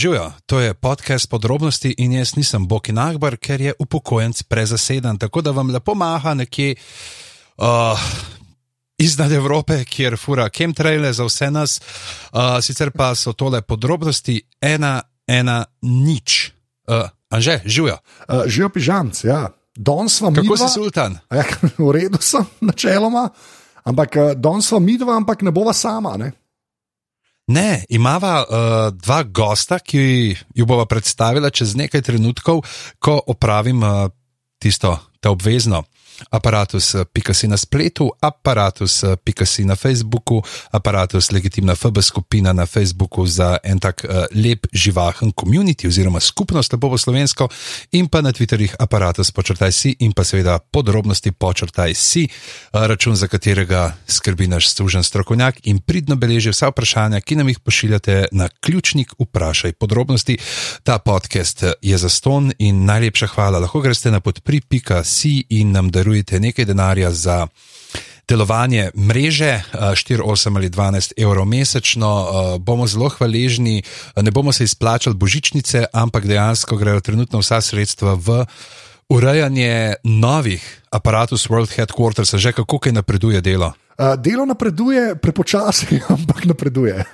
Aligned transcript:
Živijo, 0.00 0.32
to 0.46 0.60
je 0.60 0.74
podcast 0.74 1.30
podrobnosti 1.30 1.94
in 1.98 2.12
jaz 2.12 2.36
nisem 2.36 2.68
Boki 2.68 2.92
Nagbar, 2.92 3.36
ker 3.36 3.60
je 3.60 3.72
upokojenc 3.78 4.42
prezaseden. 4.42 5.18
Tako 5.18 5.40
da 5.40 5.50
vam 5.50 5.70
lepo 5.70 5.94
maha 5.94 6.34
nekje 6.34 6.74
uh, 7.56 8.00
iznad 8.98 9.32
Evrope, 9.32 9.84
kjer 9.84 10.16
fura 10.16 10.48
chemtraile 10.48 11.12
za 11.12 11.24
vse 11.24 11.50
nas. 11.50 11.80
Uh, 12.32 12.40
sicer 12.62 12.90
pa 12.90 13.14
so 13.14 13.32
tole 13.32 13.60
podrobnosti 13.62 14.40
ena, 14.60 15.02
ena, 15.26 15.64
nič. 15.82 16.52
Uh, 16.88 17.04
Anže, 17.30 17.60
živijo. 17.64 17.98
Uh, 18.28 18.42
živijo 18.46 18.68
pižamci, 18.68 19.26
ja. 19.26 19.48
Danes 19.76 20.16
smo 20.16 20.30
mi. 20.30 20.36
Kako 20.36 20.56
dva, 20.56 20.68
si 20.68 20.74
sultan? 20.74 21.18
Ja, 21.30 21.44
v 21.78 21.92
redu 21.92 22.18
sem, 22.20 22.46
načeloma. 22.60 23.28
Ampak 23.84 24.16
uh, 24.16 24.32
danes 24.32 24.68
smo 24.68 24.80
mi 24.80 24.98
dva, 24.98 25.16
ampak 25.16 25.42
ne 25.42 25.50
bova 25.50 25.72
sama. 25.72 26.16
Ne? 26.16 26.32
Ne, 27.50 27.82
imava 27.90 28.34
uh, 28.44 28.56
dva 28.94 29.22
gosta, 29.26 29.80
ki 29.82 30.02
ju 30.54 30.66
bova 30.66 30.86
predstavila 30.86 31.50
čez 31.50 31.74
nekaj 31.74 32.04
trenutkov, 32.06 32.62
ko 33.02 33.16
opravim 33.26 33.82
uh, 33.82 34.06
tisto, 34.62 34.94
to 35.20 35.32
obvezno. 35.34 35.82
Aparatus, 36.30 36.94
pika 37.12 37.34
si 37.34 37.48
na 37.48 37.56
spletu, 37.56 38.10
aparatus, 38.20 39.04
pika 39.24 39.46
si 39.46 39.64
na 39.64 39.76
Facebooku, 39.76 40.42
aparatus, 40.70 41.32
legitimna 41.32 41.74
FB 41.74 42.02
skupina 42.02 42.52
na 42.52 42.66
Facebooku 42.66 43.26
za 43.26 43.58
en 43.64 43.78
tak 43.78 44.04
uh, 44.04 44.28
lep, 44.34 44.66
živahen 44.72 45.32
komunit 45.32 45.84
oziroma 45.86 46.20
skupnost, 46.20 46.72
lepo 46.72 46.90
po 46.90 46.98
slovensko, 46.98 47.48
in 47.92 48.08
pa 48.08 48.20
na 48.20 48.32
Twitterjih 48.32 48.76
aparatus, 48.78 49.32
počrtaj 49.32 49.72
si 49.72 49.94
in 49.98 50.12
pa 50.12 50.24
seveda 50.24 50.58
podrobnosti, 50.58 51.32
počrtaj 51.32 51.94
si, 51.94 52.26
uh, 52.28 52.84
račun 52.86 53.16
za 53.16 53.26
katerega 53.26 53.96
skrbi 54.06 54.46
naš 54.46 54.68
služen 54.74 55.02
strokovnjak 55.02 55.64
in 55.64 55.80
pridno 55.80 56.16
beleži 56.16 56.52
vsa 56.52 56.68
vprašanja, 56.68 57.20
ki 57.20 57.36
nam 57.40 57.48
jih 57.48 57.58
pošiljate 57.58 58.26
na 58.32 58.48
ključnik 58.48 59.14
vprašaj 59.18 59.72
podrobnosti. 59.72 60.38
Ta 60.82 60.98
podcast 60.98 61.64
je 61.82 61.98
za 61.98 62.08
ston 62.08 62.52
in 62.58 62.84
najlepša 62.84 63.26
hvala. 63.26 63.58
Lahko 63.58 63.80
greste 63.80 64.10
na 64.10 64.20
podpri.si 64.20 65.44
in 65.48 65.72
nam 65.72 65.90
darujete 65.90 66.09
darujete 66.10 66.40
nekaj 66.40 66.64
denarja 66.64 67.10
za 67.10 67.46
delovanje 68.28 68.90
mreže, 68.94 69.62
4, 69.72 70.22
8 70.22 70.56
ali 70.56 70.70
12 70.70 71.12
evrov 71.16 71.46
mesečno, 71.46 72.26
bomo 72.58 72.86
zelo 72.86 73.08
hvaležni. 73.08 73.82
Ne 74.16 74.30
bomo 74.30 74.52
se 74.52 74.64
izplačali 74.64 75.16
božičnice, 75.16 75.84
ampak 75.92 76.26
dejansko 76.26 76.76
grejo 76.76 77.00
trenutno 77.00 77.38
vsa 77.38 77.60
sredstva 77.60 78.14
v 78.14 78.44
urejanje 79.08 79.94
novih 80.04 80.82
aparatus 80.90 81.46
World 81.48 81.70
Headquarters, 81.76 82.34
že 82.34 82.52
kako 82.52 82.78
kaj 82.78 82.92
napreduje 82.92 83.40
delo. 83.40 83.72
Delo 84.18 84.46
napreduje 84.46 85.14
prepočasi, 85.14 86.00
ampak 86.14 86.44
napreduje. 86.44 87.04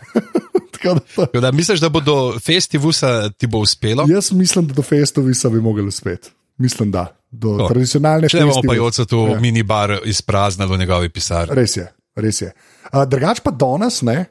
da, 1.32 1.40
da, 1.40 1.52
misliš, 1.52 1.80
da 1.80 1.88
bo 1.88 2.00
do 2.00 2.38
festivusa 2.40 3.28
ti 3.30 3.46
bo 3.46 3.58
uspelo? 3.58 4.06
Jaz 4.08 4.32
mislim, 4.32 4.66
da 4.66 4.74
do 4.74 4.82
festivusa 4.82 5.48
bi 5.48 5.60
mogli 5.60 5.84
uspeti. 5.84 6.30
Mislim, 6.58 6.90
da 6.90 7.16
do 7.36 7.56
To. 7.58 7.68
tradicionalne 7.68 8.28
Če 8.28 8.40
bomo 8.40 8.48
pa 8.48 8.54
festivale. 8.56 8.76
joce 8.78 9.04
tu 9.04 9.20
Ja. 9.28 9.40
minibar 9.40 9.98
izpraznili 10.04 10.70
v 10.70 10.78
njegovi 10.78 11.08
pisarni. 11.08 11.54
Res 11.54 11.76
je, 11.76 11.86
res 12.16 12.40
je. 12.40 12.52
Uh, 12.86 13.04
drugač 13.04 13.40
pa 13.40 13.50
danes 13.50 14.02
ne, 14.02 14.26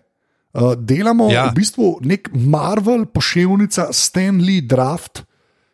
uh, 0.53 0.73
delamo 0.75 1.29
Ja. 1.29 1.47
v 1.47 1.55
bistvu 1.55 1.99
nek 2.01 2.29
Marvel 2.33 3.05
pošiljka 3.05 3.89
Stan 3.91 4.37
Lee 4.37 4.61
Draft, 4.61 5.23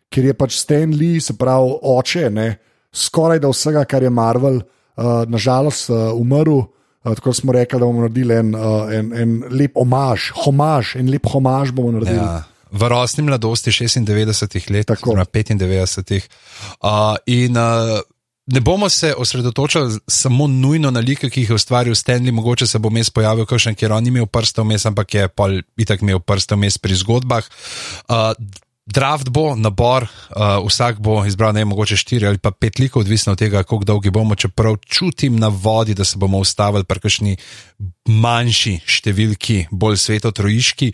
ker 0.10 0.26
je 0.26 0.34
pač 0.34 0.58
Stan 0.58 0.92
Lee, 0.92 1.20
se 1.20 1.34
pravi 1.34 1.72
oče, 1.82 2.30
ne, 2.30 2.58
skoraj 2.92 3.40
da 3.40 3.48
vsega, 3.48 3.86
kar 3.86 4.04
je 4.04 4.10
Marvel, 4.12 4.60
uh, 4.60 5.24
nažalost 5.26 5.90
uh, 5.90 6.12
umrl. 6.14 6.68
Uh, 7.02 7.16
tako 7.16 7.34
smo 7.34 7.52
rekli, 7.52 7.80
da 7.80 7.86
bomo 7.86 8.02
naredili 8.02 8.36
en, 8.36 8.50
uh, 8.54 8.92
en, 8.94 9.14
en 9.14 9.30
lep 9.50 9.74
omaž, 9.76 10.32
homaž, 10.36 10.96
en 10.96 11.08
lep 11.10 11.26
homaž 11.26 11.72
bomo 11.72 11.92
naredili. 11.92 12.20
Ja. 12.20 12.44
V 12.72 12.88
rosni 12.88 13.24
mladosti 13.24 13.72
96 13.72 14.72
let, 14.72 14.88
Tako. 14.88 15.10
oziroma 15.10 15.26
95. 15.26 16.30
Uh, 16.82 17.16
in 17.26 17.58
uh, 17.58 18.00
ne 18.46 18.60
bomo 18.60 18.90
se 18.90 19.14
osredotočali 19.18 20.00
samo 20.08 20.48
nujno 20.48 20.92
na 20.92 21.00
like, 21.00 21.30
ki 21.30 21.42
jih 21.42 21.50
je 21.50 21.56
ustvaril 21.56 21.96
Stanley, 21.96 22.32
mogoče 22.32 22.68
se 22.68 22.80
bo 22.80 22.90
vmes 22.90 23.10
pojavil 23.10 23.46
kakšen, 23.46 23.76
ker 23.76 23.92
on 23.92 24.04
ni 24.04 24.10
imel 24.10 24.26
prsta 24.26 24.64
vmes, 24.64 24.86
ampak 24.86 25.14
je 25.14 25.28
pol 25.28 25.62
itak 25.78 26.02
imel 26.02 26.20
prsta 26.20 26.56
vmes 26.56 26.78
pri 26.78 26.96
zgodbah. 26.96 27.48
Uh, 28.10 28.34
Draft 28.92 29.30
bo 29.30 29.54
nabor, 29.56 30.04
uh, 30.04 30.58
vsak 30.66 31.00
bo 31.00 31.22
izbral 31.26 31.54
ne, 31.54 31.62
mogoče 31.66 31.96
štiri 31.96 32.28
ali 32.28 32.42
pa 32.42 32.52
pet 32.52 32.80
likov, 32.80 33.06
odvisno 33.06 33.34
od 33.34 33.40
tega, 33.40 33.62
kako 33.64 33.86
dolgi 33.86 34.10
bomo. 34.10 34.36
Čeprav 34.36 34.80
čutim 34.86 35.38
na 35.40 35.48
vodi, 35.48 35.94
da 35.94 36.04
se 36.04 36.18
bomo 36.18 36.42
ustavili 36.42 36.84
pri 36.84 37.00
kakšni 37.00 37.38
manjši 38.10 38.80
številki, 38.90 39.68
bolj 39.72 40.02
svetotrojiški. 40.02 40.92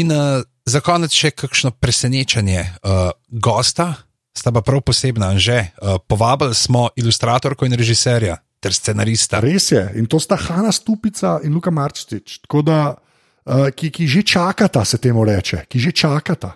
In 0.00 0.10
uh, 0.10 0.40
za 0.66 0.80
konec 0.80 1.12
še 1.14 1.32
kakšno 1.34 1.72
presenečenje 1.74 2.62
uh, 2.62 3.10
gosta, 3.28 3.94
sta 4.36 4.52
pa 4.54 4.62
prav 4.64 4.82
posebna, 4.86 5.34
že 5.38 5.58
uh, 5.58 5.98
povabili 6.06 6.54
smo 6.54 6.88
ilustratorko 6.96 7.66
in 7.66 7.76
režiserja 7.76 8.38
ter 8.62 8.74
scenarista. 8.74 9.42
Res 9.42 9.72
je, 9.74 9.82
in 9.98 10.06
to 10.06 10.22
sta 10.22 10.38
Hanna 10.38 10.72
Stupica 10.72 11.40
in 11.42 11.54
Luka 11.54 11.74
Marčič, 11.74 12.40
da, 12.62 12.94
uh, 12.94 13.68
ki, 13.74 13.90
ki 13.90 14.06
že 14.06 14.22
čakata, 14.22 14.84
se 14.84 14.98
temu 15.02 15.26
reče, 15.26 15.66
ki 15.66 15.78
že 15.78 15.92
čakata. 15.92 16.54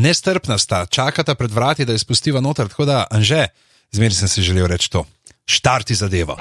Nestrpna 0.00 0.56
sta, 0.58 0.86
čakata 0.86 1.34
pred 1.34 1.50
vrati, 1.52 1.84
da 1.84 1.92
je 1.92 2.00
spustiva 2.00 2.40
noter. 2.40 2.68
Tako 2.68 2.84
da, 2.88 3.04
Anže, 3.10 3.50
zmeraj 3.92 4.22
sem 4.22 4.28
si 4.28 4.44
želel 4.44 4.68
reči 4.70 4.88
to. 4.92 5.04
Štarti 5.44 5.94
zadevo. 5.94 6.38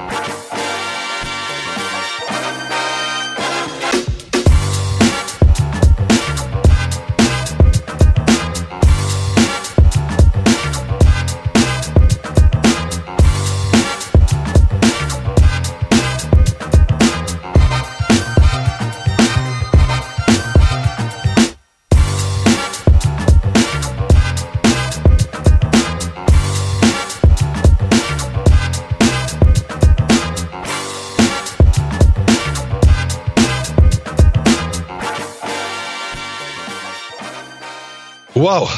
Wow. 38.39 38.65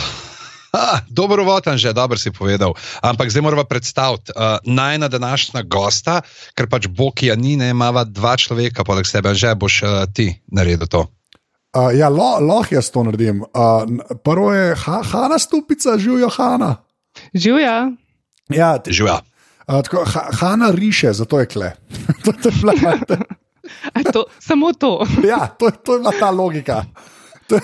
Ah, 0.73 1.03
dobro 1.05 1.43
votan 1.43 1.75
že, 1.75 1.91
dobro 1.91 2.15
si 2.15 2.31
povedal. 2.31 2.71
Ampak 3.03 3.27
zdaj 3.27 3.43
moramo 3.43 3.63
predstaviti 3.63 4.31
uh, 4.31 4.55
najna 4.63 5.07
današnja 5.07 5.61
gosta, 5.61 6.23
ker 6.55 6.63
pač 6.65 6.87
Bokija 6.87 7.35
ni, 7.35 7.59
ne 7.59 7.69
imava 7.69 8.03
dva 8.03 8.39
človeka 8.39 8.79
poleg 8.81 9.03
sebe, 9.03 9.35
že 9.35 9.51
boš 9.51 9.83
uh, 9.83 9.89
ti 10.07 10.31
naredil 10.47 10.87
to. 10.87 11.11
Uh, 11.71 11.91
ja, 11.91 12.07
lo- 12.07 12.39
lahko 12.39 12.71
jaz 12.71 12.87
to 12.87 13.03
naredim. 13.03 13.43
Uh, 13.43 13.83
prvo 14.17 14.53
je 14.53 14.71
ha, 14.77 15.03
Hanna 15.03 15.35
Stupica, 15.35 15.99
živijo 15.99 16.31
Hanna. 16.31 16.79
Živja. 17.33 17.91
Ja, 18.49 18.79
Živja. 18.81 19.19
uh, 19.67 19.83
tako, 19.83 20.07
ha, 20.07 20.23
Hanna 20.33 20.71
riše, 20.71 21.11
zato 21.11 21.35
je 21.35 21.45
kle. 21.47 21.75
to, 22.23 22.31
to 22.41 22.47
je 22.47 22.55
bila, 22.55 22.73
A 23.91 23.99
To, 24.07 24.23
samo 24.39 24.71
to. 24.71 25.03
ja, 25.21 25.47
to, 25.49 25.67
je- 25.67 25.77
to 25.83 25.93
je 25.93 25.99
bila 25.99 26.13
ta 26.15 26.31
logika. 26.31 26.87
To 27.51 27.59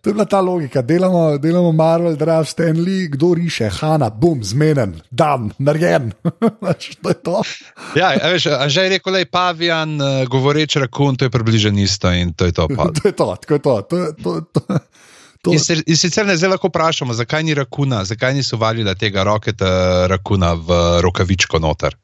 to 0.00 0.06
je 0.08 0.14
bila 0.14 0.24
ta 0.24 0.40
logika. 0.40 0.80
Delamo, 0.82 1.36
delamo 1.36 1.72
Marvel, 1.72 2.16
Draft, 2.16 2.50
Stanley, 2.50 3.04
kdo 3.06 3.34
riše, 3.34 3.68
Hanna, 3.70 4.08
bum, 4.10 4.40
zmeden, 4.40 4.96
dan, 5.10 5.50
narejen. 5.58 6.12
To 7.02 7.08
je 7.08 7.18
to. 7.20 7.42
Ja, 7.94 8.16
a 8.16 8.32
veš, 8.32 8.46
Anže 8.48 8.82
je 8.82 8.88
rekel, 8.88 9.12
da 9.12 9.18
je 9.18 9.28
pavijan, 9.28 10.00
uh, 10.00 10.24
govoreč 10.24 10.76
rakun, 10.76 11.16
to 11.16 11.24
je 11.24 11.30
približno 11.30 11.76
isto 11.76 12.08
in 12.08 12.32
to 12.32 12.48
je 12.48 12.52
to. 12.52 12.64
to 12.96 13.04
je 13.04 13.12
to, 13.12 13.28
tako 13.36 13.54
je 13.54 13.60
to. 13.60 13.74
to, 13.82 13.96
je- 13.96 14.12
to, 14.22 14.40
to, 14.40 14.60
to. 15.42 15.52
In, 15.52 15.60
se, 15.60 15.76
in 15.86 15.96
sicer 15.96 16.26
ne 16.26 16.34
zdaj 16.36 16.56
lahko 16.56 16.68
vprašamo, 16.72 17.14
zakaj 17.14 17.44
ni 17.44 17.54
rakuna, 17.54 18.04
zakaj 18.04 18.34
niso 18.34 18.56
valili 18.56 18.94
tega 18.98 19.22
roketa 19.22 20.06
rakuna 20.10 20.54
v 20.54 20.68
rokavičko 21.04 21.58
noter. 21.58 21.94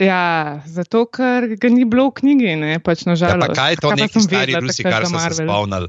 Ja, 0.00 0.60
zato, 0.66 1.04
ker 1.12 1.44
ga 1.60 1.68
ni 1.68 1.84
bilo 1.84 2.08
v 2.08 2.14
knjigi, 2.20 2.56
ne 2.56 2.78
pač 2.80 3.02
Ja, 3.04 3.12
nažalost. 3.12 3.52
pa 3.52 3.54
kaj 3.54 3.72
je 3.72 3.76
to 3.76 3.90
neki 3.92 4.20
stari 4.20 4.54
Rusi, 4.56 4.82
kar 4.82 5.04
so 5.04 5.18
se 5.18 5.42
spomnili? 5.44 5.88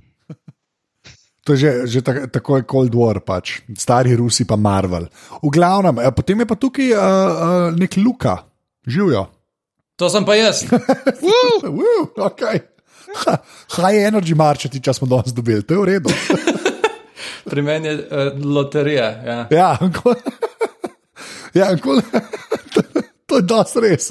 To 1.41 1.53
je 1.53 1.57
že, 1.57 1.71
že 1.89 1.99
tak, 2.05 2.29
tako 2.29 2.61
je 2.61 2.69
Cold 2.69 2.93
War, 2.93 3.17
pač. 3.25 3.65
stari 3.73 4.13
Rusi 4.13 4.45
pa 4.45 4.55
Marvel. 4.55 5.09
V 5.41 5.49
glavnem, 5.49 5.97
eh, 5.97 6.13
potem 6.13 6.37
je 6.37 6.45
pa 6.45 6.55
tukaj 6.55 6.89
uh, 6.93 7.01
uh, 7.01 7.67
nek 7.73 7.97
Luka, 7.97 8.45
živijo. 8.85 9.25
To 9.97 10.09
sem 10.09 10.25
pa 10.25 10.37
jaz. 10.37 10.65
Uh, 11.61 12.09
okay. 12.25 12.61
ha, 13.25 13.37
high 13.77 14.05
energy 14.07 14.33
marčeti, 14.37 14.81
če 14.81 14.93
smo 14.97 15.07
danes 15.09 15.33
dobili, 15.33 15.63
to 15.63 15.75
je 15.75 15.79
v 15.79 15.85
redu. 15.85 16.09
Pri 17.51 17.61
meni 17.61 17.89
je 17.89 17.95
uh, 17.97 18.33
loterija. 18.37 19.07
Ja. 19.25 19.37
Ja, 19.51 19.69
ko, 19.93 20.15
ja 21.59 21.73
ko, 21.77 21.97
to 23.31 23.39
je 23.39 23.45
dosti 23.47 23.79
res. 23.79 24.09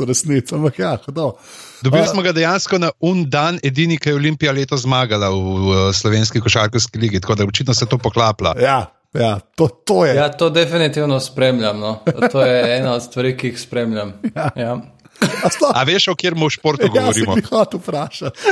Ampak 0.50 0.78
ja, 0.78 0.94
hudo. 0.96 1.34
Dobili 1.82 2.02
A- 2.02 2.06
smo 2.08 2.22
ga 2.22 2.32
dejansko 2.32 2.78
na 2.78 2.88
un 3.00 3.26
dan, 3.28 3.58
edini, 3.62 3.98
ki 3.98 4.08
je 4.08 4.16
Olimpija 4.16 4.52
letos 4.52 4.82
zmagala 4.82 5.28
v, 5.28 5.36
v 5.36 5.92
slovenski 5.92 6.40
košarkarski 6.40 6.98
ligi, 6.98 7.20
tako 7.20 7.34
da 7.34 7.44
očitno 7.44 7.74
se 7.74 7.84
to 7.86 7.98
poklapla. 7.98 8.54
Ja, 8.56 8.78
ja 9.12 9.40
to, 9.54 9.68
to 9.68 10.06
je. 10.06 10.14
Ja, 10.16 10.30
to 10.30 10.48
definitivno 10.48 11.20
spremljam. 11.20 11.78
No. 11.78 11.98
To 12.32 12.40
je 12.40 12.78
ena 12.78 12.94
od 12.94 13.02
stvari, 13.02 13.36
ki 13.36 13.46
jih 13.48 13.60
spremljam. 13.60 14.16
Ja. 14.56 14.80
A 15.20 15.48
sploh- 15.48 15.72
A 15.74 15.82
veš, 15.84 16.08
o 16.08 16.14
kjermu 16.14 16.48
športu 16.48 16.86
Ja, 16.86 16.92
govorimo? 16.94 17.34
bi 17.34 17.42
hotel 17.42 17.80
vprašati. 17.80 18.40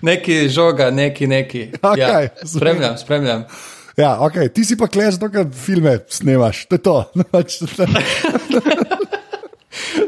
Neki 0.00 0.48
žoga, 0.48 0.90
neki 0.90 1.26
neki. 1.26 1.72
Okej, 1.82 2.00
Ja, 2.00 2.46
spremljam, 2.46 2.94
spremljam. 2.98 3.44
Ja, 3.96 4.12
okay. 4.22 4.46
Ti 4.46 4.62
si 4.64 4.76
pa 4.78 4.86
klej 4.86 5.10
zato, 5.16 5.26
ker 5.26 5.42
filme 5.50 5.98
snemaš. 6.06 6.66
To 6.66 6.74
je 6.74 6.82
to. 6.82 6.96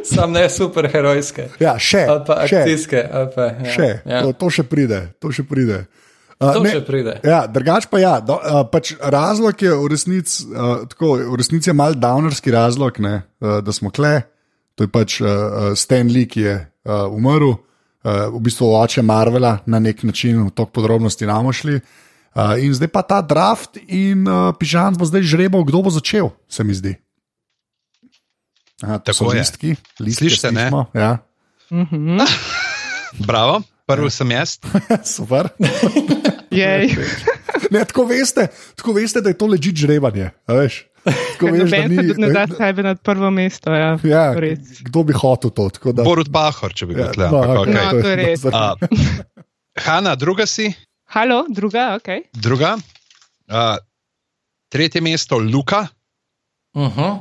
Sam 0.05 0.33
ne 0.33 0.47
superherojske. 0.51 1.49
ja, 1.61 1.75
še. 1.79 2.05
Ali 2.09 2.25
pa 2.27 2.39
še, 2.47 2.63
akcijske. 2.63 3.03
Ali 3.13 3.33
pa, 3.35 3.49
ja. 3.53 3.73
še. 3.75 3.91
Ja. 4.05 4.23
To, 4.27 4.33
to 4.33 4.51
še 4.51 4.65
pride. 4.69 5.03
To 5.23 5.33
še 5.35 5.45
pride. 5.49 5.85
Uh, 6.41 6.55
To 6.57 6.65
ne, 6.65 6.73
še 6.73 6.81
pride. 6.87 7.19
Ja, 7.27 7.45
drugač 7.45 7.85
pa 7.91 8.01
ja. 8.01 8.15
Do, 8.25 8.39
uh, 8.41 8.63
pač 8.73 8.95
razlog 8.97 9.61
je 9.61 9.75
v 9.77 9.89
resnici, 9.93 10.47
uh, 10.49 10.87
tako, 10.89 11.19
v 11.21 11.37
resnici 11.37 11.69
je 11.69 11.77
mal 11.77 11.99
downerski 12.01 12.55
razlog, 12.55 12.97
ne, 13.05 13.21
uh, 13.45 13.59
da 13.61 13.75
smo 13.77 13.93
kle. 13.93 14.23
To 14.81 14.87
je 14.87 14.93
pač 14.93 15.19
uh, 15.21 15.75
Stan 15.77 16.09
Lee, 16.09 16.25
ki 16.25 16.47
je 16.47 16.55
uh, 16.57 17.13
umrl, 17.13 17.53
uh, 17.53 18.33
v 18.33 18.41
bistvu 18.41 18.71
oče 18.73 19.05
Marvela 19.05 19.59
na 19.69 19.83
nek 19.85 20.01
način, 20.09 20.41
v 20.49 20.55
tok 20.57 20.73
podrobnosti 20.73 21.29
namo 21.29 21.53
šli. 21.53 21.77
Uh, 22.31 22.57
in 22.63 22.73
zdaj 22.73 22.89
pa 22.89 23.03
ta 23.05 23.21
draft 23.21 23.77
in 23.91 24.25
uh, 24.25 24.55
pižam 24.57 24.97
bo 24.97 25.05
zdaj 25.05 25.27
žrebal, 25.27 25.67
kdo 25.69 25.83
bo 25.85 25.93
začel, 25.93 26.33
se 26.49 26.65
mi 26.65 26.73
zdi. 26.73 26.95
Aha, 28.81 28.99
Tako 28.99 29.33
je. 29.33 29.39
listki, 29.39 29.71
listke 29.99 30.25
Slišite, 30.25 30.53
ne? 30.53 30.71
Ja, 30.95 31.19
Mhm. 31.71 32.19
Bravo, 33.29 33.61
prvi 33.87 34.11
sem 34.11 34.31
jaz. 34.31 34.59
super. 35.07 35.49
Jej. 36.51 36.91
Ne, 37.71 37.85
tako, 37.85 38.03
veste, 38.05 38.49
tako 38.75 38.93
veste, 38.93 39.21
da 39.21 39.29
je 39.29 39.37
to 39.37 39.47
ležit 39.47 39.77
žrebanje. 39.77 40.31
a 40.43 40.53
veš. 40.55 40.87
Tako 41.05 41.47
veš, 41.47 41.71
da 41.71 41.77
Noben 41.79 41.91
se 41.91 42.09
tudi 42.09 42.21
ne 42.21 42.29
da 42.29 42.47
ni. 42.47 42.55
sebe 42.57 42.83
nad 42.83 42.99
prvo 42.99 43.31
mesto. 43.31 43.71
Ja, 43.71 43.95
Ja, 44.03 44.35
kdo 44.81 45.03
bi 45.03 45.13
hotel 45.13 45.51
to? 45.51 45.69
tako 45.69 45.93
Da, 45.93 46.03
Borut 46.03 46.33
Pahor, 46.33 46.75
če 46.75 46.87
bi 46.87 46.95
bil 46.95 47.05
ja, 47.05 47.13
tle. 47.13 47.29
no, 47.29 47.39
ampak 47.39 47.59
okej, 47.61 47.71
okej. 47.71 47.85
No, 47.87 48.03
to 48.03 48.09
je 48.09 48.17
res. 48.17 48.41
A, 48.45 48.75
Hanna, 49.79 50.17
druga 50.17 50.47
si, 50.47 50.73
Halo, 51.07 51.45
druga, 51.49 51.95
ok. 51.95 52.09
druga. 52.33 52.75
A, 53.47 53.79
tretje 54.69 55.01
mesto, 55.01 55.39
Luka. 55.39 55.87
Uh 56.75 56.91
-huh. 56.91 57.19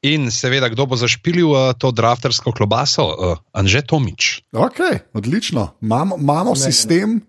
In 0.00 0.30
seveda, 0.32 0.70
kdo 0.72 0.88
bo 0.88 0.96
zašpilil 0.96 1.52
uh, 1.52 1.76
to 1.76 1.92
draftersko 1.92 2.56
klobaso? 2.56 3.04
Uh, 3.04 3.36
Anže 3.52 3.84
Tomič. 3.84 4.40
Okay, 4.48 5.04
odlično, 5.12 5.76
imamo, 5.84 6.16
imamo 6.16 6.56
sistem, 6.56 7.20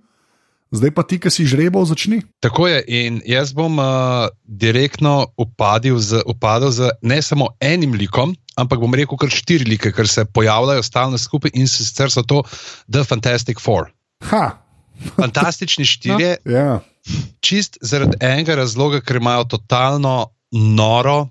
zdaj 0.72 0.92
pa 0.96 1.04
ti, 1.04 1.20
ki 1.20 1.28
si 1.28 1.44
žrebal, 1.44 1.84
začni. 1.84 2.24
Tako 2.40 2.72
je, 2.72 2.80
in 2.88 3.20
jaz 3.28 3.52
bom 3.52 3.76
uh, 3.76 4.32
direktno 4.48 5.36
upadil 5.36 6.00
z, 6.00 6.24
upadel 6.24 6.72
z 6.72 6.96
ne 7.04 7.20
samo 7.20 7.52
enim 7.60 7.92
likom, 7.92 8.32
ampak 8.56 8.80
bom 8.80 8.96
rekel 8.96 9.20
kar 9.20 9.28
štiri 9.28 9.68
like, 9.68 9.92
ker 9.92 10.08
se 10.08 10.24
pojavljajo 10.24 10.88
stalno 10.88 11.20
skupaj 11.20 11.52
in 11.52 11.68
sicer 11.68 12.08
so 12.08 12.24
to 12.24 12.40
The 12.88 13.04
Fantastic 13.04 13.60
Four. 13.60 13.92
Ha, 14.32 14.64
Fantastični 15.20 15.84
štirje, 16.00 16.40
no. 16.48 16.56
ja. 16.56 16.80
čist 17.44 17.84
zaradi 17.84 18.16
enega 18.24 18.56
razloga, 18.64 19.04
ker 19.04 19.20
imajo 19.20 19.44
totalno 19.60 20.32
noro 20.56 21.28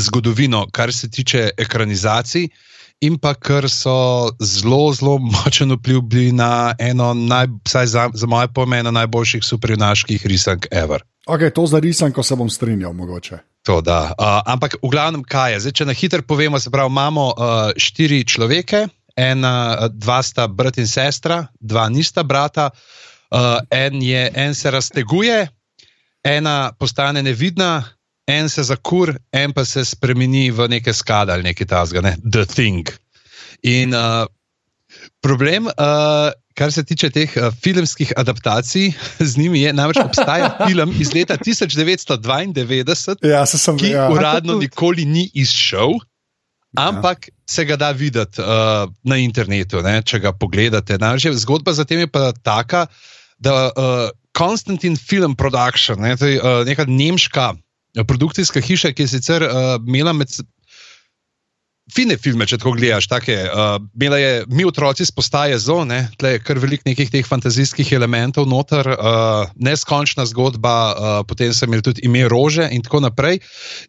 zgodovino, 0.00 0.66
kar 0.72 0.92
se 0.92 1.10
tiče 1.10 1.50
ekranizacij. 1.56 2.48
In 3.00 3.14
pa 3.18 3.30
ker 3.34 3.68
so 3.70 4.30
zelo, 4.42 4.92
zelo 4.92 5.18
močen 5.22 5.70
vpliv 5.76 6.00
bili 6.00 6.32
na 6.34 6.74
eno, 6.78 7.12
naj, 7.14 7.46
vsaj 7.68 7.86
za, 7.86 8.08
za 8.14 8.26
moje 8.26 8.48
pojme, 8.54 8.80
eno 8.82 8.90
najboljših 8.90 9.44
superjunaških 9.44 10.26
risank 10.26 10.66
ever. 10.70 11.02
okay, 11.26 11.50
to 11.54 11.66
zarisam, 11.66 12.12
ko 12.12 12.22
se 12.22 12.36
bom 12.36 12.50
strinjal, 12.50 12.92
mogoče. 12.92 13.38
To, 13.62 13.80
da. 13.80 14.14
uh, 14.18 14.40
ampak 14.46 14.78
v 14.82 14.88
glavnem, 14.88 15.22
kaj 15.22 15.52
je? 15.52 15.60
Zdaj, 15.60 15.72
če 15.72 15.84
na 15.84 15.94
hitro 15.94 16.22
povemo, 16.22 16.58
se 16.58 16.70
pravi, 16.70 16.90
imamo 16.90 17.26
uh, 17.28 17.70
štiri 17.76 18.24
človeke, 18.24 18.86
ena, 19.16 19.88
dva 19.92 20.22
sta 20.22 20.48
brat 20.48 20.78
in 20.78 20.88
sestra, 20.88 21.42
dva 21.60 21.88
nista 21.92 22.24
brata, 22.24 22.70
uh, 22.72 23.60
en, 23.70 24.02
je, 24.02 24.24
en 24.34 24.54
se 24.54 24.70
razteguje, 24.70 25.48
ena 26.24 26.72
postane 26.78 27.22
nevidna, 27.22 27.84
en 28.28 28.48
se 28.52 28.62
zakur, 28.68 29.14
en 29.32 29.52
pa 29.56 29.64
se 29.64 29.84
spremeni 29.88 30.50
v 30.52 30.68
neke 30.68 30.92
skade 30.92 31.32
ali 31.32 31.48
nekaj 31.48 31.66
tasga, 31.70 32.02
ne? 32.04 32.16
The 32.22 32.44
Thing. 32.44 32.84
In 33.64 33.96
uh, 33.96 34.26
problem. 35.24 35.66
Uh, 35.72 36.30
Kar 36.58 36.72
se 36.74 36.82
tiče 36.82 37.06
teh 37.14 37.30
uh, 37.38 37.52
filmskih 37.62 38.12
adaptacij, 38.18 38.88
z 39.22 39.36
njimi 39.38 39.60
je 39.62 39.72
namreč 39.72 40.00
obstaja 40.02 40.48
film 40.66 40.90
iz 40.98 41.12
leta 41.14 41.36
1992, 41.38 43.16
Ja, 43.22 43.46
se 43.46 43.58
sem 43.58 43.78
ki 43.78 43.92
ja. 43.94 44.08
uradno 44.10 44.58
nikoli 44.58 45.04
ni 45.06 45.28
izšel, 45.34 45.94
ampak 46.74 47.28
se 47.46 47.64
ga 47.64 47.76
da 47.78 47.92
videti 47.94 48.42
uh, 48.42 48.90
na 49.06 49.16
internetu, 49.22 49.78
ne, 49.86 50.02
če 50.02 50.18
ga 50.18 50.32
pogledate. 50.34 50.98
Je- 50.98 51.36
zgodba 51.38 51.72
za 51.72 51.84
tem 51.84 52.02
je 52.02 52.10
pa 52.10 52.32
taka, 52.42 52.86
da 53.38 53.70
uh, 53.70 54.10
Konstantin 54.34 54.96
Film 54.98 55.36
Production, 55.38 56.02
ne, 56.02 56.16
to 56.16 56.26
je 56.26 56.42
uh, 56.42 56.66
neka 56.66 56.84
nemška 56.90 57.54
produkcijska 58.06 58.60
hiša, 58.60 58.92
ki 58.92 59.02
je 59.02 59.16
sicer 59.16 59.42
uh, 59.42 59.76
imela 59.86 60.12
med. 60.12 60.32
Fine 61.88 62.18
filme, 62.20 62.44
če 62.44 62.58
tako 62.60 62.74
gledaš, 62.76 63.06
take. 63.08 63.32
Uh, 63.48 63.78
imela 63.96 64.18
je 64.20 64.32
mi 64.52 64.66
otroci 64.68 65.06
z 65.08 65.14
postaje 65.16 65.56
zone, 65.56 66.02
tle 66.20 66.34
je 66.34 66.42
kar 66.44 66.58
veliko 66.60 66.84
nekih 66.84 67.08
teh 67.08 67.24
fantazijskih 67.24 67.94
elementov 67.96 68.44
noter, 68.44 68.90
uh, 68.92 69.48
neskončna 69.56 70.26
zgodba, 70.28 70.74
uh, 70.92 71.14
potem 71.24 71.54
sem 71.56 71.70
imel 71.70 71.80
tudi 71.86 72.04
ime 72.04 72.26
Rože 72.28 72.68
in 72.76 72.84
tako 72.84 73.00
naprej. 73.06 73.40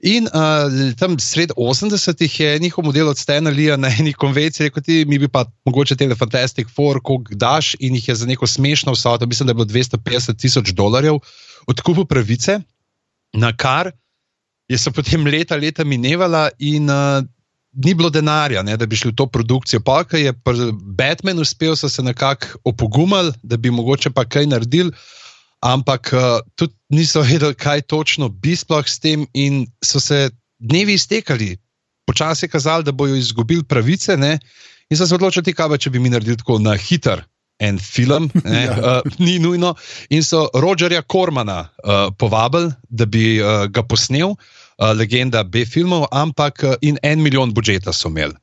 In 0.07 0.31
uh, 0.31 0.71
tam 0.95 1.19
sred 1.19 1.51
80-ih 1.59 2.39
je 2.39 2.55
njihov 2.63 2.87
model 2.87 3.11
od 3.11 3.19
Stena 3.19 3.51
Lija 3.51 3.75
na 3.75 3.91
eni 3.91 4.15
konvenciji 4.15 4.69
rekel: 4.69 4.83
ti, 4.83 5.03
mi 5.03 5.19
bi 5.19 5.27
pa 5.27 5.43
mogoče 5.67 5.99
te 5.99 6.07
Fantastic 6.15 6.71
Four, 6.71 7.03
ko 7.03 7.19
daš 7.35 7.75
in 7.83 7.99
jih 7.99 8.07
je 8.07 8.15
za 8.23 8.31
neko 8.31 8.47
smešno 8.47 8.95
vsoto, 8.95 9.27
mislim, 9.27 9.51
da 9.51 9.51
je 9.51 9.59
bilo 9.59 9.67
250 9.67 10.39
tisoč 10.39 10.71
dolarjev 10.71 11.19
odkupil 11.67 12.05
pravice, 12.05 12.61
na 13.33 13.51
kar 13.53 13.91
je 14.69 14.77
se 14.77 14.91
potem 14.91 15.25
leta, 15.25 15.57
leta 15.57 15.83
minevala 15.83 16.49
in 16.59 16.89
uh, 16.89 17.23
ni 17.73 17.93
bilo 17.93 18.09
denarja, 18.09 18.63
ne, 18.63 18.77
da 18.77 18.85
bi 18.85 18.97
šli 18.97 19.11
v 19.11 19.17
to 19.17 19.25
produkcijo. 19.29 19.81
Pa, 19.85 20.03
ko 20.05 20.17
je 20.17 20.33
pri 20.33 20.69
Batmanu 20.97 21.41
uspel, 21.41 21.75
so 21.75 21.89
se 21.89 22.03
nekako 22.03 22.59
opogumali, 22.63 23.33
da 23.43 23.57
bi 23.57 23.71
mogoče 23.71 24.13
pa 24.13 24.25
kaj 24.25 24.45
naredili. 24.49 24.93
Ampak 25.65 26.13
uh, 26.13 26.39
tudi 26.55 26.73
niso 26.89 27.21
vedeli, 27.21 27.55
kaj 27.55 27.81
točno 27.81 28.29
bi 28.29 28.55
sploh 28.55 28.85
s 28.85 28.99
tem, 28.99 29.25
in 29.33 29.65
so 29.85 29.99
se 29.99 30.29
dnevi 30.59 30.93
iztekali. 30.93 31.57
Počasi 32.07 32.45
je 32.45 32.49
kazalo, 32.49 32.83
da 32.83 32.91
bodo 32.91 33.15
izgubili 33.15 33.63
pravice, 33.63 34.17
ne? 34.17 34.39
in 34.89 34.97
so 34.97 35.05
se 35.05 35.15
odločili, 35.15 35.53
kaj 35.53 35.69
pa 35.69 35.77
če 35.77 35.89
bi 35.89 35.99
mi 35.99 36.09
naredili 36.09 36.37
tako 36.37 36.57
na 36.59 36.73
hiter 36.77 37.21
en 37.59 37.79
film, 37.79 38.29
ne, 38.43 38.61
uh, 38.69 39.01
ni 39.25 39.39
nujno. 39.39 39.75
In 40.09 40.23
so 40.23 40.47
Rogerja 40.53 41.01
Kormana 41.01 41.59
uh, 41.83 42.07
povabili, 42.17 42.71
da 42.89 43.05
bi 43.05 43.39
uh, 43.41 43.65
ga 43.67 43.83
posnel, 43.83 44.35
uh, 44.35 44.91
legenda 44.95 45.43
B-filmov, 45.43 46.07
ampak 46.11 46.63
uh, 46.63 46.75
in 46.81 46.97
en 47.03 47.21
milijon 47.21 47.53
budžeta 47.53 47.93
so 47.93 48.09
imeli. 48.09 48.35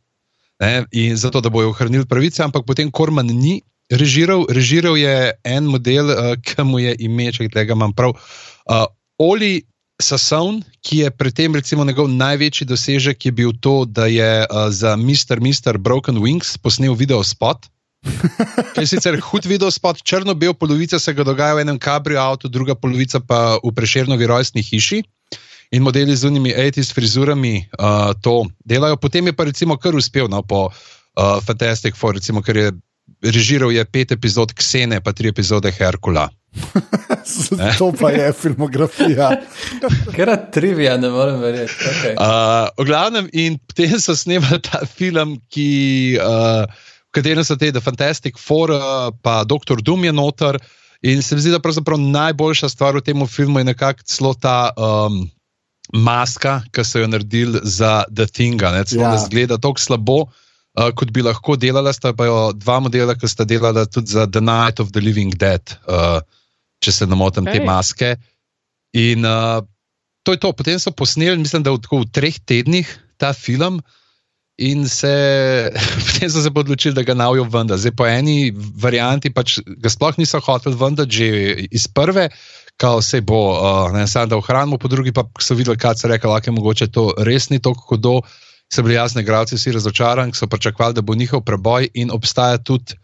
Ne, 0.60 0.84
in 0.92 1.16
zato, 1.16 1.40
da 1.40 1.52
bojo 1.52 1.72
ohranili 1.72 2.06
pravice, 2.08 2.42
ampak 2.44 2.64
potem 2.66 2.90
Korman 2.90 3.26
ni 3.26 3.60
režiral, 3.92 4.46
režiral 4.48 4.96
je 4.96 5.32
en 5.44 5.64
model, 5.64 6.12
uh, 6.12 6.34
ki 6.40 6.64
mu 6.64 6.80
je 6.80 6.96
ime, 6.98 7.32
če 7.32 7.48
tega 7.52 7.76
imam 7.76 7.96
prav. 7.96 8.16
Uh, 8.68 8.84
Oli 9.18 9.64
Sasson, 10.02 10.60
ki 10.84 11.06
je 11.06 11.10
pri 11.10 11.32
tem, 11.32 11.54
recimo, 11.56 11.84
njegov 11.84 12.10
največji 12.12 12.66
dosežek 12.68 13.24
je 13.24 13.32
bil 13.32 13.54
to, 13.64 13.84
da 13.88 14.04
je 14.12 14.44
uh, 14.44 14.68
za 14.68 14.92
Mr. 14.96 15.40
Mr. 15.40 15.80
Broken 15.80 16.20
Wings 16.20 16.58
posnel 16.60 16.92
video 16.92 17.24
spot. 17.24 17.68
To 18.74 18.80
je 18.80 18.86
sicer 18.86 19.18
hud 19.20 19.46
video 19.48 19.70
spot, 19.70 20.02
črno-bel 20.02 20.54
polovica 20.54 20.98
se 20.98 21.14
ga 21.14 21.24
dogaja 21.24 21.56
v 21.56 21.66
enem 21.66 21.78
kabriju 21.78 22.20
avtu, 22.20 22.48
druga 22.48 22.74
polovica 22.74 23.20
pa 23.20 23.58
v 23.62 23.72
preširnovi 23.74 24.26
rojstni 24.26 24.62
hiši. 24.62 25.02
In 25.74 25.82
modeli 25.82 26.14
z 26.14 26.28
unimi 26.30 26.54
80s 26.54 26.94
frizurami 26.94 27.66
uh, 27.74 28.14
to 28.22 28.46
delajo. 28.62 28.96
Potem 29.02 29.26
je 29.26 29.34
pa 29.34 29.44
recimo 29.44 29.74
kar 29.74 29.96
uspel 29.98 30.30
no, 30.30 30.42
po 30.46 30.70
uh, 30.70 31.42
Fantastic 31.42 31.98
Four, 31.98 32.14
recimo, 32.22 32.38
ker 32.38 32.56
je 32.56 32.68
režiral 33.22 33.72
je 33.72 33.84
pet 33.84 34.12
epizod 34.12 34.52
Ksene, 34.54 35.00
pa 35.00 35.12
tri 35.12 35.28
epizode 35.28 35.70
Herkula. 35.72 36.28
to 37.78 37.92
pa 37.92 38.10
je 38.10 38.32
filmografija. 38.32 39.30
Ker 40.16 40.28
je 40.28 40.36
trivija, 40.52 40.96
ne 40.96 41.10
morem 41.12 41.40
verjeti. 41.40 41.74
Okay. 41.74 42.14
Uh, 42.16 42.68
v 42.78 42.86
glavnem, 42.88 43.28
in 43.32 43.58
potem 43.58 43.98
so 44.00 44.16
snemali 44.16 44.60
ta 44.64 44.84
film, 44.88 45.36
ki, 45.52 45.70
uh, 46.22 46.64
katerem 47.16 47.44
so 47.44 47.56
te 47.56 47.72
The 47.72 47.80
Fantastic 47.80 48.38
Four, 48.40 48.74
uh, 48.76 49.08
pa 49.24 49.42
Dr. 49.48 49.80
Doom 49.82 50.04
je 50.04 50.12
noter. 50.12 50.60
In 51.06 51.22
se 51.22 51.36
mi 51.36 51.44
zdi, 51.44 51.52
da 51.54 51.60
pravzaprav 51.62 52.00
najboljša 52.00 52.68
stvar 52.72 52.96
v 52.96 53.04
tem 53.04 53.26
filmu 53.28 53.60
je 53.60 53.68
nekako 53.68 54.04
celo 54.08 54.32
ta 54.34 54.72
um, 54.76 55.24
maska, 55.92 56.60
ki 56.72 56.84
so 56.84 57.02
jo 57.02 57.08
naredili 57.10 57.60
za 57.62 58.04
The 58.10 58.26
Thing, 58.26 58.62
ne 58.62 58.84
Ja. 58.96 59.12
zgleda 59.18 59.58
tako 59.58 59.80
slabo, 59.80 60.18
uh, 60.26 60.90
kot 60.96 61.12
bi 61.12 61.22
lahko 61.22 61.56
delala. 61.56 61.92
Sta 61.92 62.12
pa 62.16 62.26
jo 62.26 62.38
dva 62.52 62.80
modela, 62.80 63.14
ki 63.14 63.28
sta 63.28 63.44
delala 63.44 63.86
tudi 63.86 64.12
za 64.12 64.26
The 64.26 64.40
Night 64.40 64.80
of 64.80 64.92
the 64.92 65.00
Living 65.00 65.36
Dead, 65.36 65.62
uh, 65.88 66.20
če 66.82 66.92
se 66.92 67.06
ne 67.06 67.16
motim, 67.16 67.44
te 67.44 67.60
Ej. 67.60 67.66
maske. 67.66 68.16
In 68.96 69.24
uh, 69.24 69.60
to 70.24 70.32
je 70.32 70.40
to. 70.42 70.52
Potem 70.52 70.80
so 70.80 70.90
posneli, 70.90 71.38
mislim, 71.38 71.62
da 71.62 71.70
v, 71.76 71.80
v 71.92 72.08
treh 72.10 72.40
tednih 72.40 72.88
ta 73.20 73.32
film. 73.36 73.82
In 74.56 74.88
se, 74.88 75.70
potem 76.06 76.30
so 76.30 76.40
se 76.40 76.50
odločili, 76.54 76.94
da 76.94 77.02
ga 77.02 77.14
navijo 77.14 77.44
ven. 77.44 77.68
Zdaj, 77.76 77.92
po 77.92 78.06
eni 78.08 78.52
varianti 78.80 79.28
pač 79.30 79.58
ga 79.66 79.92
sploh 79.92 80.16
niso 80.16 80.40
hoteli 80.40 80.76
ven, 80.80 80.96
že 80.96 81.26
iz 81.70 81.84
prve, 81.92 82.30
kao 82.80 83.02
vse 83.02 83.20
bo, 83.20 83.40
uh, 83.52 83.92
ne 83.92 84.06
samo 84.08 84.32
da 84.32 84.36
ohranimo, 84.36 84.78
po 84.78 84.88
drugi 84.88 85.12
pa 85.12 85.26
so 85.40 85.54
videli, 85.54 85.76
kaj 85.76 86.00
se 86.00 86.08
reče, 86.08 86.28
lahko 86.28 86.50
je 86.50 86.56
mogoče 86.56 86.88
to 86.88 87.12
res 87.18 87.50
ni 87.50 87.60
tako 87.60 87.84
hudo. 87.88 88.20
So 88.72 88.82
bili 88.82 88.96
jasni, 88.96 89.22
gradci 89.22 89.54
vsi 89.54 89.76
razočarani, 89.76 90.34
so 90.34 90.48
pričakovali, 90.50 90.94
da 90.94 91.02
bo 91.02 91.14
njihov 91.14 91.44
preboj 91.46 91.88
in 91.94 92.10
obstaja 92.10 92.58
tudi 92.58 92.96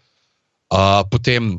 uh, 0.73 1.05
potem. 1.11 1.59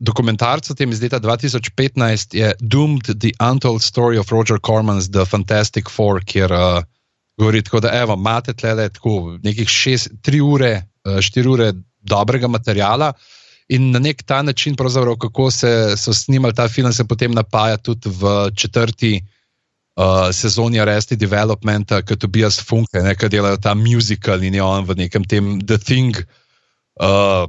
Dokumentarc 0.00 0.64
o 0.70 0.74
tem 0.74 0.88
iz 0.94 1.02
leta 1.02 1.18
2015 1.20 2.32
je 2.32 2.54
Doomed: 2.60 3.10
The 3.20 3.34
Untold 3.36 3.84
Story 3.84 4.16
of 4.16 4.30
Roger 4.32 4.56
Corman's 4.56 5.10
The 5.12 5.26
Fantastic 5.28 5.90
Four, 5.92 6.22
kjer 6.24 6.52
uh, 6.56 6.80
govori 7.40 7.62
tako, 7.64 7.80
da 7.80 7.90
evo, 8.02 8.14
imate 8.18 8.52
tle 8.52 8.88
tako 8.92 9.38
nekih 9.42 9.68
šest, 9.68 10.10
tri 10.22 10.40
ure, 10.44 10.82
štiri 11.24 11.48
ure 11.48 11.72
dobrega 12.00 12.48
materijala. 12.48 13.12
In 13.70 13.90
na 13.94 13.98
nek 14.02 14.22
ta 14.26 14.42
način, 14.42 14.76
kako 14.76 15.50
se, 15.50 15.94
so 15.96 16.12
snimali 16.12 16.54
ta 16.54 16.68
film, 16.68 16.92
se 16.92 17.04
potem 17.04 17.32
napaja 17.32 17.76
tudi 17.76 18.10
v 18.10 18.50
četrti 18.56 19.20
uh, 19.20 20.32
sezoni 20.32 20.80
Arrested 20.80 21.18
Developmenta, 21.18 22.02
kot 22.02 22.18
Tobias 22.18 22.60
Funke, 22.60 23.02
ki 23.14 23.28
delajo 23.28 23.56
ta 23.56 23.74
musical 23.74 24.42
in 24.42 24.54
je 24.54 24.62
on 24.62 24.84
v 24.84 24.96
nekem 25.04 25.24
tem 25.24 25.60
The 25.60 25.78
Thing. 25.78 26.16
Uh, 27.00 27.46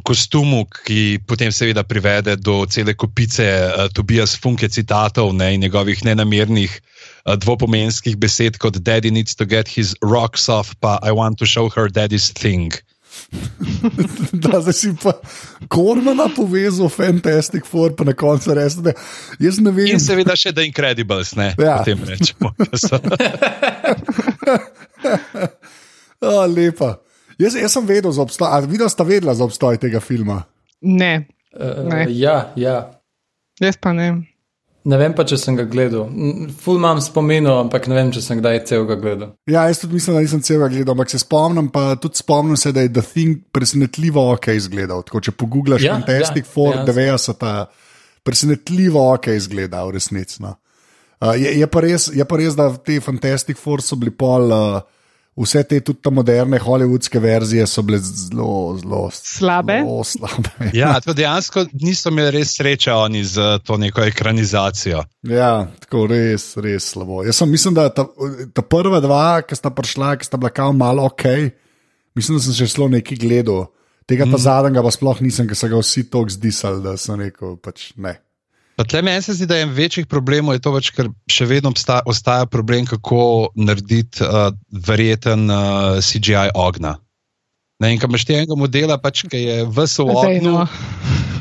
Kostumu, 0.00 0.64
ki 0.86 1.20
potem 1.28 1.52
seveda 1.52 1.82
privede 1.84 2.32
do 2.40 2.64
cele 2.66 2.94
kopice 2.96 3.44
uh, 3.44 3.88
Tobias 3.92 4.32
Funke 4.40 4.68
citatov 4.72 5.34
ne, 5.36 5.50
in 5.54 5.60
njegovih 5.60 6.00
nenamernih 6.04 6.72
uh, 6.80 7.34
dvopomenskih 7.36 8.16
besed, 8.16 8.56
kot 8.56 8.80
Daddy 8.80 9.10
needs 9.12 9.34
to 9.36 9.44
get 9.44 9.68
his 9.68 9.92
rocks 10.00 10.48
off, 10.48 10.72
pa 10.80 10.96
I 11.04 11.12
want 11.12 11.36
to 11.38 11.46
show 11.46 11.68
her 11.76 11.88
daddy's 11.92 12.32
thing. 12.32 12.72
da 14.32 14.60
zdaj 14.64 14.72
si 14.72 14.88
pa 15.02 15.12
kormana 15.68 16.30
povezal, 16.36 16.88
fantastic 16.88 17.66
for, 17.68 17.92
pa 17.92 18.04
na 18.08 18.16
koncu 18.16 18.54
res. 18.56 18.74
Da, 18.80 18.96
jaz 19.40 19.60
ne 19.60 19.70
vem. 19.76 19.86
In 19.92 20.00
seveda 20.00 20.32
še 20.36 20.52
The 20.56 20.64
Incredibles, 20.64 21.34
ne, 21.36 21.52
Ja. 21.60 21.76
potem 21.84 22.00
rečemo. 22.08 22.54
ke 22.56 22.80
so- 22.80 22.96
A, 26.22 26.46
lepa. 26.46 26.96
Jaz, 27.38 27.54
jaz 27.56 27.72
sem 27.72 27.86
vedel 27.86 28.12
za 28.12 28.22
obstoj, 28.22 28.48
a 28.48 28.60
videl 28.66 28.90
sta 28.92 29.06
vedela 29.06 29.34
za 29.34 29.44
obstoj 29.44 29.78
tega 29.80 30.00
filma. 30.00 30.42
Ne, 30.82 31.28
Uh, 31.52 31.88
Ne. 31.88 32.06
ja, 32.08 32.52
ja. 32.56 32.90
jaz 33.60 33.76
pa 33.76 33.92
ne. 33.92 34.22
Ne 34.82 34.98
vem 34.98 35.12
pa, 35.14 35.22
če 35.22 35.36
sem 35.38 35.54
ga 35.54 35.62
gledal. 35.70 36.08
Ful 36.58 36.80
imam 36.80 36.98
spominov, 36.98 37.60
ampak 37.68 37.84
ne 37.86 37.94
vem, 37.94 38.08
če 38.10 38.22
sem 38.24 38.40
kdaj 38.40 38.56
celega 38.66 38.96
gledal. 38.98 39.28
Ja, 39.46 39.68
jaz 39.70 39.78
tudi 39.78 40.00
mislim, 40.00 40.16
da 40.16 40.22
nisem 40.24 40.40
celega 40.42 40.72
gledal, 40.72 40.96
ampak 40.96 41.12
se 41.12 41.20
spomnim, 41.22 41.68
pa 41.70 41.92
tudi 42.02 42.18
spomnim 42.18 42.58
se, 42.58 42.72
da 42.74 42.82
je 42.82 42.90
The 42.90 43.04
Thing 43.12 43.44
presenetljivo 43.54 44.24
ok 44.32 44.48
izgledal. 44.56 45.04
Tako, 45.06 45.22
če 45.28 45.36
pogoogleš 45.38 45.84
Ja, 45.84 45.92
ja, 45.92 46.00
Fantastic 46.00 46.42
ja, 46.42 46.48
ja, 46.48 46.54
Four, 46.56 46.80
dejansko. 46.88 47.36
90, 47.38 47.78
presenetljivo 48.26 49.04
ok 49.12 49.30
izgleda 49.36 49.84
v 49.86 49.94
resnici. 50.00 50.42
No. 50.42 50.56
Uh, 51.20 51.36
je, 51.38 51.52
je, 51.60 51.70
pa 51.70 51.84
res, 51.84 52.08
je 52.16 52.26
pa 52.26 52.40
res, 52.40 52.58
da 52.58 52.72
te 52.74 52.98
Fantastic 53.04 53.60
Four 53.62 53.84
so 53.86 54.00
bili 54.00 54.10
pol. 54.10 54.50
Uh, 54.50 55.01
Vse 55.32 55.62
te 55.64 55.78
tudi 55.80 56.10
moderne 56.12 56.58
hollywoodske 56.60 57.20
verzije 57.20 57.64
so 57.66 57.82
bile 57.82 57.98
zelo, 57.98 58.76
zelo 58.76 59.10
Slabe? 59.16 59.78
Zelo 59.80 60.04
slabe. 60.04 60.50
Ja, 60.76 60.92
to 61.04 61.14
dejansko 61.16 61.64
niso 61.72 62.12
imeli 62.12 62.34
res 62.36 62.52
sreče 62.58 62.92
oni 62.92 63.24
z 63.24 63.58
to 63.64 63.78
neko 63.80 64.04
ekranizacijo. 64.04 65.00
Ja, 65.28 65.52
tako 65.80 66.04
res, 66.12 66.50
res 66.60 66.90
slabo. 66.92 67.22
Jaz 67.24 67.40
sem, 67.40 67.50
mislim, 67.50 67.78
da 67.80 67.88
ta, 67.88 68.04
ta 68.52 68.62
prva 68.62 69.00
dva, 69.00 69.40
ki 69.46 69.56
sta 69.56 69.72
prišla, 69.72 70.18
ki 70.20 70.28
sta 70.28 70.36
bila 70.36 70.52
kao 70.52 70.72
malo 70.76 71.08
ok, 71.08 71.24
mislim, 72.18 72.36
da 72.36 72.44
sem 72.44 72.58
še 72.60 72.68
šlo 72.74 72.90
nekaj 72.92 73.22
gledal. 73.24 73.70
Tega 74.04 74.26
ta 74.26 74.36
mm. 74.36 74.42
zadnjega 74.44 74.84
pa 74.84 74.92
sploh 74.92 75.24
nisem, 75.24 75.48
ker 75.48 75.56
so 75.56 75.72
ga 75.72 75.80
vsi 75.80 76.04
tako 76.12 76.36
zdisali, 76.36 76.84
da 76.84 76.98
sem 77.00 77.24
rekel, 77.24 77.56
pač 77.56 77.94
ne. 77.96 78.18
Pa 78.76 78.84
tle 78.88 79.02
meni 79.04 79.22
se 79.22 79.34
zdi, 79.36 79.46
da 79.46 79.58
je 79.58 79.66
en 79.66 79.72
večjih 79.76 80.06
problemov, 80.08 80.56
je 80.56 80.62
to 80.64 80.72
več, 80.72 80.90
ker 80.96 81.10
še 81.30 81.46
vedno 81.50 81.72
obsta, 81.74 82.00
ostaja 82.08 82.46
problem, 82.48 82.86
kako 82.88 83.52
narediti 83.54 84.24
uh, 84.24 84.48
verjeten 84.72 85.44
uh, 85.52 86.00
CGI 86.00 86.54
ognja. 86.54 86.96
Ne, 87.82 87.92
in 87.92 88.00
ko 88.00 88.08
imaš 88.08 88.24
tega 88.28 88.56
modela, 88.56 88.96
pač, 89.02 89.24
ki 89.28 89.42
je 89.42 89.56
v 89.66 89.74
Daj, 89.74 89.92
soognu. 89.96 90.54
no. 90.54 90.66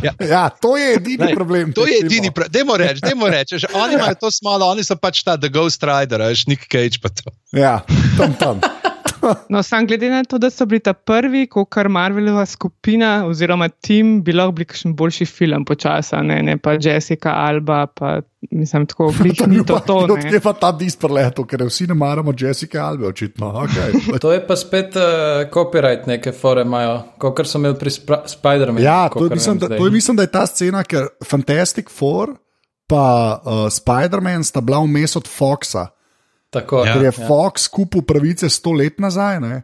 Ja, 0.02 0.50
to 0.50 0.74
je 0.78 0.96
edini 0.98 1.30
Lej, 1.30 1.36
problem. 1.38 1.74
To 1.78 1.86
je 1.86 2.00
edini 2.02 2.32
problem. 2.34 2.52
Dajmo 2.52 2.78
reči, 2.82 3.02
dajmo 3.06 3.30
reči. 3.30 3.62
Oni 3.78 3.94
imajo 3.94 4.18
to 4.24 4.32
smalo, 4.34 4.66
oni 4.74 4.84
so 4.84 4.98
pač 4.98 5.22
ta 5.24 5.38
The 5.38 5.50
Ghost 5.54 5.84
Rider, 5.86 6.26
veš, 6.26 6.48
Nick 6.50 6.66
Cage 6.66 6.98
pa 6.98 7.14
to. 7.14 7.30
Ja, 7.54 7.86
tam 8.18 8.34
tam. 8.34 8.66
No, 9.50 9.64
sam 9.64 9.88
glede 9.88 10.10
na 10.10 10.24
to, 10.24 10.38
da 10.38 10.50
so 10.50 10.66
bili 10.66 10.80
ta 10.80 10.94
prvi, 10.94 11.46
kot 11.48 11.70
kar 11.70 11.90
Marvelova 11.90 12.46
skupina 12.46 13.26
oziroma 13.28 13.70
tim, 13.70 14.24
bi 14.24 14.34
lahko 14.34 14.52
bil 14.52 14.66
kakšen 14.66 14.96
boljši 14.96 15.26
film 15.26 15.66
počasa, 15.66 16.22
ne, 16.24 16.42
ne 16.44 16.58
pa 16.58 16.74
Jessica 16.82 17.34
Alba, 17.36 17.86
pa 17.88 18.22
mislim 18.52 18.86
tako, 18.86 19.14
ni 19.48 19.66
to 19.66 19.80
to. 19.86 19.98
Odkje 19.98 20.30
Ne. 20.30 20.36
je 20.36 20.40
pa 20.40 20.54
ta 20.54 20.72
dispreleto, 20.72 21.46
ker 21.46 21.64
vsi 21.64 21.88
ne 21.88 21.94
maramo 21.94 22.34
Jessica 22.38 22.86
Albe, 22.86 23.08
očitno. 23.08 23.52
Okay. 23.66 24.00
To 24.22 24.32
je 24.32 24.48
pa 24.48 24.56
spet 24.56 24.96
uh, 24.96 25.04
copyright 25.54 26.08
neke 26.08 26.32
fore 26.32 26.62
imajo, 26.62 27.00
kot 27.18 27.46
so 27.48 27.58
imeli 27.58 27.76
pri 27.80 27.90
Spra- 27.90 28.24
Spider-Manu. 28.28 28.84
Ja, 28.84 29.10
to 29.10 29.26
je, 29.26 29.30
mislim, 29.30 29.58
da, 29.58 29.68
to 29.68 29.86
je, 29.86 29.92
mislim, 29.92 30.18
da 30.18 30.24
je 30.24 30.32
ta 30.32 30.46
scena, 30.46 30.84
ker 30.84 31.08
Fantastic 31.26 31.90
Four 31.90 32.36
pa 32.88 33.40
uh, 33.46 33.68
Spider-Man 33.72 34.44
sta 34.44 34.62
bila 34.62 34.80
vmes 34.84 35.16
od 35.16 35.28
Foxa. 35.28 35.88
Tako, 36.52 36.84
Ja. 36.86 36.94
ker 36.94 37.08
je 37.08 37.12
Fox 37.16 37.68
kupil 37.72 38.04
pravice 38.04 38.50
sto 38.52 38.74
let 38.76 39.00
nazaj. 39.00 39.40
Ne? 39.40 39.62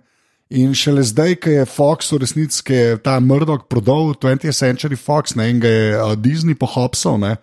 In 0.50 0.72
šele 0.72 1.04
zdaj, 1.04 1.36
ko 1.44 1.52
je 1.52 1.66
Fox 1.68 2.12
v 2.12 2.22
resnici, 2.24 2.64
ki 2.64 2.74
je 2.74 2.98
ta 3.04 3.20
Murdoch 3.20 3.68
prodal 3.68 4.16
20th 4.16 4.56
Century 4.56 4.96
Fox 4.96 5.36
ne, 5.36 5.50
in 5.52 5.60
ga 5.60 5.68
je 5.68 5.88
uh, 6.00 6.16
Disney 6.16 6.56
pohopsal, 6.56 7.20
ne, 7.20 7.34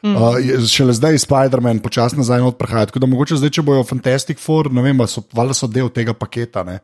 mm. 0.00 0.14
uh, 0.16 0.38
je 0.40 0.56
šele 0.72 0.96
zdaj 0.96 1.20
Spider-Man 1.28 1.84
počasi 1.84 2.16
nazaj 2.16 2.40
not 2.40 2.56
prihaja. 2.56 2.88
Tako 2.88 3.04
da 3.04 3.10
mogoče 3.12 3.36
zdaj, 3.36 3.52
če 3.52 3.66
bojo 3.68 3.84
Fantastic 3.84 4.40
Four, 4.40 4.72
ne 4.72 4.80
vem, 4.80 5.04
so, 5.04 5.20
valjda 5.36 5.58
so 5.60 5.68
del 5.68 5.92
tega 5.92 6.16
paketa. 6.16 6.64
Ne. 6.64 6.80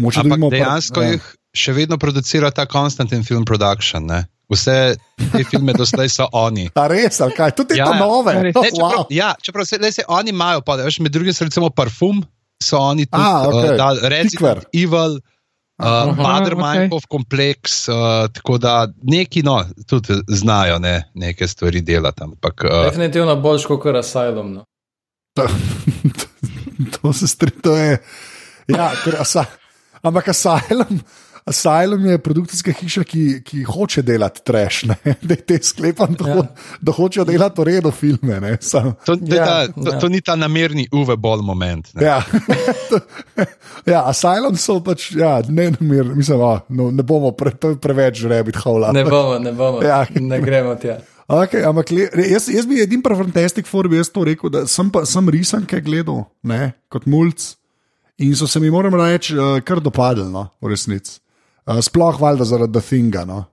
Mogoče, 0.00 0.24
da 0.24 0.24
Ampak 0.24 0.36
vidimo 0.40 0.48
pr- 0.48 0.56
dejansko 0.56 1.04
ja. 1.04 1.12
jih 1.12 1.28
še 1.52 1.76
vedno 1.76 2.00
producira 2.00 2.48
ta 2.50 2.64
Konstantin 2.64 3.20
Film 3.20 3.44
Production. 3.44 4.08
Ne? 4.08 4.24
Vse 4.48 4.96
te 5.32 5.42
filme 5.44 5.74
doslej 5.76 6.08
so 6.08 6.24
oni. 6.32 6.70
A 6.74 6.86
res, 6.88 7.20
ali 7.20 7.34
kaj? 7.36 7.52
Tudi 7.52 7.74
te 7.74 7.78
Ja, 7.78 7.90
ja. 7.92 7.98
nove. 8.00 8.32
Oh, 8.32 8.42
Ne, 8.42 8.52
čeprav, 8.52 8.94
wow. 8.94 9.06
ja, 9.12 9.34
čeprav 9.42 9.66
se, 9.68 9.78
le, 9.78 9.92
se 9.92 10.04
oni 10.08 10.30
imajo, 10.30 10.62
pa, 10.64 10.78
veš, 10.80 11.00
med 11.00 11.12
drugim 11.12 11.34
so 11.34 11.44
recimo 11.44 11.68
parfum, 11.70 12.22
so 12.56 12.78
oni 12.80 13.04
tudi 13.06 13.22
A, 13.22 13.48
okej. 13.48 13.70
uh, 13.70 13.76
dali 13.76 14.00
Resident 14.04 14.30
Tikver. 14.32 14.62
Evil. 14.74 15.18
Uh, 15.78 16.10
okej. 16.10 16.56
Minecraft 16.56 17.06
kompleks, 17.06 17.88
uh, 17.88 17.94
tako 18.32 18.56
da 18.58 18.72
neki 19.02 19.42
no, 19.42 19.60
tudi 19.86 20.16
znajo 20.28 20.78
ne, 20.78 21.10
neke 21.14 21.46
stvari 21.46 21.80
delati. 21.80 22.24
Ampak, 22.24 22.64
uh, 22.64 22.84
Definitivno 22.84 23.36
boljš 23.36 23.66
kot 23.66 23.86
Asylum. 23.94 24.52
No. 24.54 24.64
to 26.92 27.12
se 27.12 27.28
strinjam. 27.28 27.98
Ja, 28.68 28.90
ker 29.04 29.20
asa, 29.20 29.44
ampak 30.02 30.28
Asylum, 30.28 30.98
Asylum 31.44 32.06
je 32.06 32.18
produkcijska 32.18 32.72
hiša, 32.72 33.04
ki, 33.04 33.42
ki 33.44 33.62
hoče 33.62 34.02
delati 34.02 34.44
trash. 34.44 34.86
Ne? 34.88 34.96
Da 35.28 35.36
te 35.36 35.58
sklepam, 35.62 36.14
da, 36.18 36.28
Ja. 36.28 36.36
ja. 36.36 36.46
da 36.80 36.92
hočejo 36.92 37.24
delati 37.24 37.60
v 37.60 37.64
redu 37.64 37.90
filme. 37.90 38.40
ne. 38.40 38.56
Sam, 38.60 38.94
to, 39.06 39.16
to, 39.16 39.34
ja, 39.34 39.44
ta, 39.44 39.72
to, 39.72 39.90
ja. 39.92 39.98
to 40.00 40.08
ni 40.08 40.20
ta 40.20 40.36
namerni 40.36 40.88
uve 40.92 41.16
bol 41.16 41.42
moment. 41.42 41.90
Ne. 41.94 42.04
ja. 42.04 42.22
ja, 43.92 44.04
Asylum 44.06 44.56
so 44.56 44.80
pač, 44.84 45.10
ja, 45.16 45.38
ne, 45.48 45.70
namir, 45.76 46.04
mislim, 46.14 46.42
a, 46.42 46.54
no, 46.68 46.90
ne 46.90 47.02
bomo 47.02 47.32
pre, 47.36 47.52
preveč 47.80 48.24
rabbit 48.28 48.56
hole. 48.64 48.92
Ne 48.92 49.04
bomo, 49.04 49.38
ne 49.38 49.52
bomo. 49.52 49.82
Ja. 49.88 50.04
Ne 50.20 50.40
gremo 50.40 50.74
tja. 50.80 50.98
Okay, 51.28 51.60
ampak 51.64 51.90
le, 51.92 52.06
jaz, 52.24 52.46
jaz 52.48 52.64
bi 52.68 52.80
edin 52.80 53.02
prav 53.04 53.20
Fantastic 53.20 53.66
Four 53.68 53.88
bi 53.92 53.98
jaz 53.98 54.08
to 54.08 54.22
rekel, 54.24 54.48
da 54.52 54.62
sem, 54.68 54.88
pa, 54.92 55.02
sem 55.08 55.26
risanke 55.28 55.80
gledal, 55.84 56.22
ne, 56.40 56.72
kot 56.88 57.04
mulj. 57.04 57.52
In 58.24 58.32
so 58.34 58.48
se 58.50 58.58
mi, 58.60 58.70
moram 58.72 58.96
reči, 58.98 59.36
uh, 59.36 59.58
kar 59.62 59.78
dopadli, 59.84 60.24
no, 60.32 60.46
v 60.64 60.72
resnici. 60.72 61.20
Uh, 61.68 61.82
sploh 61.84 62.16
valjda 62.20 62.44
zaradi 62.48 62.72
The 62.72 62.80
Thinga. 62.80 63.24
No, 63.28 63.44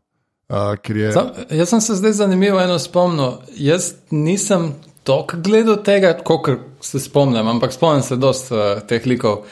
uh, 0.50 0.95
je, 0.95 1.12
Sam, 1.12 1.31
jaz 1.51 1.69
sem 1.69 1.81
se 1.81 1.95
zdaj 2.00 2.12
zanimivo 2.22 2.62
eno 2.62 2.79
spomnil. 2.79 3.41
Jaz 3.60 3.93
nisem 4.12 4.72
toliko 5.03 5.38
gledal 5.43 5.81
tega, 5.84 6.13
kot 6.24 6.50
se 6.81 7.00
spomnim, 7.00 7.48
ampak 7.48 7.75
spomnim 7.75 8.03
se 8.03 8.15
dosta 8.15 8.55
uh, 8.55 8.81
teh 8.88 9.05
likov. 9.05 9.43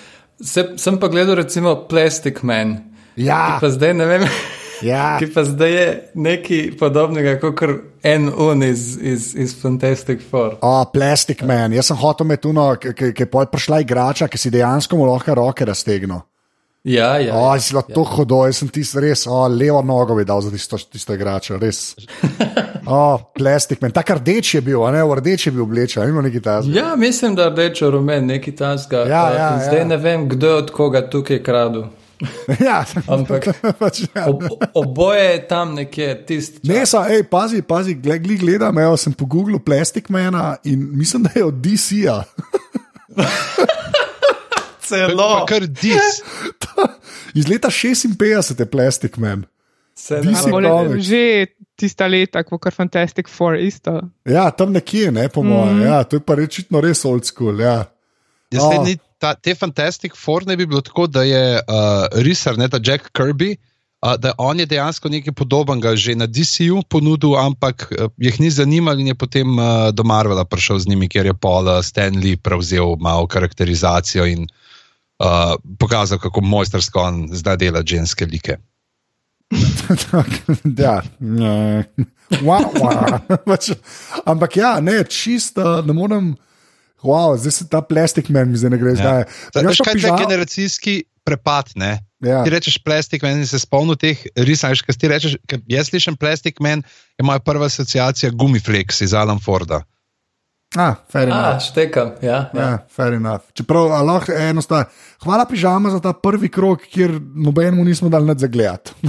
Se, 0.41 0.73
sem 0.77 0.97
pa 0.99 1.11
gledal 1.11 1.35
recimo 1.35 1.75
Plastic 1.89 2.41
Man. 2.41 2.77
ja, 3.15 3.57
Pa 3.61 3.69
zdaj 3.69 3.93
ne 3.93 4.05
vem, 4.05 4.27
Ja. 4.83 5.15
Ki 5.19 5.29
pa 5.33 5.43
zdaj 5.47 5.71
je 5.71 5.87
nekaj 6.15 6.63
podobnega 6.79 7.37
kot 7.39 7.61
en 8.03 8.27
un 8.29 8.63
iz, 8.63 8.97
iz, 9.01 9.31
iz 9.35 9.55
Fantastic 9.61 10.23
Four. 10.29 10.57
O, 10.61 10.73
Plastic 10.93 11.41
Man. 11.41 11.73
Jaz 11.73 11.91
sem 11.91 11.99
hotel 11.99 12.27
imeti 12.27 12.47
tuno, 12.47 12.67
ki 12.79 13.13
je 13.15 13.27
prišla 13.29 13.79
igrača, 13.83 14.27
ki 14.27 14.37
si 14.37 14.51
dejansko 14.51 14.99
lahko 15.05 15.35
roke 15.39 15.65
raztegnil. 15.65 16.23
Ja, 16.83 17.17
ja. 17.19 17.35
O, 17.35 17.55
ja, 17.55 17.59
zelo 17.59 17.83
ja. 17.87 17.95
to 17.95 18.03
hodo, 18.03 18.41
jaz 18.43 18.57
sem 18.59 18.67
tisti 18.67 18.99
res, 18.99 19.23
o, 19.31 19.45
levo 19.47 19.79
nogo 19.87 20.17
bi 20.17 20.25
dal 20.27 20.41
za 20.43 20.51
tisto, 20.51 20.77
tisto 20.91 21.15
igračo, 21.15 21.57
res. 21.61 21.93
O, 22.83 23.15
Plastic 23.31 23.79
Man. 23.79 23.93
Tak 23.95 24.09
rdeč 24.17 24.57
je 24.57 24.61
bil, 24.61 24.81
ne, 24.91 24.99
v 25.07 25.15
rdeč 25.15 25.45
je 25.47 25.53
bil 25.55 25.63
oblečen, 25.63 26.03
ima 26.11 26.19
neki 26.21 26.41
ta 26.43 26.57
zgled. 26.61 26.75
Ja, 26.75 26.95
mislim, 26.99 27.37
da 27.39 27.47
rdeče 27.47 27.87
rumen, 27.95 28.27
nekaj 28.27 28.55
tasga. 28.59 29.05
Ja, 29.07 29.21
ja, 29.31 29.47
zdaj 29.63 29.79
ja. 29.79 29.85
ne 29.87 29.97
vem, 29.97 30.25
kdo 30.29 30.49
je 30.51 30.55
od 30.65 30.71
koga 30.75 31.05
tukaj 31.09 31.39
kradu. 31.43 31.85
Ja, 32.65 32.83
Ampak 33.07 33.47
pač, 33.81 34.03
ja. 34.15 34.27
ob, 34.27 34.43
oboje 34.73 35.23
je 35.23 35.39
tam 35.47 35.73
nekje 35.79 36.25
tisti. 36.27 36.59
Ne, 36.67 36.83
sa, 36.87 37.05
ej, 37.07 37.23
pazi, 37.31 37.63
pazi, 37.63 37.95
gled, 37.95 38.23
gled, 38.23 38.43
gledam, 38.43 38.79
evo, 38.79 38.99
sem 38.99 39.15
po 39.15 39.25
Googlu 39.25 39.59
Plastic 39.63 40.11
Mana 40.11 40.57
in 40.63 40.83
mislim, 40.91 41.23
da 41.23 41.31
je 41.35 41.45
od 41.45 41.63
DC-ja. 41.63 42.23
Celo. 44.87 45.45
Kar 45.49 45.67
dis. 45.67 46.21
Iz 47.39 47.47
leta 47.49 47.69
56 47.71 48.59
je 48.59 48.65
Plastic 48.65 49.17
Man. 49.17 49.45
Bolje, 50.49 50.69
comics. 50.69 51.05
že 51.05 51.45
tista 51.77 52.07
leta, 52.09 52.43
kot 52.43 52.61
kar 52.61 52.73
Fantastic 52.73 53.29
Four, 53.29 53.57
isto. 53.61 54.01
Ja, 54.25 54.49
tam 54.51 54.73
nekje, 54.73 55.11
ne, 55.13 55.29
po 55.29 55.43
mojem. 55.43 55.75
Mm 55.75 55.81
-hmm. 55.81 55.85
ja, 55.85 56.03
to 56.03 56.15
je 56.15 56.19
pa 56.19 56.35
rečitno 56.35 56.81
res 56.81 57.05
old 57.05 57.25
school. 57.25 57.59
Ja. 57.59 57.85
Ja, 58.51 58.61
O. 58.61 58.65
zdaj 58.65 58.85
ni 58.85 58.97
ta, 59.17 59.33
te 59.33 59.55
Fantastic 59.55 60.15
Four 60.15 60.47
ne 60.47 60.57
bi 60.57 60.65
bilo 60.65 60.81
tako, 60.81 61.07
da 61.07 61.23
je 61.23 61.55
uh, 61.55 62.07
risar, 62.21 62.57
ne 62.57 62.69
ta 62.69 62.79
Jack 62.83 63.09
Kirby, 63.13 63.55
uh, 64.01 64.15
da 64.17 64.33
on 64.37 64.59
je 64.59 64.65
dejansko 64.65 65.09
nekaj 65.09 65.33
podobnega 65.33 65.95
že 65.95 66.15
na 66.15 66.25
DCU 66.27 66.83
ponudil, 66.89 67.37
ampak 67.37 67.87
uh, 67.91 68.09
jih 68.17 68.39
ni 68.39 68.49
zanimalo 68.49 68.99
in 68.99 69.07
je 69.07 69.15
potem 69.15 69.57
uh, 69.57 69.91
do 69.91 70.03
Marvela 70.03 70.45
prišel 70.45 70.79
z 70.79 70.87
njimi, 70.87 71.09
ker 71.09 71.25
je 71.25 71.33
Paul 71.33 71.65
uh, 71.67 71.81
Stanley 71.81 72.35
prevzel 72.35 72.95
malo 72.99 73.27
karakterizacijo 73.27 74.25
in 74.25 74.41
uh, 74.41 74.62
pokazal, 75.79 76.19
kako 76.19 76.41
mojstersko 76.41 76.99
on 76.99 77.27
zdaj 77.31 77.57
dela 77.57 77.83
ženske 77.85 78.25
like. 78.25 78.57
ja. 80.83 81.01
Wow, 82.41 82.73
wow. 82.73 83.19
Pač, 83.49 83.71
Ampak 84.25 84.57
ja, 84.57 84.79
ne, 84.81 85.03
čisto 85.03 85.81
ne 85.85 85.93
morem. 85.93 86.33
Wow, 87.03 87.35
zdaj 87.37 87.51
se 87.51 87.63
ta 87.67 87.83
plastik 87.83 88.31
meni 88.31 88.57
zdaj 88.57 88.71
ne 88.73 88.79
gre. 88.79 88.95
Ja. 88.95 89.23
Ja. 89.23 89.63
Veš, 89.67 89.83
kaj 89.83 89.99
je 89.99 90.07
ta 90.07 90.17
generacijski 90.17 91.03
prepad? 91.27 91.75
Ne? 91.75 91.99
Ja. 92.23 92.43
Ti 92.43 92.53
rečeš 92.53 92.77
plastik, 92.83 93.23
meni 93.23 93.47
se 93.47 93.59
spomnim 93.59 93.99
teh 93.99 94.19
risanj. 94.39 94.79
Kaj 94.87 94.99
ti 94.99 95.11
rečeš, 95.11 95.35
kaj 95.47 95.63
jaz 95.67 95.91
slišim 95.91 96.15
plastik, 96.19 96.63
meni 96.63 96.83
je 97.19 97.27
moja 97.27 97.43
prva 97.43 97.67
asociacija 97.67 98.31
Gumiflex 98.31 99.03
iz 99.03 99.13
Alan 99.13 99.43
Forda. 99.43 99.83
Ah, 100.75 100.95
fair 101.11 101.29
A, 101.29 101.31
enough. 101.31 101.61
štekam, 101.61 102.11
ja. 102.21 102.49
ja. 102.53 102.61
Ja, 102.61 102.77
fair 102.89 103.13
enough. 103.13 103.45
Čeprav 103.53 103.91
a 103.93 104.01
lahko 104.01 104.33
enostavno. 104.33 104.85
Hvala, 105.23 105.45
pižama, 105.45 105.89
za 105.93 105.99
ta 106.01 106.13
prvi 106.13 106.49
krok, 106.49 106.81
kjer 106.89 107.13
nobenemu 107.35 107.83
nismo 107.85 108.09
dali 108.09 108.25
nad 108.25 108.39
zagledati. 108.39 108.91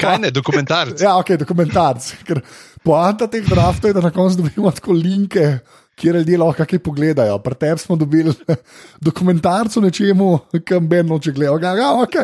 Kaj 0.00 0.18
ne, 0.18 0.30
dokumentarc? 0.30 1.00
ja, 1.00 1.16
ok, 1.18 1.30
dokumentarc. 1.38 2.10
Ker 2.26 2.40
poanta 2.84 3.26
teh 3.30 3.46
draftov 3.46 3.90
je, 3.90 3.94
da 3.94 4.00
na 4.04 4.10
koncu 4.10 4.42
dobimo 4.42 4.70
tako 4.74 4.92
linke, 4.92 5.58
kjer 6.00 6.16
ljudje 6.20 6.38
lahko 6.38 6.64
kaj 6.66 6.78
pogledajo. 6.78 7.38
Pri 7.38 7.54
tebi 7.54 7.78
smo 7.78 7.96
dobili 7.96 8.34
dokumentarc 9.06 9.76
o 9.76 9.80
nečemu, 9.80 10.38
kam 10.66 10.88
Ben 10.88 11.06
noče 11.06 11.32
gledati. 11.32 11.64
Ja, 11.64 11.74
ja, 11.76 11.92
ok. 12.02 12.16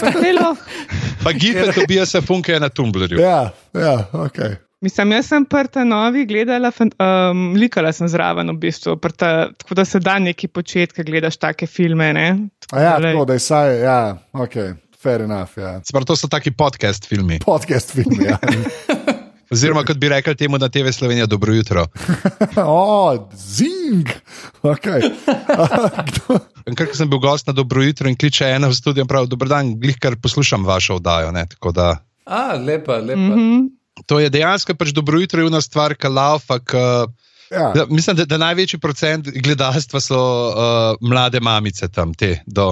Pa. 0.00 0.54
Pa 1.24 1.32
gife 1.32 1.72
dobijo 1.76 2.06
se 2.06 2.20
funke 2.20 2.60
na 2.60 2.68
Tumblrju. 2.68 3.20
Ja, 3.20 3.50
ja, 3.74 4.08
ok. 4.12 4.69
Mislim, 4.80 5.12
jaz 5.12 5.26
sem 5.28 5.44
prta 5.44 5.82
novi 5.84 6.22
gledala, 6.26 6.70
um, 6.80 7.40
likala 7.52 7.92
sem 7.92 8.08
zraven 8.08 8.48
v 8.48 8.56
bistvu, 8.62 8.94
prta, 8.96 9.50
tako 9.60 9.74
da 9.76 9.84
se 9.84 9.98
da 10.00 10.18
neki 10.18 10.48
početi, 10.48 10.94
ko 10.96 11.04
gledaš 11.04 11.36
take 11.36 11.66
filme. 11.66 12.12
Ne? 12.16 12.28
A 12.72 12.80
ja, 12.80 12.94
tako 13.00 13.26
da 13.28 13.36
je 13.36 13.42
saj, 13.44 13.80
ja, 13.82 13.98
ok, 14.32 14.56
fair 15.02 15.26
enough. 15.26 15.58
Ja. 15.60 15.80
Sprav, 15.84 16.06
to 16.08 16.16
so 16.16 16.30
taki 16.32 16.50
podcast 16.50 17.08
filmi. 17.08 17.42
Podcast 17.44 17.92
film. 17.92 18.24
Ja. 18.24 18.38
Oziroma, 19.52 19.82
kot 19.84 19.98
bi 20.00 20.08
rekli 20.08 20.32
temu 20.36 20.58
na 20.58 20.68
TV 20.72 20.94
Slovenija, 20.96 21.26
dobro 21.26 21.52
jutro. 21.52 21.84
o, 22.64 23.28
zing. 23.34 24.08
Okay. 24.62 25.10
Ker 26.78 26.86
ko 26.86 26.94
sem 26.96 27.10
bil 27.10 27.20
gost 27.20 27.50
na 27.50 27.52
dobro 27.52 27.82
jutro 27.82 28.08
in 28.08 28.16
kliče 28.16 28.48
ena 28.48 28.70
v 28.70 28.78
studio, 28.78 29.04
pravi: 29.04 29.28
Dober 29.28 29.50
dan, 29.50 29.74
glih 29.80 29.98
kar 30.00 30.16
poslušam 30.22 30.64
vašo 30.64 30.96
oddajo. 31.02 31.34
Ne? 31.36 31.44
Tako 31.50 31.72
da 31.74 31.90
A, 32.24 32.54
lepa, 32.54 32.96
lepa. 32.96 33.20
Mm 33.20 33.34
-hmm. 33.34 33.79
To 34.06 34.20
je 34.20 34.30
dejansko 34.30 34.74
pač 34.74 34.94
dobro 34.96 35.20
jutro, 35.20 35.46
ena 35.46 35.60
stvar, 35.60 35.94
ki 35.94 36.08
laufa. 36.08 36.60
Ja. 37.50 37.72
Ja, 37.74 37.84
mislim, 37.90 38.16
da, 38.16 38.24
da 38.30 38.38
največji 38.38 38.78
procent 38.78 39.26
gledalstva 39.34 40.00
so 40.00 40.20
uh, 40.20 40.54
mlade 41.00 41.40
mamice 41.42 41.88
tam, 41.90 42.14
te, 42.14 42.36
do, 42.46 42.68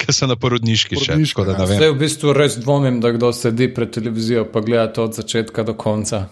ki 0.00 0.14
so 0.14 0.28
na 0.30 0.38
porodniški 0.40 0.96
še. 0.96 1.12
Porodniške, 1.12 1.36
tako 1.36 1.46
da 1.50 1.52
ja. 1.52 1.58
ne 1.58 1.66
vem. 1.66 1.80
Zdaj 1.82 1.92
v 1.92 1.98
bistvu 2.00 2.34
res 2.38 2.56
dvomim, 2.62 3.02
da 3.04 3.12
kdo 3.12 3.32
sedi 3.36 3.68
pred 3.74 3.92
televizijo 3.92 4.46
in 4.48 4.64
gleda 4.64 4.86
to 4.96 5.04
od 5.10 5.20
začetka 5.20 5.66
do 5.68 5.76
konca. 5.76 6.24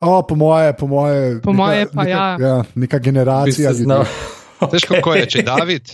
O, 0.00 0.22
po 0.22 0.34
moje, 0.38 0.72
po 0.78 0.86
moje. 0.86 1.40
Po 1.42 1.52
moje 1.52 1.86
pa 1.92 2.04
neka, 2.04 2.10
ja. 2.10 2.36
ja. 2.40 2.64
Neka 2.74 2.98
generacija. 2.98 3.72
se 3.74 3.82
znal. 3.82 4.06
ljudi. 4.06 4.72
Veš, 4.72 4.84
kako 4.84 5.14
je, 5.14 5.26
če 5.26 5.42
David? 5.50 5.92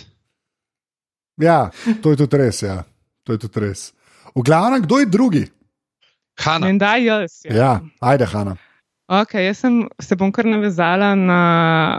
Ja, 1.40 1.70
to 2.02 2.12
je 2.12 2.16
tudi 2.22 2.38
res. 2.38 2.62
Ja. 2.62 2.84
To 3.24 3.32
je 3.32 3.40
tudi 3.46 3.64
res. 3.64 3.92
V 4.34 4.44
glavnem, 4.44 4.84
kdo 4.84 5.00
je 5.00 5.06
drugi? 5.06 5.44
Hanna. 6.40 6.66
Menda 6.66 6.96
jaz. 6.96 7.42
Ja. 7.44 7.54
Ja, 7.54 7.80
ajde, 8.00 8.26
Hanna. 8.26 8.56
Okay, 9.06 9.44
jaz 9.44 9.58
sem, 9.60 9.82
se 10.00 10.16
bom 10.16 10.30
kar 10.32 10.46
navezala 10.48 11.10
na 11.14 11.40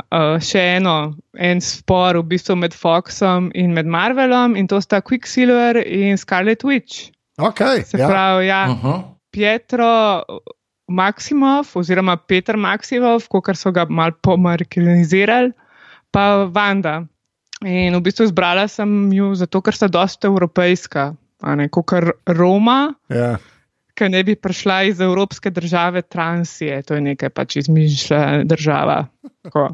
uh, 0.10 0.39
še 0.41 0.62
eno, 0.80 1.13
en 1.38 1.62
spor 1.62 2.17
v 2.17 2.24
bistvu 2.32 2.56
med 2.58 2.74
Foxom 2.74 3.52
in 3.54 3.76
med 3.78 3.86
Marvelom, 3.86 4.56
in 4.58 4.65
to 4.67 4.80
sta 4.82 5.04
Quicksilver 5.06 5.78
in 5.86 6.17
Scarlet 6.17 6.65
Witch. 6.65 7.12
Okay, 7.38 7.84
Se 7.86 8.00
ja. 8.00 8.08
pravi, 8.10 8.48
ja, 8.48 8.65
Uh 8.71 8.84
-huh. 8.84 9.04
Pietro 9.32 10.24
Maksimov, 10.88 11.67
oziroma 11.76 12.15
Petr 12.17 12.58
Maksimov, 12.58 13.28
kot 13.30 13.58
so 13.58 13.71
ga 13.71 13.86
mal 13.89 14.12
pomarkinizirali, 14.12 15.52
pa 16.12 16.45
Vanda. 16.45 17.06
In 17.65 17.95
v 17.95 18.02
bistvu 18.02 18.24
izbrala 18.24 18.67
sem 18.67 19.12
ju 19.13 19.36
zato, 19.36 19.62
ker 19.62 19.74
sta 19.76 19.88
dosta 19.88 20.28
evropejska, 20.28 21.15
a 21.41 21.56
ne 21.56 21.69
kot 21.69 21.91
Roma, 22.28 22.93
Ja. 23.10 23.38
Ki 23.95 24.10
ne 24.12 24.23
bi 24.27 24.36
prišla 24.36 24.81
iz 24.91 25.01
evropske 25.01 25.49
države 25.49 26.01
Transije, 26.01 26.81
to 26.84 26.97
je 26.97 27.01
nekaj 27.01 27.29
pač 27.29 27.55
izmišljena 27.63 28.43
država. 28.43 29.05
Tako. 29.43 29.69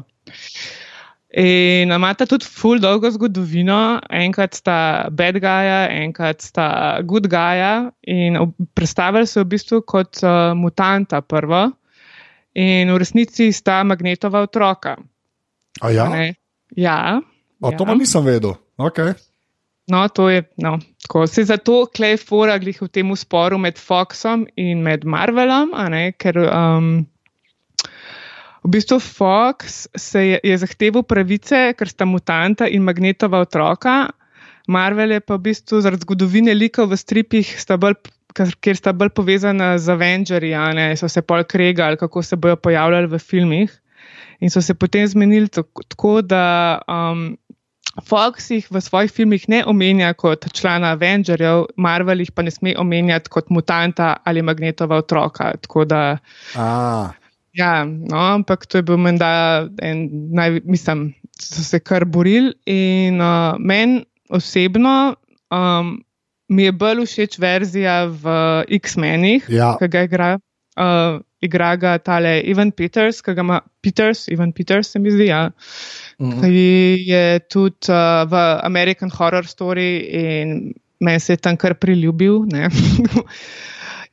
In 1.32 1.92
imata 1.92 2.26
tudi 2.28 2.44
ful 2.44 2.80
dolgo 2.80 3.08
zgodovino, 3.10 4.00
enkrat 4.12 4.54
sta 4.54 5.08
bad 5.10 5.38
guya, 5.40 5.86
enkrat 6.04 6.44
sta 6.44 6.66
good 7.08 7.26
guya 7.32 7.88
in 8.04 8.36
predstavili 8.76 9.26
so 9.26 9.40
v 9.40 9.48
bistvu 9.54 9.80
kot 9.88 10.20
uh, 10.20 10.52
mutanta 10.52 11.22
prvo 11.24 11.70
in 12.52 12.92
v 12.92 12.98
resnici 13.00 13.48
sta 13.52 13.80
magnetova 13.84 14.44
otroka. 14.44 14.98
A 15.80 15.90
ja? 15.90 16.04
a 16.04 16.08
ne? 16.12 16.34
Ja. 16.76 17.20
O, 17.60 17.72
to 17.72 17.88
pa 17.88 17.96
nisem 17.96 18.28
vedel. 18.28 18.58
Okay. 18.76 19.16
No, 19.90 20.08
to 20.08 20.28
je 20.30 20.42
no, 20.62 20.78
tako. 21.02 21.26
Se 21.26 21.44
zato 21.44 21.86
klej 21.94 22.16
fora 22.22 22.58
glih 22.58 22.78
v 22.82 22.88
tem 22.88 23.10
sporu 23.16 23.58
med 23.58 23.78
Foxom 23.78 24.46
in 24.56 24.82
med 24.82 25.04
Marvelom, 25.04 25.74
ne, 25.90 26.12
ker 26.14 26.38
um, 26.38 27.02
v 28.62 28.70
bistvu 28.70 29.00
Fox 29.02 29.88
se 29.98 30.22
je, 30.22 30.40
je 30.44 30.58
zahteval 30.62 31.02
pravice, 31.02 31.72
ker 31.74 31.90
sta 31.90 32.06
mutanta 32.06 32.68
in 32.70 32.86
magnetova 32.86 33.42
otroka. 33.42 34.12
Marvel 34.70 35.18
je 35.18 35.20
pa 35.20 35.34
v 35.34 35.50
bistvu 35.50 35.82
zaradi 35.82 36.06
zgodovine 36.06 36.54
likov 36.54 36.92
v 36.92 37.00
stripih, 37.00 37.48
sta 37.58 37.74
bolj, 37.74 37.98
ker 38.32 38.78
sta 38.78 38.94
bolj 38.94 39.10
povezana 39.18 39.74
z 39.82 39.90
Avengerji, 39.90 40.54
ne, 40.78 40.92
so 40.94 41.10
se 41.10 41.24
pol 41.26 41.42
kregali, 41.42 41.98
kako 41.98 42.22
se 42.22 42.38
bojo 42.38 42.54
pojavljali 42.56 43.10
v 43.10 43.18
filmih. 43.18 43.78
In 44.42 44.50
so 44.50 44.62
se 44.62 44.74
potem 44.74 45.06
zmenili 45.06 45.50
tako, 45.50 45.82
tako 45.86 46.22
da 46.22 46.78
um, 46.86 47.34
Fox 48.00 48.48
jih 48.50 48.66
v 48.72 48.80
svojih 48.80 49.10
filmih 49.12 49.42
ne 49.52 49.64
omenja 49.68 50.14
kot 50.16 50.46
člana 50.56 50.94
Avengerjev, 50.96 51.66
Marvel 51.76 52.22
jih 52.24 52.30
pa 52.32 52.42
ne 52.42 52.50
sme 52.50 52.72
omenjati 52.78 53.28
kot 53.28 53.50
mutanta 53.52 54.16
ali 54.24 54.42
magnetova 54.42 54.96
otroka. 54.96 55.52
Tako 55.60 55.84
da, 55.84 56.18
A, 56.56 57.10
ja, 57.52 57.84
no, 57.84 58.16
ampak 58.16 58.64
to 58.66 58.78
je 58.80 58.82
bil 58.82 58.96
menda 58.96 59.68
en 59.82 60.08
naj, 60.32 60.60
mislim, 60.64 61.10
so 61.36 61.60
se 61.64 61.80
kar 61.80 62.04
borili 62.04 62.54
in 62.66 63.20
uh, 63.20 63.58
meni 63.60 64.04
osebno 64.32 65.14
um, 65.52 65.98
mi 66.48 66.64
je 66.64 66.72
bolj 66.72 67.04
všeč 67.06 67.38
verzija 67.38 68.04
v 68.08 68.24
X-menih, 68.80 69.44
Ja. 69.52 69.76
ki 69.80 69.88
ga 69.88 70.02
igra. 70.08 70.30
Uh, 70.76 71.20
igra 71.42 71.74
ga 71.76 71.96
tale 71.98 72.40
Ivan 72.46 72.70
Peters, 72.72 73.20
ki 73.22 73.34
ga 73.34 73.44
ima 73.44 73.60
Peters, 73.82 74.28
Ivan 74.32 74.52
Peters, 74.52 74.92
se 74.94 75.02
mi 75.02 75.10
zdi. 75.10 75.28
Ja. 75.30 75.50
Mhm. 76.20 76.40
Ki 76.40 77.04
je 77.08 77.24
tudi 77.50 77.90
uh, 77.90 78.22
v 78.30 78.42
American 78.62 79.10
Horror 79.10 79.48
Story 79.50 79.90
in 80.22 80.72
meni 81.02 81.20
se 81.20 81.32
je 81.32 81.42
tam 81.42 81.56
kar 81.56 81.74
priljubil. 81.74 82.46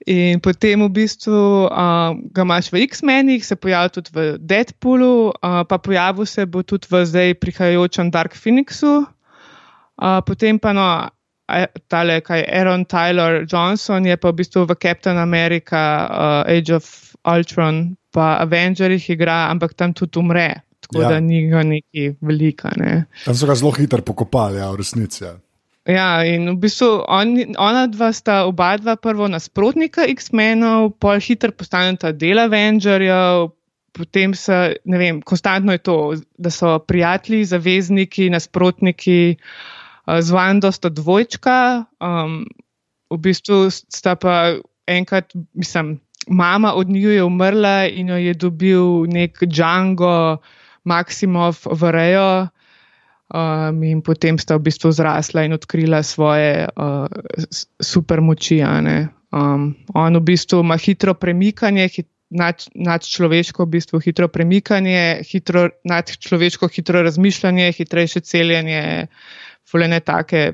In 0.10 0.40
potem 0.40 0.80
v 0.80 0.90
bistvu 0.96 1.68
uh, 1.68 2.16
ga 2.34 2.44
imaš 2.48 2.72
v 2.72 2.88
X-menih, 2.88 3.44
se 3.46 3.56
pojavlja 3.60 3.92
tudi 3.94 4.12
v 4.16 4.20
Deadpoolu, 4.40 5.36
uh, 5.36 5.62
pa 5.68 5.78
pojavil 5.78 6.26
se 6.26 6.48
bo 6.48 6.64
tudi 6.64 6.88
v 6.90 7.04
zdaj 7.06 7.36
prihajajočem 7.44 8.10
Dark 8.10 8.34
Phoenixu. 8.34 9.04
Uh, 10.00 10.24
potem 10.24 10.56
pa 10.58 10.72
no, 10.74 10.88
tale, 11.92 12.22
kaj 12.22 12.46
Aaron 12.48 12.86
Tyler 12.86 13.44
Johnson 13.44 14.06
je 14.06 14.16
pa 14.18 14.32
v 14.32 14.40
bistvu 14.40 14.66
v 14.66 14.80
Captain 14.80 15.18
America, 15.18 16.08
uh, 16.08 16.42
Age 16.48 16.74
of 16.74 17.09
Ultron, 17.28 17.96
pa 18.12 18.38
Avengerjih 18.44 19.10
igra, 19.10 19.50
ampak 19.52 19.74
tam 19.74 19.94
tudi 19.94 20.20
umre. 20.20 20.62
Tako 20.80 21.02
Ja. 21.02 21.10
da 21.10 21.20
ni 21.20 21.48
ga 21.50 21.64
neki 21.64 22.16
velika. 22.22 22.72
Ne. 22.78 23.06
Tam 23.26 23.36
so 23.36 23.46
ga 23.48 23.56
zelo 23.56 23.72
hitro 23.72 24.02
pokopali, 24.02 24.58
ja, 24.58 24.72
v 24.72 24.80
resnici. 24.80 25.24
Ja. 25.24 25.36
Ja, 25.90 26.24
in 26.24 26.46
v 26.50 26.56
bistvu 26.62 26.88
on, 27.08 27.34
ona 27.58 27.88
dva 27.88 28.12
sta 28.14 28.44
oba 28.46 28.78
dva 28.78 28.96
prvo 28.96 29.28
nasprotnika 29.28 30.06
X-menov, 30.12 30.92
pol 31.02 31.20
hitro 31.24 31.52
postaneta 31.52 32.12
del 32.12 32.40
Avengerjev, 32.40 33.50
potem 33.96 34.34
se, 34.38 34.78
ne 34.86 34.98
vem, 35.02 35.22
konstantno 35.22 35.74
je 35.74 35.82
to, 35.82 35.98
da 36.38 36.52
so 36.54 36.78
prijatelji, 36.80 37.46
zavezniki, 37.46 38.30
nasprotniki, 38.30 39.38
uh, 40.06 40.20
z 40.22 40.30
Vando 40.32 40.72
sta 40.72 40.90
dvojčka, 40.94 41.86
um, 42.02 42.44
v 43.10 43.18
bistvu 43.18 43.70
sta 43.74 44.14
pa 44.16 44.60
enkrat, 44.88 45.34
mislim, 45.54 45.98
mama 46.30 46.74
od 46.74 46.90
njiju 46.90 47.12
je 47.12 47.24
umrla 47.24 47.86
in 47.88 48.10
jo 48.10 48.18
je 48.18 48.34
dobil 48.34 49.06
nek 49.08 49.38
Django 49.44 50.38
Maximov 50.86 51.66
v 51.66 51.92
rejo. 51.92 52.48
Um, 53.30 53.84
in 53.86 54.02
potem 54.02 54.40
sta 54.42 54.58
v 54.58 54.66
bistvu 54.66 54.90
zrasla 54.90 55.44
in 55.46 55.54
odkrila 55.54 56.02
svoje 56.02 56.66
uh, 56.66 57.06
s- 57.38 57.70
supermoči. 57.78 58.58
a 58.62 58.82
ne. 58.82 59.10
Um, 59.30 59.76
on 59.94 60.18
v 60.18 60.22
bistvu 60.34 60.64
ima 60.66 60.78
hitro 60.78 61.14
premikanje, 61.14 61.86
hit, 61.88 62.08
nad, 62.30 62.64
nadčloveško 62.76 63.66
v 63.66 63.70
bistvu 63.78 64.00
hitro 64.00 64.28
premikanje, 64.28 65.22
hitro, 65.26 65.70
nadčloveško 65.84 66.68
hitro 66.68 67.02
razmišljanje, 67.02 67.72
hitrejše 67.78 68.20
celjenje, 68.20 69.08
fulene 69.72 70.00
take. 70.00 70.54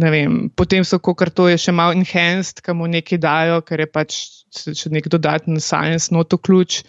Vem, 0.00 0.50
potem 0.56 0.84
so, 0.84 0.98
kot 0.98 1.22
to 1.34 1.48
je 1.50 1.58
še 1.58 1.74
malo 1.74 1.94
enhanced, 1.94 2.62
ki 2.64 2.74
mu 2.74 2.88
nekaj 2.90 3.20
dajo, 3.22 3.60
ker 3.66 3.84
je 3.84 3.90
pač 3.90 4.18
še 4.50 4.90
nek 4.90 5.06
dodaten 5.10 5.60
science 5.62 6.10
noto 6.14 6.38
ključ. 6.38 6.82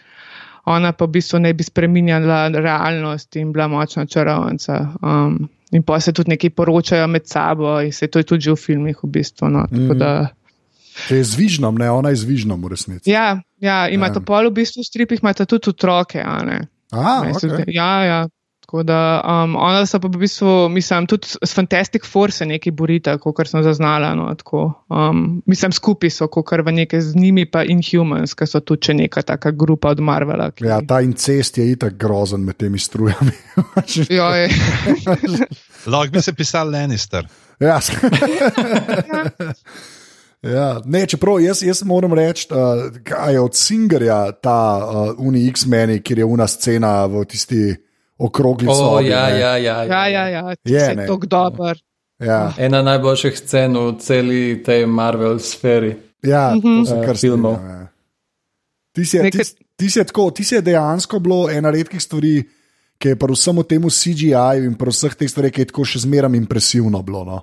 Ona 0.69 0.91
pa 0.93 1.07
v 1.07 1.17
bistvu 1.17 1.41
ne 1.41 1.53
bi 1.57 1.65
spremenjala 1.65 2.51
realnost 2.53 3.35
in 3.41 3.49
bila 3.53 3.67
močna 3.69 4.05
čarovnica. 4.05 4.77
Um, 5.01 5.49
in 5.73 5.81
pa 5.83 5.97
se 5.99 6.13
tudi 6.13 6.35
nekaj 6.35 6.53
poročajo 6.53 7.07
med 7.09 7.25
sabo, 7.25 7.79
in 7.81 7.93
se 7.93 8.07
to 8.07 8.21
je 8.21 8.29
tudi 8.29 8.51
v 8.51 8.57
filmih, 8.57 9.01
v 9.01 9.09
bistvu. 9.09 9.49
No, 9.49 9.65
tako 9.71 9.97
da, 9.97 10.11
Če 11.07 11.15
je 11.15 11.23
z 11.23 11.35
vižnom, 11.35 11.75
ne, 11.75 11.89
ona 11.89 12.09
je 12.09 12.15
z 12.17 12.25
vižnom 12.25 12.59
v 12.59 12.67
resnici. 12.69 13.07
ja, 13.07 13.39
ja, 13.59 13.87
imata 13.87 14.19
Ja. 14.19 14.25
pol 14.25 14.47
v 14.47 14.53
bistvu 14.55 14.81
v 14.81 14.85
stripih, 14.85 15.19
imata 15.21 15.45
tudi 15.45 15.69
otroke. 15.69 16.19
a. 16.19 16.37
Aha, 16.91 17.21
Meni 17.21 17.33
se 17.35 17.47
okay. 17.47 17.65
Ja, 17.67 18.03
ja. 18.03 18.21
Tako 18.61 18.83
da 18.83 18.97
um, 19.19 19.55
ona 19.55 19.85
se 19.85 19.99
pa 19.99 20.07
v 20.07 20.15
bistvu, 20.17 20.69
mislim, 20.69 21.03
tudi 21.03 21.27
s 21.27 21.51
Fantastic 21.51 22.05
Four 22.05 22.31
se 22.31 22.45
nekaj 22.45 22.71
borita, 22.71 23.17
kot 23.17 23.43
sem 23.43 23.63
zaznala. 23.63 24.13
No, 24.15 24.29
tako, 24.31 24.61
um, 24.87 25.41
mislim, 25.45 25.71
skupaj 25.71 26.09
so, 26.09 26.27
kot 26.27 26.53
v 26.57 26.71
nekaj 26.73 27.01
z 27.01 27.15
njimi, 27.15 27.43
pa 27.45 27.63
Inhumans, 27.63 28.31
ki 28.31 28.47
so 28.47 28.61
tudi 28.61 28.85
še 28.85 28.93
neka 28.95 29.21
taka 29.23 29.51
grupa 29.51 29.89
od 29.89 29.99
Marvela. 29.99 30.51
Ki, 30.51 30.65
ja, 30.65 30.79
ta 30.81 31.01
incest 31.01 31.57
je 31.57 31.67
itak 31.67 31.97
grozen 31.99 32.45
med 32.45 32.55
temi 32.55 32.79
strujami. 32.79 33.33
Joj, 34.09 34.47
Lahko 35.85 36.11
bi 36.11 36.21
se 36.21 36.31
pisal 36.33 36.71
Lannister. 36.71 37.27
Ja, 37.59 37.75
sk- 37.77 38.07
ja. 40.43 40.81
Ne, 40.85 41.05
čeprav 41.05 41.39
jaz, 41.39 41.63
jaz 41.63 41.83
moram 41.83 42.13
reči, 42.13 42.47
uh, 42.49 42.89
je 43.27 43.39
od 43.39 43.55
Singerja 43.55 44.31
ta 44.33 44.57
uh, 44.79 45.19
Uni 45.19 45.47
X-meni, 45.47 46.01
kjer 46.01 46.19
je 46.19 46.25
una 46.25 46.47
scena 46.47 47.05
v 47.05 47.25
tisti 47.25 47.75
okrogli 48.17 48.67
O, 48.67 48.73
sobi. 48.73 49.07
ja, 49.07 49.29
ne. 49.29 49.39
ja, 49.39 49.57
ja, 49.57 49.83
ja, 49.83 50.07
ja, 50.07 50.27
ja, 50.27 50.55
ti 50.55 50.73
Je, 50.73 50.79
si 50.81 50.95
ne. 50.95 51.07
tako 51.07 51.25
dober. 51.25 51.77
Ja, 52.19 52.53
Ena 52.57 52.81
najboljših 52.81 53.37
scen 53.37 53.73
v 53.73 53.97
celi 53.97 54.63
tej 54.63 54.85
Marvel 54.85 55.39
sferi. 55.39 55.95
ja 56.21 56.53
to 56.53 56.85
se 56.85 56.95
Eh, 56.95 57.05
kar 57.05 57.17
filmov. 57.17 57.53
Ja. 57.55 57.87
Ti 58.93 59.05
si, 59.05 59.17
je- 59.17 59.23
ti, 59.23 59.37
Nekaj- 59.37 59.55
ti, 59.75 59.89
si 59.89 59.99
je 59.99 60.05
tako, 60.05 60.31
ti 60.31 60.43
si 60.43 60.55
je 60.55 60.61
dejansko 60.61 61.19
bilo 61.19 61.49
ena 61.49 61.71
redkih 61.71 62.01
stvari, 62.01 62.43
ki 62.99 63.07
je 63.07 63.15
pri 63.15 63.33
vsem 63.33 63.63
temu 63.63 63.89
CGI-ju 63.89 64.63
in 64.63 64.75
vseh 64.77 65.15
teh 65.15 65.25
stvareh, 65.27 65.51
ki 65.51 65.61
je 65.61 65.65
tako 65.65 65.81
še 65.83 65.99
zmeraj 65.99 66.35
impresivno 66.35 67.01
bilo. 67.01 67.23
No? 67.25 67.39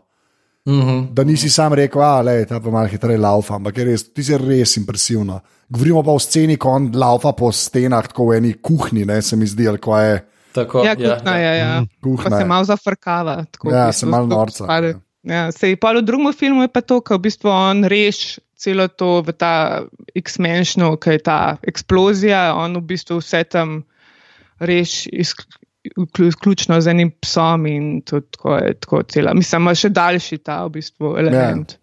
Mm 0.69 0.81
-hmm. 0.81 1.07
Da 1.11 1.25
nisi 1.25 1.51
sam 1.51 1.73
rekel, 1.73 2.01
da 2.25 2.33
je 2.33 2.47
ta 2.47 2.61
pa 2.61 2.71
malo 2.71 2.87
hitreje 2.87 3.19
laufa, 3.19 3.55
ampak 3.55 3.79
je 3.79 3.85
res, 3.85 4.13
ti 4.13 4.23
si 4.23 4.37
res 4.39 4.77
impresivno. 4.77 5.41
Govorimo 5.69 6.03
pa 6.03 6.11
o 6.11 6.19
sceni, 6.19 6.57
ko 6.57 6.69
on 6.71 6.91
laufa 6.95 7.33
po 7.33 7.53
stenah, 7.53 8.07
tako 8.07 8.27
v 8.27 8.37
eni 8.37 8.55
kuhinji, 8.55 9.05
ne 9.05 9.23
se 9.23 9.37
mi 9.37 9.47
zdi, 9.47 9.69
ali 9.69 9.79
ko 9.79 9.99
je. 9.99 10.25
Tako, 10.53 10.85
Ja, 10.85 10.97
kuhna 10.97 11.37
je, 11.37 11.59
ja. 11.59 11.85
Kuhna 12.03 12.25
Pa 12.25 12.37
se 12.37 12.43
je. 12.43 12.47
malo 12.47 12.65
zafrkava. 12.65 13.45
tako 13.45 13.69
v 13.69 13.73
Ja, 13.73 13.87
bistvu, 13.87 14.01
se 14.01 14.07
malo 14.07 14.27
norca, 14.27 14.65
spade. 14.65 14.95
Ja, 15.23 15.53
sej 15.53 15.77
pa 15.77 15.93
v 15.93 16.03
drugem 16.03 16.33
filmu 16.33 16.63
je 16.63 16.69
pa 16.69 16.81
to, 16.81 17.01
ko 17.01 17.15
v 17.15 17.21
bistvu 17.21 17.49
on 17.51 17.85
reš 17.85 18.39
celo 18.57 18.89
to 18.89 19.23
v 19.23 19.33
ta 19.33 19.83
X-menšnu, 20.15 20.97
ki 20.97 21.11
je 21.11 21.19
ta 21.19 21.57
eksplozija, 21.63 22.55
on 22.55 22.77
v 22.77 22.81
bistvu 22.83 23.19
vse 23.19 23.45
tam 23.45 23.83
reš 24.61 25.07
izk- 25.07 25.47
vklju- 25.47 25.68
vključno 25.97 26.81
z 26.81 26.91
enim 26.91 27.11
psom 27.21 27.67
in 27.67 28.01
to 28.01 28.21
tako 28.21 28.57
je 28.57 28.75
tako 28.81 29.03
cela. 29.03 29.35
Mislim, 29.35 29.63
ima 29.63 29.75
še 29.75 29.89
daljši 29.89 30.39
ta 30.39 30.65
v 30.65 30.71
bistvu 30.79 31.15
element. 31.19 31.77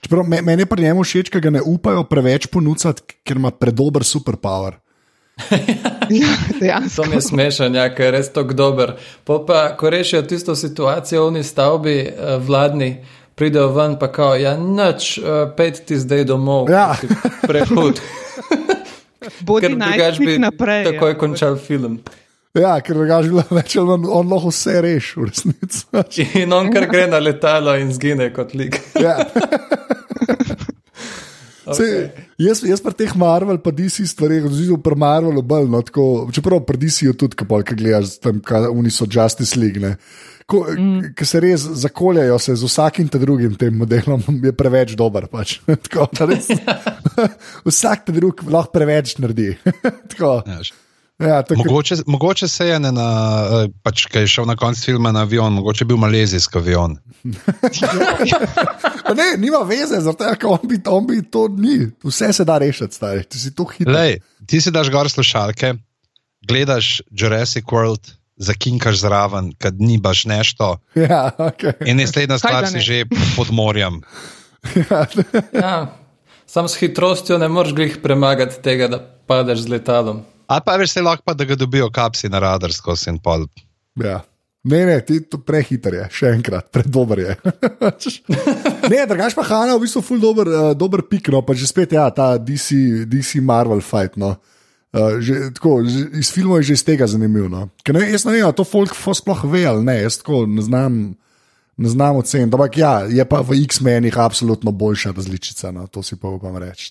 Čeprav 0.00 0.26
me- 0.28 0.42
Meni 0.42 0.62
je 0.62 0.66
pri 0.66 0.82
njemu 0.82 1.04
všeč, 1.04 1.30
ker 1.30 1.40
ga 1.40 1.50
ne 1.50 1.62
upajo 1.64 2.04
preveč 2.04 2.46
ponuditi, 2.52 3.16
ker 3.24 3.36
ima 3.36 3.50
predober 3.50 4.04
superpower. 4.04 4.76
Ja. 6.60 6.80
To 6.96 7.04
mi 7.04 7.16
je 7.16 7.20
smešen, 7.20 7.74
ja, 7.74 7.88
ker 7.94 8.06
je 8.06 8.10
res 8.14 8.28
tako 8.32 8.54
dober. 8.54 8.92
Po 9.24 9.40
pa, 9.46 9.76
ko 9.76 9.90
rešijo 9.90 10.22
tisto 10.22 10.54
situacijo 10.54 11.24
v 11.24 11.26
oni 11.26 11.42
stavbi, 11.42 11.96
eh, 11.98 12.36
vladni, 12.38 12.96
pridejo 13.34 13.72
ven, 13.74 13.98
pa 13.98 14.08
kao, 14.12 14.36
ja, 14.36 14.56
noč, 14.56 15.18
uh, 15.18 15.50
pet 15.56 15.82
ti 15.86 15.98
zdaj 16.00 16.24
domov. 16.24 16.70
Ja. 16.72 16.96
Prehud. 17.42 18.00
Bodi 19.46 19.74
najstnik 19.76 20.28
bi 20.28 20.38
naprej. 20.38 20.84
takoj 20.84 21.10
ja. 21.10 21.18
končal 21.18 21.56
film. 21.56 22.00
Ja, 22.56 22.76
ker 22.80 22.96
drugače 22.96 23.28
bi 23.28 23.34
bilo 23.34 23.44
več 23.58 23.76
ali 23.76 23.90
manj, 23.90 24.06
on 24.16 24.30
lahko 24.32 24.52
vse 24.52 24.80
reši, 24.84 25.18
v 25.20 25.28
resnici. 25.28 26.26
In 26.42 26.54
on 26.56 26.72
kar 26.72 26.88
gre 26.90 27.04
na 27.10 27.20
letalo 27.20 27.76
in 27.76 27.92
zgine 27.92 28.30
kot 28.36 28.54
lik. 28.56 28.80
Ja. 29.00 29.18
Sej, 31.66 32.12
jaz, 32.38 32.60
jaz 32.62 32.80
pri 32.82 32.94
teh 32.94 33.12
Marvel, 33.18 33.58
pa 33.58 33.72
DC 33.74 34.06
stvareh, 34.06 34.44
oziroma 34.46 34.78
pri 34.86 34.98
Marvelu 35.02 35.42
bolj, 35.42 35.66
no, 35.72 35.80
tako, 35.82 36.04
čeprav 36.34 36.62
pri 36.66 36.78
DC-ju 36.84 37.16
tudi, 37.18 37.34
kaj 37.40 37.66
kaj 37.66 37.78
gledaš, 37.80 38.12
tam, 38.22 38.38
kaj 38.38 38.68
oni 38.70 38.92
so 38.94 39.08
Justice 39.10 39.58
League. 39.58 39.82
Ne. 39.82 39.96
Ko, 40.46 40.62
mm. 40.70 41.10
Ki 41.18 41.26
se 41.26 41.42
res 41.42 41.66
zakoljajo 41.82 42.38
se 42.38 42.54
z 42.54 42.70
vsakim 42.70 43.10
te 43.10 43.18
drugim 43.18 43.58
tem 43.58 43.74
modelom, 43.74 44.22
je 44.46 44.54
preveč 44.54 44.94
dober. 44.98 45.26
Pač. 45.32 45.58
Tako, 45.66 46.06
res, 46.30 46.52
vsak 47.66 48.06
te 48.06 48.14
drug 48.14 48.46
lahko 48.46 48.76
preveč 48.78 49.16
naredi. 49.18 49.56
Tako, 50.14 50.38
Ja, 50.46 50.62
ja, 51.18 51.42
tako, 51.42 51.62
Mogoče, 51.64 51.94
mogoče 52.06 52.48
se 52.48 52.66
je 52.68 52.80
ne 52.80 52.92
na, 52.92 53.08
eh, 53.64 53.68
pač, 53.82 54.06
kaj 54.12 54.22
je 54.22 54.28
šel 54.28 54.46
na 54.46 54.56
konc 54.56 54.84
filma 54.84 55.12
na 55.12 55.20
avion, 55.24 55.52
mogoče 55.52 55.84
je 55.84 55.86
bil 55.86 55.96
malezijski 55.96 56.58
avion. 56.58 56.98
Ne, 59.16 59.36
nima 59.38 59.58
veze, 59.62 60.00
zato 60.02 60.26
ker 60.34 60.48
on 60.50 60.58
bi, 60.66 60.80
on 60.90 61.06
bi 61.06 61.20
to 61.30 61.46
ni. 61.48 61.86
Vse 62.04 62.32
se 62.32 62.44
da 62.44 62.58
rešiti, 62.58 62.94
stari. 62.94 63.22
Ti 63.24 63.38
si 63.38 63.54
to 63.54 63.64
hitro. 63.70 63.92
Lej, 63.94 64.18
ti 64.46 64.60
si 64.60 64.72
daš 64.74 64.90
gor 64.90 65.10
slušalke, 65.10 65.74
gledaš 66.48 67.02
Jurassic 67.10 67.64
World, 67.70 68.10
zakinkaš 68.36 68.98
zraven, 69.00 69.52
kad 69.58 69.80
ni 69.80 69.98
baš 69.98 70.24
nešto, 70.24 70.76
Ja, 70.94 71.30
okay. 71.38 71.72
in 71.86 71.96
naslednja 71.96 72.38
stvar 72.38 72.66
si 72.68 72.80
že 72.80 73.04
pod 73.36 73.50
morjem. 73.50 74.02
Ja, 75.52 75.96
sam 76.46 76.68
s 76.68 76.76
hitrostjo 76.76 77.38
ne 77.38 77.48
moreš 77.48 77.72
glih 77.74 77.98
premagati 78.02 78.62
tega, 78.62 78.88
da 78.88 78.98
padeš 79.26 79.58
z 79.58 79.68
letalom. 79.68 80.24
Ali 80.46 80.62
pa 80.64 80.76
veš, 80.78 80.96
lahko 81.02 81.22
pa, 81.26 81.34
da 81.34 81.44
ga 81.44 81.58
dobijo 81.58 81.90
kapsi 81.90 82.30
na 82.30 82.38
radar 82.38 82.72
skozi 82.72 83.10
in 83.10 83.18
pol. 83.18 83.46
Ja. 84.02 84.22
Ne, 84.66 84.80
ne, 84.86 84.96
ti 85.06 85.20
to 85.22 85.38
prehiter 85.46 85.94
je, 85.94 86.04
še 86.10 86.30
enkrat, 86.34 86.66
predober 86.74 87.20
je. 87.22 87.34
ne, 88.92 89.04
drugač 89.06 89.36
pa 89.38 89.44
Hanna 89.46 89.76
v 89.76 89.84
bistvu 89.84 90.02
ful 90.02 90.18
dober, 90.18 90.50
uh, 90.50 90.70
dober 90.74 91.04
pik, 91.06 91.30
no, 91.30 91.44
pa 91.46 91.54
že 91.54 91.68
spet 91.70 91.94
ja, 91.94 92.08
ta 92.10 92.34
DC, 92.34 93.06
DC 93.06 93.38
Marvel 93.46 93.78
fight. 93.78 94.18
No. 94.18 94.34
Uh, 94.90 95.22
že, 95.22 95.52
tako, 95.54 95.84
že, 95.86 96.08
iz 96.18 96.32
filmov 96.34 96.64
je 96.64 96.72
že 96.72 96.80
iz 96.80 96.84
tega 96.88 97.06
zanimivo. 97.06 97.46
No. 97.46 97.70
Ker 97.86 97.94
Ne, 97.94 98.10
jaz 98.10 98.26
ne 98.26 98.34
vem, 98.34 98.50
to 98.58 98.66
folk 98.66 98.98
fo 98.98 99.14
sploh 99.14 99.46
ve 99.46 99.62
ali 99.70 99.86
ne, 99.86 100.00
jaz 100.02 100.18
tako 100.18 100.42
ne 100.50 100.66
znam, 100.66 101.14
ne 101.78 101.88
znam 101.94 102.18
oceniti. 102.18 102.58
Ampak 102.58 102.82
ja, 102.82 102.94
je 103.06 103.22
pa 103.22 103.46
v 103.46 103.62
X-menih 103.70 104.18
absolutno 104.18 104.74
boljša 104.74 105.14
različica, 105.14 105.70
no, 105.70 105.86
to 105.86 106.02
si 106.02 106.18
pa 106.18 106.26
upam 106.26 106.58
reči. 106.58 106.90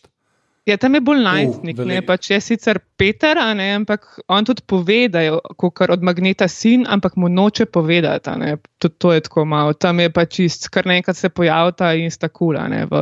Ja, 0.66 0.78
tam 0.78 0.94
je 0.94 1.02
bolj 1.02 1.20
najstnik, 1.22 1.76
uh, 1.76 1.84
ne 1.84 1.94
veliko. 1.94 2.08
pa 2.08 2.18
če 2.18 2.34
je 2.34 2.42
sicer 2.42 2.80
Peter, 2.98 3.38
a 3.38 3.54
ne, 3.54 3.68
ampak 3.76 4.08
on 4.28 4.46
tudi 4.46 4.64
pove, 4.64 5.08
da 5.08 5.22
je 5.22 5.32
kot 5.56 5.82
od 5.88 6.02
magneta 6.02 6.48
sin, 6.48 6.88
ampak 6.90 7.16
mu 7.16 7.30
noče 7.30 7.66
povedati. 7.68 8.30
a 8.30 8.36
ne. 8.36 8.56
Tudi 8.78 8.96
to 8.98 9.14
je 9.14 9.22
tako 9.22 9.46
malo. 9.46 9.74
Tam 9.76 10.00
je 10.00 10.10
pa 10.10 10.26
čist, 10.26 10.70
kar 10.70 10.86
nekaj 10.86 11.14
se 11.14 11.30
pojavlja 11.30 11.94
in 11.96 12.12
sta 12.12 12.28
kula 12.30 12.68
ne, 12.68 12.86
v, 12.86 12.96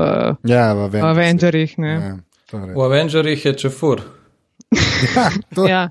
Ja, 0.44 0.74
v 0.74 0.90
v 0.90 1.04
Avengerjih. 1.04 1.78
ne. 1.78 1.94
Ja, 1.94 2.18
to 2.46 2.58
je 2.58 2.66
res. 2.66 2.76
V 2.76 2.82
Avengerjih 2.82 3.46
je 3.46 3.54
čefur. 3.56 4.02
Ja, 5.16 5.30
to- 5.56 5.68
Ja. 5.68 5.90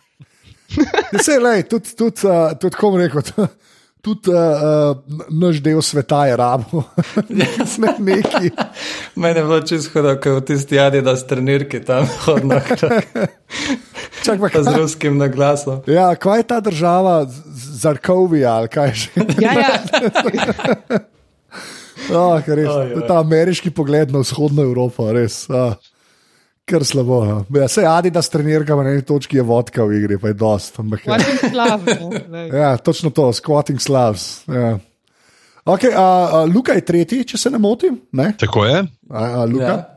Vse, 1.12 1.38
lej, 1.38 1.62
tudi, 1.64 1.88
tudi, 1.96 2.24
uh, 2.24 2.52
tudi 2.54 2.76
kom 2.76 2.96
rekel, 2.96 3.20
tudi 4.02 4.30
uh, 4.30 4.36
uh, 4.36 4.96
naš 5.30 5.62
del 5.62 5.82
sveta 5.82 6.26
je 6.26 6.36
rabo. 6.36 6.82
ne, 7.28 7.46
neki. 7.98 8.50
Mene 9.14 9.40
je 9.40 9.44
bilo 9.44 9.60
čisto 9.60 9.94
hudo, 9.94 10.16
ko 10.20 10.28
je 10.28 10.34
v 10.34 10.44
tisti 10.50 10.74
jadi, 10.76 11.02
da 11.02 11.16
strnirki 11.16 11.84
tam 11.86 12.08
hodno 12.26 12.58
Čak, 14.22 14.38
pa, 14.38 14.48
z 14.62 14.66
kaj, 14.66 14.78
ruskim 14.78 15.18
naglasom. 15.18 15.82
ja, 15.86 16.14
kaj 16.14 16.38
je 16.38 16.46
ta 16.46 16.60
država, 16.60 17.26
Zarkovija 17.82 18.54
ali 18.62 18.68
kaj 18.68 18.92
že? 18.94 19.08
Ja, 19.40 19.52
ja. 19.58 19.72
Oh, 22.10 22.34
res, 22.34 22.66
to 22.66 22.82
je 22.82 22.96
oj. 22.98 23.06
ta 23.06 23.20
ameriški 23.22 23.70
pogled 23.70 24.10
na 24.10 24.24
vzhodno 24.24 24.64
Evropo, 24.66 25.06
res. 25.14 25.44
Ah. 25.46 25.76
Kar 26.64 26.84
slabo. 26.86 27.44
Ja, 27.54 27.68
se 27.68 27.84
adi, 27.86 28.10
da 28.14 28.22
strenirka 28.22 28.76
na 28.78 28.90
eni 28.90 29.02
točki 29.02 29.36
je 29.36 29.42
vodka 29.42 29.84
v 29.84 29.98
igri, 29.98 30.18
pa 30.18 30.30
je 30.30 30.38
dost. 30.38 30.78
Ampak, 30.78 31.06
ja. 31.06 31.18
Slav. 31.50 31.86
ne, 31.86 32.22
lej. 32.28 32.48
ja, 32.60 32.76
točno 32.76 33.10
to, 33.10 33.32
squatting 33.32 33.80
slavs. 33.82 34.44
Ja. 34.46 34.78
Okay, 35.64 35.94
a, 35.94 36.06
a, 36.32 36.44
Luka 36.44 36.74
je 36.74 36.84
tretji, 36.86 37.24
če 37.24 37.38
se 37.38 37.50
ne 37.50 37.58
motim. 37.62 38.00
Ne? 38.12 38.32
Tako 38.38 38.64
je. 38.66 38.82
A, 39.10 39.24
a, 39.42 39.44
Luka? 39.46 39.74
Ja. 39.74 39.88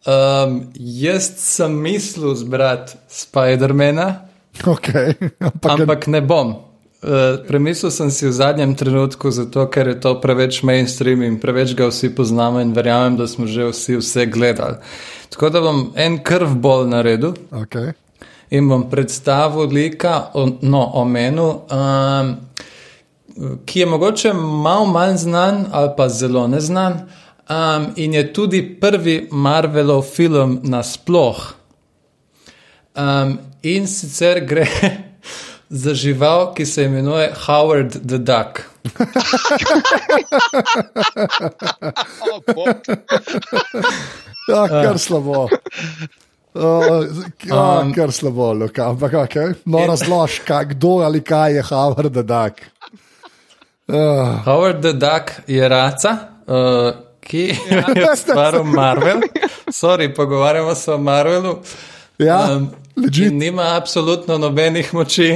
Um, 0.00 0.60
jaz 0.74 1.32
sem 1.36 1.74
mislil 1.76 2.34
zbrati 2.34 2.96
Spidermana, 3.08 4.30
Okay. 4.66 5.16
Ampak, 5.40 5.70
ampak 5.80 6.06
ne 6.06 6.20
bom. 6.20 6.69
Uh, 7.00 7.46
premislil 7.48 7.88
sem 7.88 8.10
si 8.12 8.28
v 8.28 8.32
zadnjem 8.32 8.74
trenutku, 8.76 9.30
zato 9.32 9.64
ker 9.72 9.88
je 9.88 10.00
to 10.04 10.20
preveč 10.20 10.60
mainstream 10.60 11.22
in 11.24 11.38
preveč 11.40 11.72
ga 11.72 11.88
vsi 11.88 12.10
poznamo 12.12 12.60
in 12.60 12.74
verjamem, 12.76 13.16
da 13.16 13.24
smo 13.24 13.48
že 13.48 13.70
vsi 13.72 13.96
vse 13.96 14.26
gledali. 14.28 14.76
Tako 15.32 15.48
da 15.48 15.62
bom 15.64 15.80
en 15.96 16.18
krvbol 16.20 16.84
naredil 16.92 17.32
okay. 17.56 17.96
in 18.52 18.68
bom 18.68 18.84
predstavil 18.90 19.72
lika, 19.72 20.28
o, 20.36 20.44
no, 20.60 20.84
omenil, 21.00 21.64
um, 21.72 22.36
ki 23.64 23.80
je 23.80 23.86
mogoče 23.86 24.32
malo 24.36 24.84
manj 24.92 25.16
znan 25.24 25.66
ali 25.72 25.96
pa 25.96 26.08
zelo 26.08 26.46
neznan. 26.52 27.08
Um, 27.48 27.92
in 27.96 28.14
je 28.14 28.32
tudi 28.32 28.60
prvi 28.80 29.28
Marvelov 29.32 30.04
film 30.04 30.60
nasploh. 30.62 31.54
Um, 32.92 33.38
in 33.62 33.88
sicer 33.88 34.44
gre 34.44 34.68
za 35.70 35.94
žival, 35.94 36.52
ki 36.54 36.66
se 36.66 36.84
imenuje 36.84 37.32
Howard 37.46 38.06
the 38.06 38.18
Duck. 38.18 38.60
ja, 44.48 44.68
kar 44.68 44.98
slabo. 44.98 45.48
Uh, 46.54 47.06
ja, 47.46 47.80
Um, 47.80 47.94
kar 47.94 48.12
slabo, 48.12 48.52
Luka. 48.52 48.88
Ampak 48.90 49.12
okay. 49.12 49.54
no, 49.64 49.86
razlož, 49.86 50.40
kaj, 50.46 50.64
kdo 50.74 50.98
ali 51.06 51.20
kaj 51.22 51.54
je 51.54 51.62
Howard 51.62 52.12
the 52.12 52.22
Duck. 52.22 52.60
Uh, 53.86 54.42
Howard 54.44 54.82
the 54.82 54.92
Duck 54.92 55.30
je 55.46 55.68
raca, 55.68 56.16
uh, 56.46 56.90
ki 57.20 57.54
je 57.70 58.10
ustvaril 58.12 58.64
Marvel. 58.64 59.20
Sorry, 59.70 60.14
pogovarjamo 60.14 60.74
se 60.74 60.92
o 60.92 60.98
Marvelu. 60.98 61.58
ja, 62.18 62.56
Um, 62.56 62.70
legit. 63.00 63.26
in 63.32 63.38
nima 63.38 63.76
absolutno 63.76 64.38
nobenih 64.38 64.94
moči. 64.94 65.30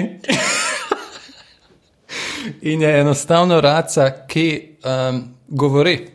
in 2.62 2.82
je 2.82 3.00
enostavno 3.00 3.60
raca, 3.60 4.10
ki 4.28 4.76
um, 4.84 5.24
govori. 5.48 6.08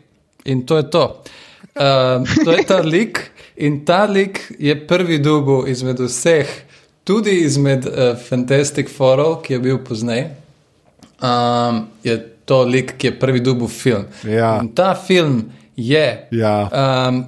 In 0.44 0.66
to 0.66 0.76
je 0.76 0.90
to. 0.90 1.22
Um, 1.74 2.24
to 2.44 2.52
je 2.52 2.64
ta 2.66 2.80
lik. 2.80 3.30
In 3.56 3.84
ta 3.84 4.04
lik 4.04 4.52
je 4.58 4.86
prvi 4.86 5.18
dubu 5.18 5.66
izmed 5.68 6.00
vseh, 6.00 6.48
tudi 7.04 7.40
izmed 7.44 7.86
uh, 7.86 8.16
Fantastic 8.28 8.88
Fourov, 8.88 9.42
ki 9.42 9.52
je 9.52 9.58
bil 9.58 9.78
pozneje. 9.84 10.30
Um, 11.20 11.86
je 12.02 12.16
to 12.44 12.62
lik, 12.64 12.96
ki 12.96 13.06
je 13.06 13.18
prvi 13.18 13.40
dubu 13.40 13.68
film. 13.68 14.06
Ja. 14.24 14.58
In 14.62 14.72
ta 14.74 14.94
film 14.94 15.50
je. 15.76 16.26
Ja. 16.30 16.56
Um, 16.72 17.24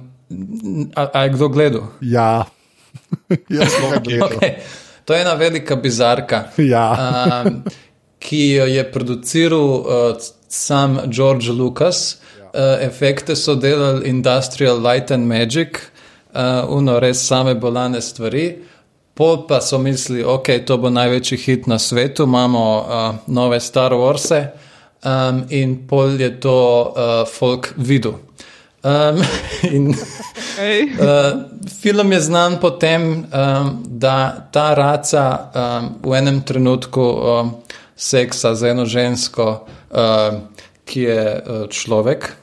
a, 0.95 1.09
a 1.13 1.23
je 1.23 1.29
kdo 1.29 1.49
gledal? 1.49 1.87
Ja, 2.01 2.45
jaz 3.49 3.71
sem 3.71 3.89
ga 3.91 3.99
gledal. 4.03 4.27
Okay. 4.37 4.55
To 5.05 5.13
je 5.13 5.21
ena 5.21 5.33
velika 5.33 5.75
bizarka, 5.75 6.43
Ja. 6.57 6.85
um, 7.45 7.63
ki 8.19 8.53
jo 8.55 8.65
je 8.65 8.83
produciral 8.91 9.59
uh, 9.59 10.15
sam 10.47 10.99
George 11.11 11.51
Lucas. 11.51 12.17
Uh, 12.53 12.77
efekte 12.85 13.35
so 13.35 13.55
delali 13.55 14.07
Industrial 14.09 14.77
Light 14.79 15.11
and 15.11 15.27
Magic, 15.27 15.79
uh, 16.33 16.65
uno 16.69 16.99
res 16.99 17.27
same 17.27 17.55
bolane 17.55 18.01
stvari. 18.01 18.59
Pol 19.13 19.47
pa 19.47 19.59
so 19.61 19.77
mislili, 19.77 20.23
ok, 20.23 20.65
to 20.65 20.77
bo 20.77 20.89
največji 20.89 21.37
hit 21.37 21.67
na 21.67 21.79
svetu, 21.79 22.23
imamo 22.23 22.63
uh, 22.79 23.15
nove 23.27 23.59
Star 23.59 23.93
Warse 23.93 24.47
um, 25.03 25.43
in 25.49 25.87
pol 25.87 26.15
je 26.21 26.29
to 26.39 26.53
uh, 26.95 27.27
folk 27.29 27.73
videl. 27.77 28.13
Um, 28.83 29.23
in 29.75 29.95
Ej. 30.59 30.83
Uh, 30.83 31.41
film 31.81 32.11
je 32.11 32.21
znan 32.21 32.57
po 32.61 32.69
tem, 32.69 33.25
um, 33.25 33.83
da 33.87 34.47
ta 34.51 34.73
raca 34.73 35.51
um, 35.55 36.11
v 36.11 36.13
enem 36.13 36.41
trenutku 36.41 37.01
um, 37.01 37.53
seksa 37.95 38.55
z 38.55 38.69
eno 38.69 38.85
žensko, 38.85 39.65
um, 39.89 40.47
ki 40.85 41.01
je 41.01 41.23
uh, 41.25 41.67
človek. 41.69 42.35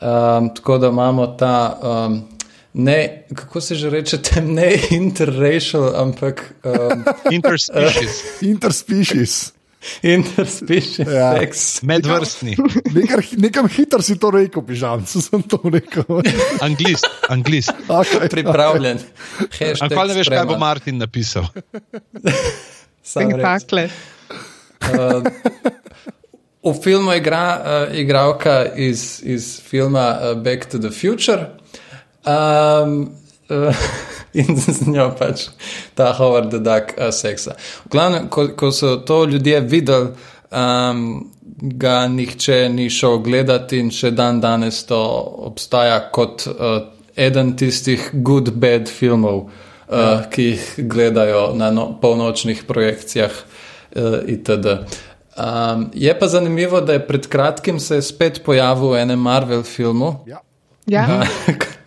Um, 0.00 0.54
tako 0.54 0.78
da 0.78 0.88
imamo 0.88 1.26
ta, 1.26 1.78
um, 1.82 2.28
ne, 2.72 3.24
kako 3.34 3.60
se 3.60 3.74
že 3.74 3.90
reče, 3.90 4.22
tem 4.22 4.54
ne 4.54 4.78
interracial, 4.90 5.92
ampak 5.96 6.54
um, 6.64 7.04
Interspecies, 7.30 8.22
Interspecies. 8.52 9.52
Interspecies 10.02 11.08
Ja. 11.08 11.32
seks. 11.38 11.82
medvrstni, 11.82 12.56
Nekar, 12.94 13.22
nekam 13.36 13.68
hitro 13.68 14.02
si 14.02 14.18
to 14.18 14.30
rekel, 14.30 14.62
pižam, 14.62 15.02
sem 15.10 15.42
to 15.42 15.58
rekel. 15.64 16.22
anglist, 16.60 17.06
anglist. 17.28 17.70
Okay. 17.88 18.28
Pripravljen. 18.30 18.98
Hashtag 19.50 19.82
Ampak 19.88 20.08
ne 20.08 20.14
veš, 20.14 20.28
kaj 20.30 20.46
bo. 20.46 20.58
Martin 20.58 20.98
napisal. 20.98 21.48
Takle. 23.42 23.88
Uh, 24.82 25.22
v 26.62 26.74
filmu 26.82 27.12
igra 27.18 27.44
uh, 27.58 27.98
igralka 27.98 28.66
iz, 28.76 29.18
iz 29.26 29.58
filma 29.60 30.18
uh, 30.22 30.34
Back 30.38 30.70
to 30.70 30.78
the 30.78 30.90
Future. 30.90 31.50
Um, 32.24 33.14
uh, 33.50 33.74
in 34.34 34.56
z 34.56 34.86
njo 34.86 35.10
pač 35.18 35.48
ta 35.94 36.12
Howard 36.12 36.50
the 36.50 36.58
Duck 36.58 36.94
uh, 36.96 37.10
seksa. 37.12 37.56
V 37.84 37.92
glavnem, 37.92 38.28
ko, 38.28 38.48
ko 38.56 38.72
so 38.72 38.96
to 38.96 39.24
ljudje 39.24 39.60
videli, 39.60 40.12
um, 40.50 41.30
ga 41.62 42.06
nihče 42.08 42.68
ni 42.68 42.90
šel 42.90 43.18
gledati 43.18 43.78
in 43.78 43.90
še 43.94 44.10
dan 44.10 44.40
danes 44.40 44.82
to 44.88 45.00
obstaja 45.50 46.00
kot 46.12 46.46
uh, 46.48 46.80
eden 47.16 47.56
tistih 47.56 48.10
good 48.12 48.50
bad 48.56 48.88
filmov, 48.90 49.44
uh, 49.88 50.24
ki 50.32 50.48
jih 50.50 50.68
gledajo 50.88 51.52
na 51.54 51.70
no, 51.70 51.92
polnočnih 52.00 52.64
projekcijah 52.68 53.32
uh, 53.32 54.20
itd. 54.26 54.78
Um, 55.32 55.86
je 55.94 56.12
pa 56.18 56.28
zanimivo, 56.28 56.80
da 56.80 56.92
je 56.92 57.06
pred 57.06 57.26
kratkim 57.28 57.80
se 57.80 58.00
je 58.00 58.02
spet 58.02 58.42
pojavil 58.44 58.92
v 58.92 59.04
enem 59.04 59.20
Marvel 59.20 59.62
filmu, 59.62 60.16
Ja. 60.26 60.40
Ja. 60.86 61.22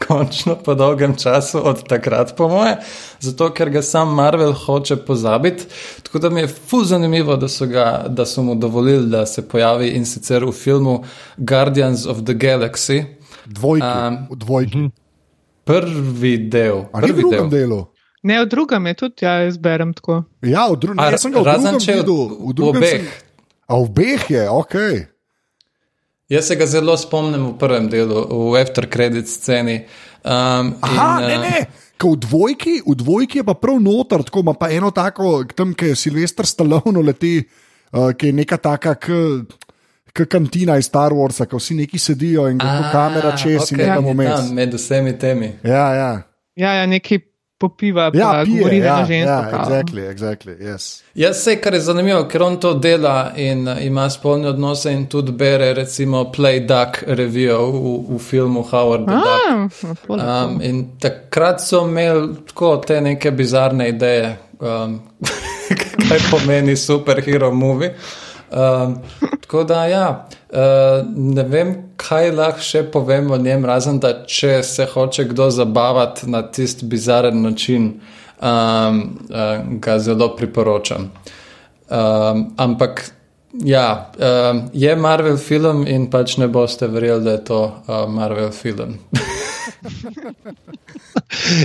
Končno 0.08 0.56
po 0.58 0.76
dolgem 0.76 1.15
času 1.15 1.60
od 1.63 1.84
takrat, 1.84 2.36
po 2.36 2.48
moje, 2.48 2.78
zato 3.20 3.50
ker 3.50 3.70
ga 3.70 3.82
sam 3.82 4.13
Marvel 4.13 4.54
hoče 4.56 4.96
pozabiti. 4.98 5.65
Tako 6.04 6.20
da 6.20 6.30
mi 6.30 6.39
je 6.39 6.48
fuz 6.48 6.89
zanimivo, 6.89 7.36
da 7.36 7.48
so, 7.48 7.65
ga, 7.68 7.86
da 8.10 8.26
so 8.26 8.41
mu 8.41 8.56
dovolili, 8.56 9.08
da 9.08 9.26
se 9.26 9.41
pojavi 9.44 9.89
in 9.89 10.06
sicer 10.06 10.44
v 10.44 10.52
filmu 10.54 11.04
Guardians 11.38 12.06
of 12.06 12.18
the 12.20 12.34
Galaxy, 12.36 13.04
Dvojki. 13.48 13.86
Um, 14.08 14.15
v 14.30 14.36
dvojki. 14.36 14.89
prvi 15.63 16.38
del. 16.39 16.86
A 16.91 17.02
ni 17.02 17.04
v 17.04 17.08
Prvi 17.08 17.22
drugem 17.22 17.50
del. 17.50 17.60
delu? 17.60 17.88
Ne, 18.24 18.39
v 18.39 18.48
drugem 18.48 18.88
je 18.88 18.94
tudi, 18.96 19.22
ja, 19.22 19.32
jaz 19.39 19.58
berem 19.58 19.94
tako. 19.94 20.24
Ja, 20.41 20.65
v 20.68 20.78
drugem 20.78 21.00
A, 21.00 21.06
delu. 21.08 21.18
Sem 21.18 21.32
ga 21.32 21.39
v 21.39 21.46
razen 21.46 21.63
drugem 21.63 21.80
če 21.80 21.91
v- 21.91 21.98
videl. 21.98 22.22
v 22.41 22.54
drugem 22.54 22.76
obeh. 22.76 22.89
Sem, 22.91 23.06
a 23.65 23.74
v 23.74 23.82
obeh 23.82 24.22
je, 24.28 24.44
ok. 24.52 24.76
Jaz 26.29 26.47
se 26.47 26.55
ga 26.57 26.65
zelo 26.65 26.97
spomnim 26.97 27.51
v 27.51 27.57
prvem 27.61 27.89
delu, 27.89 28.25
v 28.51 28.61
after 28.61 28.88
credit 28.89 29.29
sceni. 29.29 29.83
Um, 30.25 30.73
Aha, 30.81 31.21
in, 31.21 31.27
ne, 31.27 31.33
eh, 31.33 31.39
ne. 31.39 31.65
Ko 32.01 32.15
v 32.15 32.19
dvojki, 32.25 32.79
v 32.81 32.95
dvojki 32.97 33.39
je 33.39 33.45
pa 33.45 33.53
prav 33.53 33.77
noter, 33.79 34.23
tako 34.25 34.41
ima 34.41 34.55
pa 34.57 34.71
eno 34.73 34.89
tako, 34.91 35.45
tam, 35.55 35.75
ki 35.77 35.93
je 35.93 35.99
Silvestr 36.01 36.49
Stallone 36.49 37.03
leti, 37.05 37.38
uh, 37.93 38.09
ki 38.17 38.33
je 38.33 38.38
neka 38.41 38.57
taka, 38.57 38.95
kot 38.97 40.27
kantina 40.31 40.79
iz 40.81 40.89
Star 40.89 41.13
Warsa, 41.13 41.45
ko 41.45 41.61
vsi 41.61 41.77
neki 41.83 41.99
sedijo 41.99 42.47
in 42.49 42.57
kako 42.59 42.83
a, 42.88 42.91
kamera 42.91 43.35
čez 43.38 43.71
in 43.71 43.79
je 43.79 43.85
tam 43.85 44.05
je 44.05 44.13
vmes. 44.13 44.51
med 44.51 44.73
vsemi 44.73 45.13
temi. 45.19 45.51
Ja, 45.63 45.88
ja. 45.93 46.11
Ja, 46.55 46.73
ja 46.73 46.85
nekaj 46.89 47.19
popiva, 47.65 48.12
pa 48.12 48.17
Ja, 48.17 48.41
pije, 48.45 48.60
govori 48.60 48.78
ja, 48.78 48.97
na 48.97 49.06
žensko. 49.06 49.32
ja, 49.32 49.49
kao. 49.51 49.65
exactly, 49.65 50.01
exactly, 50.10 50.58
yes. 50.60 51.01
Jaz 51.15 51.38
se, 51.38 51.56
kar 51.62 51.73
je 51.73 51.80
zanimivo, 51.80 52.23
ker 52.28 52.43
on 52.43 52.58
to 52.60 52.73
dela 52.73 53.32
in 53.36 53.67
uh, 53.67 53.78
ima 53.82 54.10
spolne 54.10 54.49
odnose 54.49 54.93
in 54.93 55.06
tudi 55.06 55.32
bere, 55.32 55.73
recimo, 55.73 56.32
Play 56.32 56.60
Duck 56.60 57.04
review 57.08 57.71
v, 57.71 58.15
v 58.15 58.19
filmu 58.19 58.62
Howard 58.63 59.06
the 59.06 59.15
Duck. 59.15 59.49
Ah, 59.49 59.67
lepo, 59.84 60.15
lepo. 60.15 60.45
Um, 60.45 60.62
in 60.62 60.84
takrat 60.99 61.62
so 61.62 61.86
imeli 61.88 62.36
tako 62.47 62.78
te 62.78 63.01
neke 63.01 63.32
bizarne 63.32 63.89
ideje, 63.89 64.38
um, 64.60 64.99
kaj 66.10 66.19
pomeni 66.32 66.75
superhero 66.75 67.51
movie. 67.51 67.93
Um, 68.51 68.97
tako 69.41 69.63
da, 69.63 69.86
ja, 69.86 70.28
uh, 70.56 71.06
ne 71.15 71.44
vem, 71.44 71.74
kaj 72.00 72.32
lahko 72.36 72.63
še 72.63 72.84
povem 72.91 73.32
o 73.32 73.38
njem, 73.38 73.65
razen 73.68 74.00
da 74.00 74.13
če 74.28 74.62
se 74.63 74.88
hoče 74.94 75.28
kdo 75.32 75.50
zabavati 75.52 76.30
na 76.32 76.41
tisti 76.48 76.88
bizaren 76.89 77.41
način, 77.44 77.91
um, 78.39 79.02
uh, 79.30 79.60
ga 79.84 80.00
zelo 80.00 80.32
priporočam. 80.36 81.12
Um, 81.86 82.48
ampak, 82.58 83.04
ja, 83.54 84.12
um, 84.18 84.63
je 84.74 84.96
Marvel 84.96 85.38
film 85.38 85.86
in 85.88 86.10
pač 86.12 86.38
ne 86.41 86.48
boste 86.48 86.88
verjeli, 86.88 87.24
da 87.28 87.38
je 87.38 87.44
to 87.52 87.62
uh, 87.65 88.06
Marvel 88.10 88.52
film. 88.52 88.98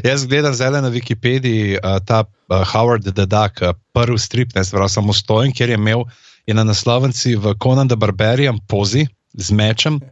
Jaz 0.05 0.27
gledam 0.27 0.55
zdaj 0.55 0.83
na 0.83 0.91
Wikipediji 0.91 1.79
uh, 1.79 1.99
ta 2.05 2.25
uh, 2.25 2.65
Howard 2.73 3.07
the 3.15 3.27
Duck, 3.27 3.63
uh, 3.63 3.73
prvi 3.93 4.19
strip, 4.19 4.55
ne 4.55 4.63
prav 4.71 4.89
samostojen, 4.89 5.53
kjer 5.57 5.69
je 5.71 5.79
imel 5.79 6.05
je 6.51 6.55
na 6.55 6.67
naslovnici 6.67 7.39
v 7.39 7.55
Conan 7.63 7.87
the 7.87 7.97
Barbarian 7.97 8.59
pozi 8.59 9.07
z 9.31 9.49
mečem, 9.55 10.03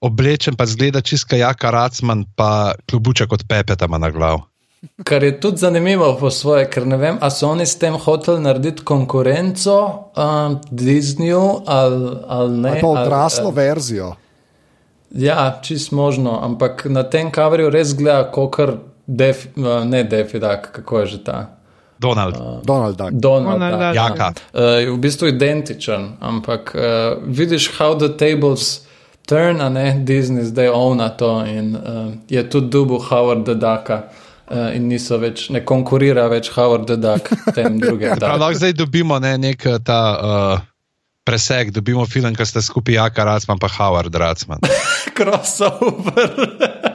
oblečen 0.00 0.56
pa 0.56 0.64
zgleda 0.64 1.04
čisto 1.04 1.36
jaka 1.36 1.70
Racman, 1.70 2.24
pa 2.32 2.72
klubuček 2.88 3.32
od 3.32 3.44
Pepeta 3.44 3.84
ima 3.84 4.00
na 4.00 4.10
glav. 4.10 4.48
Kar 5.04 5.22
je 5.22 5.40
tudi 5.40 5.62
zanimivo 5.62 6.16
po 6.18 6.30
svoje, 6.30 6.66
ker 6.66 6.86
ne 6.86 6.96
vem, 6.96 7.18
ali 7.20 7.30
so 7.30 7.52
oni 7.52 7.66
s 7.66 7.78
tem 7.78 7.94
hoteli 7.94 8.40
narediti 8.42 8.82
konkurenco 8.82 9.76
um, 10.16 10.58
Disneyju 10.70 11.62
ali, 11.66 12.16
ali 12.26 12.58
ne. 12.58 12.70
Ali 12.70 12.80
pa 12.80 12.88
odraslo 12.88 13.52
ali, 13.52 13.56
verzijo. 13.56 14.14
Ja, 15.10 15.60
čist 15.62 15.92
možno, 15.92 16.40
ampak 16.42 16.86
na 16.90 17.04
tem 17.04 17.30
kaverju 17.30 17.70
res 17.70 17.94
gleda, 17.94 18.24
kot 18.32 18.58
def, 19.06 19.46
uh, 19.54 19.84
ne 19.84 20.02
Defidak, 20.04 20.72
kako 20.72 21.04
je 21.04 21.06
že 21.06 21.24
ta. 21.24 21.61
Donald. 22.02 22.34
Donald 22.66 22.98
Duck. 22.98 23.10
Donald, 23.12 23.60
Donald 23.60 23.80
da. 23.80 23.92
Duck. 23.92 23.96
Jaka. 23.96 24.32
Uh, 24.52 24.60
je 24.82 24.90
v 24.90 24.98
bistvu 24.98 25.30
identičen, 25.30 26.16
ampak 26.20 26.74
uh, 26.74 26.82
vidiš, 27.22 27.70
how 27.78 27.94
the 27.98 28.10
tables 28.10 28.82
turn, 29.26 29.60
a 29.60 29.68
ne 29.68 30.02
Disney 30.02 30.44
zdaj 30.44 30.68
ovna 30.68 31.08
to 31.08 31.44
in 31.46 31.76
uh, 31.76 32.12
je 32.28 32.42
tudi 32.50 32.68
dubu 32.70 32.98
Howard 32.98 33.44
the 33.44 33.54
Ducka. 33.54 34.02
Uh, 34.52 34.74
in 34.76 34.90
niso 34.90 35.16
več, 35.16 35.46
ne 35.54 35.62
konkurira 35.64 36.26
več 36.28 36.50
Howard 36.52 36.84
the 36.90 36.98
Duck, 37.00 37.30
tem 37.56 37.78
drugim. 37.80 38.18
Prav, 38.20 38.36
lahko 38.42 38.58
zdaj 38.58 38.74
dobimo 38.76 39.16
ne, 39.22 39.38
nek 39.40 39.64
ta 39.86 40.00
uh, 40.12 40.64
preseg, 41.24 41.70
dobimo 41.72 42.04
film, 42.10 42.34
ki 42.36 42.44
sta 42.44 42.60
skupaj 42.60 42.98
Jaka 42.98 43.24
Racman 43.24 43.62
pa 43.62 43.70
Howard 43.78 44.14
Racman. 44.14 44.60
crossover. 45.16 46.91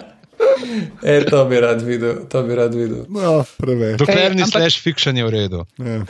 E, 1.03 1.25
to 1.25 1.45
bi 1.45 1.59
rad 1.59 1.81
videl, 1.81 2.15
to 2.29 2.43
bi 2.43 2.55
rad 2.55 2.75
videl. 2.75 3.05
No, 3.09 3.43
preveč. 3.57 3.99
Dokler 3.99 4.35
ni 4.35 4.45
slash 4.47 4.81
fiction, 4.83 5.17
je 5.17 5.25
v 5.25 5.29
redu. 5.29 5.63
Ja. 5.77 6.01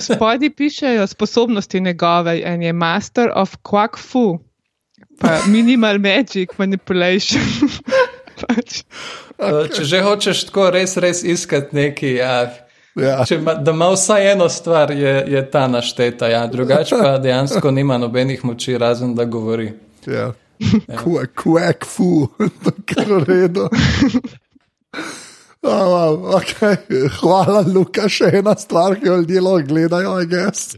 Spodaj 0.00 0.50
pišejo 0.56 1.06
sposobnosti 1.06 1.80
njegove, 1.80 2.40
en 2.44 2.62
je 2.62 2.72
Master 2.72 3.32
of 3.34 3.56
Quack 3.62 3.98
Fu, 3.98 4.38
pa 5.20 5.38
Minimal 5.48 5.98
Magic 5.98 6.58
Manipulation. 6.58 7.42
pač. 8.46 8.82
Uh, 9.36 9.64
če 9.72 9.84
že 9.84 10.04
hočeš 10.04 10.46
tako 10.50 10.70
res, 10.74 10.96
res 11.00 11.24
iskati 11.24 11.76
nekaj, 11.76 12.14
ja, 12.20 12.36
Ja. 12.96 13.18
če 13.28 13.36
ima, 13.36 13.52
da 13.60 13.74
ima 13.76 13.90
vsaj 13.92 14.30
eno 14.32 14.48
stvar, 14.48 14.90
je, 14.96 15.24
je 15.28 15.40
ta 15.50 15.66
našteta. 15.68 16.30
Ja. 16.32 16.46
Drugače 16.48 16.96
pa 16.96 17.18
dejansko 17.20 17.70
nima 17.70 17.98
nobenih 18.00 18.44
moči, 18.44 18.78
razen 18.80 19.14
da 19.14 19.24
govori. 19.28 19.72
Ja. 20.08 20.30
Quack, 20.96 21.34
quack, 21.34 21.84
fu, 21.84 22.28
kar 22.88 23.06
v 23.06 23.22
redu. 23.28 23.68
Oh, 25.66 25.86
wow, 25.90 26.36
okay. 26.38 26.76
Hvala, 27.18 27.64
Luka, 27.66 28.06
še 28.12 28.30
ena 28.38 28.54
stvar, 28.58 28.94
ki 29.00 29.08
jo 29.08 29.16
ljudje 29.22 29.42
lahko 29.42 29.66
gledajo, 29.66 30.12
I 30.22 30.28
guess. 30.30 30.76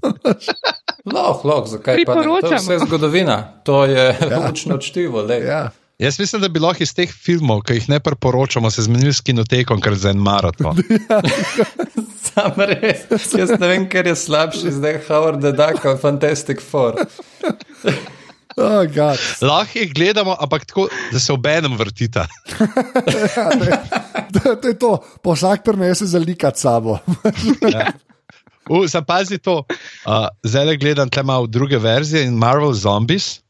Loh, 1.09 1.41
loh, 1.45 1.65
zakaj 1.69 2.05
pa 2.05 2.19
ne? 2.21 2.25
To 2.25 2.53
je 2.53 2.59
vse 2.61 2.79
zgodovina, 2.85 3.37
to 3.65 3.85
je 3.89 4.07
ja. 4.13 4.41
učno 4.51 4.77
čtivo. 4.77 5.23
lej. 5.23 5.47
ja. 5.47 5.71
Jaz 5.99 6.19
mislim, 6.21 6.43
da 6.43 6.49
bi 6.49 6.61
lahko 6.61 6.83
iz 6.83 6.93
teh 6.95 7.11
filmov, 7.11 7.65
ki 7.67 7.75
jih 7.75 7.89
ne 7.91 7.99
priporočamo, 8.01 8.71
se 8.71 8.85
zmenili 8.87 9.13
s 9.13 9.21
kinotekom, 9.25 9.81
ker 9.83 9.97
za 9.99 10.13
en 10.15 10.21
maraton. 10.23 10.79
Sam 12.29 12.61
res. 12.71 13.09
Jaz 13.35 13.57
ne 13.59 13.67
vem, 13.73 13.89
ker 13.91 14.07
je 14.07 14.15
slabši 14.17 14.77
zdaj 14.77 15.01
Howard 15.09 15.43
the 15.43 15.51
Duck 15.53 15.83
ali 15.85 15.99
Fantastic 15.99 16.63
Four. 16.63 17.01
Oh, 18.59 18.85
God. 18.95 19.19
Lahko 19.43 19.79
jih 19.79 19.95
gledamo, 19.95 20.37
ampak 20.41 20.67
tako, 20.67 20.89
da 21.13 21.21
se 21.21 21.33
obenem 21.33 21.77
vrtita. 21.79 22.27
To, 24.29 24.57
to 24.61 24.69
je 24.69 24.77
to, 24.77 24.91
pa 25.25 25.33
vsak 25.33 25.65
prenese 25.65 26.05
za 26.05 26.21
likat 26.21 26.59
sabo. 26.61 26.99
Uh, 28.69 28.85
Zapazi 28.85 29.39
to. 29.41 29.65
Uh, 30.05 30.29
zdaj 30.45 30.67
le 30.69 30.77
gledam 30.77 31.09
tle 31.09 31.23
malo 31.25 31.47
druge 31.49 31.79
verzije 31.81 32.27
in 32.29 32.37
Marvel 32.37 32.75
Zombies. 32.77 33.41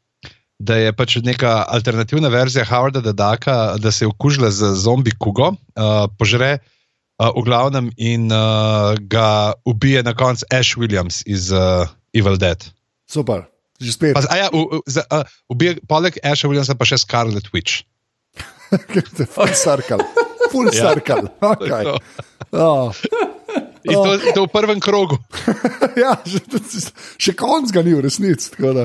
Da 0.59 0.77
je 0.79 0.93
pač 0.95 1.17
neka 1.23 1.65
alternativna 1.67 2.29
verzija 2.31 2.65
Howarda 2.65 3.03
Ducka, 3.03 3.75
da 3.83 3.91
se 3.91 4.05
je 4.05 4.09
okužila 4.09 4.51
z 4.51 4.75
zombi 4.79 5.11
kugo, 5.19 5.49
uh, 5.49 6.07
požre 6.19 6.59
uh, 6.59 7.35
v 7.35 7.43
glavnem 7.47 7.91
in 7.97 8.31
uh, 8.31 8.95
ga 8.99 9.53
ubije 9.65 10.03
na 10.03 10.15
koncu 10.15 10.47
Ash 10.55 10.79
Williams 10.79 11.23
iz 11.27 11.51
uh, 11.51 11.87
Evil 12.15 12.39
Dead. 12.39 12.71
Super, 13.11 13.47
že 13.81 13.93
spet. 13.93 14.15
Pa, 14.15 14.23
z- 14.23 14.31
a 14.31 14.37
ja, 14.37 14.47
u, 14.53 14.59
u, 14.59 14.83
za, 14.87 15.03
uh, 15.07 15.23
ubije 15.49 15.79
poleg 15.87 16.19
Asha 16.23 16.49
Williamsa 16.49 16.75
pa 16.75 16.85
še 16.85 16.99
Scarlet 16.99 17.49
Witch. 17.55 17.83
Full 19.35 19.55
circle. 19.55 20.03
Full 20.53 20.69
Ja. 20.77 20.93
circle. 20.93 21.29
Okay. 21.41 21.85
To. 21.85 21.95
Oh. 22.53 22.93
In 23.89 23.95
to, 23.95 24.11
to 24.35 24.41
v 24.45 24.51
prvem 24.53 24.81
krogu. 24.81 25.17
Ja, 25.99 26.15
še, 26.23 26.43
še 27.19 27.33
konc 27.35 27.73
ga 27.75 27.83
ni 27.83 27.91
v 27.91 28.05
resnici. 28.05 28.53
tako 28.55 28.71
da. 28.77 28.85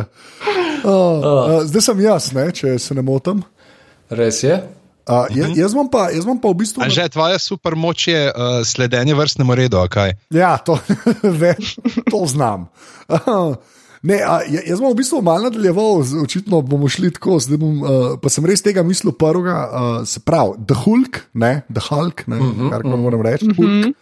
Oh, 0.82 1.20
uh, 1.22 1.60
zdaj 1.64 1.84
sem 1.86 2.00
jaz, 2.02 2.32
ne, 2.34 2.48
če 2.50 2.74
se 2.82 2.96
ne 2.98 3.04
motim. 3.06 3.44
Res 4.10 4.40
je? 4.42 4.56
Uh, 5.04 5.28
jaz, 5.30 5.52
jaz, 5.54 5.76
imam 5.76 5.90
pa, 5.92 6.08
jaz 6.10 6.24
imam 6.26 6.40
pa 6.40 6.50
v 6.50 6.58
bistvu. 6.64 6.82
A 6.82 6.88
že 6.90 7.06
tvoja 7.12 7.38
super 7.38 7.76
moč 7.76 8.08
je 8.10 8.18
uh, 8.26 8.64
sledenje 8.64 9.14
vrstnemu 9.14 9.54
redu, 9.54 9.78
a 9.78 9.86
kaj? 9.86 10.16
Ja, 10.34 10.56
to, 10.58 10.80
ve, 11.22 11.54
to 12.10 12.24
znam. 12.26 12.66
Uh, 13.12 13.54
Ne, 14.04 14.18
a, 14.20 14.42
ja- 14.52 14.66
jaz 14.68 14.82
bom 14.84 14.92
v 14.92 15.00
bistvu 15.00 15.22
malo 15.24 15.48
nadaljeval, 15.48 16.04
očitno 16.24 16.60
bomo 16.62 16.90
šli 16.92 17.14
tako, 17.16 17.38
zdaj 17.40 17.58
bom, 17.62 17.78
uh, 17.80 17.88
pa 18.20 18.28
sem 18.30 18.44
res 18.44 18.60
tega 18.62 18.84
mislil 18.84 19.16
prvega, 19.16 19.56
uh, 19.64 20.04
se 20.08 20.20
pravi, 20.20 20.60
The 20.68 20.76
Hulk, 20.84 21.22
ne, 21.40 21.64
The 21.72 21.80
Hulk, 21.88 22.28
ne, 22.28 22.40
uh 22.40 22.44
-huh, 22.44 22.70
kar 22.70 22.84
koli 22.84 23.00
moram 23.00 23.22
reči. 23.24 23.48
Hulk. 23.56 23.96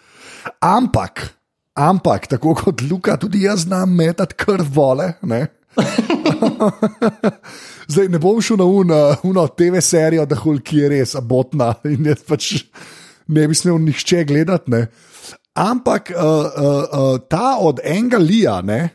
Ampak, 0.60 1.38
ampak, 1.78 2.28
tako 2.28 2.56
kot 2.58 2.82
Luka, 2.82 3.18
tudi 3.18 3.46
jaz 3.46 3.70
znam 3.70 3.94
metati 3.96 4.34
krv 4.36 4.66
vole. 4.74 5.14
Ne? 5.22 5.48
Zdaj 7.92 8.08
ne 8.08 8.20
bom 8.20 8.42
šel 8.42 8.58
na 8.58 8.66
uno, 8.66 9.16
uno 9.24 9.48
TV 9.48 9.80
serijo, 9.82 10.26
da 10.26 10.36
Hulk 10.36 10.74
je 10.74 10.90
res 10.90 11.16
abotna 11.16 11.74
in 11.84 12.06
jaz 12.06 12.24
pač 12.28 12.64
ne 13.28 13.48
bi 13.48 13.56
smel 13.56 13.78
nihče 13.78 14.24
gledati. 14.24 14.72
Ne? 14.72 14.88
Ampak 15.54 16.12
uh, 16.16 16.24
uh, 16.24 16.66
uh, 16.66 17.20
ta 17.30 17.58
od 17.60 17.80
enega 17.84 18.18
Lija, 18.18 18.62
ne, 18.62 18.90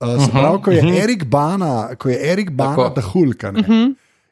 uh, 0.00 0.24
se 0.24 0.30
pravi, 0.30 0.62
ko 0.62 0.70
je 0.70 1.02
Erik 1.02 1.24
Bana, 1.24 1.94
ko 1.96 2.08
je 2.08 2.18
Erik 2.32 2.50
Bana, 2.50 2.88
da 2.88 3.02
Hulk. 3.02 3.44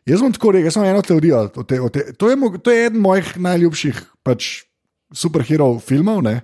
Jaz 0.06 0.20
bom 0.22 0.32
tako 0.32 0.52
rekel, 0.54 0.70
imam 0.76 0.86
eno 0.86 1.02
teorijo. 1.02 1.50
o 1.56 1.62
te, 1.62 1.80
o 1.80 1.88
te, 1.88 2.12
to, 2.12 2.30
je, 2.30 2.36
to 2.62 2.70
je 2.70 2.86
eden 2.86 3.00
mojih 3.00 3.32
najljubših 3.36 4.02
pač, 4.22 4.62
superherov 5.12 5.80
filmov, 5.80 6.22
ne, 6.22 6.40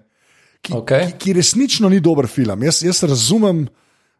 ki, 0.62 0.72
Okej. 0.74 1.06
ki, 1.06 1.18
ki 1.18 1.32
resnično 1.32 1.88
ni 1.88 2.00
dober 2.00 2.26
film. 2.26 2.62
Jaz, 2.62 2.82
jaz 2.82 3.02
razumem, 3.02 3.68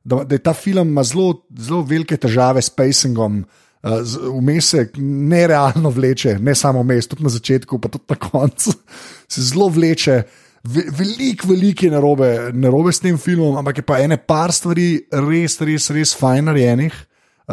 da, 0.05 0.25
da 0.25 0.35
je 0.35 0.43
ta 0.43 0.55
film 0.55 0.89
ima 0.89 1.03
zelo, 1.03 1.43
zelo 1.59 1.83
velike 1.83 2.17
težave 2.17 2.63
s 2.63 2.71
pacingom. 2.71 3.43
Uh, 3.83 3.99
z- 4.03 4.19
Vmes 4.31 4.69
se 4.69 4.85
nerealno 5.03 5.91
vleče, 5.91 6.37
ne 6.39 6.55
samo 6.55 6.83
vmes, 6.83 7.07
tudi 7.07 7.23
na 7.23 7.31
začetku, 7.31 7.79
pa 7.79 7.89
tudi 7.89 8.05
na 8.09 8.17
koncu. 8.17 8.75
Se 9.33 9.43
zelo 9.43 9.67
vleče, 9.69 10.23
Ve, 10.23 10.42
veliko, 10.65 11.49
veliko 11.49 11.87
je 11.87 11.91
narobe, 11.91 12.29
narobe 12.55 12.93
s 12.93 13.03
tem 13.03 13.19
filmom, 13.19 13.57
ampak 13.59 13.83
je 13.83 13.87
pa 13.87 13.99
ene 14.03 14.17
par 14.17 14.53
stvari 14.55 15.05
res, 15.11 15.59
res, 15.61 15.91
res 15.91 16.15
fajn 16.19 16.51
narejenih. 16.51 16.95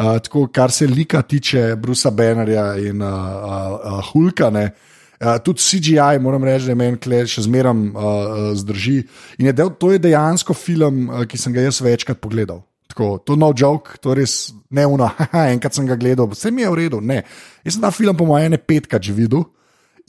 Uh, 0.00 0.16
tako, 0.22 0.46
kar 0.54 0.70
se 0.70 0.86
lika 0.86 1.22
tiče 1.22 1.74
Brusa 1.76 2.10
Bannerja 2.14 2.76
in 2.78 3.02
uh, 3.02 3.10
uh, 3.10 3.98
Hulka. 4.12 4.50
Ne. 4.54 4.70
Uh, 5.20 5.34
tudi 5.44 5.60
CGI, 5.60 6.20
moram 6.22 6.44
reči, 6.46 6.64
da 6.64 6.72
je 6.72 6.78
meni 6.78 7.00
tle 7.02 7.24
še 7.28 7.44
zmeraj 7.44 7.74
uh, 7.74 7.90
uh, 7.90 8.44
zdrži. 8.56 9.00
In 9.42 9.50
je 9.50 9.56
del, 9.58 9.74
to 9.76 9.90
je 9.92 10.00
dejansko 10.00 10.54
film, 10.56 11.08
uh, 11.10 11.26
ki 11.28 11.36
sem 11.36 11.52
ga 11.52 11.66
jaz 11.66 11.82
večkrat 11.84 12.22
pogledal. 12.22 12.62
Tako, 12.90 13.18
to 13.26 13.34
je 13.34 13.42
no 13.42 13.50
joke, 13.54 13.98
to 14.02 14.14
je 14.14 14.22
res 14.22 14.36
ne 14.70 14.86
uno, 14.86 15.10
haha, 15.18 15.48
enkrat 15.54 15.76
sem 15.76 15.86
ga 15.86 15.98
gledal, 15.98 16.30
vse 16.30 16.54
mi 16.54 16.64
je 16.64 16.70
v 16.70 16.78
redu. 16.84 17.02
Ne. 17.02 17.20
Jaz 17.66 17.76
sem 17.76 17.82
ta 17.82 17.90
film, 17.94 18.16
po 18.16 18.30
mojem, 18.30 18.54
ne 18.54 18.62
petkrat 18.62 19.04
že 19.04 19.14
videl. 19.14 19.44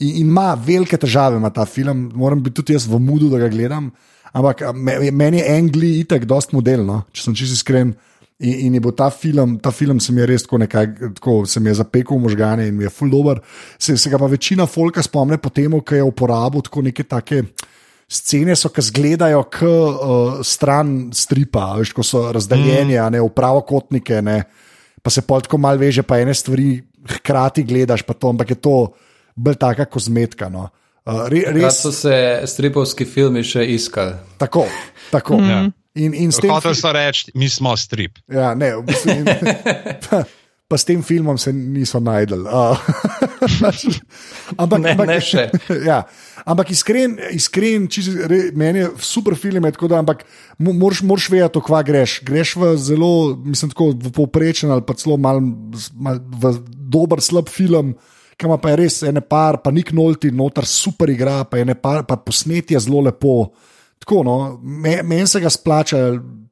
In 0.02 0.26
ima 0.26 0.52
velike 0.58 0.98
težave, 0.98 1.38
ima 1.38 1.50
ta 1.50 1.64
film, 1.64 2.10
moram 2.14 2.42
biti 2.42 2.60
tudi 2.60 2.76
jaz 2.76 2.88
v 2.90 2.98
mudu, 3.00 3.30
da 3.32 3.38
ga 3.42 3.50
gledam. 3.52 3.90
Ampak 4.32 4.64
meni 5.12 5.42
je 5.42 5.50
Angli 5.56 5.98
itek 6.00 6.24
dost 6.24 6.54
modelno, 6.56 7.02
če 7.12 7.28
sem 7.28 7.36
čisto 7.36 7.60
iskren. 7.60 7.92
In, 8.42 8.54
in 8.66 8.74
je 8.74 8.80
bil 8.82 8.94
ta 8.98 9.06
film, 9.14 9.58
ta 9.62 9.70
film 9.70 10.00
se 10.02 10.12
mi 10.12 10.22
je 10.22 10.30
res 10.32 10.46
tako 10.46 10.58
nekaj, 10.64 10.86
tako 11.18 11.34
se 11.46 11.60
mi 11.60 11.70
je 11.70 11.76
zapekel 11.78 12.16
v 12.16 12.24
možgane 12.24 12.64
in 12.66 12.74
mi 12.74 12.88
je 12.88 12.90
full 12.90 13.12
dober. 13.12 13.38
Se, 13.78 13.94
se 13.96 14.10
ga 14.10 14.18
pa 14.18 14.26
večina 14.26 14.66
folka 14.66 15.04
spomne 15.04 15.38
po 15.38 15.52
tem, 15.54 15.76
ker 15.84 16.00
je 16.00 16.08
uporabil 16.08 16.64
tako 16.66 16.82
neke 16.82 17.06
take. 17.06 17.44
Scene 18.12 18.56
so, 18.58 18.68
ki 18.72 18.82
izgledajo 18.82 19.44
kot 19.52 20.00
uh, 20.02 20.40
stran 20.44 21.12
stripa, 21.16 21.70
veš, 21.78 21.94
ko 21.96 22.04
so 22.04 22.26
razdeljeni, 22.34 22.98
mm. 22.98 23.14
ne 23.14 23.22
v 23.22 23.30
pravokotnike, 23.36 24.18
ne, 24.24 24.42
pa 25.00 25.12
se 25.12 25.22
pol 25.24 25.44
tako 25.46 25.60
malo 25.62 25.80
veže, 25.80 26.04
pa 26.04 26.18
ene 26.20 26.34
stvari 26.36 26.74
hkrati 27.14 27.64
gledaš, 27.68 28.04
pa 28.04 28.16
to, 28.16 28.32
ampak 28.34 28.52
je 28.52 28.58
to 28.60 28.76
bolj 29.36 29.56
taka 29.60 29.84
kozmetika. 29.84 30.48
No. 30.48 30.68
Uh, 31.02 31.26
re, 31.26 31.44
Res 31.50 31.62
res 31.62 31.78
so 31.82 31.90
se 31.92 32.14
stripovski 32.46 33.04
filmi 33.04 33.42
še 33.42 33.64
iskali. 33.74 34.14
tako. 34.38 34.66
tako. 35.10 35.40
Ja. 35.42 35.64
In, 35.94 36.14
in 36.14 36.30
s 36.32 36.38
tem, 36.40 36.48
Hotel 36.50 36.72
so 36.78 36.88
reči, 36.94 37.32
mi 37.36 37.48
smo 37.52 37.74
strip. 37.76 38.16
ja, 38.32 38.54
ne, 38.54 38.70
v 38.78 38.84
bistvu, 38.86 39.12
in, 39.12 39.26
pa, 40.06 40.22
pa 40.64 40.76
s 40.78 40.86
tem 40.88 41.02
filmom 41.04 41.36
se 41.36 41.52
niso 41.52 42.00
najdel. 42.00 42.46
Uh, 42.48 42.78
ampak, 44.62 44.78
Ne, 44.80 44.94
ampak, 44.94 45.06
ne 45.10 45.18
še. 45.20 45.50
ja, 45.90 45.98
ampak 46.48 46.70
iskren, 46.72 47.18
iskren 47.34 47.90
čisto 47.92 48.28
re, 48.30 48.54
meni 48.56 48.84
je 48.84 48.88
super 49.04 49.36
film, 49.36 49.66
je 49.68 49.74
tako 49.76 49.90
da, 49.92 50.00
ampak 50.00 50.24
mo- 50.62 50.72
moraš, 50.72 51.02
moraš 51.04 51.28
vedeti, 51.34 51.60
kva 51.66 51.82
greš. 51.84 52.20
Greš 52.24 52.54
v 52.62 52.72
zelo, 52.78 53.12
mislim, 53.42 53.74
tako 53.74 53.90
v 53.92 54.14
povprečen 54.16 54.70
ali 54.72 54.86
pa 54.86 54.94
celo 54.96 55.18
mal, 55.20 55.42
mal, 55.98 56.22
v 56.22 56.56
dober, 56.70 57.20
slab 57.20 57.50
film. 57.52 57.94
Ki 57.94 58.00
ima 58.44 58.56
pa 58.56 58.70
je 58.70 58.76
res 58.76 59.02
ene 59.02 59.20
par, 59.20 59.58
pa 59.58 59.70
nik 59.70 59.92
nolti, 59.92 60.30
noter 60.30 60.64
super 60.64 61.08
igra, 61.08 61.44
pa, 61.44 61.58
ene 61.58 61.74
par, 61.74 62.02
pa 62.02 62.16
posnetje 62.16 62.78
zelo 62.78 63.00
lepo. 63.00 63.50
Tako, 63.98 64.22
no, 64.22 64.36
me- 64.60 65.02
meni 65.02 65.26
se 65.26 65.40
ga 65.40 65.48
splača 65.48 65.98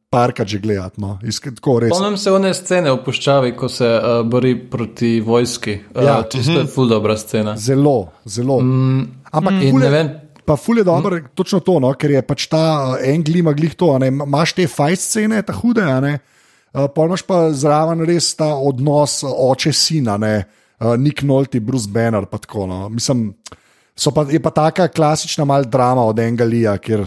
parkrat 0.09 0.49
že 0.49 0.59
gledati. 0.59 0.99
No. 0.99 1.19
Isk- 1.23 1.55
Tako, 1.55 1.79
res. 1.79 1.91
Spomnim 1.91 2.17
se 2.17 2.31
one 2.31 2.51
scene 2.53 2.91
v 2.91 2.99
puščavi, 3.01 3.53
ko 3.55 3.69
se 3.69 3.87
uh, 3.87 4.23
bori 4.25 4.57
proti 4.61 5.21
vojski. 5.21 5.79
Uh, 5.89 6.03
Ja. 6.03 6.09
ja. 6.13 6.23
Čisto 6.25 6.53
je 6.55 6.67
ful 6.67 6.89
dobra 6.89 7.17
scena. 7.17 7.57
Zelo, 7.57 8.09
zelo. 8.25 8.61
Mm, 8.61 9.05
Ampak 9.31 9.53
In 9.55 9.71
ful 9.71 9.79
ne 9.79 9.87
je- 9.87 9.91
vem, 9.93 10.11
Pa 10.45 10.57
ful 10.57 10.79
je 10.79 10.85
dobro, 10.85 11.15
mm. 11.15 11.29
točno 11.35 11.61
to, 11.61 11.79
no, 11.79 11.93
ker 11.95 12.11
je 12.11 12.23
pač 12.23 12.49
ta 12.49 12.59
uh, 12.89 12.97
en 13.01 13.23
glima 13.23 13.53
glih 13.53 13.75
to. 13.75 13.93
a 13.93 13.99
ne, 13.99 14.09
Imaš 14.09 14.53
te 14.53 14.67
fajn 14.67 14.97
scene, 14.97 15.43
ta 15.43 15.53
hude, 15.53 15.83
a 15.83 16.01
ne. 16.01 16.19
Uh, 16.75 16.89
pa 16.89 17.05
imaš 17.05 17.23
pa 17.23 17.53
zraven 17.53 18.03
res 18.03 18.35
ta 18.35 18.55
odnos 18.57 19.23
uh, 19.23 19.31
oče-sina, 19.31 20.17
ne, 20.19 20.45
uh, 20.81 20.97
Nick 20.97 21.23
Nolte, 21.23 21.61
Bruce 21.61 21.89
Banner. 21.91 22.27
Pa 22.27 22.39
tako, 22.39 22.67
no. 22.67 22.89
Mislim, 22.89 23.35
pa, 24.15 24.27
je 24.31 24.41
pa 24.43 24.51
taka 24.51 24.89
klasična 24.89 25.45
mal 25.45 25.65
drama 25.65 26.05
od 26.05 26.19
Engalija, 26.19 26.79
kjer 26.79 27.07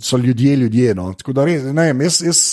so 0.00 0.16
ljudje 0.16 0.56
ljudje. 0.56 0.94
No. 0.94 1.12
Tako 1.14 1.32
da 1.32 1.44
res, 1.44 1.66
ne 1.72 1.90
vem, 1.90 2.06
jaz. 2.08 2.22
jaz 2.22 2.44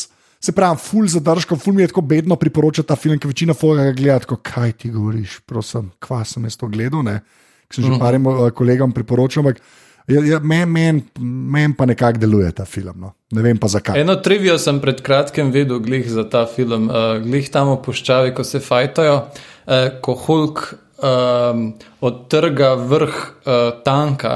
Se 0.42 0.56
pravi, 0.58 0.80
ful 0.82 1.06
zadržkov, 1.06 1.60
ful 1.62 1.76
mi 1.78 1.84
je 1.84 1.92
tako 1.92 2.02
bedno 2.02 2.34
priporočati 2.36 2.88
ta 2.90 2.96
film, 2.98 3.20
ker 3.22 3.30
večina 3.30 3.54
folga 3.54 3.84
ga 3.86 3.92
gleda, 3.94 4.24
tako, 4.24 4.40
kaj 4.42 4.72
ti 4.74 4.90
govoriš, 4.90 5.36
prosim, 5.46 5.92
kva 6.02 6.24
sem 6.26 6.48
jaz 6.50 6.58
to 6.58 6.66
gledal, 6.66 7.04
ne, 7.06 7.20
ki 7.70 7.78
sem 7.78 7.86
že 7.86 8.00
parim 8.02 8.26
uh, 8.26 8.48
kolegom 8.50 8.90
priporočal, 8.96 9.44
ampak 9.44 9.62
meni 10.42 10.66
men, 10.66 11.02
men 11.20 11.74
pa 11.78 11.86
nekako 11.86 12.20
deluje 12.20 12.52
ta 12.52 12.66
film, 12.66 13.00
no. 13.00 13.14
ne 13.32 13.42
vem 13.42 13.58
pa 13.58 13.68
zakaj. 13.72 14.02
Eno 14.02 14.16
trivijo 14.16 14.58
sem 14.60 14.80
pred 14.82 15.02
kratkim 15.02 15.52
videl, 15.52 15.80
glih 15.80 16.08
za 16.12 16.24
ta 16.30 16.46
film, 16.46 16.90
uh, 16.90 17.18
glih 17.24 17.50
tam 17.52 17.74
v 17.74 17.82
puščavi, 17.86 18.34
ko 18.36 18.44
se 18.44 18.60
fajtajo, 18.60 19.18
uh, 19.18 19.88
ko 20.02 20.16
Hulk 20.26 20.64
um, 21.02 21.74
odtrga 22.02 22.74
vrh 22.76 23.16
uh, 23.46 23.84
tanka, 23.86 24.36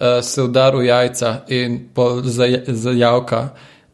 uh, 0.00 0.20
se 0.22 0.42
udari 0.42 0.84
v 0.84 0.88
jajca 0.90 1.34
in 1.48 1.80
zajavka. 2.68 3.48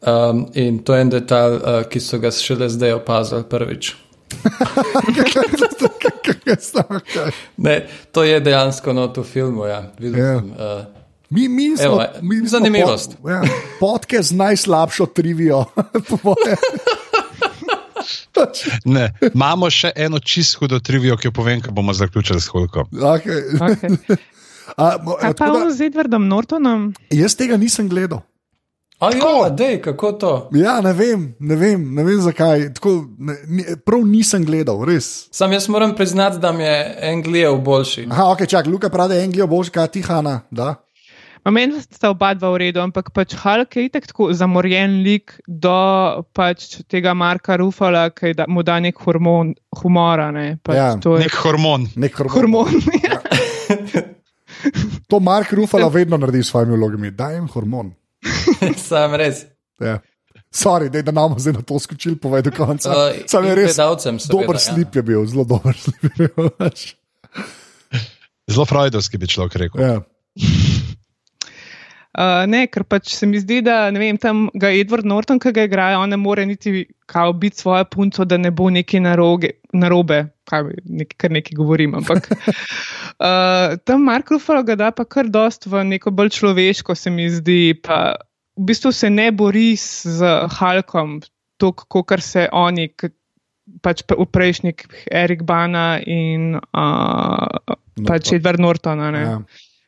Um, 0.06 0.46
in 0.54 0.78
to 0.84 0.94
je 0.94 1.00
en 1.00 1.10
detalj, 1.10 1.54
uh, 1.56 1.82
ki 1.90 2.00
so 2.00 2.18
ga 2.22 2.30
šele 2.30 2.68
zdaj 2.70 2.92
opazili 3.00 3.44
prvič. 3.50 3.94
Ne, 7.56 7.86
to 8.12 8.22
je 8.22 8.40
dejansko 8.40 8.92
not 8.92 9.16
v 9.16 9.22
filmu. 9.22 9.66
Ja. 9.66 9.82
Videl 9.98 10.20
Ja. 10.20 10.38
sem, 10.38 10.50
uh, 10.50 10.95
Mi, 11.30 11.48
mi 11.48 11.76
smo, 11.76 11.84
Evo, 11.84 12.04
mi 12.22 12.38
smo 12.38 12.48
zanimivost. 12.48 13.16
Pod, 13.22 13.30
ja, 13.30 13.42
podke 13.80 14.22
z 14.22 14.32
najslabšo 14.32 15.06
trivijo. 15.06 15.64
Ne, 18.84 19.10
imamo 19.34 19.70
še 19.70 19.90
eno 19.96 20.18
čisto 20.18 20.58
hudo 20.60 20.80
trivijo, 20.80 21.16
ki 21.16 21.28
jo 21.28 21.32
povem, 21.32 21.60
ko 21.62 21.72
bomo 21.72 21.92
zaključili 21.96 22.40
s 22.40 22.46
Hulkom. 22.46 22.86
okay. 22.92 23.42
Okay. 23.60 23.96
A, 24.76 24.96
mo- 25.02 25.14
Kaj 25.20 25.34
pa 25.38 25.46
da, 25.46 25.70
z 25.70 25.86
Edwardom 25.86 26.26
Nortonom? 26.28 26.88
jaz 27.10 27.36
tega 27.38 27.56
nisem 27.56 27.88
gledal. 27.88 28.24
A 28.98 29.10
ja, 29.12 29.50
dej, 29.52 29.76
kako 29.84 30.12
to? 30.12 30.32
Ja, 30.56 30.80
ne 30.80 30.92
vem, 30.92 31.34
ne 31.38 31.56
vem, 31.56 31.82
ne 31.94 32.02
vem 32.04 32.20
zakaj. 32.20 32.72
Tako, 32.74 32.94
ne, 33.18 33.36
ni, 33.46 33.64
prav 33.84 34.02
nisem 34.08 34.44
gledal, 34.44 34.80
res. 34.88 35.28
Sam 35.30 35.52
jaz 35.52 35.68
moram 35.68 35.92
priznati, 35.94 36.40
da 36.40 36.52
mi 36.52 36.64
je 36.64 36.76
Anglijev 37.12 37.60
boljši. 37.60 38.06
Aha, 38.10 38.30
ok, 38.32 38.46
čak, 38.48 38.66
Luka 38.66 38.88
pravi, 38.88 39.08
da 39.08 39.20
je 39.20 39.24
Anglija 39.28 39.46
boljša, 39.46 39.70
kaj 39.70 39.88
ti, 39.88 40.02
Hanna. 40.02 40.40
Da? 40.50 40.74
Meni 41.46 41.78
sta 41.78 42.10
oba 42.10 42.32
dva 42.34 42.50
v 42.50 42.66
redu, 42.66 42.80
ampak 42.82 43.12
pač 43.14 43.36
Hulk 43.38 43.76
je 43.78 43.86
itek 43.86 44.08
tako 44.10 44.32
zamorjen 44.34 44.98
lik 45.06 45.36
do 45.46 45.76
pač 46.34 46.80
tega 46.90 47.14
Marka 47.14 47.54
Rufala, 47.60 48.08
ki 48.10 48.34
da, 48.34 48.48
mu 48.50 48.64
da 48.66 48.80
nek 48.82 48.98
hormon, 48.98 49.54
humora. 49.78 50.32
Ne? 50.34 50.58
Pač 50.58 50.76
Ja, 50.76 50.88
to 50.98 51.14
je 51.16 51.28
Nek 51.28 51.38
hormon. 51.44 51.86
Nek 51.94 52.18
hormon. 52.18 52.66
hormon. 52.66 52.82
ja. 53.06 53.22
To 55.06 55.20
Mark 55.20 55.52
Rufalo 55.52 55.88
vedno 55.88 56.16
naredi 56.16 56.42
s 56.42 56.50
svojimi 56.50 56.76
vlogami. 56.76 57.10
Daj 57.10 57.34
jim 57.34 57.48
hormon. 57.48 57.94
Sam 58.88 59.14
res. 59.14 59.44
Ja. 59.80 60.00
Sorry, 60.50 60.88
dej, 60.90 61.04
da 61.06 61.12
nam 61.12 61.36
zdaj 61.38 61.58
na 61.58 61.62
to 61.66 61.78
skočil, 61.78 62.16
povej 62.18 62.46
do 62.48 62.52
konca. 62.54 62.90
Uh, 62.90 63.22
Sam 63.28 63.44
je 63.44 63.54
res 63.58 63.76
dober 64.30 64.56
ja. 64.56 64.62
slip 64.62 64.94
je 64.96 65.02
bil, 65.04 65.26
zelo 65.28 65.44
dober 65.44 65.76
slip 65.76 66.02
je 66.02 66.10
bil. 66.16 66.50
Zelo 68.50 68.64
freudovski 68.64 69.18
bi 69.18 69.26
človek 69.26 69.56
rekel. 69.58 69.82
Ja. 69.82 69.96
Uh, 72.16 72.46
ne, 72.48 72.62
ker 72.72 72.80
pač 72.88 73.10
se 73.12 73.26
mi 73.28 73.36
zdi, 73.36 73.58
da 73.60 73.90
vem, 73.92 74.16
tam 74.16 74.46
ga 74.56 74.70
Edward 74.72 75.04
Norton, 75.04 75.36
ki 75.36 75.50
ga 75.52 75.66
igra, 75.68 75.90
on 76.00 76.08
ne 76.08 76.16
more 76.16 76.46
niti 76.48 76.86
kao 77.12 77.34
biti 77.36 77.60
svojo 77.60 77.84
punco, 77.92 78.24
da 78.24 78.38
ne 78.40 78.48
bo 78.48 78.70
neki 78.72 79.02
naroge, 79.04 79.50
narobe, 79.76 80.22
kaj 80.48 80.64
nek, 80.88 81.12
kar 81.20 81.34
nekaj 81.36 81.58
govorim. 81.58 81.92
Ampak 82.00 82.30
uh, 82.32 83.76
tam 83.86 84.08
Mark 84.08 84.32
Ruffalo 84.32 84.64
ga 84.64 84.78
da 84.80 84.88
pa 84.96 85.04
kar 85.04 85.28
dost 85.28 85.68
v 85.68 85.84
neko 85.84 86.14
bolj 86.16 86.32
človeško, 86.38 86.96
se 86.96 87.12
mi 87.12 87.28
zdi. 87.28 87.76
Pa 87.84 88.16
v 88.56 88.64
bistvu 88.72 88.94
se 88.96 89.12
ne 89.12 89.28
bori 89.36 89.74
z 89.76 90.32
Halkom, 90.56 91.18
tako 91.60 92.00
kot 92.00 92.24
se 92.24 92.48
oni, 92.48 92.88
pač 93.84 94.06
v 94.08 94.24
prejšnjih 94.24 95.04
Erik 95.12 95.44
Bana 95.44 95.98
in 96.00 96.56
uh, 96.56 97.76
pač 98.08 98.32
Edward 98.32 98.62
Norton. 98.62 99.04
Ja. 99.12 99.40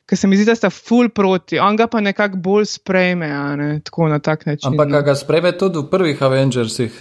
Ker 0.08 0.16
se 0.16 0.26
mi 0.26 0.36
zdi, 0.36 0.46
da 0.48 0.54
sta 0.56 0.70
full 0.72 1.10
proti, 1.12 1.58
on 1.60 1.76
ga 1.76 1.84
pa 1.86 2.00
nekako 2.00 2.38
bolj 2.40 2.64
sprejme, 2.64 3.28
a 3.28 3.56
ne 3.56 3.80
tako 3.84 4.08
na 4.08 4.18
tak 4.18 4.46
način. 4.46 4.70
Ampak 4.70 5.04
ga 5.04 5.14
sprejme 5.14 5.52
tudi 5.58 5.82
v 5.82 5.90
prvih 5.90 6.22
Avengersih. 6.22 6.94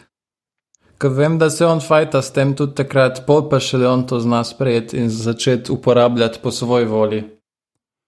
Ker 0.99 1.14
vem, 1.14 1.38
da 1.39 1.47
se 1.49 1.66
on 1.66 1.80
fajta 1.80 2.22
s 2.22 2.34
tem 2.34 2.51
tudi 2.58 2.76
takrat, 2.76 3.22
pol 3.28 3.45
pa 3.49 3.62
šele 3.64 3.88
on 3.88 4.03
to 4.10 4.20
zna 4.20 4.41
sprejeti 4.43 4.97
in 4.97 5.10
začeti 5.10 5.72
uporabljati 5.72 6.39
po 6.43 6.51
svoji 6.51 6.86
volji. 6.86 7.24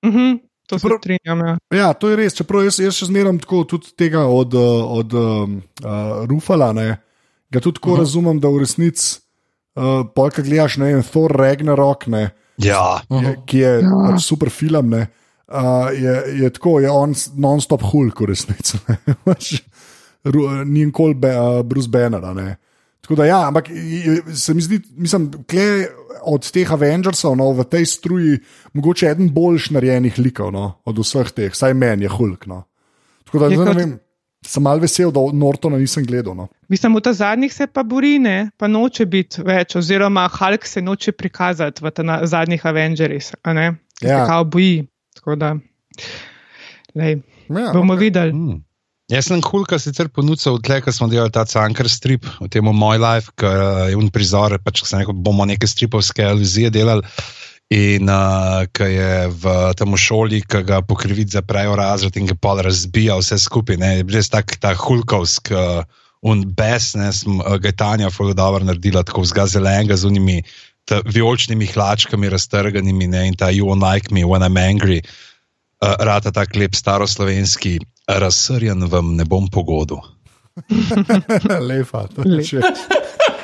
Mhm, 0.06 0.36
to 0.68 0.80
se 0.80 0.88
Čeprav- 0.88 1.00
strinjam. 1.00 1.40
Ja. 1.48 1.58
ja, 1.78 1.94
to 1.94 2.10
je 2.10 2.16
res. 2.16 2.36
Čeprav 2.36 2.64
jaz, 2.68 2.80
jaz 2.80 2.98
še 3.00 3.06
zmeraj 3.06 3.38
tako 3.46 3.64
tudi 3.64 3.94
tega 3.96 4.26
od, 4.28 4.54
uh, 4.54 4.92
od 5.00 5.14
um, 5.14 5.62
uh, 5.84 6.26
Rufala, 6.28 6.74
ne, 6.74 6.98
ga 7.52 7.60
tudi 7.60 7.80
tako 7.80 7.92
uh 7.92 7.96
-huh. 7.96 8.00
razumem, 8.00 8.40
da 8.40 8.50
v 8.50 8.60
resnici, 8.66 9.22
uh, 9.76 10.04
polka 10.16 10.42
gledaš, 10.42 10.78
ne 10.78 10.94
vem, 10.94 11.04
Thor 11.04 11.32
Ragnarok, 11.32 12.08
ne, 12.08 12.30
Ja, 12.60 13.00
je, 13.10 13.36
ki 13.48 13.58
je 13.58 13.74
ja. 13.82 13.92
pač 14.08 14.24
super 14.26 14.50
film. 14.52 14.90
Ne, 14.92 15.06
uh, 15.48 15.90
je, 15.96 16.16
je 16.44 16.50
tako, 16.50 16.80
je 16.80 16.90
on 16.92 17.14
non-stop 17.36 17.84
hulk 17.92 18.20
v 18.22 18.32
resnici. 18.34 18.80
ne. 18.88 18.98
Pač, 19.28 19.62
Ni 20.66 20.84
nikoli 20.84 21.16
be, 21.16 21.30
uh, 21.32 21.62
Bruce 21.64 21.88
Banner. 21.88 22.20
a 22.20 22.34
ne. 22.36 22.58
Tako 23.00 23.16
da, 23.16 23.26
ja, 23.26 23.38
ampak 23.48 23.70
se 24.36 24.54
mi 24.54 24.62
zdi, 24.62 24.82
mislim, 25.00 25.30
kle 25.48 25.88
od 26.28 26.44
teh 26.52 26.68
Avengersov 26.68 27.38
no, 27.40 27.54
v 27.56 27.64
tej 27.64 27.86
struji, 27.88 28.36
mogoče 28.76 29.08
eden 29.08 29.32
boljš 29.34 29.70
narejenih 29.72 30.20
likov 30.20 30.52
no, 30.52 30.66
od 30.86 31.00
vseh 31.00 31.32
teh, 31.32 31.56
saj 31.56 31.74
meni 31.74 32.04
je 32.06 32.12
hulk. 32.12 32.44
No. 32.46 32.66
Tako 33.24 33.40
da, 33.40 33.48
Je 33.48 33.58
ne 33.58 33.64
kot- 33.64 33.80
vem, 33.80 33.94
sem 34.46 34.64
mal 34.64 34.80
vesel, 34.80 35.12
da 35.12 35.20
Nortona 35.34 35.78
nisem 35.78 36.06
gledal. 36.06 36.36
No. 36.36 36.48
Mislim, 36.72 36.96
v 36.96 37.02
ta 37.04 37.14
zadnjih 37.14 37.54
se 37.54 37.68
pa 37.68 37.84
bori, 37.84 38.20
ne, 38.20 38.52
pa 38.58 38.68
noče 38.68 39.06
biti 39.06 39.44
več, 39.46 39.76
oziroma 39.76 40.28
Hulk 40.32 40.66
se 40.66 40.82
noče 40.82 41.12
prikazati 41.12 41.84
v 41.84 41.92
ta 41.92 42.20
zadnjih 42.26 42.66
Avengerjih, 42.66 43.34
a 43.44 43.54
ne, 43.54 43.68
ki 44.00 44.08
Ja. 44.08 44.24
se 44.24 44.30
kao 44.32 44.46
boji. 44.46 44.88
Tako 45.20 45.36
da, 45.36 45.56
lej, 46.96 47.20
Ja, 47.50 47.72
bomo 47.74 47.94
ok. 47.94 48.00
videli. 48.00 48.32
Hmm. 48.32 48.64
Jaz 49.10 49.26
sem 49.26 49.42
Hulka 49.42 49.80
sicer 49.82 50.06
ponudil, 50.14 50.60
tle, 50.62 50.82
ko 50.86 50.92
smo 50.94 51.08
delali 51.10 51.32
ta 51.34 51.42
Cankar 51.50 51.90
strip, 51.90 52.28
v 52.40 52.48
tem 52.48 52.64
moj 52.64 53.00
life, 53.02 53.32
ki 53.42 53.50
je 53.90 53.98
un 53.98 54.10
prizor, 54.14 54.54
pač 54.62 54.84
ko 54.84 54.86
sem 54.86 55.02
rekel, 55.02 55.18
bomo 55.18 55.48
neke 55.50 55.66
stripovske 55.66 56.22
aluzije 56.22 56.70
delali. 56.70 57.02
In 57.70 58.10
uh, 58.10 58.66
ki 58.74 58.88
je 58.90 59.14
v 59.30 59.52
tem 59.78 59.92
šoli, 59.94 60.42
ki 60.42 60.64
ga 60.66 60.82
pokrivic 60.82 61.30
zaprejo 61.30 61.76
razred 61.78 62.16
in 62.18 62.26
ga 62.26 62.34
pol 62.34 62.64
razbija 62.66 63.20
vse 63.20 63.38
skupaj. 63.38 63.78
Ne, 63.78 63.92
je 64.00 64.06
res 64.10 64.32
tak 64.34 64.56
ta 64.58 64.74
hulkovsk, 64.74 65.52
uh, 65.54 65.86
un 66.26 66.42
bes, 66.50 66.96
ne, 66.98 67.12
sem 67.14 67.38
uh, 67.38 67.60
Gaetanja 67.62 68.10
full 68.10 68.34
dobro 68.34 68.66
naredila, 68.66 69.06
tako 69.06 69.22
zgazelenega 69.22 69.94
z 69.94 70.10
unimi 70.10 70.42
ta 70.90 71.04
vijoličnimi 71.06 71.68
hlačkami 71.70 72.32
raztrganimi 72.34 73.08
ne, 73.08 73.28
in 73.30 73.36
ta 73.38 73.54
you 73.54 73.70
won't 73.70 73.86
like 73.86 74.10
me 74.10 74.26
when 74.26 74.42
I'm 74.42 74.58
angry. 74.58 75.04
Uh, 75.78 75.94
rata 76.02 76.34
tak 76.34 76.56
lep 76.58 76.74
staroslovenski, 76.74 77.78
razsrjen 78.10 78.90
vam 78.90 79.14
ne 79.16 79.30
bom 79.30 79.46
pogodu. 79.46 80.02
Lepa, 81.70 82.08
to 82.16 82.26
je 82.26 82.42
še. 82.44 82.66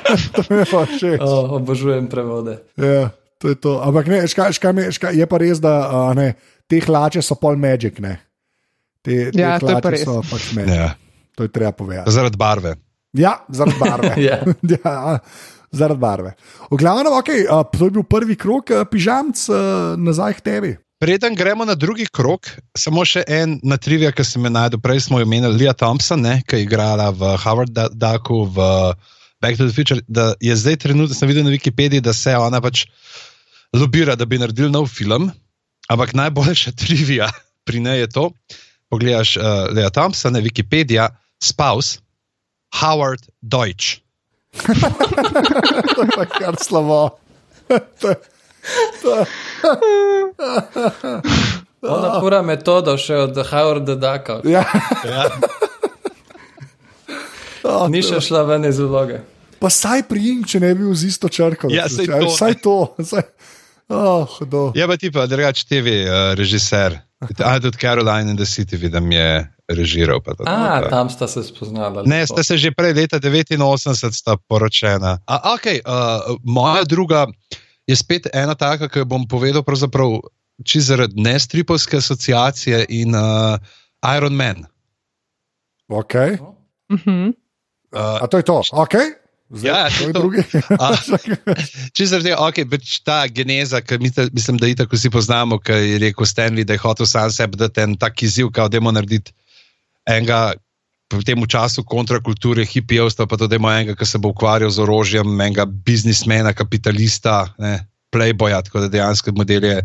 To 0.05 0.43
je 0.53 0.65
pa 0.69 0.83
všeč. 0.85 1.17
Oh, 1.17 1.57
obožujem 1.57 2.05
prevode. 2.05 2.59
Ja, 2.77 3.09
to 3.39 3.51
je 3.51 3.55
to. 3.55 3.79
Ampak 3.83 4.07
ne, 4.07 4.19
ška, 4.27 4.51
ška, 4.55 4.71
me- 4.71 4.91
ška, 4.91 5.11
je 5.15 5.25
pa 5.27 5.37
res, 5.41 5.59
da 5.63 5.73
a, 5.89 5.99
ne, 6.17 6.33
te 6.67 6.79
hlače 6.79 7.21
so 7.21 7.35
pol 7.39 7.57
magic. 7.59 7.99
Ne. 8.03 8.17
Te, 9.01 9.31
te 9.31 9.41
Ja, 9.41 9.59
to 9.59 9.69
je 9.69 9.75
pa 9.75 9.81
hlače 9.81 9.93
res. 9.95 10.05
so 10.07 10.21
pač 10.23 10.53
magic. 10.57 10.75
Ja. 10.75 10.93
To 11.35 11.43
je 11.43 11.51
treba 11.51 11.71
povedati. 11.75 12.11
Zaradi 12.11 12.39
barve. 12.39 12.75
Ja, 13.13 13.37
zaradi 13.49 13.79
barve. 13.79 14.13
Ja. 14.27 14.39
ja, 14.75 15.19
zaradi 15.71 15.99
barve. 15.99 16.31
V 16.71 16.79
glavnem, 16.79 17.11
okay, 17.11 17.43
uh, 17.43 17.63
to 17.67 17.89
je 17.89 17.91
bil 17.91 18.07
prvi 18.07 18.35
krok, 18.39 18.71
uh, 18.71 18.87
pižamc, 18.87 19.35
uh, 19.51 19.93
nazaj 19.99 20.39
k 20.39 20.41
tebi. 20.41 20.71
Preden 20.95 21.35
gremo 21.35 21.65
na 21.67 21.75
drugi 21.75 22.07
krok, 22.07 22.47
samo 22.71 23.03
še 23.03 23.25
en 23.27 23.59
na 23.67 23.75
trivia, 23.75 24.13
ki 24.15 24.23
sem 24.23 24.47
jo 24.47 24.51
najdel. 24.55 24.79
Prej 24.79 25.03
smo 25.09 25.19
jo 25.19 25.27
omenili, 25.27 25.59
Lea 25.59 25.73
Thompson, 25.75 26.23
ne, 26.23 26.39
ki 26.47 26.55
je 26.55 26.63
igrala 26.63 27.09
v 27.11 27.35
Ducku, 27.91 28.47
v 28.55 28.57
Back 29.45 29.57
to 29.57 29.63
the 29.63 29.73
Future. 29.73 30.01
Da 30.07 30.33
je 30.39 30.55
zdaj 30.55 30.75
trenutno, 30.79 31.13
sem 31.13 31.29
videl 31.29 31.43
na 31.43 31.51
Wikipediji, 31.51 32.01
da 32.01 32.13
se 32.13 32.33
ona 32.35 32.57
pač 32.59 32.87
lobira, 33.71 34.15
da 34.15 34.25
bi 34.25 34.37
naredil 34.37 34.71
nov 34.71 34.87
film. 34.89 35.29
Ampak 35.87 36.13
najboljša 36.13 36.71
trivia 36.73 37.29
pri 37.65 37.79
njej 37.79 37.99
je 37.99 38.09
to. 38.09 38.25
Pogledaš 38.87 39.35
uh, 39.37 39.43
Lea 39.69 39.89
Thompson, 39.89 40.33
ne 40.33 40.41
Wikipedija, 40.41 41.09
spouse, 41.37 41.99
Howard 42.75 43.21
Deutsch. 43.41 44.01
To 45.95 46.01
je 46.01 46.09
pa 46.11 46.25
kar 46.25 46.55
slabo. 46.57 47.09
To 48.01 48.09
je- 48.09 49.25
Ona 51.81 52.19
pura 52.19 52.41
metoda 52.41 52.95
še 52.97 53.15
od 53.27 53.37
Howarda 53.45 53.93
Ducka. 53.95 54.39
ja. 54.43 54.63
Ja. 55.05 55.29
Ni 57.89 58.01
še 58.01 58.21
šla 58.21 58.41
ven 58.43 58.65
iz 58.65 58.79
vloge. 58.79 59.19
Pa 59.65 59.71
saj 59.73 60.03
prijim, 60.05 60.43
če 60.45 60.59
ne 60.61 60.75
bi 60.75 60.83
bil 60.83 60.93
z 60.93 61.07
isto 61.09 61.25
črko. 61.25 61.71
Ja, 61.73 61.87
saj 61.89 62.05
to. 62.05 62.29
Saj 62.29 62.55
to. 62.61 62.75
Saj, 63.01 63.23
oh, 63.89 64.29
hudo. 64.37 64.67
Je 64.77 64.85
pa 64.85 64.97
ti 65.01 65.09
pa 65.09 65.23
drugač 65.25 65.63
TV 65.65 66.03
uh, 66.05 66.37
režiser. 66.37 66.99
A 67.41 67.55
tudi 67.57 67.81
Caroline 67.81 68.29
in 68.29 68.37
the 68.37 68.45
City, 68.45 68.77
vidim, 68.77 69.09
je 69.09 69.41
režiral. 69.73 70.21
pa 70.21 70.37
to, 70.37 70.45
A, 70.45 70.85
to. 70.85 70.93
tam 70.93 71.09
sta 71.09 71.25
se 71.25 71.41
spoznala. 71.49 72.05
Ne, 72.05 72.21
ste 72.29 72.45
se 72.45 72.61
že 72.61 72.69
prej, 72.77 72.93
leta 72.93 73.17
89, 73.17 74.13
sta 74.13 74.37
poročena. 74.45 75.17
A, 75.25 75.57
okay, 75.57 75.81
uh, 75.81 76.37
moja 76.45 76.85
druga 76.85 77.25
je 77.89 77.97
spet 77.97 78.29
ena 78.37 78.53
taka, 78.53 78.85
ki 78.85 79.01
jo 79.01 79.09
bom 79.09 79.25
povedal, 79.25 79.65
pravzaprav 79.65 80.21
čisto 80.61 80.93
zaradi 80.93 81.17
nestripovske 81.17 81.97
asociacije 81.97 82.85
in 82.93 83.17
uh, 83.17 83.57
Iron 84.13 84.37
Man. 84.37 84.69
Okay. 85.89 86.37
Mhm. 86.93 87.33
Uh, 87.89 88.21
A 88.21 88.29
to 88.29 88.37
je 88.37 88.45
to. 88.45 88.61
Okay. 88.69 89.24
Zdaj, 89.49 89.69
Ja, 89.69 89.89
to 89.89 90.03
je 90.03 90.07
je 90.09 90.13
drugi. 90.13 90.41
A, 90.81 90.95
Čisto 91.95 92.17
zaradi 92.17 92.29
tega, 92.31 92.41
okay, 92.41 92.65
pač 92.65 92.99
ta 93.05 93.27
geneza, 93.29 93.81
ki 93.81 93.99
mi- 94.01 94.29
mislim, 94.33 94.57
da 94.57 94.67
itak 94.67 94.93
vsi 94.93 95.09
poznamo, 95.13 95.59
ki 95.61 95.71
je 95.73 95.99
rekel 96.01 96.25
Stanley, 96.25 96.65
da 96.65 96.73
je 96.73 96.81
hotel 96.81 97.05
sam 97.05 97.31
sebi 97.31 97.57
dati 97.57 97.81
en 97.85 97.93
tak 97.97 98.23
izziv, 98.23 98.49
kao 98.51 98.69
da 98.69 98.77
je 98.77 98.81
narediti 98.81 99.33
enega. 100.05 100.53
V 101.13 101.21
tem 101.21 101.37
času 101.45 101.83
kontrakulture, 101.85 102.65
hipijevstva, 102.65 103.27
pa 103.29 103.37
tudi 103.37 103.55
enega, 103.61 103.93
ki 103.93 104.05
se 104.09 104.17
bo 104.17 104.33
ukvarjal 104.33 104.73
z 104.73 104.81
orožjem, 104.81 105.29
enega 105.37 105.65
biznismena, 105.69 106.53
kapitalista, 106.57 107.53
ne, 107.61 107.85
playboya, 108.09 108.63
tako 108.65 108.81
da 108.81 108.89
dejansko 108.89 109.31
model 109.37 109.63
je 109.63 109.77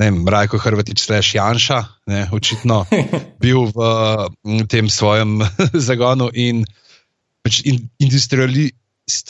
ne 0.00 0.08
vem, 0.08 0.22
Rajko 0.28 0.56
Hrvatič, 0.58 1.02
slash 1.02 1.34
Janša, 1.34 1.80
ne, 2.08 2.22
očitno 2.32 2.86
bil 3.42 3.66
v 3.68 3.88
m, 4.46 4.62
tem 4.64 4.88
svojem 4.88 5.42
zagonu 5.74 6.30
in, 6.32 6.64
pač 7.44 7.60
in 7.68 7.82
industrialist 8.00 8.79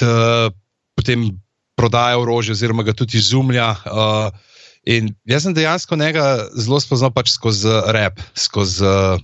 uh, 0.04 0.50
potem 0.98 1.30
prodaja 1.78 2.18
orožje, 2.20 2.52
oziroma 2.52 2.84
ga 2.84 2.94
tudi 2.96 3.18
izumlja. 3.18 3.72
Uh, 3.88 4.28
in 4.84 5.14
jaz 5.28 5.46
sem 5.46 5.56
dejansko 5.56 5.96
njega 5.96 6.26
zelo 6.56 6.80
spoznal 6.80 7.12
pač 7.14 7.32
skozi 7.32 7.72
rep, 7.94 8.20
skozi 8.36 8.84
uh, 8.84 9.20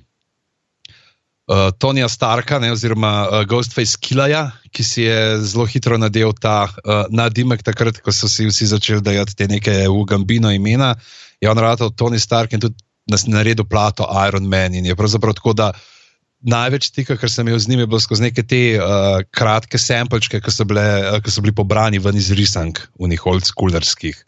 uh, 1.52 1.68
Tonija 1.78 2.09
Starka, 2.09 2.59
ne, 2.62 2.72
oziroma 2.72 3.12
uh, 3.28 3.42
Ghostface 3.48 3.98
Killaja, 4.00 4.50
ki 4.72 4.84
si 4.84 5.07
je 5.07 5.38
zelo 5.44 5.66
hitro 5.68 5.98
nadel 6.00 6.32
ta 6.40 6.66
uh, 6.68 7.04
nadimek, 7.11 7.62
takrat, 7.66 8.00
ko 8.04 8.12
so 8.12 8.28
si 8.30 8.48
vsi 8.48 8.70
začeli 8.72 9.04
dajati 9.04 9.36
te 9.36 9.48
neke 9.50 9.84
ugambino 9.88 10.52
imena. 10.52 10.94
Je 11.40 11.50
on 11.50 11.59
rado 11.59 11.90
Tony 11.90 12.20
Stark 12.20 12.57
in 12.57 12.64
tudi 12.64 12.80
nas 13.11 13.26
naredil 13.26 13.64
plato 13.68 14.09
Iron 14.26 14.48
Man. 14.48 14.74
In 14.74 14.86
je 14.86 14.96
pravzaprav 14.96 15.36
tako, 15.38 15.52
da 15.52 15.72
največ 16.47 16.90
stika, 16.92 17.16
kar 17.18 17.30
sem 17.32 17.47
imel 17.49 17.59
z 17.59 17.68
njim, 17.72 17.82
je 17.82 17.88
bilo 17.90 18.01
skozi 18.01 18.28
neke 18.28 18.44
te 18.47 18.61
uh, 18.78 19.20
kratke 19.34 19.78
samplečke, 19.78 20.40
ki 20.40 20.55
so, 20.55 20.66
bile, 20.68 20.84
uh, 21.11 21.18
ki 21.22 21.34
so 21.34 21.42
bili 21.44 21.55
pobrani 21.57 21.99
ven 22.03 22.18
iz 22.18 22.30
risank, 22.38 22.80
v 23.01 23.11
njih 23.12 23.26
old 23.26 23.47
schoolerskih. 23.49 24.22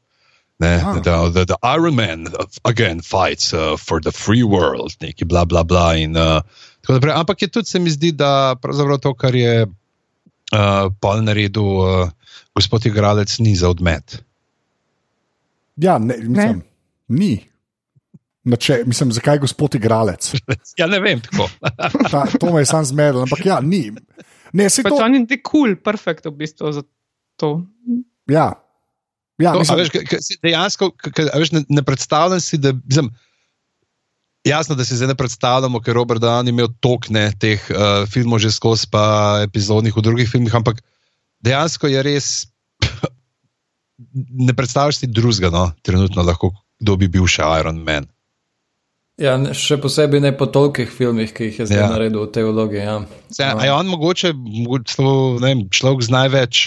Ne, 0.58 0.72
Ah. 0.82 0.96
da, 0.98 1.28
da, 1.30 1.44
da 1.46 1.56
Iron 1.76 1.94
Man 1.94 2.26
uh, 2.34 2.46
again 2.66 2.98
fights 3.00 3.52
uh, 3.54 3.76
for 3.78 4.02
the 4.02 4.10
free 4.10 4.42
world, 4.42 4.96
neki 5.00 5.24
bla 5.24 5.44
bla 5.46 5.62
bla. 5.62 5.94
In, 5.94 6.18
uh, 6.18 6.42
naprej. 6.88 7.14
Ampak 7.14 7.42
je 7.42 7.48
tudi 7.48 7.70
se 7.70 7.78
mi 7.78 7.90
zdi, 7.90 8.12
da 8.12 8.56
pravzaprav 8.58 8.98
to, 8.98 9.14
kar 9.14 9.34
je 9.34 9.66
uh, 9.68 10.90
pol 11.00 11.22
naredil 11.22 11.62
uh, 11.62 12.10
gospod 12.58 12.86
igralec, 12.86 13.38
ni 13.38 13.54
za 13.54 13.70
odmet. 13.70 14.18
Ja, 15.76 15.98
ne, 15.98 16.16
mislim, 16.18 16.62
ni. 17.08 17.46
Nače, 18.48 18.82
mislim, 18.88 19.12
zakaj 19.12 19.36
je 19.36 19.42
gospod 19.44 19.74
igralec? 19.76 20.30
Ja, 20.80 20.86
ne 20.88 21.00
vem, 21.04 21.20
tako. 21.20 21.48
Ta, 22.12 22.24
to 22.40 22.52
me 22.54 22.62
je 22.62 22.70
sam 22.70 22.84
zmedel, 22.88 23.26
ampak 23.26 23.44
ja, 23.44 23.60
ni. 23.60 23.90
Ne, 24.56 24.70
se 24.72 24.82
Pač 24.86 24.94
to. 24.94 25.04
on 25.04 25.14
je 25.18 25.26
ti 25.28 25.36
kul, 25.42 25.74
cool, 25.74 25.76
perfekt 25.84 26.24
v 26.24 26.32
bistvu 26.38 26.72
za 26.72 26.82
to. 27.36 27.50
Ja, 28.30 28.54
ja 29.38 29.52
To, 29.52 29.60
a 29.60 29.62
mislim, 29.62 29.78
veš, 29.82 29.90
k- 29.92 30.04
k- 30.08 30.38
dejansko 30.42 30.90
k- 30.96 31.12
k- 31.12 31.28
veš, 31.36 31.52
ne, 31.52 31.64
ne 31.68 31.84
predstavljam 31.84 32.40
si, 32.40 32.56
da 32.58 32.72
mislim, 32.72 33.10
jasno, 34.48 34.74
da 34.78 34.84
si 34.88 34.96
zdaj 34.96 35.12
ne 35.12 35.18
predstavljamo, 35.18 35.80
ker 35.84 35.94
Robert 35.94 36.20
Dan 36.24 36.48
je 36.48 36.54
imel 36.56 36.72
tokne 36.80 37.28
teh 37.40 37.60
uh, 37.70 38.08
filmov 38.08 38.40
že 38.40 38.50
skozi, 38.54 38.88
pa 38.90 39.40
epizodnih 39.44 39.92
v 39.96 40.04
drugih 40.08 40.30
filmih, 40.30 40.54
ampak 40.54 40.80
dejansko 41.44 41.90
je 41.92 42.02
res. 42.02 42.30
Ne 44.38 44.54
predstavljaš 44.54 45.00
si 45.00 45.06
drugega, 45.10 45.50
no, 45.50 45.72
trenutno 45.82 46.22
lahko, 46.22 46.52
kdo 46.78 46.94
bi 47.00 47.08
bil 47.10 47.26
še 47.26 47.42
Iron 47.58 47.80
Man. 47.82 48.06
Ja, 49.18 49.34
še 49.50 49.80
posebej 49.82 50.22
ne 50.22 50.30
po 50.38 50.46
tolikih 50.46 50.90
filmih, 50.94 51.32
ki 51.34 51.48
jih 51.48 51.56
je 51.58 51.64
zdaj 51.66 51.80
Ja. 51.82 51.86
naredil 51.90 52.22
v 52.22 52.32
tej 52.32 52.44
vlogi. 52.46 52.78
Ja. 52.78 53.00
Se, 53.34 53.42
a 53.42 53.58
je 53.66 53.72
on 53.74 53.88
mogoče, 53.90 54.30
mogoče 54.34 54.94
celo, 54.94 55.14
ne 55.42 55.46
vem, 55.50 55.62
človek 55.74 56.04
z 56.06 56.10
največ, 56.14 56.60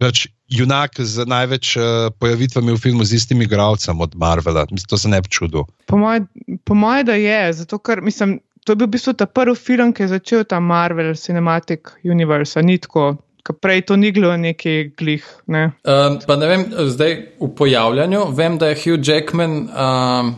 več 0.00 0.22
junak 0.52 0.96
z 0.96 1.26
največ 1.28 1.76
uh, 1.76 2.08
pojavitvami 2.16 2.72
v 2.72 2.80
filmu 2.80 3.04
z 3.04 3.20
istim 3.20 3.44
igralcem 3.44 4.00
od 4.00 4.16
Marvela. 4.16 4.64
Mislim, 4.72 4.88
to 4.88 4.98
se 4.98 5.08
ne 5.12 5.20
bi 5.20 5.28
čudil. 5.28 5.68
Po 5.86 6.00
mojem, 6.00 6.28
po 6.64 6.74
moje, 6.74 7.04
da 7.04 7.16
je, 7.20 7.52
zato 7.60 7.78
ker 7.78 8.00
mislim, 8.00 8.40
to 8.64 8.72
je 8.72 8.80
bil 8.80 8.88
v 8.88 8.94
bistvu 8.96 9.12
ta 9.12 9.26
prvi 9.28 9.56
film, 9.56 9.92
ki 9.92 10.06
je 10.06 10.14
začel 10.16 10.44
ta 10.48 10.60
Marvel 10.60 11.12
Cinematic 11.16 11.92
Universe, 12.04 12.56
ni 12.62 12.78
tako, 12.80 13.18
ker 13.44 13.56
prej 13.60 13.84
to 13.88 13.96
ni 14.00 14.12
bilo 14.16 14.32
neki 14.36 14.92
glih. 14.96 15.24
Ne? 15.46 15.72
Um, 15.84 16.16
pa 16.24 16.36
ne 16.40 16.48
vem, 16.48 16.64
zdaj 16.88 17.36
v 17.36 17.50
pojavljanju, 17.58 18.24
vem, 18.32 18.56
da 18.56 18.72
je 18.72 18.80
Hugh 18.80 19.00
Jackman 19.04 19.68
um, 19.68 20.32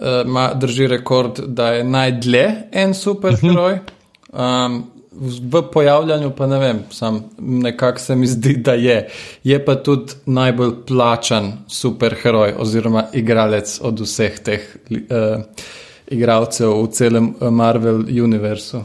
uh, 0.00 0.58
drži 0.58 0.86
rekord, 0.86 1.40
da 1.46 1.68
je 1.68 1.84
najdlje 1.84 2.46
en 2.72 2.94
superheroj. 2.94 3.78
Um, 4.32 4.84
v 5.12 5.62
pojavljanju 5.72 6.30
pa 6.36 6.46
ne 6.46 6.58
vem, 6.58 6.78
sam 6.90 7.24
nekako 7.38 7.98
se 7.98 8.16
mi 8.16 8.26
zdi, 8.26 8.54
da 8.56 8.72
je. 8.72 9.08
Je 9.44 9.64
pa 9.64 9.74
tudi 9.74 10.12
najbolj 10.26 10.72
plačan 10.86 11.52
superheroj 11.68 12.54
oziroma 12.58 13.04
igralec 13.12 13.78
od 13.82 14.00
vseh 14.00 14.38
teh 14.38 14.68
uh, 14.90 15.42
igralcev 16.10 16.74
v 16.82 16.88
celem 16.90 17.34
eh, 17.40 17.50
Marvel 17.50 18.04
univerzu. 18.24 18.82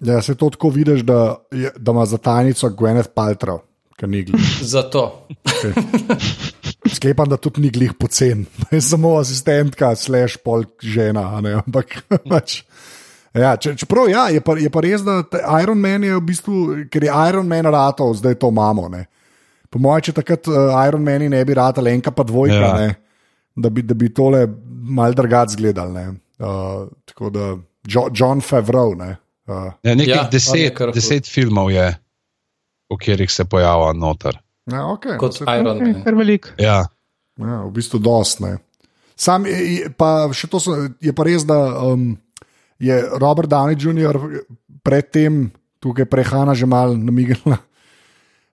ja, 0.00 0.22
se 0.22 0.34
to 0.34 0.50
tako 0.50 0.68
vidiš, 0.68 1.00
da, 1.00 1.36
je, 1.50 1.72
da 1.76 1.92
ima 1.92 2.06
za 2.06 2.18
tajnico 2.18 2.68
Gwyneth 2.68 3.12
Paltrow, 3.14 3.58
ki 3.96 4.06
ni 4.06 4.22
glih. 4.24 4.58
Zato. 4.62 5.26
Sklepam, 6.90 7.28
da 7.30 7.36
tudi 7.36 7.60
ni 7.64 7.70
glih 7.70 7.92
pocen, 7.98 8.46
je 8.74 8.80
samo 8.82 9.14
asistentka, 9.20 9.92
slash 9.96 10.38
pol 10.44 10.64
žena, 10.82 11.36
a 11.36 11.40
ne, 11.44 11.54
ampak 11.60 12.00
pač. 12.32 12.62
Ja, 13.34 13.52
če, 13.56 13.76
čeprav 13.78 14.08
ja, 14.10 14.24
je, 14.34 14.40
pa, 14.42 14.56
je 14.58 14.70
pa 14.74 14.82
res, 14.82 15.04
da 15.06 15.20
te 15.22 15.38
Iron 15.62 15.78
Man 15.78 16.02
je 16.02 16.16
v 16.16 16.22
bistvu, 16.26 16.54
ker 16.90 17.04
je 17.06 17.12
Iron 17.30 17.46
Man 17.46 17.68
ratov, 17.70 18.16
zdaj 18.18 18.34
to 18.42 18.50
imamo. 18.50 18.88
Ne. 18.90 19.04
Po 19.70 19.78
mojem, 19.78 20.08
če 20.08 20.16
takrat 20.16 20.48
uh, 20.50 20.72
Iron 20.88 21.04
Man 21.06 21.22
ne 21.30 21.44
bi 21.46 21.54
ratal 21.54 21.86
enka 21.92 22.10
pa 22.10 22.24
dvojka, 22.26 22.58
Ja. 22.58 22.72
ne, 22.74 22.88
da 23.54 23.70
bi, 23.70 23.84
da 23.86 23.94
bi 23.94 24.10
tole 24.10 24.48
mal 24.90 25.14
drugače 25.14 25.54
zgledali. 25.54 25.92
ne. 25.94 26.06
Uh, 26.42 26.88
tako 27.06 27.30
da 27.30 27.52
jo, 27.86 28.08
John 28.10 28.40
Favreau. 28.42 28.96
Ne, 28.98 29.12
uh, 29.46 29.70
Ja, 29.86 29.94
nekih 29.94 30.10
Ja, 30.16 30.24
deset, 30.32 30.82
deset 30.96 31.30
filmov 31.30 31.70
je, 31.70 31.86
v 32.90 32.98
katerih 32.98 33.30
se 33.30 33.44
pojavlja 33.46 33.92
noter. 33.94 34.40
Ja, 34.66 34.82
okay, 34.90 35.16
Kot 35.16 35.40
Iron 35.40 35.76
Okay, 35.78 35.92
Man. 35.92 36.02
kar 36.04 36.14
velik. 36.14 36.52
Ja. 36.58 36.84
Ja, 37.40 37.64
v 37.64 37.72
bistvu 37.72 37.96
dost. 37.98 38.40
Ne. 38.40 38.58
Sam 39.16 39.46
je, 39.46 39.56
je- 39.56 39.88
pa 39.96 40.28
še 40.32 40.48
to 40.48 40.60
so, 40.60 40.74
je 41.00 41.12
pa 41.12 41.22
res, 41.24 41.44
da 41.44 41.56
um, 41.80 42.18
je 42.80 42.92
Robert 43.16 43.48
Downey 43.48 43.76
Jr. 43.76 44.16
predtem 44.84 45.48
tukaj 45.80 46.04
prehana 46.04 46.52
že 46.52 46.68
malo 46.68 46.92
namignila. 46.96 47.56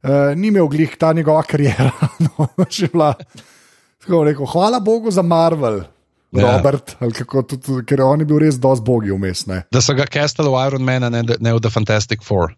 Uh, 0.03 0.31
ni 0.37 0.47
imel 0.47 0.67
glih 0.71 0.93
ta 0.95 1.11
njegova 1.11 1.43
karijera. 1.43 1.91
No, 2.23 2.47
že 2.69 2.87
bila, 2.87 3.15
rekel, 4.23 4.45
hvala 4.45 4.79
Bogu 4.79 5.11
za 5.11 5.21
Marvel. 5.21 5.83
Ja. 6.31 6.57
Robert, 6.57 6.95
kako 7.15 7.41
tudi, 7.47 7.85
ker 7.87 8.01
on 8.03 8.19
je 8.19 8.25
bil 8.27 8.41
res 8.43 8.57
dosti 8.59 8.83
bogi 8.85 9.13
vmes. 9.15 9.45
ne. 9.47 9.61
Da 9.71 9.79
so 9.81 9.93
ga 9.95 10.03
castali 10.05 10.49
v 10.51 10.59
Iron 10.67 10.83
Man, 10.83 11.05
ne, 11.11 11.21
ne 11.23 11.53
v 11.53 11.59
The 11.59 11.71
Fantastic 11.71 12.23
Four. 12.23 12.51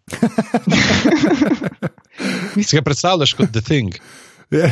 Si 2.60 2.76
ga 2.76 2.82
predstavljaš 2.84 3.34
kot 3.38 3.52
The 3.54 3.62
Thing. 3.62 3.94
Je. 4.52 4.66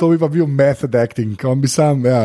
to 0.00 0.08
bi 0.08 0.16
pa 0.18 0.28
bil 0.28 0.46
method 0.46 0.94
acting, 0.96 1.36
kam 1.38 1.60
bi 1.60 1.68
sam, 1.68 2.00
ja, 2.06 2.24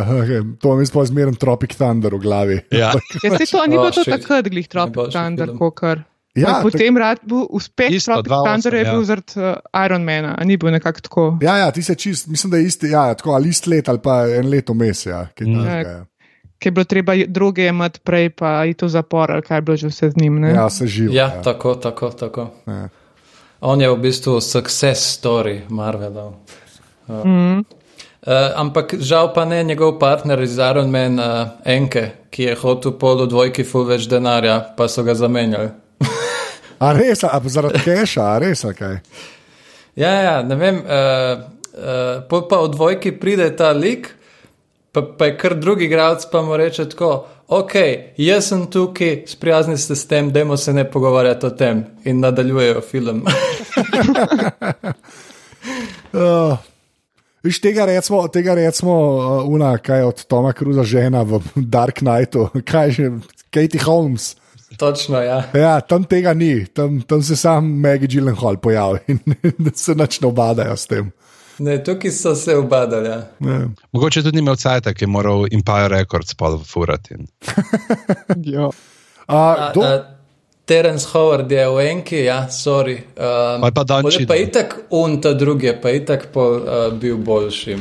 to 0.62 0.76
mi 0.80 0.86
sploh 0.88 1.06
zmeren 1.06 1.36
Tropic 1.36 1.76
Thunder 1.76 2.16
v 2.16 2.22
glavi. 2.24 2.58
Ja. 2.72 2.94
Ja, 3.24 3.38
se 3.38 3.46
to 3.52 3.66
ni 3.68 3.76
bilo 3.76 3.90
Oh, 3.90 3.94
to 3.94 4.04
shit. 4.04 4.16
takrat, 4.16 4.48
glih 4.50 4.68
Tropic 4.72 5.12
Thunder, 5.14 5.52
kokar. 5.60 6.04
Ja, 6.36 6.50
Ja, 6.50 6.60
potem 6.66 6.98
rad 6.98 7.20
bil 7.30 7.46
uspeh 7.50 7.92
Isto, 7.94 8.16
Tropic 8.24 8.32
2008, 8.32 8.48
Thunder 8.48 8.74
je 8.74 8.84
ja. 8.84 8.94
bil 8.94 9.04
zaradi 9.06 9.34
uh, 9.38 9.86
Ironmana, 9.86 10.34
a 10.34 10.44
ni 10.44 10.58
bil 10.58 10.72
nekako 10.74 11.02
tako. 11.06 11.26
Ja, 11.42 11.58
ja, 11.58 11.72
ti 11.72 11.84
se 11.84 11.96
čist, 11.96 12.28
mislim, 12.28 12.52
da 12.52 12.58
je 12.58 12.66
isti, 12.66 12.90
ja, 12.90 13.14
tako 13.14 13.32
ali 13.38 13.50
isti 13.50 13.70
let 13.70 13.90
ali 13.90 14.00
pa 14.02 14.26
en 14.28 14.50
let 14.50 14.70
vmes. 14.70 15.06
Ja, 15.06 15.28
kaj 15.38 15.48
Mm. 15.48 15.60
takega, 15.60 15.90
Ja. 15.90 15.98
ja. 15.98 16.06
Ki 16.60 16.68
je 16.68 16.72
bilo 16.72 16.84
treba 16.84 17.14
druge 17.28 17.68
imeti 17.68 18.00
prej, 18.00 18.30
pa 18.30 18.66
iti 18.66 18.86
v 18.86 18.90
zapor, 18.90 19.32
ali 19.32 19.42
kaj 19.42 19.58
je 19.58 19.62
bilo 19.62 19.78
že 19.78 19.88
vse 19.88 20.10
z 20.10 20.18
njim. 20.18 20.40
Ne? 20.40 20.54
ja, 20.56 20.70
se 20.70 20.88
živi. 20.88 21.16
Ja, 21.16 21.42
tako, 21.42 21.76
tako, 21.76 22.10
tako. 22.10 22.50
Ja. 22.68 22.90
On 23.62 23.82
je 23.82 23.90
v 23.90 23.98
bistvu 23.98 24.42
success 24.42 25.20
story 25.20 25.62
Marvelov. 25.70 26.34
Uh, 27.08 27.26
mm. 27.26 27.60
uh, 27.60 28.34
ampak 28.56 28.96
žal 29.00 29.34
pa 29.34 29.46
ne 29.46 29.64
njegov 29.64 30.00
partner 30.00 30.42
iz 30.42 30.58
Iron 30.58 30.90
Man, 30.90 31.20
uh, 31.20 31.48
Enke, 31.66 32.12
ki 32.30 32.44
je 32.44 32.56
hotel 32.56 32.92
pol 32.92 33.22
v 33.22 33.30
dvojki 33.30 33.64
full 33.64 33.86
več 33.86 34.10
denarja, 34.10 34.74
pa 34.78 34.88
so 34.88 35.04
ga 35.04 35.14
zamenjali. 35.14 35.83
A 36.80 36.94
res, 36.98 37.24
a 37.24 37.42
zaradi 37.46 37.84
keša, 37.84 38.26
a 38.36 38.40
res, 38.42 38.64
a 38.66 38.74
kaj. 38.74 38.98
Ja, 40.00 40.14
ja, 40.22 40.36
ne 40.48 40.56
vem, 40.58 40.82
uh, 40.82 41.44
uh, 41.74 42.24
pol 42.30 42.48
pa 42.50 42.64
v 42.64 42.72
dvojki 42.74 43.14
pride 43.20 43.50
ta 43.58 43.72
lik, 43.78 44.10
pa, 44.94 45.04
pa 45.06 45.30
je 45.30 45.38
kar 45.38 45.58
drugi 45.60 45.86
igralec, 45.86 46.26
pa 46.32 46.42
mu 46.42 46.58
reče 46.58 46.90
tako. 46.94 47.14
Ok, 47.54 47.76
jaz 48.18 48.48
sem 48.50 48.66
tukaj, 48.72 49.28
sprijazni 49.30 49.78
ste 49.78 49.96
s 50.00 50.08
tem, 50.10 50.32
dajmo 50.34 50.58
se 50.58 50.74
ne 50.74 50.88
pogovarjati 50.90 51.46
o 51.46 51.52
tem 51.54 51.84
in 52.06 52.24
nadaljujejo 52.24 52.82
film. 52.82 53.26
Uh, 56.14 56.58
Viš 57.44 57.60
tega 57.62 57.86
recimo, 57.86 58.28
tega 58.28 58.54
recimo 58.56 58.94
uh, 58.94 59.48
una, 59.48 59.78
kaj 59.78 60.00
je 60.00 60.06
od 60.06 60.26
Toma 60.26 60.54
Cruza 60.54 60.84
žena 60.84 61.24
v 61.24 61.42
Dark 61.56 62.00
Knightu, 62.00 62.48
kaj 62.72 62.92
že, 62.92 63.10
Katie 63.52 63.82
Holmes. 63.84 64.36
Točno, 64.78 65.18
ja. 65.20 65.44
Ja, 65.54 65.80
tam 65.82 66.04
tega 66.04 66.34
ni, 66.34 66.66
tam, 66.66 67.02
tam 67.02 67.24
se 67.24 67.36
sam 67.36 67.66
Maggie 67.80 68.08
Gyllenhaal 68.08 68.58
pojavi 68.58 69.00
in 69.08 69.20
se 69.74 69.96
nič 69.96 70.22
ne 70.22 70.28
obadajo 70.28 70.78
s 70.78 70.88
tem. 70.88 71.12
Ne, 71.60 71.84
tukaj 71.84 72.12
so 72.12 72.36
se 72.36 72.56
obadali. 72.56 73.10
Ja. 73.10 73.22
Ja. 73.40 73.60
Mogoče 73.92 74.24
tudi 74.24 74.40
imel 74.40 74.56
cajt, 74.56 74.88
ki 74.94 75.04
je 75.04 75.08
moral 75.08 75.46
Empire 75.52 75.88
Records 75.90 76.34
pa 76.34 76.58
furati. 76.60 77.14
in- 77.14 77.28
Ja. 78.54 78.66
Uh, 78.66 78.74
A, 79.28 79.70
kdo, 79.72 79.82
a, 79.82 80.13
Terence 80.66 81.08
Howard 81.14 81.52
je 81.52 81.70
v 81.70 81.80
enki, 81.92 82.24
ja, 82.24 82.48
sorry. 82.50 82.98
Um, 83.20 83.62
pa 83.74 83.84
Cheadle. 84.12 84.28
Pa 84.28 84.36
itak 84.36 84.76
un 84.90 85.22
ta 85.22 85.34
drugi, 85.34 85.66
je 85.68 85.82
pa 85.82 85.92
itak 85.92 86.28
pol, 86.32 86.62
uh, 86.64 86.94
bil 87.00 87.18
boljši. 87.18 87.72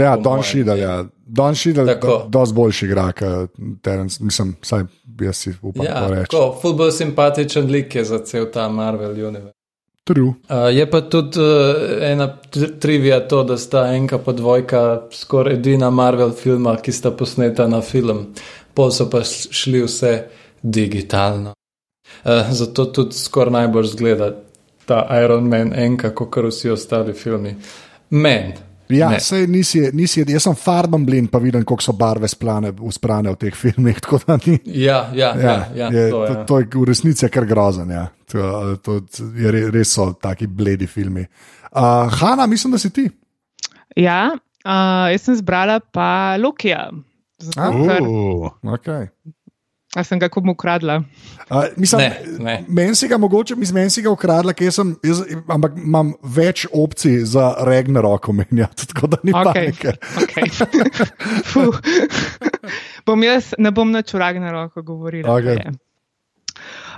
ja, 0.00 0.16
po 0.16 0.22
Don 0.22 0.32
mojem. 0.32 0.42
Šidel, 0.42 0.78
ja. 0.78 1.04
Don 1.26 1.54
Šidel 1.54 1.88
je 1.88 1.94
do, 2.00 2.22
dosti 2.28 2.54
boljši 2.54 2.86
igra, 2.86 3.12
kot 3.12 3.50
Terence, 3.82 4.24
mislim, 4.24 4.56
saj 4.62 4.84
jaz 5.20 5.36
si 5.36 5.52
upam 5.62 5.84
Ja, 5.84 6.06
reči. 6.08 6.30
tako, 6.30 6.58
ful 6.62 6.72
bolj 6.72 6.90
simpatičen 6.92 7.70
lik 7.70 7.94
je 7.94 8.04
za 8.04 8.18
cel 8.24 8.48
ta 8.52 8.68
Marvel 8.68 9.10
univerz. 9.28 9.52
True. 10.04 10.32
Uh, 10.48 10.66
je 10.76 10.90
pa 10.90 11.00
tudi 11.00 11.38
uh, 11.38 12.02
ena 12.02 12.26
tr- 12.50 12.78
trivija 12.80 13.20
to, 13.28 13.44
da 13.44 13.58
sta 13.58 13.86
enka 13.94 14.18
pa 14.18 14.32
dvojka 14.32 15.02
skoraj 15.12 15.54
edina 15.54 15.90
Marvel 15.90 16.32
filma, 16.32 16.76
ki 16.76 16.92
sta 16.92 17.10
posneta 17.10 17.68
na 17.68 17.80
film, 17.80 18.26
pol 18.74 18.90
so 18.90 19.10
pa 19.10 19.20
šli 19.50 19.82
vse 19.84 20.14
digitalno. 20.62 21.52
Uh, 22.24 22.50
zato 22.50 22.84
tudi 22.86 23.14
skoraj 23.14 23.52
najbolj 23.52 23.86
zgleda 23.86 24.30
ta 24.86 25.06
Iron 25.24 25.48
Man 25.48 25.72
enka, 25.74 26.10
kot 26.14 26.30
kar 26.30 26.44
vsi 26.46 26.70
ostali 26.70 27.12
filmi. 27.14 27.56
Men. 28.10 28.52
Ja, 28.88 29.08
Ne. 29.08 29.20
sej 29.20 29.46
nisi, 29.46 29.80
nisi, 29.92 30.20
jaz 30.28 30.42
sem 30.42 30.54
farben 30.54 31.06
blin, 31.06 31.26
pa 31.26 31.38
vidim, 31.38 31.62
koliko 31.64 31.82
so 31.82 31.92
barve 31.92 32.28
splane, 32.28 32.72
usprane 32.80 33.30
v 33.30 33.36
teh 33.36 33.54
filmih. 33.56 34.00
tako 34.04 34.18
da 34.26 34.36
ni- 34.46 34.58
Ja, 34.64 35.10
ja, 35.14 35.30
ja, 35.34 35.54
ja, 35.74 35.88
je, 35.88 36.10
to, 36.10 36.26
to, 36.26 36.32
ja. 36.32 36.44
to 36.44 36.58
je 36.58 36.66
v 36.74 36.84
resnici 36.84 37.28
kar 37.28 37.46
grozen. 37.46 37.90
Ja. 37.90 38.06
To, 38.32 38.42
to, 38.76 38.98
je, 39.36 39.50
re- 39.50 39.70
res 39.70 39.94
so 39.94 40.12
taki 40.12 40.46
bledi 40.46 40.86
filmi. 40.86 41.24
Uh, 41.72 41.80
Hanna, 42.12 42.46
mislim, 42.46 42.72
da 42.72 42.78
si 42.78 42.90
ti. 42.90 43.08
ja 43.96 44.30
uh, 44.64 45.08
jaz 45.08 45.22
sem 45.22 45.36
zbrala 45.36 45.80
pa 45.82 46.10
Lokija. 46.36 46.90
Zato, 47.40 47.60
A? 47.60 47.70
ker, 47.88 48.02
Uh, 48.02 48.50
Okay. 48.74 49.08
A 49.96 50.04
sem 50.04 50.18
ga 50.18 50.28
komu 50.32 50.52
ukradla. 50.52 51.02
Uh, 51.50 51.64
mislim, 51.76 52.00
Ne, 52.00 52.16
ne. 52.38 52.64
Meni 52.68 52.94
si 52.94 53.08
ga 53.08 53.18
mogoče, 53.18 53.56
mislim, 53.56 53.74
meni 53.82 53.90
si 53.90 54.02
ga 54.02 54.10
ukradla, 54.10 54.54
ker 54.56 54.72
sem, 54.72 54.94
jaz, 55.04 55.20
ampak 55.52 55.76
imam 55.76 56.14
več 56.24 56.64
opcij 56.72 57.20
za 57.28 57.50
Ragnarok 57.68 58.28
omenjati, 58.28 58.86
tako 58.92 59.06
da 59.06 59.20
ni 59.22 59.32
Okay. 59.32 59.52
panike. 59.52 59.92
Okay. 60.16 60.48
Bom 63.06 63.22
jaz, 63.22 63.52
ne 63.58 63.70
bom 63.74 63.90
nič 63.92 64.14
v 64.14 64.20
Ragnaroko 64.22 64.82
govorila. 64.82 65.28
Okej. 65.34 65.56
kaj 65.56 65.66
je. 65.66 65.78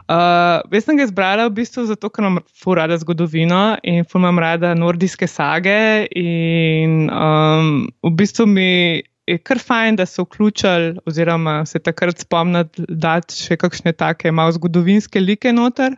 Uh, 0.05 0.61
jaz 0.69 0.85
sem 0.85 0.99
ga 1.01 1.07
izbrala 1.09 1.47
v 1.49 1.55
bistvu 1.57 1.87
zato, 1.89 2.11
ker 2.13 2.27
imam 2.27 2.43
rada 2.77 2.99
zgodovino 3.01 3.79
in 3.83 4.05
imam 4.05 4.39
rada 4.39 4.75
nordijske 4.77 5.27
sage. 5.27 6.05
In 6.13 7.09
um, 7.09 7.89
v 8.05 8.13
bistvu 8.13 8.45
mi 8.47 9.01
je 9.27 9.39
kar 9.39 9.59
fajn, 9.59 9.97
da 9.97 10.07
so 10.07 10.25
vključili, 10.25 10.99
oziroma 11.07 11.65
se 11.67 11.79
takrat 11.79 12.21
spomniti, 12.21 12.85
da 12.89 13.19
še 13.33 13.57
kakšne 13.61 13.95
take 13.97 14.33
malo 14.33 14.53
zgodovinske 14.57 15.21
like 15.21 15.53
noter. 15.53 15.97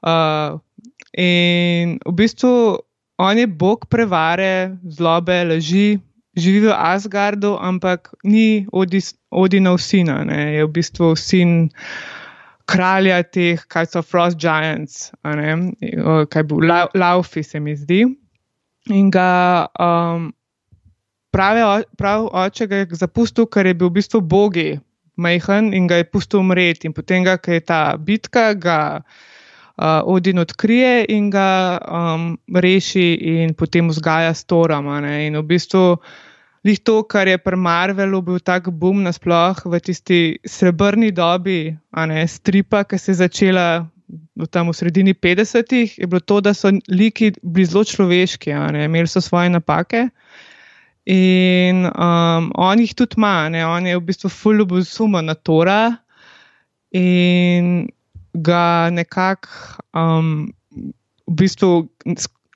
Uh, 0.00 0.60
in 1.18 1.98
v 2.06 2.14
bistvu 2.16 2.52
on 3.20 3.38
je 3.38 3.46
bog 3.46 3.84
prevare, 3.92 4.78
zlobe, 4.96 5.42
laži, 5.44 5.98
živi 6.36 6.68
v 6.68 6.76
Asgardu, 6.76 7.56
ampak 7.60 8.14
ni 8.24 8.66
Odinov 8.72 9.80
sina, 9.82 10.22
ne? 10.24 10.54
je 10.54 10.64
v 10.64 10.72
bistvu 10.72 11.12
sin 11.18 11.68
kralja 12.70 13.20
teh, 13.26 13.60
kaj 13.68 13.90
so 13.90 14.02
Frost 14.06 14.38
Giants, 14.38 15.10
ne? 15.26 15.74
O, 15.98 16.22
kaj 16.30 16.46
bo 16.46 16.62
Lau- 16.62 16.90
Laufi, 16.94 17.42
se 17.42 17.60
mi 17.60 17.74
zdi. 17.76 18.04
In 18.94 19.10
ga 19.10 19.66
um, 19.74 20.30
prave, 21.30 21.84
prav 21.98 22.28
oče 22.32 22.66
ga 22.66 22.82
je 22.82 23.00
zapustil, 23.02 23.46
ker 23.46 23.66
je 23.66 23.74
bil 23.74 23.90
v 23.90 23.98
bistvu 24.00 24.20
bogi, 24.20 24.78
majhen 25.16 25.74
in 25.74 25.86
ga 25.90 26.00
je 26.00 26.08
pustil 26.08 26.40
umreti. 26.40 26.88
In 26.88 26.96
potem, 26.96 27.24
ga, 27.24 27.36
ko 27.38 27.52
je 27.52 27.60
ta 27.60 27.96
bitka, 27.96 28.52
ga 28.54 28.80
uh, 29.00 30.00
Odin 30.04 30.42
odkrije 30.42 31.06
in 31.08 31.30
ga 31.30 31.78
um, 31.84 32.32
reši, 32.54 33.12
in 33.42 33.54
potem 33.54 33.88
vzgaja 33.92 34.34
s 34.34 34.44
torama. 34.44 35.00
Ne? 35.04 35.26
In 35.28 35.38
v 35.40 35.46
bistvu. 35.54 35.86
Lih 36.60 36.76
to, 36.84 36.98
kar 37.08 37.24
je 37.24 37.38
pri 37.40 37.56
Marvelu 37.56 38.18
bil 38.20 38.36
tak 38.44 38.66
boom 38.68 38.98
nasploh 39.00 39.56
v 39.64 39.78
tisti 39.80 40.18
srebrni 40.44 41.08
dobi, 41.08 41.72
a 41.88 42.04
ne 42.04 42.26
stripa, 42.28 42.82
ki 42.84 42.98
se 43.00 43.14
je 43.14 43.22
začela 43.22 43.88
tam 44.50 44.68
v 44.68 44.76
sredini 44.76 45.14
50-ih, 45.14 45.98
je 45.98 46.06
bilo 46.06 46.20
to, 46.20 46.40
da 46.40 46.54
so 46.54 46.68
liki 46.88 47.32
bili 47.42 47.66
zelo 47.66 47.84
človeški, 47.84 48.50
imeli 48.50 49.08
so 49.08 49.20
svoje 49.20 49.50
napake. 49.50 50.08
In 51.08 51.86
um, 51.88 52.50
on 52.60 52.80
jih 52.82 52.92
tudi 52.94 53.16
ima, 53.16 53.48
ne, 53.48 53.64
on 53.66 53.86
je 53.86 53.96
v 53.96 54.04
bistvu 54.04 54.28
fulubus 54.28 54.90
suma 54.92 55.22
na 55.24 55.34
Tora 55.34 55.96
in 56.92 57.88
ga 58.34 58.90
nekako 58.92 59.80
um, 59.96 60.52
v 61.26 61.34
bistvu 61.40 61.88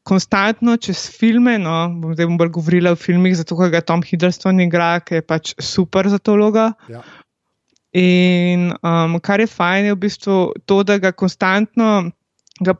konstantno 0.04 0.76
čez 0.76 1.06
filme, 1.08 1.56
no, 1.58 1.88
bom 2.02 2.12
zdaj 2.12 2.28
bom 2.28 2.38
bolj 2.38 2.52
govorila 2.58 2.92
o 2.92 3.00
filmih, 3.00 3.34
zato 3.38 3.56
ker 3.56 3.72
ga 3.72 3.80
Tom 3.80 4.04
Hiddleston 4.04 4.60
igra, 4.60 4.98
ki 5.00 5.20
je 5.20 5.24
pač 5.24 5.54
super 5.56 6.10
za 6.12 6.20
to 6.20 6.36
vlogo. 6.36 6.68
Ja. 6.92 7.00
In 7.96 8.74
um, 8.82 9.16
kar 9.24 9.40
je 9.40 9.48
fajn, 9.48 9.88
je 9.88 9.96
v 9.96 10.02
bistvu 10.02 10.38
to, 10.68 10.82
da 10.84 10.98
ga 11.00 11.14
konstantno 11.16 12.10
ga 12.60 12.76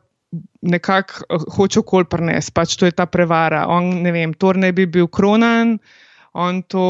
nekako 0.65 1.25
eh, 1.29 1.47
hoče 1.57 1.81
okol 1.83 2.09
prines, 2.09 2.51
pač 2.51 2.75
to 2.79 2.89
je 2.89 2.95
ta 2.95 3.05
prevara. 3.05 3.65
On, 3.71 3.87
ne 4.03 4.11
vem, 4.15 4.33
Tor 4.33 4.59
naj 4.59 4.75
bi 4.75 4.89
bil 4.89 5.07
kronan, 5.07 5.77
on 6.35 6.61
to 6.67 6.85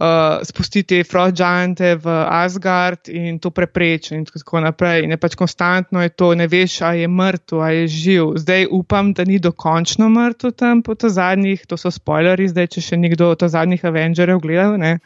uh, 0.00 0.40
spusti 0.42 0.82
te 0.82 1.04
Frost 1.04 1.36
Giante 1.38 1.94
v 1.96 2.06
Asgard 2.10 3.08
in 3.08 3.38
to 3.38 3.52
prepreči 3.54 4.14
in 4.16 4.24
tako 4.26 4.62
naprej. 4.64 5.04
In 5.04 5.14
je 5.14 5.20
pač 5.20 5.36
konstantno 5.38 6.02
je 6.02 6.10
to, 6.10 6.32
ne 6.34 6.48
veš, 6.50 6.80
a 6.82 6.92
je 6.98 7.08
mrtev, 7.08 7.60
a 7.62 7.70
je 7.74 7.84
živ. 7.88 8.32
Zdaj 8.42 8.66
upam, 8.70 9.12
da 9.14 9.24
ni 9.24 9.38
dokončno 9.38 10.08
mrtev 10.10 10.56
tam 10.56 10.82
po 10.82 10.94
to 10.94 11.08
zadnjih, 11.08 11.62
to 11.66 11.78
so 11.78 11.92
spoileri, 11.94 12.50
zdaj 12.50 12.72
če 12.76 12.86
še 12.90 13.00
nekdo 13.00 13.30
od 13.36 13.46
zadnjih 13.46 13.84
Avengerjev 13.84 14.42
gledal, 14.42 14.78
ne. 14.80 14.98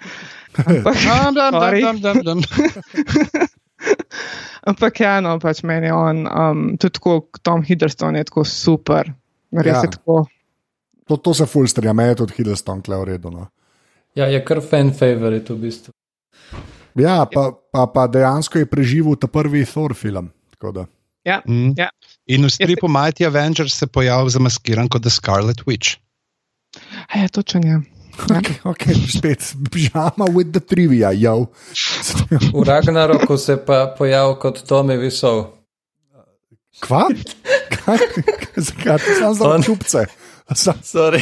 Ampak, 0.54 0.96
Dam, 1.02 1.34
dam, 1.34 1.52
dam, 1.52 2.00
dam, 2.00 2.18
dam, 2.22 2.40
dam. 2.46 3.60
Ampak 4.64 5.00
ja, 5.00 5.18
no, 5.20 5.38
pač 5.38 5.62
meni 5.62 5.86
je 5.86 5.92
on, 5.92 6.22
um, 6.24 6.62
tudi 6.76 6.92
tako, 6.92 7.18
Tom 7.42 7.62
Hiddleston 7.62 8.16
je 8.16 8.24
tako 8.24 8.44
super. 8.44 9.12
Res 9.52 9.74
Ja. 9.74 9.82
je 9.82 9.90
tako. 9.90 10.24
To, 11.06 11.16
to 11.16 11.34
se 11.34 11.46
full 11.46 11.66
strija, 11.68 11.92
me 11.92 12.04
je 12.04 12.14
tudi 12.16 12.32
Hiddleston 12.38 12.80
kle 12.82 12.96
v 12.96 13.04
redu. 13.04 13.30
No. 13.30 13.48
Ja, 14.14 14.26
je 14.26 14.40
kar 14.40 14.62
fan 14.62 14.90
favorite 14.90 15.52
v 15.52 15.58
bistvu. 15.58 15.92
Ja, 16.94 17.26
pa, 17.26 17.50
pa, 17.72 17.86
pa 17.86 18.06
dejansko 18.06 18.58
je 18.58 18.66
preživel 18.66 19.16
ta 19.16 19.26
prvi 19.26 19.64
Thor 19.64 19.94
film. 19.94 20.30
tako 20.50 20.72
da. 20.72 20.86
Ja, 21.24 21.40
Mm. 21.46 21.72
ja. 21.76 21.88
In 22.26 22.44
v 22.44 22.50
stripu 22.50 22.88
Mighty 22.88 23.24
Avengers 23.26 23.74
se 23.74 23.86
pojavil 23.86 24.28
zamaskiran 24.28 24.88
kot 24.88 25.02
The 25.02 25.10
Scarlet 25.10 25.60
Witch. 25.66 25.96
A 27.08 27.18
ja, 27.18 27.28
točen 27.28 27.64
je. 27.64 27.80
Ja. 28.14 28.38
Okay, 28.38 28.56
okay, 28.64 28.94
spet 28.94 29.54
pižama 29.70 30.26
with 30.30 30.52
the 30.52 30.60
trivia, 30.60 31.12
jo. 31.12 31.46
V 32.52 32.64
Ragnaroku 32.64 33.36
se 33.38 33.56
pa 33.56 33.86
pojavil 33.98 34.34
kot 34.34 34.62
Tomi 34.68 34.96
Visov. 34.96 35.44
Kva? 36.80 37.08
Kaj? 37.74 37.98
Zakaj? 38.56 38.98
Sam 39.18 39.34
za 39.34 39.58
čupce. 39.62 40.06
Sorry. 40.82 41.20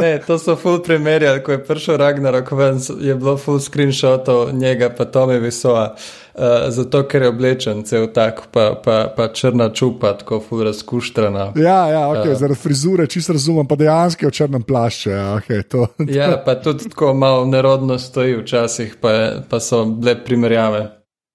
Ne, 0.00 0.18
to 0.26 0.38
so 0.38 0.56
full 0.56 0.78
primerjali, 0.82 1.42
ko 1.42 1.52
je 1.52 1.64
prišel 1.64 1.96
Ragnarok 1.98 2.52
ven, 2.52 2.78
je 3.00 3.14
bilo 3.14 3.36
full 3.36 3.60
screenshotov 3.60 4.54
njega 4.54 4.90
pa 4.90 5.04
Tomi 5.04 5.38
Visova, 5.42 5.94
uh, 5.94 6.21
zato 6.68 7.02
ker 7.04 7.22
je 7.22 7.28
oblečen 7.28 7.82
cel 7.84 8.06
tak, 8.08 8.46
pa, 8.50 8.74
pa, 8.74 9.12
pa 9.16 9.28
črna 9.28 9.68
čupa, 9.68 10.12
tako 10.12 10.40
full 10.40 10.62
razkuštrana. 10.64 11.52
ja, 11.56 11.88
ja, 11.88 12.02
okay, 12.08 12.28
Ja. 12.28 12.34
zaradi 12.34 12.60
frizure 12.60 13.06
čisto 13.06 13.32
razumem, 13.32 13.66
pa 13.66 13.76
dejansko 13.76 14.24
je 14.24 14.28
v 14.28 14.32
črnem 14.32 14.62
plašču. 14.62 15.10
Ja, 15.10 15.36
okay, 15.36 15.62
to, 15.62 15.86
Ja, 16.08 16.42
pa 16.44 16.54
tudi 16.54 16.88
tako 16.88 17.14
malo 17.14 17.44
nerodno 17.46 17.98
stoji 17.98 18.36
včasih, 18.36 18.96
pa, 19.00 19.08
pa 19.48 19.60
so 19.60 19.84
bile 19.84 20.24
primerjave, 20.24 20.80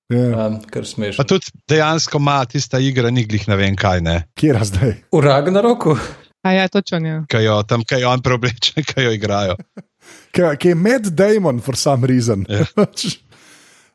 ja. 0.10 0.48
um, 0.48 0.60
kar 0.62 0.82
Pa 0.82 0.88
smešno. 0.88 1.24
tudi 1.24 1.46
dejansko 1.70 2.18
ima 2.18 2.46
tista 2.46 2.80
igra, 2.80 3.10
ni 3.10 3.26
glih 3.26 3.48
ne 3.48 3.56
vem 3.56 3.76
kaj, 3.76 4.02
ne. 4.02 4.24
Kje 4.34 4.48
je 4.48 4.64
zdaj? 4.64 4.94
V 5.12 5.22
Ragnaroku? 5.22 5.98
A 6.44 6.52
ja, 6.52 6.68
točen 6.68 7.06
je. 7.06 7.22
Kaj 7.30 7.44
jo 7.44 7.64
tam, 7.64 7.84
kaj 7.84 8.02
jo 8.02 8.10
on 8.10 8.22
preobleče, 8.22 8.82
kaj 8.94 9.04
jo 9.04 9.12
igrajo. 9.12 9.56
Kje 10.32 10.70
je 10.70 10.76
Matt 10.76 11.06
Damon, 11.14 11.60
for 11.62 11.76
some 11.76 12.08
reason. 12.08 12.46
Ja. 12.50 12.66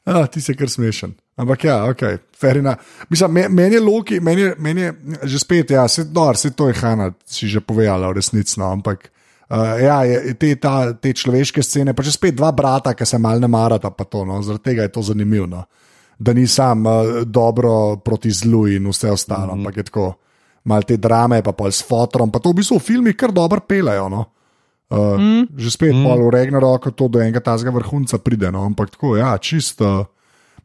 ah, 0.05 0.26
ti 0.26 0.40
si 0.40 0.55
kar 0.55 0.70
smešen. 0.70 1.14
Ampak 1.36 1.64
ja, 1.64 1.84
ok, 1.88 2.03
ferina. 2.36 2.76
Mislim, 3.11 3.32
me- 3.32 3.48
meni 3.48 3.74
je 3.74 3.80
Loki, 3.80 4.20
meni 4.20 4.42
je, 4.42 4.55
meni 4.59 4.80
je 4.80 4.94
že 5.22 5.38
spet, 5.38 5.70
ja, 5.70 5.88
se, 5.88 6.05
no, 6.14 6.34
se 6.34 6.50
to 6.50 6.68
je 6.68 6.74
Hanna, 6.74 7.12
si 7.26 7.48
že 7.48 7.61
povedala, 7.61 8.09
v 8.09 8.20
resnici. 8.20 8.61
No, 8.61 8.72
ampak 8.72 9.11
uh, 9.50 9.78
ja, 9.80 10.05
je, 10.05 10.34
te, 10.34 10.57
ta, 10.57 10.92
te 10.92 11.12
človeške 11.12 11.62
scene, 11.62 11.94
pa 11.94 12.03
že 12.03 12.12
spet 12.12 12.36
dva 12.36 12.53
brata, 12.53 12.94
ki 12.94 13.07
se 13.07 13.18
mal 13.18 13.40
ne 13.40 13.48
marata, 13.48 13.90
pa 13.90 14.05
to, 14.05 14.24
no, 14.24 14.42
zaradi 14.42 14.72
tega 14.72 14.82
je 14.82 14.92
to 14.92 15.03
zanimivo. 15.03 15.46
No. 15.46 15.64
Da 16.18 16.32
ni 16.32 16.46
sam 16.46 16.86
uh, 16.86 17.22
dobro 17.24 17.96
proti 17.96 18.30
zlu 18.30 18.66
in 18.68 18.86
vse 18.88 19.11
ostalo, 19.11 19.46
mm 19.46 19.50
-hmm. 19.50 19.59
ampak 19.59 19.76
je 19.76 19.82
tako, 19.82 20.14
malo 20.64 20.82
te 20.82 20.96
drame, 20.96 21.42
pa 21.42 21.53
pol 21.53 21.72
s 21.72 21.82
fotorom, 21.82 22.30
pa 22.30 22.38
to 22.38 22.50
v 22.50 22.55
bistvu 22.55 22.78
v 22.78 22.82
filmih 22.82 23.16
kar 23.16 23.32
dobro 23.32 23.61
pelejo. 23.61 24.09
No. 24.09 24.24
Uh, 24.93 25.16
mm. 25.16 25.57
Že 25.57 25.68
spet 25.72 25.97
mm. 25.97 26.05
pol 26.05 26.28
v 26.28 26.30
Regnaroku 26.36 26.93
to 26.93 27.09
do 27.09 27.16
enega 27.16 27.40
tazga 27.40 27.72
vrhunca 27.72 28.20
pride, 28.20 28.53
no, 28.53 28.68
ampak 28.68 28.93
tako, 28.93 29.16
ja, 29.16 29.32
čisto. 29.40 30.12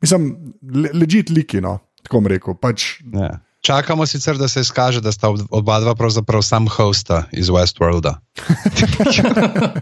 Mislim, 0.03 0.51
le, 0.67 0.91
ležit 0.91 1.31
liki, 1.31 1.63
no, 1.63 1.79
tako 2.03 2.27
rekel. 2.27 2.59
Pač, 2.59 2.99
Ja. 3.07 3.39
Čakamo 3.67 4.05
sicer, 4.05 4.37
da 4.37 4.47
se 4.47 4.61
izkaže, 4.61 5.01
da 5.01 5.11
sta 5.11 5.27
ob- 5.27 5.47
oba 5.49 5.79
dva 5.79 5.95
pravzaprav 5.95 6.41
sam 6.45 6.67
hosta 6.71 7.23
iz 7.31 7.49
Westworlda. 7.49 8.13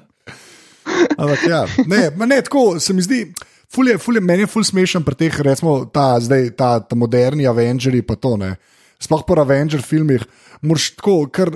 ampak 1.22 1.40
ja, 1.50 1.66
ne, 1.86 2.26
ne, 2.26 2.42
tako 2.42 2.80
se 2.80 2.94
mi 2.94 3.02
zdi. 3.02 3.34
Ful 3.76 3.90
je, 3.90 3.98
ful 3.98 4.16
je, 4.16 4.22
meni 4.22 4.46
je 4.46 4.48
ful 4.48 4.64
smešen 4.64 5.04
pri 5.04 5.18
teh, 5.20 5.40
recimo, 5.44 5.86
ta, 5.86 6.16
zdaj, 6.22 6.50
ta, 6.58 6.80
ta 6.80 6.96
moderni 6.96 7.48
Avengers, 7.48 8.06
pa 8.08 8.16
to 8.16 8.38
ne. 8.38 8.56
Sploh 9.02 9.26
po 9.28 9.36
Avenger 9.42 9.84
filmih, 9.84 10.24
moraš 10.62 10.94
tako, 10.96 11.18
kar, 11.28 11.52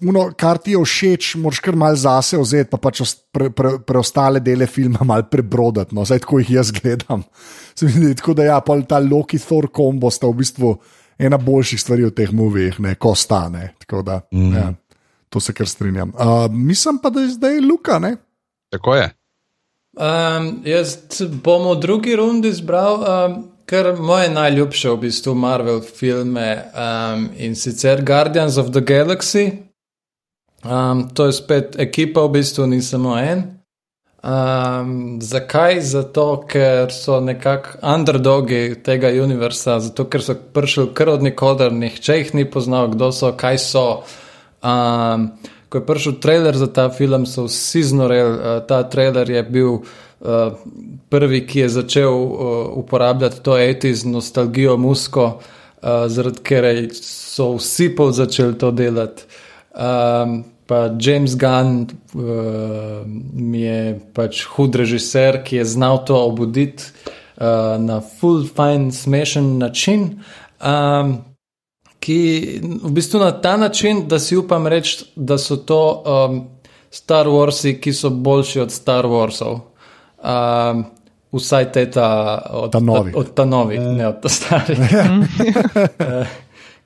uno, 0.00 0.30
kar 0.38 0.58
ti 0.58 0.74
je 0.74 0.82
všeč, 0.82 1.34
moraš 1.40 1.60
kar 1.64 1.76
mal 1.78 1.96
zase 1.96 2.38
vzeti, 2.40 2.70
pa 2.72 2.80
pač 2.80 3.02
pre, 3.32 3.50
pre, 3.50 3.76
preostale 3.86 4.40
dele 4.40 4.66
filma 4.66 5.04
mal 5.04 5.26
prebrodati. 5.30 5.94
No, 5.96 6.04
zdaj 6.04 6.24
tako 6.24 6.40
jih 6.42 6.50
jaz 6.58 6.72
gledam. 6.74 7.24
Se 7.76 7.86
mi 7.86 7.92
zdi, 7.92 8.14
tako 8.20 8.34
da 8.36 8.48
ja, 8.50 8.60
pol 8.64 8.84
ta 8.88 8.98
Loki 9.02 9.38
Thor 9.42 9.68
kombo 9.72 10.10
sta 10.10 10.28
v 10.30 10.40
bistvu 10.42 10.72
ena 11.18 11.38
boljših 11.40 11.80
stvari 11.80 12.08
v 12.08 12.14
teh 12.16 12.32
movijih, 12.32 12.80
ne, 12.84 12.94
ko 13.00 13.14
stane. 13.14 13.72
Tako 13.84 14.02
da, 14.02 14.20
mm. 14.32 14.54
ja, 14.54 14.70
to 15.28 15.40
se 15.40 15.54
kar 15.56 15.68
strinjam. 15.68 16.12
Uh, 16.16 16.46
mislim 16.52 16.98
pa, 17.02 17.10
da 17.10 17.24
je 17.24 17.34
zdaj 17.36 17.60
Luka, 17.64 17.98
ne? 17.98 18.16
Tako 18.72 18.94
je. 18.94 19.10
Um, 19.96 20.48
jaz 20.68 20.98
bom 21.42 21.70
v 21.70 21.78
drugi 21.80 22.16
rundi 22.16 22.50
izbral 22.52 23.00
um, 23.00 23.36
kar 23.66 23.94
moje 23.96 24.28
najljubše 24.30 24.90
v 24.90 24.96
bistvu 24.96 25.34
Marvel 25.34 25.80
filme 25.80 26.64
um, 26.74 27.28
in 27.36 27.56
sicer 27.56 28.04
Guardians 28.04 28.56
of 28.56 28.70
the 28.70 28.80
Galaxy. 28.80 29.65
Um, 30.66 31.08
to 31.14 31.26
je 31.26 31.32
spet 31.32 31.76
ekipa, 31.78 32.20
v 32.26 32.30
bistvu 32.40 32.66
ni 32.66 32.82
samo 32.82 33.18
en. 33.18 33.42
Um, 34.26 35.20
zakaj? 35.22 35.80
Zato, 35.80 36.42
ker 36.48 36.90
so 36.90 37.20
nekako 37.20 37.78
underdogi 37.94 38.74
tega 38.82 39.12
univerza, 39.22 39.78
zato 39.80 40.08
ker 40.10 40.22
so 40.22 40.34
prišli 40.34 40.88
kar 40.94 41.12
od 41.14 41.22
nikoder, 41.22 41.72
nihče 41.72 42.16
jih 42.18 42.32
ni 42.34 42.46
poznal, 42.50 42.88
kdo 42.96 43.12
so, 43.12 43.30
kaj 43.38 43.58
so. 43.62 43.84
Um, 44.64 45.28
ko 45.68 45.78
je 45.78 45.86
prišel 45.86 46.18
trailer 46.22 46.58
za 46.58 46.66
ta 46.66 46.88
film, 46.90 47.26
so 47.26 47.46
vsi 47.46 47.84
znoreli. 47.92 48.34
Uh, 48.34 48.58
ta 48.66 48.82
trailer 48.90 49.30
je 49.30 49.42
bil 49.42 49.70
uh, 49.70 50.58
prvi, 51.08 51.44
ki 51.46 51.60
je 51.60 51.68
začel 51.78 52.10
uh, 52.10 52.50
uporabljati 52.82 53.42
to 53.42 53.58
etiz, 53.58 54.02
nostalgijo, 54.04 54.74
musko, 54.76 55.28
uh, 55.38 56.10
zaradi 56.10 56.42
ker 56.42 56.68
so 56.98 57.52
vsi 57.60 57.92
pol 57.94 58.10
začeli 58.10 58.58
to 58.58 58.74
delati. 58.74 59.30
Um, 59.76 60.55
pa 60.66 60.90
James 61.00 61.36
Gunn 61.36 61.86
uh, 61.86 63.06
mi 63.32 63.60
je 63.60 64.00
pač 64.14 64.44
hud 64.56 64.74
režiser, 64.74 65.42
ki 65.44 65.56
je 65.56 65.64
znal 65.64 66.04
to 66.04 66.18
obuditi 66.26 66.84
uh, 67.36 67.78
na 67.78 68.00
full 68.00 68.46
fine, 68.46 68.92
smešen 68.92 69.58
način. 69.58 70.10
Um, 70.60 71.18
ki 72.00 72.18
v 72.82 72.90
bistvu 72.90 73.18
na 73.18 73.30
ta 73.42 73.56
način, 73.56 74.08
da 74.08 74.18
si 74.18 74.36
upam 74.36 74.66
reči, 74.66 75.04
da 75.16 75.38
so 75.38 75.56
to 75.56 76.02
um, 76.06 76.44
Star 76.90 77.26
Warsi, 77.26 77.80
ki 77.80 77.92
so 77.92 78.10
boljši 78.10 78.60
od 78.60 78.72
Star 78.72 79.06
Warsov. 79.06 79.58
Um, 80.22 80.84
vsaj 81.32 81.72
te 81.72 81.90
ta 81.90 82.38
od 82.50 82.72
Ta 82.72 82.80
novi. 82.80 83.12
Od, 83.14 83.20
od 83.20 83.34
ta 83.34 83.44
novi, 83.44 83.78
ne 83.78 84.08
od 84.08 84.22
ta 84.22 84.28
starih. 84.28 84.78
Eh, 85.98 86.26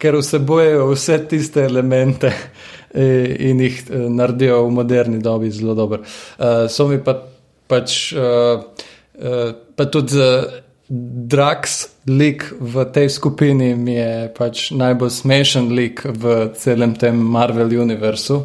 Ker 0.01 0.17
vsebujejo 0.17 0.87
vse 0.95 1.19
tiste 1.29 1.65
elemente 1.65 2.27
eh, 2.27 2.80
in 2.95 3.61
jih 3.61 3.83
eh, 3.91 4.09
naredijo 4.09 4.65
v 4.67 4.73
moderni 4.81 5.21
dobi 5.23 5.51
zelo 5.51 5.75
dobro. 5.75 6.03
Uh, 6.03 6.67
so 6.69 6.89
mi 6.89 6.99
pa 7.05 7.17
pač, 7.71 8.13
uh, 8.13 8.65
uh, 9.15 9.53
pa 9.77 9.87
tudi 9.87 10.19
uh, 10.19 10.59
Drax 10.91 11.85
lik 12.11 12.49
v 12.59 12.85
tej 12.91 13.13
skupini 13.15 13.77
mi 13.79 13.95
je 13.95 14.27
pač 14.35 14.73
najbolj 14.75 15.11
smešen 15.21 15.69
lik 15.71 16.03
v 16.03 16.51
celem 16.59 16.97
tem 16.99 17.15
Marvel 17.15 17.71
univerzu. 17.79 18.41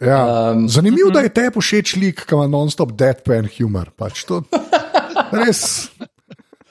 Ja. 0.00 0.50
Um, 0.50 0.60
Um, 0.60 0.68
Zanimivo, 0.68 1.10
da 1.10 1.20
je 1.20 1.28
te 1.28 1.50
všeč 1.50 1.96
lik, 1.96 2.24
ki 2.24 2.34
ima 2.34 2.46
non-stop 2.46 2.92
deadpan 2.96 3.48
humor. 3.58 3.90
Pač 3.96 4.24
to, 4.24 4.42
res. 5.42 5.90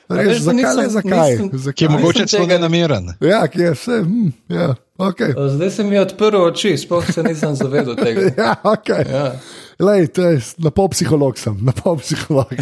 Res, 0.09 0.27
veš, 0.27 0.37
zakaj, 0.39 0.55
nisem- 0.55 0.77
le 0.77 0.89
zakaj? 0.89 1.31
nisem- 1.31 1.49
zakaj? 1.53 1.73
Ki 1.73 1.83
je 1.83 1.89
mogoče 1.89 2.27
celo 2.27 2.45
tega- 2.45 2.53
nenameren. 2.53 3.13
Ja, 3.21 3.47
ki 3.47 3.61
je 3.61 3.71
vse. 3.71 3.99
Hm, 4.03 4.29
ja, 4.49 4.75
okay. 4.97 5.49
Zdaj 5.49 5.69
se 5.69 5.83
mi 5.83 5.95
je 5.95 6.01
odprl 6.01 6.37
oči, 6.37 6.77
sploh 6.77 7.11
se 7.13 7.23
nisem 7.23 7.55
zavedal 7.55 7.95
tega. 7.95 8.21
ja, 8.43 8.55
okay. 8.63 9.05
Ja. 9.11 9.31
Lej, 9.79 10.07
to 10.07 10.21
je, 10.23 10.41
na 10.57 10.71
pol 10.71 10.89
psiholog 10.89 11.37
sem, 11.37 11.57
na 11.61 11.71
pol 11.71 11.97
psiholog. 11.97 12.49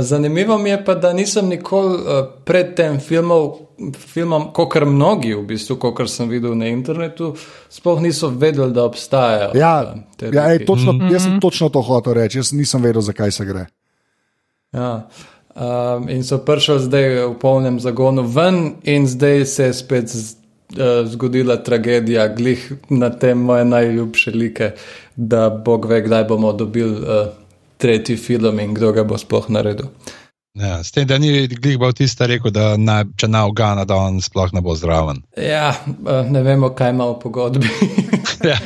Zanimivo 0.00 0.58
mi 0.58 0.70
je 0.70 0.84
pa, 0.84 0.94
da 0.94 1.12
nisem 1.12 1.48
nikoli 1.48 1.98
pred 2.44 2.74
tem 2.76 3.00
filmom, 3.00 3.50
filmom 3.98 4.52
kot 4.52 4.74
mnogi, 4.86 5.34
v 5.34 5.42
bistvu, 5.42 5.76
kot 5.76 6.10
sem 6.10 6.28
videl 6.28 6.54
na 6.54 6.68
internetu, 6.70 7.34
sploh 7.68 8.00
niso 8.00 8.28
vedeli, 8.30 8.72
da 8.72 8.84
obstajajo. 8.84 9.50
ja, 9.54 9.94
ja 10.32 10.52
ej, 10.52 10.64
točno, 10.66 10.94
jaz 11.12 11.22
sem 11.22 11.40
točno 11.40 11.68
to 11.68 11.82
hotel 11.82 12.14
reči, 12.14 12.38
jaz 12.38 12.52
nisem 12.52 12.82
vedel, 12.82 13.02
zakaj 13.02 13.30
se 13.30 13.44
gre. 13.44 13.66
Ja. 14.72 15.08
Um, 15.60 16.08
in 16.08 16.24
so 16.24 16.38
prišli 16.40 16.78
zdaj 16.80 17.06
v 17.28 17.34
polnem 17.36 17.76
zagonu 17.80 18.22
ven, 18.24 18.80
in 18.82 19.04
zdaj 19.06 19.44
se 19.46 19.64
je 19.64 19.74
spet 19.74 20.08
z- 20.08 20.36
uh, 20.72 21.04
zgodila 21.04 21.56
tragedija, 21.60 22.28
glih 22.32 22.72
na 22.88 23.10
tem 23.10 23.38
moje 23.38 23.64
najljubše 23.64 24.30
like, 24.30 24.70
da 25.16 25.50
Bog 25.50 25.84
ve, 25.84 26.00
kdaj 26.02 26.24
bomo 26.24 26.52
dobili 26.52 26.96
uh, 26.96 27.28
tretji 27.76 28.16
film 28.16 28.60
in 28.60 28.72
kdo 28.74 28.92
ga 28.92 29.04
bo 29.04 29.18
sploh 29.18 29.50
naredil. 29.52 29.86
Ja, 30.54 30.80
s 30.84 30.90
tem, 30.92 31.06
da 31.06 31.18
ni 31.18 31.46
glih 31.46 31.78
Bautista 31.78 32.26
rekel, 32.26 32.50
da 32.50 32.76
na, 32.76 33.04
če 33.16 33.28
na 33.28 33.44
Ugana, 33.46 33.84
da 33.84 34.00
on 34.00 34.20
sploh 34.20 34.50
ne 34.56 34.60
bo 34.64 34.74
zraven. 34.74 35.20
Ja, 35.36 35.74
uh, 35.86 36.24
ne 36.30 36.42
vemo, 36.42 36.72
kaj 36.72 36.90
ima 36.90 37.10
v 37.12 37.18
pogodbi. 37.20 37.68
Ja. 38.44 38.56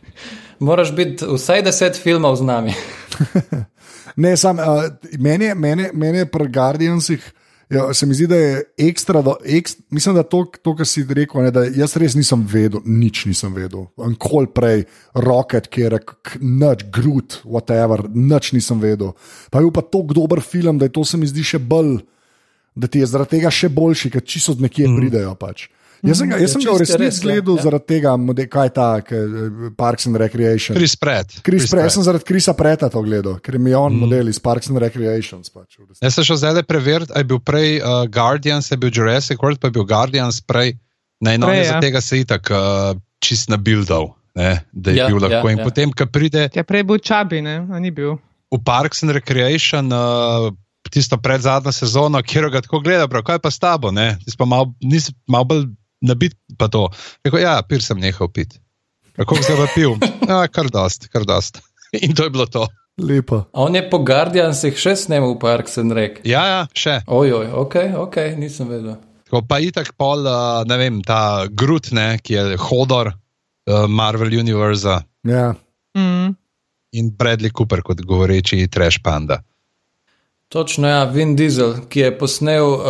Moraš 0.64 0.94
biti 0.96 1.24
vsaj 1.28 1.62
deset 1.62 1.96
filmov 2.02 2.36
z 2.36 2.42
nami. 2.48 2.72
Ne, 4.16 4.36
sam, 4.36 4.58
uh, 4.58 4.86
meni, 5.18 5.54
meni 5.54 6.18
je 6.18 6.26
pri 6.30 6.48
Guardiansih, 6.52 7.32
ja, 7.70 7.94
se 7.94 8.06
mi 8.06 8.14
zdi, 8.14 8.26
da 8.26 8.36
je 8.36 8.62
ekstra, 8.88 9.22
do, 9.22 9.36
ekst, 9.44 9.78
mislim, 9.90 10.14
da 10.14 10.22
to, 10.22 10.44
to 10.62 10.74
kar 10.76 10.86
si 10.86 11.04
rekel, 11.08 11.42
ne, 11.44 11.52
da 11.54 11.64
jaz 11.64 11.94
res 12.00 12.16
nisem 12.18 12.42
vedel, 12.50 12.82
nič 12.86 13.24
nisem 13.30 13.54
vedel. 13.54 13.86
Ankoli 14.02 14.50
prej, 14.54 14.84
Rocket, 15.14 15.70
kjer 15.70 15.98
je 15.98 16.00
noč, 16.40 16.86
Groot, 16.92 17.40
whatever, 17.44 18.06
nič 18.14 18.52
nisem 18.56 18.82
vedel. 18.82 19.14
Pa 19.50 19.60
je 19.60 19.68
bil 19.68 19.74
pa 19.74 19.86
tako 19.86 20.18
dober 20.18 20.42
film, 20.42 20.78
da 20.78 20.88
je 20.88 20.96
to 20.98 21.04
se 21.06 21.20
mi 21.20 21.30
zdi 21.30 21.46
še 21.46 21.62
bolj, 21.62 22.00
da 22.74 22.90
ti 22.90 23.02
je 23.02 23.10
zaradi 23.10 23.38
tega 23.38 23.50
še 23.54 23.70
boljši, 23.74 24.10
ker 24.14 24.24
čisto 24.24 24.56
od 24.56 24.64
nekje 24.66 24.88
mm. 24.88 24.98
pridejo 24.98 25.34
pač. 25.38 25.68
Jaz 26.02 26.18
sem 26.18 26.28
ga, 26.30 26.36
jaz 26.40 26.48
Ja, 26.48 26.52
sem 26.54 26.62
ga 26.64 26.72
v 26.72 26.78
resnici 26.80 26.98
res, 27.02 27.16
ja, 27.18 27.22
gledal 27.26 27.56
ja. 27.56 27.62
zaradi 27.62 27.86
tega, 27.86 28.12
mode- 28.16 28.46
kaj 28.48 28.66
je 28.66 28.72
ta 28.72 28.88
ke, 29.00 29.16
Parks 29.76 30.06
and 30.06 30.16
Recreation. 30.16 30.76
Chris 30.76 30.94
Pratt. 30.96 31.28
Chris 31.44 31.66
Pratt, 31.66 31.70
Pratt. 31.70 31.84
jaz 31.84 31.94
sem 31.94 32.02
zaradi 32.06 32.24
Krisa 32.24 32.54
Preta 32.54 32.88
to 32.88 33.02
gledal, 33.02 33.38
ker 33.38 33.54
je 33.54 33.60
mi 33.60 33.74
on 33.74 33.92
mm. 33.92 34.00
model 34.00 34.28
iz 34.28 34.38
Parks 34.38 34.70
and 34.70 34.78
Recreations. 34.78 35.50
Pač. 35.50 35.76
Jaz 36.00 36.14
sem 36.14 36.24
šel 36.24 36.36
zdaj 36.36 36.62
preveriti, 36.64 37.12
ali 37.12 37.20
je 37.20 37.30
bil 37.34 37.40
prej 37.40 37.80
uh, 37.80 38.06
Guardians, 38.08 38.70
ali 38.70 38.78
je 38.78 38.80
bil 38.80 38.90
Jurassic 38.94 39.38
World, 39.38 39.60
pa 39.60 39.68
je 39.68 39.76
bil 39.76 39.84
Guardians 39.84 40.40
prej. 40.40 40.78
Naj 41.20 41.36
no, 41.36 41.46
Prej, 41.46 41.64
za 41.68 41.74
ja. 41.76 41.80
tega 41.80 42.00
se 42.00 42.16
je 42.16 42.24
itak 42.24 42.48
uh, 42.48 42.96
čist 43.20 43.50
nabildal, 43.52 44.14
ne, 44.34 44.64
da 44.72 44.90
je 44.90 44.96
Ja, 44.96 45.06
bil 45.06 45.20
lahko. 45.20 45.44
ja, 45.44 45.52
In 45.52 45.58
ja. 45.58 45.64
potem, 45.64 45.92
ko 45.92 46.06
pride 46.08 46.48
Ja, 46.56 46.64
prej 46.64 46.82
bil 46.82 46.96
čabi, 46.96 47.42
ne, 47.44 47.66
a 47.68 47.76
ni 47.78 47.90
bil. 47.90 48.16
v 48.48 48.58
Parks 48.64 49.02
and 49.04 49.12
Recreation, 49.12 49.92
uh, 49.92 50.48
tisto 50.90 51.20
pred 51.20 51.44
zadnjo 51.44 51.70
sezono, 51.70 52.18
kjer 52.24 52.48
ga 52.50 52.64
tako 52.64 52.80
gleda, 52.80 53.04
prav, 53.06 53.22
kaj 53.22 53.38
pa 53.38 53.50
s 53.52 53.60
tabo, 53.60 53.92
ne, 53.92 54.16
pa 54.34 54.44
nisi 54.80 55.12
mal 55.28 55.44
bolj 55.44 55.68
nabit, 56.00 56.36
pa 56.58 56.68
to. 56.72 56.88
Rekel, 57.24 57.40
ja, 57.44 57.58
pir 57.62 57.82
sem 57.84 57.98
nehal 58.00 58.28
piti. 58.32 58.58
Kako 59.18 59.36
zdaj 59.42 59.56
pa 59.60 59.66
pil? 59.74 59.96
Ja, 60.30 60.44
kar 60.48 60.68
dost, 60.72 61.08
kar 61.12 61.24
dost. 61.28 61.60
In 62.04 62.14
to 62.14 62.24
je 62.24 62.30
bilo 62.30 62.46
to. 62.46 62.66
Lepo. 63.00 63.44
A 63.52 63.64
On 63.64 63.74
je 63.74 63.82
po 63.90 63.98
Guardiansih 64.04 64.76
še 64.76 64.92
snemal 64.96 65.38
Parks 65.40 65.78
and 65.80 65.92
Rec. 65.96 66.20
Ja, 66.28 66.42
ja, 66.46 66.60
še. 66.76 67.00
Ojoj, 67.08 67.48
ok, 67.64 67.76
ok, 68.04 68.16
nisem 68.38 68.68
vedel. 68.68 68.98
Tako 69.30 69.44
pa 69.46 69.60
itak 69.62 69.92
pol, 69.98 70.26
uh, 70.26 70.60
ne 70.68 70.76
vem, 70.76 71.00
ta 71.06 71.46
Grut, 71.48 71.92
ne, 71.96 72.18
ki 72.18 72.34
je 72.34 72.58
hodor 72.68 73.12
uh, 73.14 73.86
Marvel 73.88 74.34
Univerza 74.40 75.00
Ja. 75.26 75.52
Mm. 75.96 76.34
in 76.92 77.10
Bradley 77.14 77.50
Cooper 77.54 77.82
kot 77.86 78.00
govoreči 78.02 78.66
trash 78.70 78.98
panda. 79.02 79.40
Točno, 80.50 80.88
ja, 80.88 81.04
Vin 81.04 81.36
Diesel, 81.36 81.74
ki 81.88 82.00
je 82.00 82.10
posnel 82.18 82.64
uh, 82.66 82.80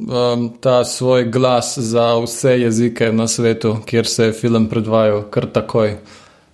um, 0.00 0.44
ta 0.60 0.84
svoj 0.88 1.24
glas 1.28 1.74
za 1.78 2.14
vse 2.22 2.54
jezike 2.60 3.10
na 3.12 3.26
svetu, 3.28 3.74
kjer 3.86 4.06
se 4.06 4.24
je 4.24 4.32
film 4.32 4.68
predvajal 4.72 5.26
kar 5.30 5.46
takoj. 5.52 5.98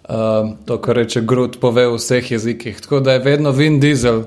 Uh, 0.08 0.50
to, 0.66 0.80
kar 0.82 0.96
reče 0.96 1.20
Grud, 1.22 1.60
pove 1.62 1.86
v 1.86 1.94
vseh 2.00 2.32
jezikih. 2.34 2.80
Tako 2.82 3.00
da 3.00 3.12
je 3.14 3.22
vedno 3.22 3.52
Vin 3.54 3.78
Diesel 3.80 4.24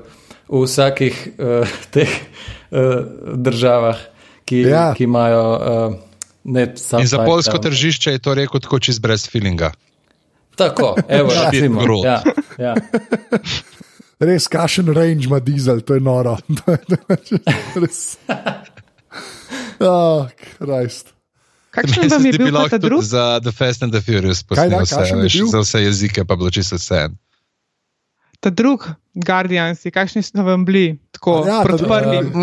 v 0.48 0.62
vsakih 0.64 1.28
uh, 1.38 1.68
teh 1.94 2.08
uh, 2.08 3.04
državah, 3.36 4.00
ki, 4.48 4.62
Ja. 4.64 4.94
ki 4.96 5.04
imajo 5.04 5.44
uh, 5.52 5.94
net 6.44 6.80
In 7.00 7.06
za 7.06 7.20
polsko 7.20 7.58
tržišče 7.58 8.16
je 8.16 8.18
to 8.18 8.34
rekel 8.34 8.60
tako 8.64 8.80
čist 8.80 9.04
brez 9.04 9.28
feelinga. 9.28 9.74
Tako, 10.56 10.96
evo, 11.08 11.32
Ja. 11.36 11.50
recimo. 11.50 11.84
Ja, 12.04 12.22
ja. 12.58 12.74
Res, 14.20 14.48
kašen 14.50 14.90
range 14.94 15.26
ima 15.26 15.38
dizel, 15.38 15.80
to 15.80 15.94
je 15.94 16.00
noro. 16.00 16.36
Je 17.30 17.80
res. 17.80 18.16
Oh, 19.80 20.26
Krist. 20.58 21.14
Kakšen 21.70 22.10
vam 22.10 22.24
je 22.26 22.32
bil 22.34 22.48
bi 22.48 22.52
pa 22.52 22.64
ta 22.66 22.78
tudi 22.78 22.88
drug? 22.88 23.02
Za 23.06 23.38
The 23.38 23.52
Fast 23.54 23.82
and 23.86 23.94
the 23.94 24.00
Furious 24.02 24.42
posnel 24.42 24.82
vse, 24.82 25.14
veš, 25.14 25.36
za 25.52 25.60
vse 25.62 25.82
jezike, 25.84 26.24
pa 26.26 26.34
bilo 26.34 26.50
čisto 26.50 26.74
vse. 26.74 27.04
Ta 28.42 28.50
drug 28.50 28.88
Guardiansi, 29.14 29.90
kakšni 29.94 30.22
so 30.22 30.42
vam 30.42 30.64
bili? 30.66 30.98
Tako, 31.14 31.44
Ja, 31.46 31.62
ta 31.62 31.64
proti 31.64 31.84
drug- 31.84 31.94
prvim. 31.94 32.34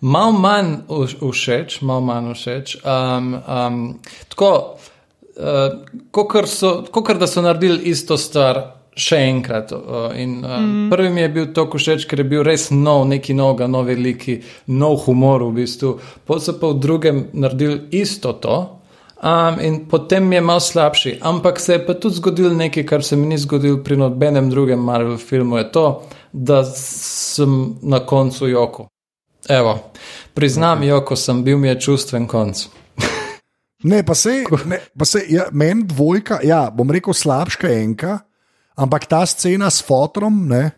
Mal 0.00 0.32
manj 0.32 0.76
všeč, 1.16 1.80
mal 1.80 2.04
manj 2.04 2.34
všeč. 2.34 2.76
Um, 2.84 3.34
um, 3.48 4.00
tako, 4.28 4.76
uh, 5.40 5.72
kot 6.12 6.48
so, 6.48 6.84
kakor 6.92 7.16
da 7.18 7.26
so 7.26 7.40
naredili 7.42 7.88
isto 7.88 8.20
stvar 8.20 8.77
še 8.98 9.20
enkrat. 9.30 9.72
In, 10.18 10.38
um, 10.42 10.64
mm. 10.66 10.88
Prvi 10.90 11.10
mi 11.14 11.22
je 11.22 11.28
bil 11.36 11.46
to 11.54 11.68
všeč, 11.70 12.06
ker 12.10 12.24
je 12.24 12.26
bil 12.28 12.42
res 12.46 12.68
nov, 12.74 13.06
neki 13.10 13.36
noga, 13.38 13.68
novi 13.70 13.94
liki, 13.98 14.40
nov 14.74 15.06
humor 15.06 15.46
v 15.48 15.62
bistvu. 15.62 15.94
Potem 16.26 16.44
so 16.44 16.58
pa 16.58 16.72
v 16.72 16.80
drugem 16.82 17.22
naredili 17.32 17.86
isto 18.02 18.34
to. 18.42 18.58
Um, 19.18 19.58
in 19.58 19.80
potem 19.90 20.30
je 20.32 20.40
malo 20.40 20.62
slabši, 20.62 21.16
ampak 21.26 21.58
se 21.58 21.72
je 21.72 21.80
pa 21.86 21.94
tudi 21.98 22.20
zgodilo 22.20 22.52
nekaj, 22.54 22.84
kar 22.86 23.02
se 23.02 23.16
mi 23.18 23.26
ni 23.26 23.38
zgodilo 23.38 23.80
pri 23.82 23.96
nobenem 23.98 24.50
drugem 24.50 24.78
Marvel 24.78 25.16
filmu, 25.18 25.58
je 25.58 25.72
to, 25.74 25.86
da 26.32 26.62
sem 26.64 27.74
na 27.82 27.98
koncu 28.06 28.46
joko. 28.46 28.86
Evo, 29.48 29.90
priznam, 30.34 30.78
okay. 30.78 30.92
Joko 30.92 31.16
sem 31.16 31.42
bil, 31.42 31.58
mi 31.58 31.68
je 31.68 31.80
čustven 31.80 32.28
konc. 32.30 32.68
Ne, 33.82 34.02
pa 34.02 34.14
se, 34.14 34.44
ne, 34.66 34.78
pa 34.98 35.04
se 35.04 35.24
ja, 35.30 35.48
meni 35.52 35.86
dvojka, 35.86 36.40
ja, 36.42 36.64
bom 36.74 36.90
rekel 36.90 37.14
slabška 37.14 37.68
enka, 37.70 38.18
ampak 38.78 39.06
ta 39.06 39.26
scena 39.26 39.66
s 39.66 39.82
fotrom, 39.82 40.46
ne, 40.46 40.70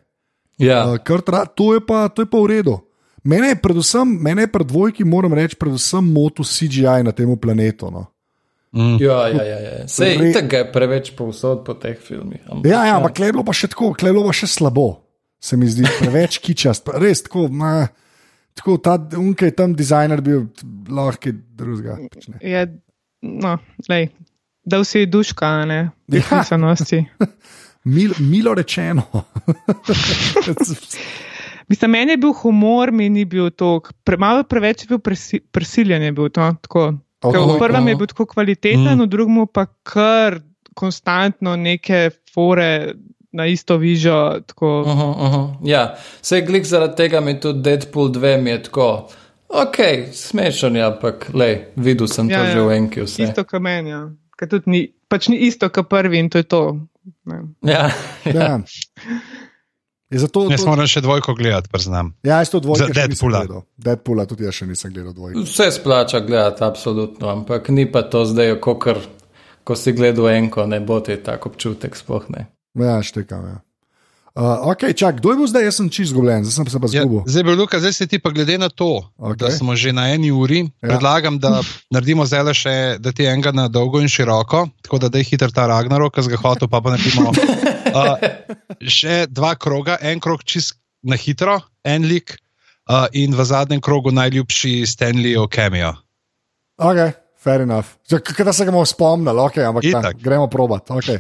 Ja, 0.56 0.84
uh, 0.84 0.98
kar 0.98 1.20
tra, 1.20 1.46
to, 1.46 1.72
je 1.72 1.80
pa, 1.80 2.08
to 2.08 2.20
je 2.20 2.28
pa 2.28 2.36
v 2.36 2.48
redu. 2.50 2.74
Mene 3.22 3.48
je 3.48 3.56
predvsem, 3.56 4.04
mene 4.18 4.42
je 4.42 4.50
pri 4.50 4.64
dvojki, 4.66 5.04
moram 5.04 5.32
reči, 5.32 5.56
predvsem 5.56 6.04
motil 6.06 6.44
CGI 6.44 7.00
na 7.00 7.12
tem 7.12 7.28
planetu. 7.34 7.88
No. 7.88 8.02
ja, 8.96 9.28
ja, 9.28 9.40
ja, 9.42 9.58
ja. 9.58 9.88
Sej 9.88 10.18
Re- 10.18 10.36
je 10.36 10.64
preveč 10.68 11.10
povsod 11.12 11.64
po 11.64 11.72
teh 11.74 11.96
filmih. 11.96 12.44
Ampak, 12.46 12.64
Ja, 12.66 12.84
ja, 12.84 12.96
ampak 12.96 13.16
klej 13.16 13.32
bilo 13.32 13.40
pa 13.42 13.52
še 13.52 13.68
tako, 13.68 13.92
klej 13.94 14.12
bilo 14.12 14.24
pa 14.24 14.32
še 14.32 14.46
slabo, 14.48 15.00
se 15.38 15.56
mi 15.56 15.64
zdi, 15.64 15.88
preveč 15.98 16.38
kičast, 16.38 16.84
pa 16.84 16.96
res 16.96 17.24
tako. 17.24 17.48
Ma, 17.48 17.88
Tako 18.50 18.76
ta 18.78 18.98
unke 19.16 19.46
je 19.46 19.54
tam 19.54 19.72
dizajner 19.72 20.20
bil, 20.20 20.50
lahko 20.86 21.30
drugega. 21.32 21.96
počne. 22.04 22.36
Je, 22.42 22.60
no, 23.22 23.54
lej, 23.86 24.10
da 24.60 24.80
vsi 24.80 25.06
duška, 25.06 25.46
a 25.46 25.64
ne, 25.64 25.80
Ja. 26.10 26.20
pisanosti. 26.28 27.00
Mil, 27.84 28.12
milo 28.18 28.54
rečeno. 28.54 29.02
Mislim, 31.70 31.90
meni 31.90 32.12
je 32.12 32.16
bil 32.16 32.32
humor, 32.32 32.92
mi 32.92 33.08
ni 33.08 33.24
bil 33.24 33.50
to, 33.50 33.80
pre, 34.04 34.16
malo 34.16 34.42
preveč 34.44 34.82
je 34.82 34.88
bil 34.90 34.98
presi, 34.98 35.40
prisiljen. 35.40 36.02
Je 36.02 36.12
bil 36.12 36.28
to, 36.28 36.50
tako. 36.62 36.92
Ker 37.20 37.36
Oho, 37.36 37.54
v 37.54 37.60
prvem 37.60 37.82
oho. 37.82 37.88
je 37.88 37.96
bil 37.96 38.08
tako 38.10 38.26
kvaliteten, 38.26 38.96
mm. 38.96 39.04
v 39.04 39.08
drugem 39.12 39.46
pa 39.52 39.66
kar 39.84 40.40
konstantno 40.74 41.56
neke 41.56 42.10
fore 42.34 42.94
na 43.32 43.46
isto 43.46 43.76
vižo. 43.76 44.40
Tako, 44.46 44.80
Uh 44.80 44.88
-huh, 44.88 45.10
uh 45.10 45.34
-huh. 45.34 45.56
Ja, 45.64 45.94
sej 46.22 46.42
glik 46.42 46.64
zaradi 46.64 46.96
tega 46.96 47.20
mi 47.20 47.40
tudi 47.40 47.62
Deadpool 47.62 48.08
2 48.08 48.42
mi 48.42 48.50
je 48.50 48.62
tako. 48.62 49.08
Ok, 49.48 49.76
smešen 50.12 50.76
je, 50.76 50.82
ampak 50.82 51.30
lej, 51.34 51.64
videl 51.76 52.06
sem 52.06 52.28
to 52.28 52.34
Ja, 52.34 52.46
že 52.46 52.58
ja. 52.58 52.64
v 52.64 52.72
enki 52.72 53.02
vse. 53.02 53.22
Isto 53.22 53.44
kot 53.44 53.62
meni, 53.62 53.90
ja. 53.90 54.10
Ker 54.38 54.48
tudi 54.48 54.70
ni, 54.70 54.92
pač 55.08 55.28
ni 55.28 55.36
isto 55.36 55.68
kot 55.68 55.88
prvi 55.88 56.18
in 56.18 56.30
to 56.30 56.38
je 56.38 56.44
to. 56.44 56.78
Ne. 57.24 57.42
Ja, 57.62 57.90
ja. 58.24 58.34
Ja. 58.40 58.60
Je 60.10 60.18
zato, 60.18 60.42
Jaz 60.50 60.64
to, 60.64 60.66
moram 60.66 60.88
še 60.90 61.00
dvojko 61.04 61.36
gledati, 61.38 61.70
priznam. 61.70 62.08
ja, 62.26 62.40
jaz 62.42 62.50
to 62.50 62.58
dvojko 62.60 62.88
nisem 62.90 62.96
Deadpoola. 63.14 63.60
Deadpoola 63.78 64.24
tudi 64.26 64.42
jaz 64.42 64.56
še 64.58 64.66
nisem 64.66 64.90
gledal 64.90 65.14
dvojko. 65.14 65.44
Vse 65.46 65.68
splača 65.70 66.18
gledati, 66.26 66.64
absolutno, 66.66 67.28
ampak 67.30 67.68
ni 67.70 67.84
pa 67.86 68.02
to 68.02 68.24
zdaj, 68.26 68.56
kokr, 68.58 68.98
ko 69.62 69.76
si 69.78 69.94
gledal 69.94 70.26
enko, 70.32 70.66
ne 70.66 70.80
bo 70.82 70.98
ti 70.98 71.14
tak 71.22 71.46
občutek, 71.46 71.94
sploh 71.94 72.26
ne. 72.34 72.48
Ja, 72.74 72.96
štekam. 73.06 73.46
Ja. 73.46 73.60
Uh, 74.30 74.42
ok, 74.64 74.94
čak, 74.94 75.18
kdo 75.18 75.30
je 75.30 75.36
bil 75.36 75.46
zdaj? 75.46 75.64
Jaz 75.64 75.76
sem 75.76 75.88
čist 75.88 76.10
zgubljen, 76.10 76.44
zdaj 76.44 76.54
sem 76.54 76.64
se 76.64 76.78
pa 76.78 76.86
Ja, 76.88 77.02
zgubil. 77.02 77.26
zdaj, 77.26 77.42
bi 77.42 77.52
Luka, 77.52 77.78
zdaj 77.78 77.92
se 77.92 78.06
ti 78.06 78.16
pa 78.16 78.30
glede 78.30 78.54
na 78.56 78.68
to, 78.68 79.02
okay. 79.18 79.36
da 79.36 79.50
smo 79.50 79.74
že 79.74 79.90
na 79.90 80.06
eni 80.08 80.30
uri, 80.30 80.60
Ja. 80.60 80.70
ja. 80.80 80.88
predlagam, 80.88 81.36
da 81.36 81.58
naredimo 81.90 82.22
zdaj 82.22 82.42
le 82.42 82.54
še, 82.54 82.74
da 82.98 83.10
ti 83.10 83.26
enega 83.26 83.50
na 83.50 83.66
dolgo 83.66 83.98
in 83.98 84.06
široko, 84.06 84.68
tako 84.80 84.98
da 84.98 85.08
daj 85.08 85.24
hiter 85.24 85.50
ta 85.50 85.66
Ragnarok, 85.66 86.14
ki 86.14 86.30
ga 86.30 86.38
hotel, 86.38 86.68
pa 86.68 86.78
pa 86.78 86.94
naredimo. 86.94 87.34
Uh, 87.90 88.14
še 88.80 89.26
dva 89.26 89.56
kroga, 89.56 89.98
en 90.00 90.20
krog 90.20 90.46
čist 90.46 90.78
na 91.02 91.18
hitro, 91.18 91.58
en 91.82 92.06
lik 92.06 92.36
uh, 92.86 93.10
in 93.12 93.34
v 93.34 93.42
zadnjem 93.42 93.82
krogu 93.82 94.14
najljubši 94.14 94.86
Stanleyov 94.86 95.50
cameo. 95.50 95.96
Ok, 96.78 97.02
fair 97.34 97.66
enough. 97.66 97.98
Kaj 98.06 98.46
da 98.46 98.54
se 98.54 98.62
ga 98.62 98.70
bomo 98.70 98.86
spomnili, 98.86 99.42
okay, 99.42 99.66
ampak 99.66 99.82
ta, 99.82 99.98
Itak. 100.06 100.22
gremo 100.22 100.46
probat. 100.46 100.86
Okay. 100.88 101.18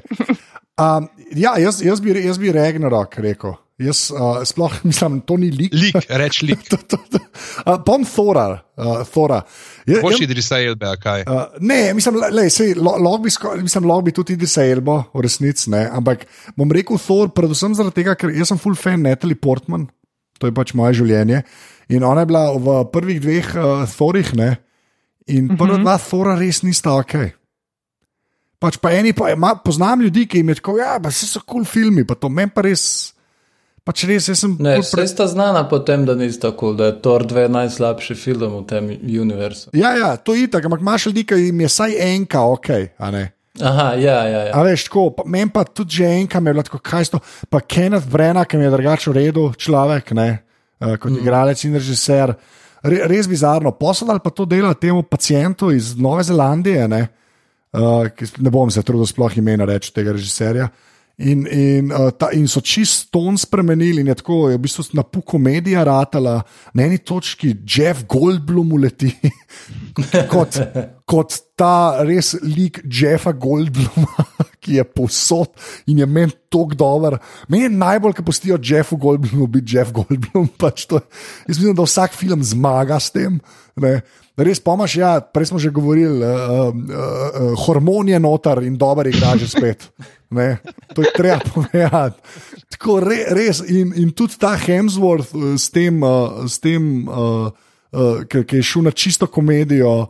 Um, 0.80 1.08
ja, 1.36 1.58
jaz, 1.60 1.82
jaz, 1.84 2.00
bi, 2.00 2.14
jaz 2.24 2.38
bi 2.40 2.52
Ragnarok 2.56 3.18
rekel. 3.20 3.52
Jaz 3.80 4.10
uh, 4.12 4.40
sploh 4.44 4.72
mislim, 4.88 5.20
to 5.24 5.36
ni 5.40 5.50
lik. 5.52 5.72
Lik, 5.76 5.96
reč 6.08 6.40
lik. 6.48 6.64
To- 6.68 6.80
to- 6.80 7.00
to- 7.10 7.20
Uh, 7.66 7.76
Bom 7.84 8.04
Thora. 8.08 8.62
Uh, 8.76 9.02
Thora. 9.04 9.42
Je- 9.88 10.00
Boš 10.00 10.20
je- 10.20 10.24
Idrisa 10.24 10.56
Elbe, 10.60 10.86
a 10.88 10.96
kaj? 10.96 11.24
Uh, 11.28 11.42
ne, 11.60 11.92
mislim, 11.96 12.16
le, 12.32 12.46
sej, 12.52 12.74
lo, 12.76 12.94
lahko 12.96 13.18
bi, 13.24 13.32
sko- 13.32 13.54
mislim, 13.60 13.84
lahko 13.88 14.04
bi 14.08 14.12
tudi 14.16 14.36
Idrisa 14.38 14.64
Elbo, 14.64 15.02
v 15.12 15.24
resnici 15.24 15.68
ne. 15.72 15.82
Ampak 15.92 16.24
bom 16.56 16.72
rekel 16.72 16.96
Thor, 17.00 17.28
predvsem 17.36 17.74
zaradi 17.76 18.00
tega, 18.00 18.14
ker 18.16 18.32
jaz 18.32 18.48
sem 18.52 18.60
full 18.60 18.76
fan 18.76 19.02
Natalie 19.04 19.36
Portman, 19.36 19.88
to 20.40 20.48
je 20.48 20.54
pač 20.56 20.72
moje 20.76 21.00
življenje. 21.02 21.42
In 21.92 22.04
ona 22.06 22.24
je 22.24 22.30
bila 22.32 22.44
v 22.56 22.76
prvih 22.92 23.20
dveh 23.20 23.48
uh, 23.56 23.84
Thorih, 23.90 24.32
ne. 24.38 24.50
In 25.28 25.52
prva 25.56 25.76
dva 25.82 25.98
Thora 26.00 26.36
res 26.40 26.62
nista 26.64 26.96
ok. 26.96 27.16
Pač 28.60 28.76
pa 28.76 28.92
eni, 28.92 29.14
pa, 29.16 29.32
ma, 29.40 29.54
poznam 29.56 30.02
ljudi, 30.04 30.26
ki 30.28 30.42
jim 30.42 30.52
je 30.52 30.58
tako, 30.58 30.76
ja, 30.76 30.98
pa 31.00 31.08
so 31.14 31.40
kul 31.40 31.62
cool 31.62 31.64
filmi, 31.64 32.04
pa 32.04 32.14
to 32.14 32.28
meni 32.28 32.52
pa 32.52 32.64
res. 32.66 33.14
Pač 33.88 34.04
res, 34.04 34.26
jaz 34.28 34.42
sem 34.42 34.52
Ne, 34.60 34.74
vse 34.82 35.06
sta 35.08 35.24
znana 35.30 35.62
potem, 35.68 36.04
da 36.04 36.12
nista 36.14 36.50
kul, 36.52 36.74
cool, 36.74 36.74
da 36.76 36.90
je 36.90 36.98
Thor 37.00 37.24
2 37.24 37.46
najslabši 37.48 38.16
film 38.20 38.58
v 38.58 38.64
tem 38.68 38.90
univerzu. 38.92 39.72
Ja, 39.72 39.94
ja, 39.96 40.12
to 40.20 40.36
je 40.36 40.50
tako, 40.52 40.68
ampak 40.68 40.84
imaš 40.84 41.08
ljudi, 41.08 41.24
ki 41.24 41.38
jim 41.46 41.62
je 41.64 41.70
vsaj 41.72 41.96
enka 42.10 42.42
ok, 42.52 42.68
a 43.00 43.10
ne. 43.14 43.22
Aha, 43.58 43.86
ja, 43.96 44.18
ja. 44.28 44.42
ja. 44.50 44.52
A 44.54 44.64
veš, 44.68 44.84
tako, 44.90 45.06
pa, 45.16 45.24
meni 45.24 45.48
pa 45.54 45.64
tudi 45.64 45.96
že 45.96 46.10
enka 46.20 46.40
mi 46.40 46.52
je 46.52 46.54
bilo 46.58 46.64
tako, 46.68 46.82
kaj 46.84 47.08
sto, 47.08 47.20
pa 47.48 47.62
Kenneth 47.64 48.12
Brenna, 48.12 48.44
ki 48.44 48.60
mi 48.60 48.68
je 48.68 48.74
drugače 48.76 49.10
v 49.10 49.14
redu 49.16 49.46
človek, 49.56 50.12
ne, 50.20 50.28
uh, 50.84 50.98
kot 51.00 51.08
mm. 51.10 51.22
igralec 51.24 51.64
in 51.64 51.80
režiser. 51.80 52.34
Re, 52.84 53.00
res 53.08 53.28
bizarno, 53.28 53.72
poslal 53.76 54.20
pa 54.20 54.32
to 54.32 54.44
dela 54.48 54.76
temu 54.76 55.02
pacijentu 55.02 55.72
iz 55.72 55.96
Nove 55.96 56.28
Zelandije, 56.28 56.84
ne, 56.88 57.02
uh, 57.76 58.30
ne 58.38 58.50
bom 58.52 58.70
se 58.70 58.82
trudil 58.82 59.08
sploh 59.08 59.36
imena 59.38 59.68
reči 59.68 59.92
tega 59.94 60.14
režiserja. 60.16 60.70
In, 61.20 61.44
in, 61.44 61.90
uh, 61.92 62.08
ta, 62.16 62.30
in 62.32 62.46
so 62.48 62.62
čist 62.64 63.10
ton 63.12 63.36
spremenili, 63.36 64.00
in 64.00 64.08
je 64.08 64.14
tako, 64.22 64.38
je 64.48 64.56
v 64.56 64.62
bistvu 64.64 64.86
na 64.96 65.02
puku 65.04 65.36
medija 65.36 65.82
ratala, 65.84 66.38
na 66.72 66.86
eni 66.86 66.96
točki 67.04 67.52
Jeff 67.60 68.06
Goldblum 68.08 68.72
uleti, 68.72 69.10
kot, 70.32 70.56
kot 71.04 71.36
ta 71.60 72.00
res 72.08 72.32
lik 72.40 72.80
Jeffa 72.88 73.34
Goldbluma, 73.36 74.24
ki 74.64 74.78
je 74.78 74.84
povsod 74.88 75.52
in 75.92 76.00
je 76.00 76.08
meni 76.08 76.32
tako 76.48 76.78
dober. 76.78 77.18
Meni 77.52 77.66
je 77.66 77.74
najbolj, 77.74 78.16
ki 78.16 78.24
pustijo 78.24 78.56
Jeffu 78.56 78.96
Goldblumu 79.00 79.50
biti 79.52 79.76
Jeff 79.76 79.92
Goldblum. 79.92 80.48
Pač 80.62 80.88
to, 80.88 81.02
jaz 81.44 81.60
mislim, 81.60 81.76
da 81.76 81.84
vsak 81.84 82.16
film 82.16 82.40
zmaga 82.44 82.96
s 82.96 83.12
tem. 83.12 83.36
Ne. 83.76 83.98
Res 84.40 84.60
pomaš, 84.64 84.94
ja, 84.96 85.12
prej 85.20 85.50
smo 85.50 85.58
že 85.60 85.68
govorili, 85.74 86.24
uh, 86.24 86.30
uh, 86.30 86.72
uh, 86.72 87.52
hormon 87.66 88.08
je 88.08 88.20
noter 88.22 88.62
in 88.64 88.78
dober 88.80 89.10
igra 89.10 89.36
že 89.36 89.48
spet. 89.50 89.90
Ne. 90.30 90.60
To 90.94 91.02
je 91.02 91.10
treba 91.16 91.42
povedati. 91.42 92.20
Tako 92.70 93.00
re, 93.02 93.24
res. 93.34 93.60
In, 93.66 93.90
in 93.98 94.12
tudi 94.14 94.38
ta 94.38 94.54
Hemsworth 94.54 95.34
uh, 95.34 95.58
s 95.58 95.68
tem, 95.74 95.98
uh, 96.06 96.46
s 96.46 96.62
tem 96.62 97.02
uh, 97.10 97.50
uh, 97.50 98.22
ki, 98.24 98.44
ki 98.46 98.60
je 98.60 98.68
šel 98.70 98.86
na 98.86 98.94
čisto 98.94 99.26
komedijo. 99.26 100.06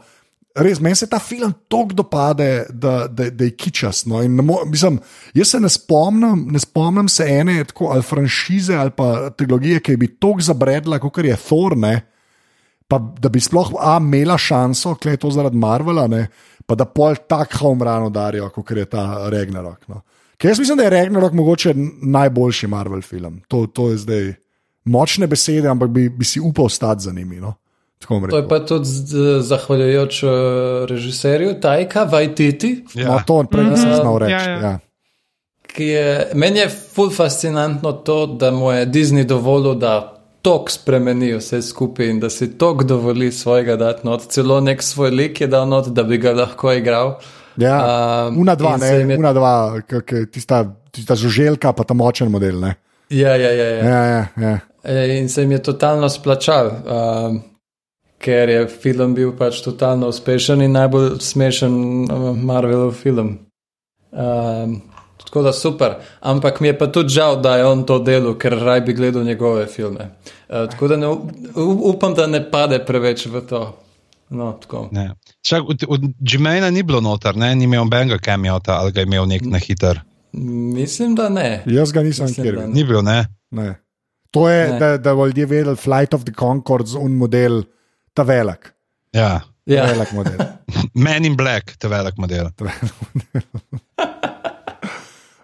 Res, 0.61 0.81
meni 0.83 0.99
se 0.99 1.07
ta 1.09 1.17
film 1.23 1.55
tako 1.71 1.97
dopade, 2.03 2.67
da, 2.69 3.07
da, 3.09 3.31
da 3.31 3.49
je 3.49 3.55
kičast. 3.57 4.07
No. 4.11 4.21
Mo- 4.43 4.65
Mislim, 4.69 4.99
jaz 5.35 5.55
se 5.55 5.61
ne 5.63 5.71
spomnim, 5.73 6.49
ne 6.53 6.61
spomnim 6.61 7.09
se 7.09 7.25
ene 7.25 7.65
tako, 7.65 7.89
ali 7.95 8.03
franšize 8.05 8.77
ali 8.77 8.91
pa 8.91 9.31
trilogije, 9.31 9.81
ki 9.81 9.97
bi 9.97 10.11
tako 10.21 10.43
zabredla, 10.43 10.99
kot 11.01 11.23
je 11.25 11.37
Thor. 11.49 11.79
Ne. 11.79 12.01
Pa 12.91 12.99
da 12.99 13.31
bi 13.31 13.39
sploh 13.41 13.71
a, 13.79 13.99
imela 14.03 14.35
šanso, 14.39 14.97
kaj 14.99 15.13
je 15.13 15.21
to 15.23 15.31
zaradi 15.31 15.57
Marvela, 15.57 16.09
ne, 16.11 16.25
pa 16.67 16.75
da 16.75 16.85
pol 16.91 17.15
tako 17.29 17.71
umrano 17.77 18.11
darijo, 18.11 18.49
kot 18.51 18.71
je 18.75 18.85
ta 18.91 19.29
Ragnarok. 19.31 19.87
No. 19.89 20.01
Ker 20.37 20.51
jaz 20.51 20.59
mislim, 20.59 20.79
da 20.81 20.89
je 20.89 20.91
Ragnarok 20.91 21.33
mogoče 21.33 21.75
najboljši 22.03 22.67
Marvel 22.67 23.03
film. 23.03 23.41
To, 23.49 23.67
to 23.67 23.91
je 23.91 23.97
zdaj 24.03 24.29
močne 24.85 25.27
besede, 25.31 25.69
ampak 25.69 25.91
bi, 25.95 26.09
bi 26.09 26.25
si 26.25 26.41
upal 26.41 26.69
stati 26.69 27.03
za 27.07 27.13
njimi. 27.13 27.41
No. 27.41 27.55
To 28.31 28.37
je 28.37 28.49
pa 28.49 28.59
tudi 28.65 28.89
zahvaljujoč 29.41 30.23
eh, 30.23 30.29
režiserju 30.89 31.61
Tajka 31.61 32.05
Vajtiti, 32.05 32.85
Ja. 32.95 33.09
No, 33.09 33.21
to 33.27 33.45
prej 33.51 33.65
nisem 33.65 33.95
znal 33.95 34.19
reči. 34.19 34.33
ja, 34.33 34.51
Ja, 34.51 34.61
ja. 34.61 34.79
ki 35.77 35.85
je 35.85 36.31
meni 36.35 36.59
je 36.59 36.69
ful 36.69 37.11
fascinantno 37.11 37.93
to, 37.93 38.27
da 38.27 38.51
mu 38.51 38.71
je 38.73 38.87
Disney 38.87 39.25
dovolil, 39.25 39.75
da 39.75 40.20
tok 40.43 40.71
spremeni 40.71 41.33
vse 41.37 41.63
skupaj 41.63 42.09
in 42.11 42.21
da 42.21 42.31
si 42.31 42.51
tok 42.59 42.85
dovoli 42.85 43.33
svojega 43.33 43.77
dati 43.77 44.07
not. 44.07 44.27
Celo 44.33 44.61
nek 44.61 44.83
svoj 44.83 45.11
lik 45.11 45.41
je 45.41 45.47
dal 45.47 45.69
not, 45.69 45.89
da 45.89 46.03
bi 46.03 46.19
ga 46.19 46.33
lahko 46.33 46.73
igral. 46.73 47.15
Ja, 47.57 47.77
Um, 48.29 48.39
una 48.41 48.55
dva, 48.55 48.77
ne, 48.77 48.87
je- 48.87 49.19
una 49.19 49.33
dva, 49.33 49.81
kak 49.89 50.13
tista, 50.33 50.65
tista 50.91 51.15
žuželka, 51.15 51.73
pa 51.73 51.85
ta 51.85 51.95
močen 51.95 52.31
model. 52.31 52.61
Ne. 52.61 52.75
Ja, 53.11 53.35
ja, 53.37 53.51
ja. 53.51 53.65
ja. 53.65 53.85
Ja, 53.85 54.05
ja, 54.07 54.27
ja. 54.37 54.59
E, 54.85 55.19
In 55.19 55.29
se 55.29 55.43
jim 55.43 55.51
je 55.53 55.63
totalno 55.63 56.09
splačal, 56.09 56.71
um, 56.71 57.43
ker 58.19 58.49
je 58.49 58.67
film 58.69 59.15
bil 59.15 59.33
pač 59.37 59.61
totalno 59.65 60.09
uspešen 60.09 60.63
in 60.63 60.73
najbolj 60.73 61.19
smešen 61.21 61.75
Marvelov 62.45 62.93
film. 62.93 63.39
Um, 64.13 64.81
tako 65.31 65.43
da 65.43 65.53
super. 65.53 65.95
Ampak 66.21 66.61
mi 66.61 66.69
je 66.69 66.79
pa 66.79 66.87
tudi 66.91 67.15
žal, 67.15 67.37
da 67.41 67.57
je 67.57 67.67
on 67.67 67.85
to 67.87 67.99
delal, 68.03 68.35
ker 68.35 68.57
raj 68.59 68.81
bi 68.81 68.93
gledal 68.99 69.23
njegove 69.23 69.67
filme. 69.67 70.09
Uh, 70.49 70.67
tako 70.71 70.89
da 70.89 70.97
ne, 70.97 71.07
upam, 71.87 72.15
da 72.15 72.27
ne 72.27 72.43
pade 72.51 72.81
preveč 72.87 73.27
v 73.27 73.41
to. 73.47 73.79
No, 74.31 74.53
tako. 74.63 74.89
Ne. 74.93 75.15
Čak, 75.43 75.63
od, 75.69 75.85
od 75.89 76.01
Jimena 76.21 76.71
ni 76.71 76.83
bilo 76.83 77.01
noter, 77.01 77.37
ne? 77.37 77.55
ni 77.55 77.65
imel 77.65 77.85
benga 77.85 78.19
kamiota 78.19 78.75
ali 78.75 78.93
ga 78.93 79.01
je 79.01 79.07
imel 79.07 79.27
nek 79.27 79.43
na 79.47 79.59
hiter. 79.59 80.01
Mislim, 80.33 81.15
da 81.15 81.29
ne. 81.29 81.63
Jaz 81.67 81.93
ga 81.93 82.03
nisem 82.03 82.27
nikjer 82.27 82.55
videl. 82.55 82.71
Ni 82.75 82.85
bil, 82.85 83.03
ne? 83.03 83.27
Ne. 83.51 83.75
To 84.31 84.49
je, 84.49 84.69
Ne. 84.73 84.79
da, 84.79 84.97
da 84.99 85.15
bodo 85.15 85.27
ljudje 85.27 85.47
vedeli, 85.47 85.77
Flight 85.77 86.15
of 86.15 86.25
the 86.25 86.33
Concords, 86.39 86.95
un 86.95 87.13
model, 87.13 87.63
ta 88.15 88.23
velik. 88.23 88.73
Ja. 89.13 89.41
Ja. 89.67 89.87
Velik 89.87 90.13
model. 90.13 90.39
Man 91.07 91.25
in 91.25 91.37
Black, 91.37 91.77
to 91.79 91.87
je 91.87 91.91
velik 91.91 92.17
model. 92.17 92.51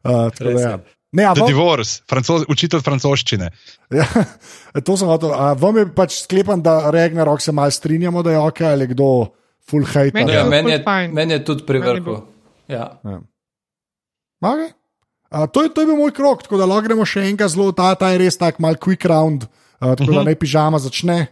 Uh, 0.07 0.31
tako 0.31 0.53
da 0.55 0.61
ja. 0.61 0.77
Ne, 1.17 1.25
a 1.25 1.33
The 1.35 1.41
vam, 1.41 1.49
Divorce, 1.49 2.03
francoz, 2.11 2.45
učitelj 2.51 2.83
francoščine. 2.85 3.51
ja, 3.95 4.07
to 4.87 4.97
sem 4.97 5.09
hotel. 5.09 5.33
a 5.33 5.53
Vam 5.57 5.77
je 5.81 5.87
pač 5.95 6.19
sklepam, 6.23 6.63
da 6.63 6.91
Ragnarok 6.91 7.41
se 7.41 7.53
malo 7.53 7.71
strinjamo, 7.71 8.23
da 8.23 8.35
je 8.35 8.39
ok, 8.43 8.61
ali 8.61 8.87
kdo 8.91 9.31
full 9.71 9.87
hate. 9.87 10.13
Meni 10.15 10.35
Ja, 10.35 10.45
meni, 10.45 10.73
je, 10.73 10.83
meni 11.13 11.33
je 11.33 11.45
tudi 11.45 11.65
pri 11.67 11.81
vrhu. 11.81 12.05
bil- 12.05 12.25
Ja. 12.69 12.99
Okay. 14.43 14.73
A, 15.31 15.47
to, 15.47 15.63
je, 15.63 15.75
to 15.75 15.83
je 15.83 15.87
bil 15.87 15.97
moj 15.99 16.13
krok, 16.15 16.43
tako 16.43 16.59
da 16.59 16.67
lahko 16.69 16.87
gremo 16.87 17.07
še 17.07 17.25
enkrat 17.31 17.51
zelo, 17.55 17.73
ta, 17.75 17.95
ta 17.99 18.13
je 18.15 18.21
res 18.23 18.39
tak 18.39 18.59
mal 18.63 18.79
quick 18.79 19.03
round, 19.09 19.47
uh, 19.83 19.95
tako 19.99 20.13
da 20.15 20.23
naj 20.27 20.39
pižama 20.39 20.79
začne. 20.83 21.27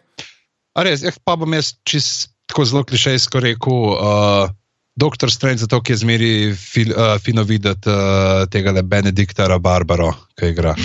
A 0.75 0.83
res, 0.87 1.05
eh, 1.07 1.15
pa 1.23 1.37
bom 1.39 1.51
jaz 1.55 1.75
čist 1.87 2.33
tako 2.51 2.67
zelo 2.67 2.83
klišejsko 2.87 3.39
rekel. 3.43 3.79
Uh, 3.95 4.51
Doktor 4.97 5.31
Strange, 5.31 5.59
zato 5.59 5.83
je 5.89 5.97
zmeri 5.97 6.55
fil, 6.55 6.93
uh, 6.95 7.19
fino 7.19 7.43
videti 7.43 7.91
uh, 7.91 8.47
tega 8.51 8.83
Benedikta 8.83 9.59
Barbaro, 9.59 10.13
ki 10.39 10.53
igra. 10.55 10.75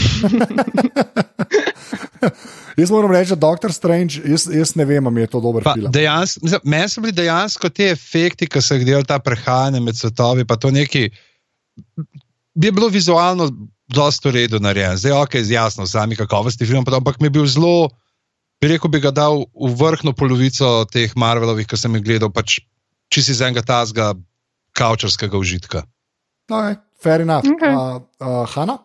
Jaz 2.80 2.91
moram 2.91 3.12
reči, 3.12 3.30
da 3.30 3.36
Doctor 3.36 3.74
Strange, 3.74 4.22
jaz, 4.26 4.47
jaz 4.51 4.76
ne 4.76 4.86
vem, 4.86 5.07
ali 5.07 5.22
je 5.22 5.28
to 5.28 5.41
dober 5.43 5.64
Pa 5.64 5.74
film. 5.76 5.91
dejansko, 5.91 6.60
Meni 6.64 6.89
so 6.89 7.01
bili 7.03 7.14
dejansko 7.16 7.70
ti 7.70 7.89
efekti, 7.91 8.47
ki 8.47 8.62
so 8.64 8.78
jih 8.78 8.86
delali 8.88 9.07
ta 9.07 9.20
prehajanje 9.20 9.82
med 9.84 9.97
svetovi, 9.97 10.45
pa 10.47 10.55
to 10.55 10.72
neki. 10.72 11.10
Bi 12.55 12.68
je 12.68 12.72
bilo 12.72 12.88
vizualno 12.88 13.49
dosta 13.88 14.30
v 14.30 14.38
redu 14.38 14.60
narejen, 14.64 14.97
zdaj 14.97 15.18
ok, 15.18 15.39
jasno, 15.49 15.88
sami 15.88 16.16
kakovosti 16.16 16.66
film, 16.66 16.86
ampak 16.88 17.20
mi 17.20 17.28
je 17.28 17.36
bil 17.36 17.47
zelo, 17.47 17.89
bi 18.62 18.72
rekel, 18.72 18.91
bi 18.91 19.03
ga 19.03 19.12
dal 19.12 19.43
v 19.53 19.74
vrhno 19.76 20.14
polovico 20.14 20.86
teh 20.91 21.12
Marvelovih, 21.16 21.68
ki 21.68 21.78
sem 21.78 21.95
jih 21.97 22.05
gledal, 22.05 22.32
pač 22.32 22.62
čisi 23.10 23.32
iz 23.32 23.41
enega 23.41 23.62
tazga 23.62 24.14
kavčarskega 24.78 25.38
užitka. 25.38 25.84
Okay, 26.49 26.76
fair 27.03 27.22
enough. 27.22 27.45
Okej. 27.45 27.74
Uh, 27.76 28.01
uh, 28.22 28.45
Hanna? 28.53 28.78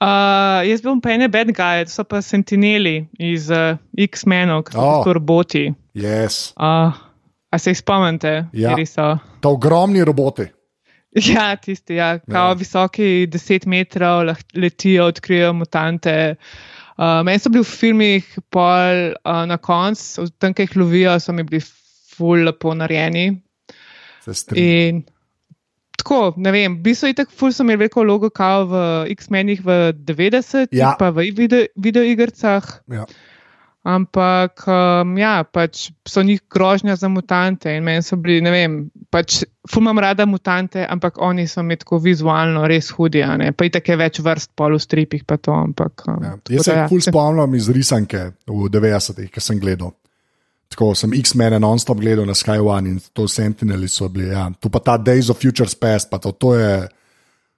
Uh, 0.00 0.62
jaz 0.64 0.80
bom 0.84 1.00
pa 1.00 1.12
ene 1.12 1.28
bad 1.28 1.50
guy, 1.52 1.84
to 1.84 1.92
so 1.92 2.04
pa 2.08 2.22
sentineli 2.24 3.06
iz 3.20 3.50
uh, 3.52 3.76
X-menov, 3.98 4.64
ki 4.68 4.72
so 4.76 4.80
Oh. 4.80 5.04
roboti. 5.12 5.66
Yes. 5.94 6.52
Uh, 6.56 6.92
a 7.52 7.58
se 7.58 7.70
jih 7.74 7.78
spomnite, 7.82 8.48
Ja. 8.52 8.70
kateri 8.72 8.86
so? 8.86 9.18
Ta 9.40 9.48
ogromni 9.48 10.04
roboti. 10.04 10.48
Ja, 11.12 11.56
tisti, 11.60 11.94
ja, 12.00 12.18
kao 12.24 12.48
Ja. 12.48 12.56
visoki 12.56 13.26
10 13.28 13.66
metrov, 13.68 14.22
lahko 14.24 14.48
letijo, 14.56 15.04
odkrijejo 15.12 15.52
mutante. 15.52 16.36
Uh, 16.96 17.20
meni 17.24 17.38
so 17.38 17.50
bili 17.52 17.64
v 17.64 17.68
filmih 17.68 18.38
pol 18.48 19.12
uh, 19.20 19.42
na 19.44 19.58
koncu, 19.60 20.24
tam, 20.40 20.54
ki 20.56 20.62
jih 20.64 20.76
lovijo, 20.80 21.18
so 21.20 21.32
mi 21.36 21.42
bili 21.44 21.60
ful 22.22 22.46
lepo 22.46 22.74
narejeni. 22.78 23.26
In 24.54 25.02
tako, 25.98 26.32
ne 26.38 26.52
vem, 26.54 26.78
v 26.78 26.82
bistvu 26.86 27.10
je 27.10 27.18
tako, 27.22 27.34
ful 27.34 27.52
so 27.54 27.66
imeli 27.66 27.82
veliko 27.84 28.02
vlogo, 28.06 28.30
kao 28.30 28.64
v 28.70 28.80
X-menih 29.16 29.60
v 29.62 29.76
90-ih, 29.98 30.78
Ja. 30.78 30.94
pa 30.98 31.10
v 31.10 31.28
video, 31.34 31.66
videoigrah. 31.76 32.70
Ja. 32.90 33.06
ampak 33.82 34.62
um, 34.70 35.16
ja, 35.18 35.42
pač 35.42 35.88
so 36.06 36.22
njih 36.22 36.38
grožnja 36.46 36.94
za 36.96 37.08
mutante 37.10 37.72
in 37.74 37.82
meni 37.82 38.02
so 38.06 38.14
bili, 38.16 38.38
ne 38.38 38.50
vem, 38.54 38.76
pač 39.10 39.40
fumam 39.66 39.98
rada 39.98 40.22
mutante, 40.26 40.86
ampak 40.86 41.18
oni 41.18 41.48
so 41.50 41.64
mi 41.66 41.74
tako 41.76 41.98
vizualno 41.98 42.62
res 42.70 42.92
hudi, 42.94 43.24
pa 43.58 43.64
je 43.66 43.96
več 43.98 44.20
vrst 44.22 44.52
pol 44.54 44.76
v 44.78 44.82
stripih, 44.86 45.24
pa 45.26 45.34
to, 45.36 45.50
ampak. 45.50 46.06
Um, 46.06 46.22
Ja. 46.22 46.36
Jaz 46.48 46.64
se 46.64 46.70
da, 46.70 46.78
ja. 46.78 46.88
ful 46.88 47.00
spomnim 47.02 47.54
iz 47.58 47.66
risanke 47.74 48.32
v 48.46 48.70
90-ih, 48.70 49.30
ki 49.34 49.40
sem 49.42 49.58
gledal. 49.58 49.90
Tako 50.72 50.94
sem 50.96 51.12
X-Men 51.20 51.58
non-stop 51.60 52.00
gledal 52.00 52.24
na 52.24 52.34
Sky 52.34 52.56
One 52.56 52.88
in 52.88 53.00
to 53.12 53.26
Sentineli 53.28 53.88
so 53.92 54.08
bili. 54.08 54.30
Ja. 54.32 54.48
Tu 54.60 54.70
pa 54.72 54.80
ta 54.80 54.96
Days 54.96 55.28
of 55.30 55.36
Futures 55.36 55.74
Past, 55.76 56.08
pa 56.10 56.18
to, 56.18 56.32
to 56.32 56.54
je. 56.56 56.88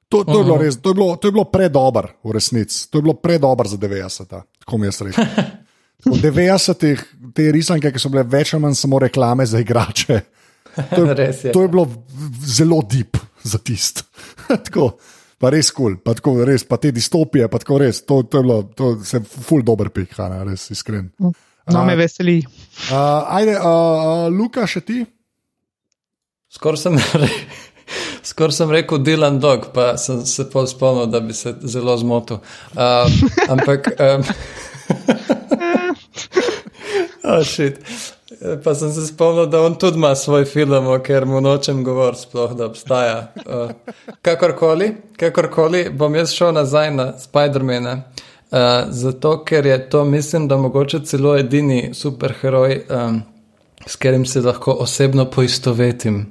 To, 0.09 0.25
to, 0.25 0.39
je 0.39 0.45
bilo 0.45 0.57
res, 0.59 0.77
to, 0.83 0.91
je 0.91 0.95
bilo, 0.95 1.15
to 1.17 1.31
je 1.31 1.35
bilo 1.35 1.45
predober, 1.51 2.11
v 2.23 2.35
resnici. 2.35 2.91
To 2.91 2.99
je 2.99 3.07
bilo 3.07 3.15
predober 3.19 3.67
za 3.67 3.79
90-ta, 3.79 4.43
tako 4.63 4.79
mi 4.79 4.87
je 4.87 4.93
srečo. 4.93 5.23
V 6.05 6.19
90-ih 6.21 7.05
te 7.35 7.49
risanke, 7.55 7.91
ki 7.91 8.03
so 8.03 8.11
bile 8.13 8.27
več 8.29 8.53
ali 8.55 8.63
manj 8.67 8.77
samo 8.79 9.01
reklame 9.03 9.47
za 9.47 9.63
igrače, 9.63 10.21
to 10.91 11.07
je, 11.07 11.15
Res 11.23 11.45
je. 11.45 11.55
to 11.55 11.65
je 11.65 11.71
bilo 11.73 11.87
zelo 12.47 12.83
deep 12.83 13.17
za 13.43 13.59
tist. 13.59 14.05
tako, 14.69 14.91
pa 15.39 15.51
res 15.55 15.71
kul, 15.71 15.97
cool, 15.97 15.99
pa 16.05 16.15
tako 16.19 16.37
res, 16.47 16.67
pa 16.69 16.79
te 16.83 16.93
distopije, 16.95 17.49
pa 17.51 17.63
tako 17.63 17.81
res, 17.83 18.05
to, 18.05 18.23
to 18.29 18.43
je 18.43 18.47
bilo, 18.47 18.61
to 18.75 18.93
se 19.07 19.23
ful 19.23 19.65
dober 19.67 19.91
pik, 19.95 20.15
Hanna, 20.19 20.45
res 20.47 20.69
iskren. 20.75 21.09
No, 21.73 21.85
me 21.85 21.97
veseli. 21.97 22.43
Uh, 22.91 23.37
ajde, 23.37 23.59
uh, 23.59 23.65
uh, 23.65 24.29
Luka, 24.33 24.67
še 24.69 24.83
ti? 24.85 25.05
Skoraj 26.53 26.83
sem, 26.83 26.99
re, 27.23 27.29
skor 28.23 28.53
sem 28.53 28.71
rekel 28.71 29.01
Dylan 29.05 29.41
Dog, 29.41 29.71
pa 29.75 29.95
sem 30.01 30.21
se 30.29 30.45
pol 30.53 30.69
spomnil, 30.71 31.09
da 31.11 31.23
bi 31.25 31.37
se 31.37 31.55
zelo 31.65 31.97
zmotil. 31.99 32.43
Uh, 32.77 33.09
ampak. 33.49 33.89
Um, 33.97 34.27
oh, 37.33 37.41
shit. 37.41 37.81
Pa 38.65 38.75
sem 38.77 38.93
se 38.93 39.07
spomnil, 39.09 39.49
da 39.49 39.65
on 39.65 39.79
tudi 39.81 39.97
ima 39.97 40.13
svoj 40.19 40.45
film, 40.45 40.87
o 40.87 40.99
katerem 41.01 41.33
mu 41.33 41.41
nočem 41.41 41.81
govoriti, 41.87 42.27
sploh 42.29 42.53
da 42.59 42.69
obstaja. 42.69 43.19
Uh, 43.47 43.73
kakorkoli, 44.23 44.93
kakorkoli, 45.17 45.87
bom 45.97 46.15
jaz 46.21 46.37
šel 46.37 46.53
nazaj 46.61 46.93
na 46.93 47.11
Spider-Mana. 47.25 47.97
Uh, 48.05 48.25
zato, 48.89 49.45
ker 49.45 49.67
je 49.67 49.79
to, 49.91 50.05
mislim, 50.05 50.49
da 50.49 50.57
mogoče 50.57 51.01
celo 51.05 51.37
edini 51.37 51.91
superheroj, 51.95 52.81
um, 52.91 53.23
s 53.87 53.97
katerim 53.97 54.27
se 54.27 54.41
lahko 54.41 54.73
osebno 54.73 55.25
poistovetim 55.31 56.27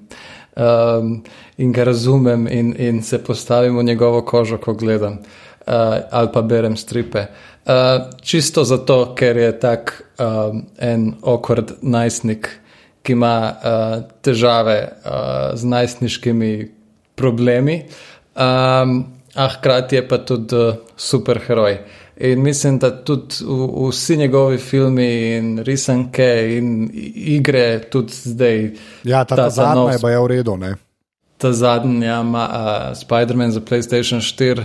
um, 0.55 1.23
in 1.57 1.71
ga 1.71 1.83
razumem 1.83 2.47
in, 2.47 2.75
in 2.77 3.03
se 3.03 3.23
postavim 3.23 3.77
v 3.77 3.83
njegovo 3.83 4.21
kožo, 4.21 4.57
ko 4.57 4.73
gledam 4.73 5.13
uh, 5.13 5.73
ali 6.11 6.29
pa 6.33 6.41
berem 6.41 6.77
stripe. 6.77 7.25
Uh, 7.65 7.73
čisto 8.21 8.63
zato, 8.63 9.15
ker 9.15 9.37
je 9.37 9.59
tak 9.59 10.03
um, 10.19 10.65
en 10.77 11.13
awkward 11.21 11.71
najstnik, 11.81 12.49
ki 13.03 13.11
ima 13.11 13.35
uh, 13.51 14.03
težave 14.21 14.77
uh, 15.05 15.11
z 15.55 15.65
najstniškimi 15.65 16.71
problemi, 17.15 17.83
um, 18.35 19.03
a 19.35 19.47
hkrati 19.47 19.95
je 19.95 20.07
pa 20.07 20.17
tudi 20.17 20.55
uh, 20.55 20.75
superheroj. 20.97 21.77
In 22.17 22.41
mislim, 22.41 22.79
da 22.79 23.03
tudi 23.03 23.35
v- 23.41 23.89
vsi 23.89 24.17
njegovi 24.17 24.57
filmi 24.57 25.07
in 25.29 25.59
risanke 25.59 26.27
in 26.51 26.89
igre, 27.15 27.81
tudi 27.81 28.13
zdaj, 28.13 28.71
Ja, 29.03 29.23
ta, 29.23 29.35
ta, 29.35 29.43
Ta- 29.43 29.49
zadnja 29.49 29.75
nov- 29.75 29.91
je 29.91 29.99
pa 29.99 30.09
je 30.09 30.19
v 30.19 30.27
redu. 30.27 30.57
Ne? 30.57 30.75
ta 31.37 31.51
zadnji, 31.51 32.05
ja, 32.05 32.21
ima 32.21 32.43
uh, 32.45 32.97
Spider-Man 32.97 33.51
za 33.51 33.59
PlayStation 33.61 34.21
4, 34.21 34.63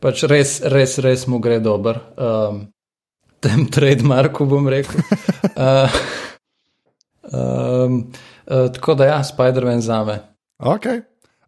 pač 0.00 0.22
res, 0.22 0.60
res, 0.62 0.98
res 0.98 1.26
mu 1.26 1.38
gre 1.38 1.58
dober. 1.58 1.98
Um, 2.16 2.68
tem 3.40 3.66
trademarku 3.66 4.46
bom 4.46 4.68
rekel. 4.68 5.00
Uh, 5.56 5.88
um, 7.24 8.12
uh, 8.46 8.68
tako 8.68 8.94
da 8.94 9.04
ja, 9.06 9.24
Spider-Man 9.24 9.80
za 9.80 10.04
me. 10.04 10.18
Okay. 10.58 11.00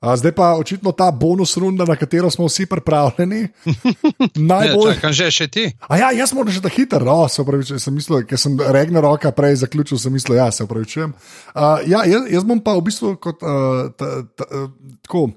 A, 0.03 0.17
zdaj 0.19 0.33
pa 0.35 0.59
očitno 0.59 0.91
ta 0.91 1.07
bonus 1.15 1.55
runda, 1.57 1.87
na 1.87 1.95
katero 1.97 2.27
smo 2.31 2.49
vsi 2.51 2.67
pripravljeni. 2.67 3.49
Najbolj. 4.51 4.95
čakam, 4.99 5.13
že 5.15 5.31
še 5.31 5.47
ti. 5.47 5.65
A 5.87 5.99
ja, 6.01 6.09
jaz 6.11 6.35
moram 6.35 6.51
že 6.51 6.59
da 6.59 6.73
hiter, 6.73 7.07
no, 7.07 7.29
se 7.31 7.39
upravičujem, 7.43 7.79
sem 7.79 7.95
mislil, 7.95 8.25
ker 8.27 8.41
sem 8.41 8.59
regna 8.75 8.99
roka 9.01 9.31
prej 9.31 9.61
zaključil, 9.63 10.03
sem 10.03 10.11
mislil, 10.11 10.41
ja, 10.43 10.51
se 10.51 10.67
upravičujem. 10.67 11.15
Uh, 11.55 11.87
ja, 11.87 12.03
jaz, 12.03 12.27
jaz 12.35 12.49
bom 12.49 12.59
pa 12.59 12.75
v 12.75 12.83
bistvu 12.91 13.15
kot 13.23 13.47
uh, 13.47 13.95
ta, 13.95 14.27
ta, 14.35 14.49
uh, 14.51 14.67
tako. 15.07 15.29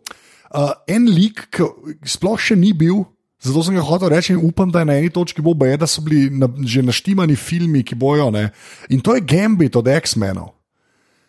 Uh, 0.49 0.73
en 0.89 1.05
lik, 1.13 1.45
ki 1.53 1.69
sploh 2.09 2.41
še 2.41 2.57
ni 2.57 2.73
bil, 2.73 3.03
zato 3.45 3.61
sem 3.61 3.77
ga 3.77 3.85
hotel 3.85 4.09
reči 4.17 4.33
in 4.33 4.41
upam, 4.41 4.73
da 4.73 4.81
je 4.81 4.89
na 4.89 4.97
eni 4.97 5.13
točki 5.13 5.45
bo 5.45 5.53
boje, 5.53 5.77
da 5.77 5.85
so 5.85 6.01
bili 6.01 6.31
na, 6.33 6.49
že 6.65 6.81
naštimani 6.81 7.37
filmi, 7.37 7.85
ki 7.85 7.93
bojo. 7.93 8.31
Ne? 8.33 8.49
In 8.89 9.05
to 9.05 9.13
je 9.13 9.21
Gambit 9.21 9.77
od 9.77 9.93
X-menov. 9.93 10.54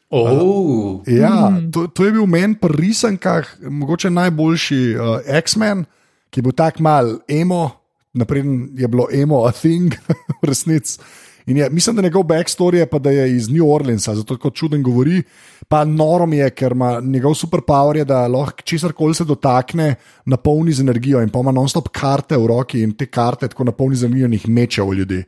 Oh. 0.08 1.02
Ja, 1.06 1.50
to, 1.72 1.86
to 1.90 2.06
je 2.06 2.12
bil 2.14 2.26
meni 2.30 2.54
pri 2.54 2.74
risankah, 2.78 3.48
mogoče 3.60 4.10
najboljši 4.10 4.80
uh, 4.94 5.18
X-Men, 5.42 5.84
ki 6.30 6.38
je 6.38 6.46
bil 6.46 6.54
tak 6.54 6.78
mal 6.78 7.18
emo, 7.28 7.70
napreden 8.14 8.68
je 8.78 8.88
bilo 8.88 9.08
emo, 9.12 9.42
a 9.48 9.52
thing, 9.52 9.94
v 10.42 10.46
resnici. 10.46 11.00
In 11.46 11.56
je, 11.56 11.68
mislim, 11.70 11.96
da 11.96 12.02
njegov 12.02 12.24
backstory 12.26 12.82
je 12.82 12.86
pa, 12.86 12.98
da 12.98 13.10
je 13.10 13.36
iz 13.36 13.48
New 13.48 13.70
Orleansa, 13.70 14.14
zato 14.14 14.34
tako 14.34 14.50
čuden 14.50 14.82
govori. 14.82 15.22
Pa 15.68 15.84
noro 15.84 16.26
mi 16.26 16.36
je, 16.36 16.50
ker 16.50 16.72
ima 16.72 17.00
njegov 17.00 17.34
superpower, 17.34 17.96
je, 17.96 18.04
da 18.04 18.26
lahko 18.26 18.62
česar 18.62 18.92
koli 18.92 19.14
se 19.14 19.24
dotakne, 19.24 19.94
napolni 20.24 20.72
z 20.72 20.80
energijo 20.80 21.22
in 21.22 21.30
pa 21.30 21.38
ima 21.38 21.52
non-stop 21.52 21.88
karte 21.88 22.36
v 22.36 22.46
roki 22.46 22.82
in 22.82 22.96
te 22.98 23.06
karte 23.06 23.48
tako 23.48 23.64
napolni 23.64 23.96
z 23.96 24.04
energijo 24.04 24.26
in 24.26 24.32
jih 24.32 24.48
meče 24.48 24.82
v 24.82 24.94
ljudi. 24.94 25.22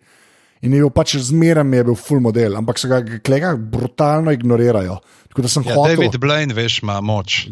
In 0.62 0.74
je 0.74 0.82
bil 0.82 0.90
pač 0.90 1.16
zmeraj 1.22 1.66
je 1.76 1.84
bil 1.86 1.94
full 1.94 2.20
model, 2.20 2.56
ampak 2.58 2.80
so 2.80 2.90
ga 2.90 3.02
klega 3.22 3.54
brutalno 3.56 4.34
ignorirajo. 4.34 4.98
Tako 5.28 5.42
da 5.42 5.48
sem 5.48 5.62
Ja, 5.66 5.74
hotel. 5.74 5.96
David 5.96 6.20
Blaine, 6.20 6.54
veš, 6.54 6.80
ima 6.82 7.00
moč. 7.00 7.46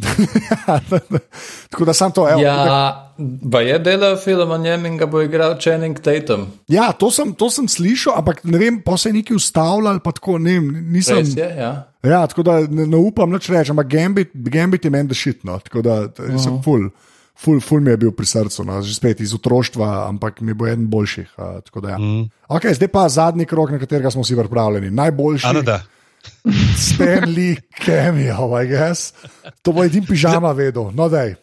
Tako 1.71 1.85
da 1.85 1.93
sem 1.95 2.13
to, 2.13 2.25
evo, 2.29 2.41
ja. 2.41 2.55
Ja, 2.67 3.13
pa 3.53 3.61
je 3.61 3.79
delal 3.79 4.17
film 4.17 4.51
o 4.51 4.59
njem 4.59 4.87
in 4.87 4.97
ga 4.99 5.07
bo 5.07 5.21
igral 5.23 5.55
Channing 5.61 6.01
Tatum. 6.01 6.47
ja 6.69 6.91
to, 6.93 7.11
sem, 7.11 7.35
to 7.35 7.51
sem 7.51 7.69
slišal, 7.69 8.17
ampak 8.19 8.43
ne 8.45 8.59
vem, 8.59 8.81
pa 8.83 8.97
se 8.97 9.13
je 9.13 9.21
nekaj 9.21 9.37
ustavljal, 9.37 10.01
pa 10.03 10.13
tako 10.17 10.39
ne 10.39 10.57
vem, 10.59 10.73
nisem. 10.93 11.21
Res 11.21 11.37
je, 11.37 11.51
ja. 11.59 11.73
Ja, 12.03 12.25
tako 12.27 12.43
da 12.43 12.59
ne, 12.67 12.87
ne 12.87 12.97
upam 12.97 13.31
nič 13.31 13.51
reči, 13.55 13.71
ampak 13.71 13.93
Gambit, 13.93 14.35
Gambit 14.35 14.85
je 14.85 14.91
meni 14.91 15.09
dešitno, 15.13 15.59
tako 15.69 15.83
da 15.83 16.01
uh 16.01 16.11
-huh. 16.11 16.43
sem 16.43 16.59
full. 16.65 16.91
Ful, 17.37 17.61
ful 17.61 17.83
mi 17.85 17.93
je 17.93 18.01
bil 18.01 18.13
pri 18.17 18.27
srcu, 18.27 18.65
no, 18.65 18.79
že 18.81 18.95
spet 18.97 19.21
iz 19.21 19.35
otroštva, 19.37 20.09
ampak 20.09 20.41
mi 20.41 20.57
bo 20.57 20.67
eden 20.67 20.87
boljših. 20.89 21.35
Uh, 21.37 21.59
tako 21.67 21.85
da, 21.85 21.97
ja. 21.97 21.99
mm. 21.99 22.31
okay, 22.49 22.73
zdaj 22.75 22.89
pa 22.89 23.09
zadnji 23.13 23.45
krok, 23.45 23.75
na 23.75 23.81
katerega 23.83 24.11
smo 24.11 24.25
vsi 24.25 24.39
pripravljeni. 24.41 24.91
Najboljši. 24.91 25.47
Ano, 25.47 25.63
da. 25.63 25.83
Stanley 26.77 27.57
Cameo, 27.85 28.51
I 28.63 28.67
guess. 28.67 29.13
To 29.63 29.73
bo 29.73 29.85
edin 29.85 30.07
pižama 30.07 30.53
vedel. 30.57 30.91
No, 30.95 31.11
daj. 31.13 31.37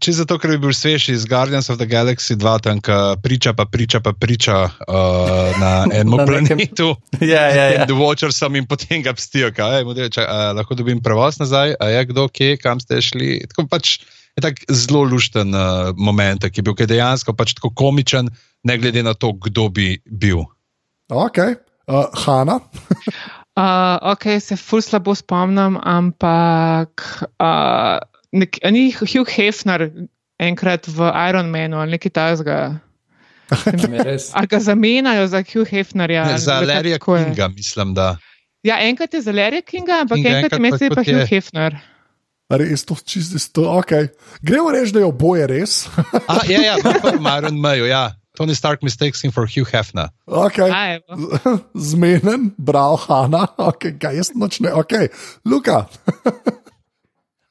Če 0.00 0.14
zato, 0.16 0.38
ker 0.40 0.54
bi 0.54 0.56
bil 0.62 0.72
svež 0.72 1.10
iz 1.12 1.26
Guardians 1.28 1.68
of 1.68 1.76
the 1.76 1.84
Galaxy 1.84 2.32
2, 2.40 2.52
tam 2.64 2.78
priča, 3.20 3.52
pa 3.52 3.66
priča, 3.68 4.00
pa 4.00 4.14
priča 4.16 4.54
uh, 4.64 5.58
na 5.60 5.72
enem 5.98 6.16
Na 6.16 6.24
planetu. 6.24 6.94
Ja, 7.20 7.44
ja, 7.52 7.66
ja. 7.76 7.84
The 7.84 7.98
Watchersom 7.98 8.56
in 8.56 8.64
potem 8.66 9.04
ga 9.04 9.12
pstijo, 9.12 9.52
kaj 9.52 9.84
mu 9.84 9.92
reče, 9.92 10.24
a, 10.24 10.54
lahko 10.56 10.78
dobim 10.80 11.02
prevoz 11.04 11.36
nazaj, 11.42 11.76
a 11.76 11.90
je 11.92 12.06
kdo, 12.08 12.24
kje, 12.32 12.56
kam 12.64 12.80
ste 12.80 13.02
šli. 13.04 13.42
Tako 13.52 13.66
pač 13.68 13.98
je 14.36 14.40
tak 14.42 14.62
zelo 14.70 15.04
lušten 15.04 15.52
uh, 15.54 15.92
moment, 15.96 16.40
ki 16.40 16.60
je 16.60 16.64
bil 16.64 16.74
ki 16.74 16.86
je 16.86 16.92
dejansko 16.96 17.34
pač 17.36 17.54
tako 17.58 17.70
komičen, 17.70 18.30
ne 18.64 18.78
glede 18.78 19.02
na 19.02 19.14
to, 19.14 19.32
kdo 19.32 19.68
bi 19.68 19.98
bil. 20.06 20.44
Okay. 21.10 21.56
Uh, 21.88 22.06
Hanna, 22.24 22.60
Uh, 23.52 24.00
ok, 24.16 24.40
se 24.40 24.56
ful 24.56 24.80
slabo 24.80 25.12
spomnim, 25.12 25.76
ampak 25.76 27.04
uh, 27.36 28.00
nek, 28.32 28.56
a 28.64 28.70
ni 28.72 28.88
Hugh 28.96 29.28
Hefner 29.28 29.90
enkrat 30.40 30.88
v 30.88 31.12
Iron 31.28 31.52
Manu 31.52 31.76
ali 31.76 31.98
nekaj 32.00 32.12
je 33.92 34.04
res. 34.08 34.32
Ali 34.32 34.48
ga 34.48 34.56
zamenjajo 34.56 35.26
za 35.28 35.44
Hugh 35.44 35.68
Hefnerja? 35.68 36.24
Ne, 36.24 36.38
za 36.40 36.64
Larryja 36.64 36.96
je? 36.96 37.24
Kinga, 37.28 37.48
mislim, 37.52 37.92
da. 37.94 38.16
Ja, 38.64 38.80
enkrat 38.80 39.12
je 39.14 39.20
za 39.20 39.32
Larryja 39.32 39.60
Kinga, 39.68 40.00
ampak 40.00 40.16
Kinga, 40.16 40.28
enkrat 40.28 40.52
je 40.52 40.56
enkrat 40.56 40.58
pa 40.58 40.64
mesec 40.64 40.94
pa 40.94 41.02
je- 41.04 41.12
Hugh 41.12 41.28
Hefner. 41.28 41.76
Res 42.60 42.84
to 42.84 42.96
čisto, 42.96 43.64
ok. 43.78 43.92
Gremo 44.42 44.70
reči, 44.70 44.92
da 44.92 45.04
je 45.04 45.08
oboje 45.08 45.46
res. 45.46 45.86
A, 46.30 46.42
ja, 46.48 46.74
ja, 46.74 46.76
Maron 47.20 47.56
Mayo, 47.60 47.86
ja. 47.86 48.12
Tony 48.36 48.54
Stark 48.56 48.82
mistakes 48.82 49.20
him 49.20 49.30
for 49.30 49.44
Hugh 49.44 49.68
Hefner. 49.68 50.08
okay. 50.26 51.00
Zmeden, 51.76 52.54
bravo, 52.56 52.96
Hanna, 52.96 53.46
okay, 53.60 53.98
kaj 54.00 54.16
jaz 54.16 54.32
nočne, 54.34 54.72
ok. 54.72 55.12
Luka, 55.44 55.84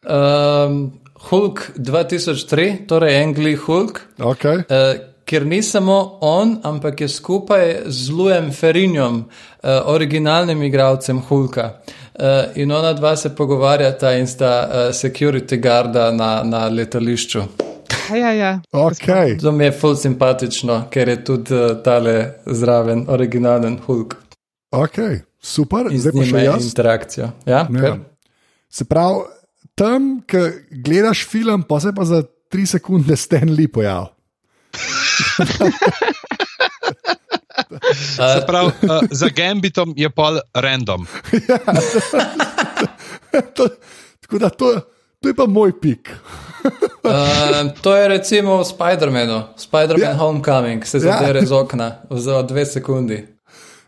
Um, 0.01 0.97
Hulk 1.29 1.77
2003, 1.77 2.89
torej 2.89 3.13
Angli 3.21 3.53
Hulk, 3.53 4.01
okay. 4.17 4.65
uh, 4.65 4.97
ker 5.21 5.45
ni 5.45 5.61
samo 5.61 6.17
on, 6.25 6.57
ampak 6.65 7.05
je 7.05 7.07
skupaj 7.07 7.85
z 7.85 8.09
Lujem 8.09 8.49
Ferinjom, 8.49 9.29
uh, 9.29 9.85
originalnim 9.85 10.63
igralcem 10.65 11.21
Hulka. 11.21 11.77
Uh, 11.85 12.00
in 12.55 12.71
ona 12.71 12.93
dva 12.93 13.15
se 13.15 13.29
pogovarjata 13.35 14.11
in 14.17 14.27
sta 14.27 14.49
uh, 14.63 14.75
security 14.95 15.61
guarda 15.61 16.11
na, 16.11 16.43
na 16.43 16.67
letališču. 16.67 17.41
Ja, 18.11 18.31
ja. 18.31 18.61
Okay. 18.71 19.37
To 19.41 19.51
mi 19.51 19.63
je 19.65 19.71
ful 19.71 19.95
simpatično, 19.95 20.87
ker 20.91 21.07
je 21.09 21.23
tudi 21.23 21.55
uh, 21.55 21.77
tale 21.83 22.33
zraven 22.45 23.05
originalen 23.07 23.79
Hulk. 23.85 24.15
ok, 24.71 24.95
super, 25.41 25.87
In 25.91 25.99
zdaj 25.99 26.11
pa 26.11 26.17
njim 26.19 26.29
še 26.35 26.43
jaz. 26.43 26.65
interakcija. 26.65 27.31
Ja, 27.45 27.67
Ja. 27.71 27.97
Se 28.69 28.85
pravi, 28.85 29.23
tam, 29.75 30.21
ko 30.31 30.37
gledaš 30.71 31.25
film, 31.27 31.63
pa 31.63 31.79
se 31.79 31.91
pa 31.95 32.05
za 32.05 32.21
tri 32.49 32.65
sekunde 32.65 33.15
Stan 33.15 33.49
Lee 33.49 33.67
pojavi. 33.67 34.07
Se 38.35 38.45
pravi, 38.47 38.71
uh, 38.81 38.89
za 39.11 39.29
Gambitom 39.29 39.93
je 39.97 40.09
pol 40.09 40.39
random. 40.53 41.05
to, 43.55 43.67
tako 44.21 44.37
da 44.37 44.49
to, 44.49 44.81
to 45.19 45.27
je 45.27 45.35
pa 45.35 45.45
moj 45.45 45.81
pik. 45.81 46.09
Uh, 47.03 47.71
to 47.81 47.95
je 47.95 48.07
recimo 48.07 48.57
v 48.57 48.63
Spider-Manu, 48.63 49.43
Spider-Man 49.57 50.01
Ja. 50.01 50.13
yeah. 50.13 50.17
Homecoming, 50.17 50.85
se 50.85 50.97
Ja. 50.97 51.01
zadere 51.01 51.45
z 51.45 51.51
okna 51.51 51.95
za 52.09 52.41
dve 52.41 52.65
sekundi. 52.65 53.27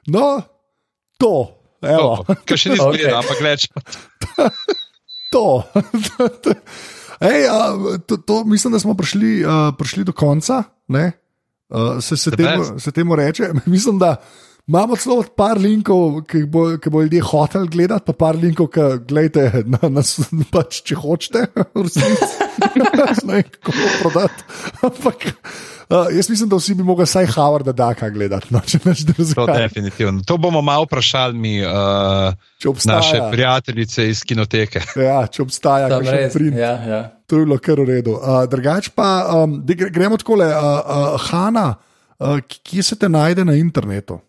No, 0.08 0.42
to, 1.18 1.58
evo, 1.82 2.26
Kar 2.46 2.58
še 2.58 2.70
ni 2.70 2.78
zgleda, 2.78 3.18
ampak 3.18 3.42
rečemo. 3.42 3.82
to. 5.32 5.64
Ej, 7.22 7.48
a, 7.48 7.78
to, 8.00 8.18
to 8.18 8.44
mislim, 8.44 8.74
da 8.74 8.80
smo 8.80 8.94
prišli, 8.94 9.46
uh, 9.46 9.76
prišli 9.78 10.04
do 10.04 10.12
konca. 10.12 10.64
ne? 10.88 11.12
Uh, 11.74 12.00
se, 12.00 12.18
se, 12.18 12.32
temu, 12.32 12.80
se 12.80 12.92
temu 12.92 13.16
reče. 13.16 13.50
Mislim, 13.66 14.00
da 14.00 14.16
imamo 14.68 14.96
celo 14.96 15.24
par 15.36 15.60
linkov, 15.60 16.22
ki 16.30 16.46
bo, 16.48 16.78
ki 16.80 16.90
bo 16.90 17.02
ljudje 17.04 17.22
hoteli 17.28 17.68
gledati, 17.68 18.06
pa 18.08 18.14
par 18.14 18.38
linkov, 18.40 18.70
ki 18.72 18.86
gledate 19.10 19.64
na 19.68 19.90
nas, 19.92 20.16
pač, 20.52 20.82
če 20.88 20.96
hočete, 20.96 21.46
resnici. 21.84 22.32
ne 22.80 22.90
vem, 22.94 23.44
kako 23.60 23.72
to 23.76 23.92
prodati. 24.00 24.46
Ampak 24.88 25.26
uh, 25.28 26.08
jaz 26.16 26.30
mislim, 26.30 26.50
da 26.50 26.60
vsi 26.62 26.76
bi 26.80 26.84
mogli 26.86 27.08
vsaj 27.10 27.28
Howarda 27.36 27.74
Daka 27.76 28.10
gledati. 28.14 28.54
No, 28.56 28.62
če 28.64 28.80
neč 28.86 29.04
To, 29.04 29.14
drugega. 29.18 29.58
definitivno. 29.66 30.22
to 30.28 30.38
bomo 30.38 30.62
malo 30.62 30.88
vprašali 30.88 31.34
mi, 31.38 31.56
uh, 31.66 32.34
naše 32.86 33.20
prijateljice 33.32 34.10
iz 34.10 34.24
kinoteke. 34.24 34.82
ja, 34.96 35.26
če 35.28 35.42
obstaja, 35.44 35.90
kakšen 35.92 36.14
res. 36.18 36.34
print. 36.34 36.58
Ja, 36.58 36.74
ja. 36.88 37.02
To 37.28 37.40
je 37.42 37.46
bilo 37.46 37.58
kar 37.60 37.82
v 37.82 37.90
redu. 37.90 38.16
Uh, 38.16 38.44
drugač 38.48 38.90
pa, 38.96 39.26
um, 39.44 39.60
gremo 39.68 40.18
tako 40.22 40.40
le, 40.40 40.48
uh, 40.48 40.62
uh, 40.80 41.30
Hanna, 41.30 41.74
uh, 42.20 42.38
kje 42.64 42.84
se 42.84 42.96
te 42.96 43.10
najde 43.10 43.44
na 43.46 43.56
internetu? 43.60 44.20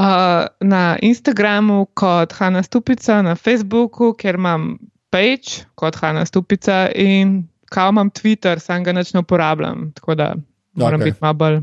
Uh, 0.00 0.46
na 0.64 0.96
Instagramu 1.04 1.86
kot 1.94 2.32
Hanna 2.32 2.62
Stupica, 2.62 3.18
na 3.22 3.34
Facebooku, 3.36 4.14
ker 4.16 4.38
imam 4.40 4.78
page 5.12 5.66
kot 5.76 5.98
Hanna 6.00 6.24
Stupica 6.24 6.86
in 6.94 7.42
kao 7.68 7.92
imam 7.92 8.08
Twitter, 8.10 8.60
sam 8.60 8.84
ga 8.86 8.94
več 8.96 9.12
ne 9.12 9.20
uporabljam, 9.20 9.90
tako 9.92 10.14
da 10.16 10.32
moram 10.74 11.00
okay. 11.00 11.10
biti 11.12 11.18
malo 11.20 11.34
bolj. 11.34 11.60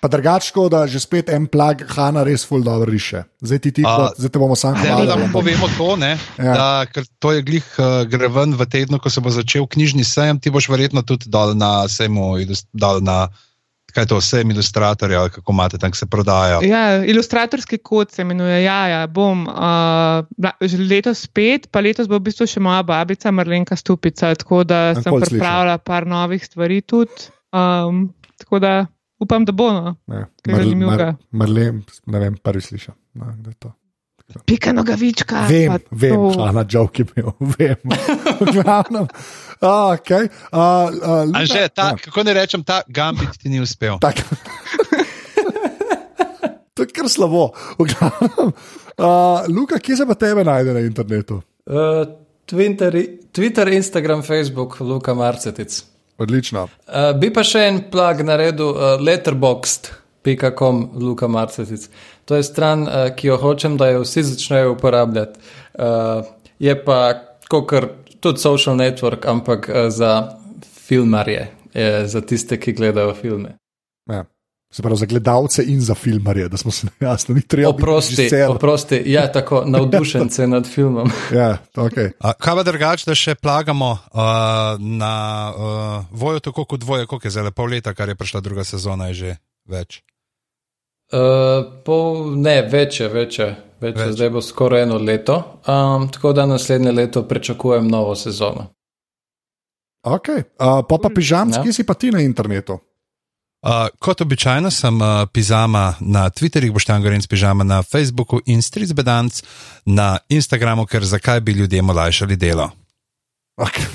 Pa 0.00 0.08
drugačno, 0.08 0.66
da 0.68 0.82
že 0.86 1.00
spet 1.00 1.30
en 1.32 1.46
plag 1.48 1.80
Hanna 1.94 2.24
res 2.24 2.42
full 2.44 2.64
dobro 2.64 2.90
riše. 2.92 3.22
Zdaj 3.40 3.58
ti 3.58 3.70
ti, 3.72 3.84
kot, 3.84 4.18
zdaj 4.20 4.30
te 4.34 4.40
bomo 4.42 4.56
sam 4.56 4.76
Zdaj, 4.76 4.90
da 5.06 5.14
hvalili. 5.14 5.32
povemo 5.32 5.68
to, 5.78 5.96
ne, 5.96 6.18
Ja. 6.38 6.52
da, 6.52 6.66
ker 6.92 7.06
to 7.18 7.32
je 7.32 7.42
glih 7.42 7.64
uh, 7.78 8.04
gre 8.08 8.28
ven 8.28 8.52
v 8.52 8.66
tednu, 8.68 8.98
ko 9.00 9.10
se 9.10 9.20
bo 9.24 9.32
začel 9.32 9.64
knjižni 9.66 10.04
sejem, 10.04 10.40
ti 10.40 10.52
boš 10.52 10.68
verjetno 10.68 11.02
tudi 11.02 11.28
dal 11.32 11.56
na 11.56 11.88
sejmu, 11.88 12.36
dal 12.72 13.00
na 13.00 13.28
kaj 13.94 14.06
to, 14.10 14.18
sejem 14.20 14.50
ilustratorja, 14.50 15.20
ali 15.20 15.30
kako 15.30 15.54
imate 15.54 15.78
tam, 15.78 15.92
ki 15.94 16.00
se 16.00 16.06
prodaja. 16.10 16.58
Ja, 16.66 16.82
ilustratorski 17.04 17.78
kod 17.78 18.10
se 18.12 18.22
imenuje. 18.22 18.62
Ja, 18.64 18.80
ja, 18.90 19.02
bom 19.06 19.46
uh, 19.46 20.24
letos 20.90 21.24
spet, 21.28 21.68
pa 21.70 21.80
letos 21.84 22.10
bo 22.10 22.18
v 22.18 22.26
bistvu 22.28 22.48
še 22.50 22.62
moja 22.64 22.82
babica 22.86 23.30
Marlenka 23.34 23.78
Stupica, 23.78 24.34
tako 24.34 24.64
da 24.64 24.82
Ja, 24.92 24.98
sem 24.98 25.10
pol 25.10 25.22
slišal. 25.22 25.30
pripravila 25.38 25.78
par 25.78 26.06
novih 26.10 26.42
stvari 26.44 26.82
tudi. 26.82 27.30
Um, 27.54 28.08
tako 28.42 28.58
da 28.58 28.74
upam, 29.22 29.46
da 29.46 29.52
bo. 29.52 29.70
No. 29.72 29.94
Ne, 30.10 30.26
Kaj 30.42 30.60
zanimivega? 30.64 31.14
Marlen, 31.30 31.84
ne 32.10 32.18
vem, 32.26 32.36
prvi 32.42 32.60
slišal. 32.60 32.94
No? 33.14 33.30
Pika 34.48 34.72
nogavička. 34.72 35.44
Vem, 35.48 35.76
vem, 35.90 36.16
joke 36.68 37.02
je 37.02 37.06
bil, 37.12 37.28
vem. 37.58 37.76
V 38.40 38.52
glavnem, 38.56 39.06
a, 39.60 39.94
okay. 39.94 40.28
a, 40.52 40.60
a, 40.60 41.24
Luka- 41.24 41.38
Anže, 41.38 41.68
ta, 41.68 41.82
a, 41.82 41.96
kako 41.96 42.22
ne 42.22 42.34
rečem, 42.34 42.64
ta 42.64 42.82
gambit 42.88 43.38
ti 43.38 43.48
ni 43.48 43.60
uspel. 43.60 43.98
Tak. 43.98 44.20
to 46.74 46.82
je 46.82 46.88
kar 46.92 47.08
slabo. 47.08 47.52
A, 48.98 49.44
Luka, 49.48 49.78
kje 49.78 49.96
se 49.96 50.06
pa 50.06 50.14
tebe 50.14 50.44
najde 50.44 50.74
na 50.74 50.80
internetu? 50.80 51.42
Uh, 51.66 52.04
Twitter, 52.46 52.92
Twitter, 53.32 53.68
Instagram, 53.68 54.22
Facebook, 54.22 54.80
Luka 54.80 55.14
Marcetic. 55.14 55.82
Odlično. 56.18 56.68
Uh, 56.86 57.10
bi 57.18 57.32
pa 57.34 57.42
še 57.42 57.64
en 57.68 57.80
plag 57.90 58.20
naredil, 58.26 58.70
uh, 58.70 59.00
letterboxd.com, 59.02 60.82
Luka 61.02 61.28
Marcetic. 61.28 61.88
To 62.30 62.38
je 62.38 62.46
stran, 62.46 62.86
uh, 62.86 63.08
ki 63.16 63.32
jo 63.32 63.38
hočem, 63.40 63.78
da 63.80 63.90
jo 63.90 64.04
vsi 64.04 64.22
začnejo 64.30 64.76
uporabljati. 64.76 65.40
Uh, 65.74 66.22
je 66.62 66.76
pa 66.84 67.00
kot 67.50 67.72
tudi 68.24 68.40
social 68.42 68.76
network, 68.80 69.28
ampak 69.28 69.68
uh, 69.68 69.88
za 69.92 70.14
filmarje, 70.86 71.48
je, 71.74 72.08
za 72.08 72.20
tiste, 72.24 72.56
ki 72.60 72.72
gledajo 72.72 73.14
filme. 73.14 73.58
Ja. 74.10 74.24
Se 74.74 74.82
pravi, 74.82 74.96
za 74.98 75.06
gledalce 75.06 75.62
in 75.70 75.78
za 75.80 75.94
filmarje, 75.94 76.48
da 76.48 76.56
smo 76.56 76.70
se 76.74 76.86
jasno, 77.00 77.34
ni 77.34 77.42
treba 77.46 77.72
biti 77.72 77.82
Oprosti, 77.82 78.16
režiser. 78.16 78.50
oprosti, 78.50 79.02
ja, 79.06 79.28
tako 79.32 79.62
navdušence 79.70 80.46
nad 80.46 80.66
filmom. 80.66 81.10
Ja, 81.38 81.58
okay. 81.76 82.10
A, 82.18 82.32
kaj 82.32 82.56
pa 82.58 82.62
drugače, 82.66 83.06
da 83.06 83.14
še 83.14 83.36
plagamo 83.38 83.90
uh, 83.92 84.24
na 84.80 85.14
uh, 85.54 86.04
vojo, 86.10 86.40
tako 86.40 86.64
kot 86.64 86.82
vojo, 86.82 87.06
koliko 87.06 87.30
je 87.30 87.36
zdaj, 87.36 87.52
pol 87.54 87.70
leta, 87.70 87.94
kar 87.94 88.10
je 88.10 88.18
prišla 88.18 88.40
druga 88.40 88.64
sezona, 88.64 89.12
je 89.12 89.14
že 89.14 89.36
več. 89.70 90.02
Uh, 91.12 91.62
pol, 91.86 92.34
ne, 92.42 92.62
večje, 92.66 93.08
večje, 93.08 93.54
večje. 93.84 94.06
Več. 94.06 94.16
zdaj 94.16 94.30
bo 94.30 94.42
skoraj 94.42 94.82
eno 94.86 94.98
leto, 94.98 95.36
um, 95.66 96.08
tako 96.08 96.32
da 96.32 96.46
naslednje 96.46 96.92
leto 96.92 97.22
pričakujem 97.28 97.88
novo 97.88 98.14
sezono. 98.16 98.70
Okay. 100.04 100.42
Uh, 100.60 100.82
pa 100.88 100.98
pa 101.00 101.08
pižam, 101.08 101.50
Ja. 101.54 101.62
kje 101.62 101.72
si 101.72 101.84
pa 101.86 101.94
ti 101.94 102.10
na 102.12 102.20
internetu? 102.20 102.76
Uh, 103.64 103.88
kot 103.98 104.20
običajno 104.20 104.68
sem 104.70 105.00
uh, 105.00 105.24
Pizama 105.32 105.94
na 106.00 106.28
Twitterju, 106.28 106.72
Boštjan 106.72 107.00
Gorenc 107.02 107.24
Pižama 107.26 107.64
na 107.64 107.82
Facebooku 107.82 108.40
in 108.46 108.60
Stric 108.62 108.92
Bedanc 108.92 109.40
na 109.88 110.18
Instagramu, 110.28 110.84
ker 110.86 111.04
zakaj 111.04 111.40
bi 111.40 111.52
ljudem 111.56 111.88
olajšali 111.90 112.36
delo. 112.36 112.68
Okay. 113.56 113.86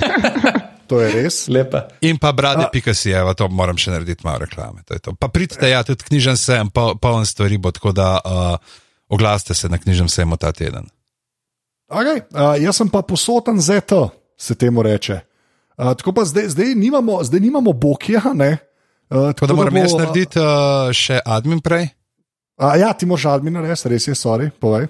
to 0.88 1.00
je 1.00 1.12
res. 1.12 1.48
Lepa. 1.52 1.88
In 2.00 2.16
pa 2.16 2.32
brade, 2.32 2.70
pika 2.72 2.94
si, 2.94 3.10
evo, 3.12 3.34
to 3.34 3.48
moram 3.52 3.76
še 3.76 3.90
narediti 3.92 4.24
malo 4.24 4.46
reklame. 4.46 4.80
to 4.88 4.94
je 4.96 5.02
to. 5.04 5.12
Pa 5.12 5.28
pridite, 5.28 5.68
ja, 5.68 5.82
tudi 5.84 6.06
knjižen 6.08 6.36
sem, 6.40 6.70
po, 6.70 6.94
poln 6.96 7.26
stvari 7.26 7.58
bo, 7.58 7.74
tako 7.76 7.92
da 7.92 8.08
uh, 8.24 8.56
oglasite 9.08 9.54
se 9.54 9.68
na 9.68 9.78
knjižnem 9.78 10.08
sejmu 10.08 10.36
ta 10.36 10.52
teden. 10.52 10.86
Okay. 11.88 12.22
Uh, 12.34 12.56
jaz 12.62 12.76
sem 12.76 12.88
pa 12.90 13.02
posoten 13.02 13.60
ZT, 13.60 13.92
se 14.38 14.54
temu 14.54 14.82
reče. 14.82 15.20
Uh, 15.76 15.94
tako 15.94 16.12
pa 16.12 16.24
zdaj, 16.24 16.48
zdaj 16.48 16.74
nimamo, 16.74 17.20
zdaj 17.24 17.40
nimamo 17.40 17.72
Bokija. 17.72 18.22
ne? 18.34 18.56
Uh, 19.10 19.32
Tako 19.32 19.46
da 19.46 19.54
moram 19.54 19.74
bo, 19.74 19.78
jaz 19.78 19.94
narediti 19.94 20.38
uh, 20.38 20.90
še 20.92 21.20
admin 21.24 21.60
prej. 21.60 21.88
A, 22.56 22.76
ja, 22.80 22.92
ti 22.92 23.06
moraš 23.06 23.28
admin 23.36 23.54
narediti, 23.54 23.88
res 23.92 24.08
je, 24.08 24.14
sorry, 24.18 24.50
povej. 24.50 24.88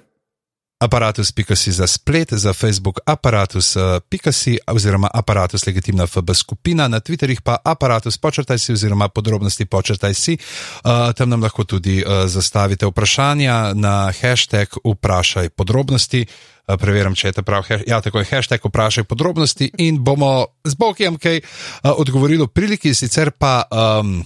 Aparatus.si 0.76 1.72
za 1.72 1.86
splet, 1.86 2.32
za 2.32 2.52
Facebook 2.52 3.00
aparatus.si 3.06 4.58
oziroma 4.66 5.08
aparatus 5.14 5.66
legitimna 5.66 6.06
FB 6.06 6.34
skupina, 6.34 6.88
na 6.88 7.00
Twitterih 7.00 7.40
pa 7.40 7.56
aparatus 7.64 8.18
počrtaj 8.18 8.58
si 8.58 8.72
oziroma 8.72 9.08
podrobnosti 9.08 9.64
počrtaj 9.64 10.14
si. 10.14 10.36
Uh, 10.84 11.12
tam 11.16 11.32
nam 11.32 11.42
lahko 11.42 11.64
tudi 11.64 12.04
uh, 12.04 12.28
zastavite 12.28 12.86
vprašanja 12.86 13.72
na 13.72 14.12
hashtag 14.20 14.68
vprašaj 14.84 15.48
podrobnosti. 15.48 16.26
Uh, 16.68 16.76
preverjam, 16.76 17.14
če 17.14 17.28
je 17.28 17.32
to 17.32 17.42
prav. 17.42 17.64
Ja, 17.86 18.00
tako 18.04 18.20
je 18.20 18.28
hashtag 18.30 18.60
vprašaj 18.60 19.08
podrobnosti 19.08 19.70
in 19.78 20.04
bomo 20.04 20.46
z 20.64 20.74
Bokijem 20.74 21.16
kaj 21.16 21.40
odgovorili 21.88 22.44
v 22.44 22.52
priliki, 22.52 22.94
sicer 22.94 23.32
pa 23.32 23.64
um, 23.72 24.20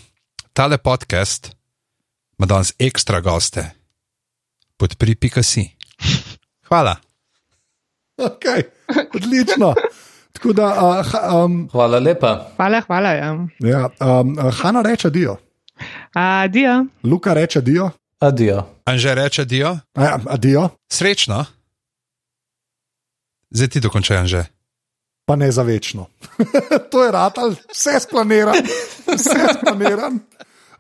tale 0.53 0.83
podcast 0.83 1.55
ima 2.39 2.47
danes 2.47 2.75
ekstra 2.79 3.21
goste. 3.21 3.71
Podpri.si. 4.77 5.71
Hvala. 6.71 6.97
Okay. 8.19 8.63
Odlično. 9.15 9.75
Tako 10.33 10.53
da, 10.53 10.67
uh, 10.67 11.13
ha, 11.13 11.45
um, 11.45 11.69
Hvala 11.73 11.99
lepa. 11.99 12.47
Hvala, 12.57 12.81
hvala. 12.87 13.09
Ja. 13.09 13.47
ja, 13.59 13.89
um, 14.21 14.39
Hanna 14.53 14.83
reče 14.83 15.11
dio, 15.11 15.37
Adijo. 16.13 16.85
Luka 17.03 17.35
reče 17.35 17.61
dio, 17.61 17.91
Adijo. 18.19 18.63
Anže 18.85 19.15
reče, 19.15 19.47
ja, 19.51 19.79
adijo, 20.27 20.69
srečno. 20.93 21.45
Zdaj 23.51 23.69
ti 23.69 23.81
dokončaj, 23.81 24.17
Anže. 24.17 24.45
pa 25.25 25.37
ne 25.37 25.53
za 25.53 25.63
večno. 25.63 26.07
to 26.91 27.05
je 27.05 27.13
ratal, 27.13 27.55
vse 27.73 28.01
splaniran, 28.01 28.55
vse 29.07 29.39
splaniran. 29.59 30.21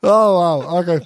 Oh, 0.03 0.11
wow, 0.11 0.83
okay. 0.83 1.01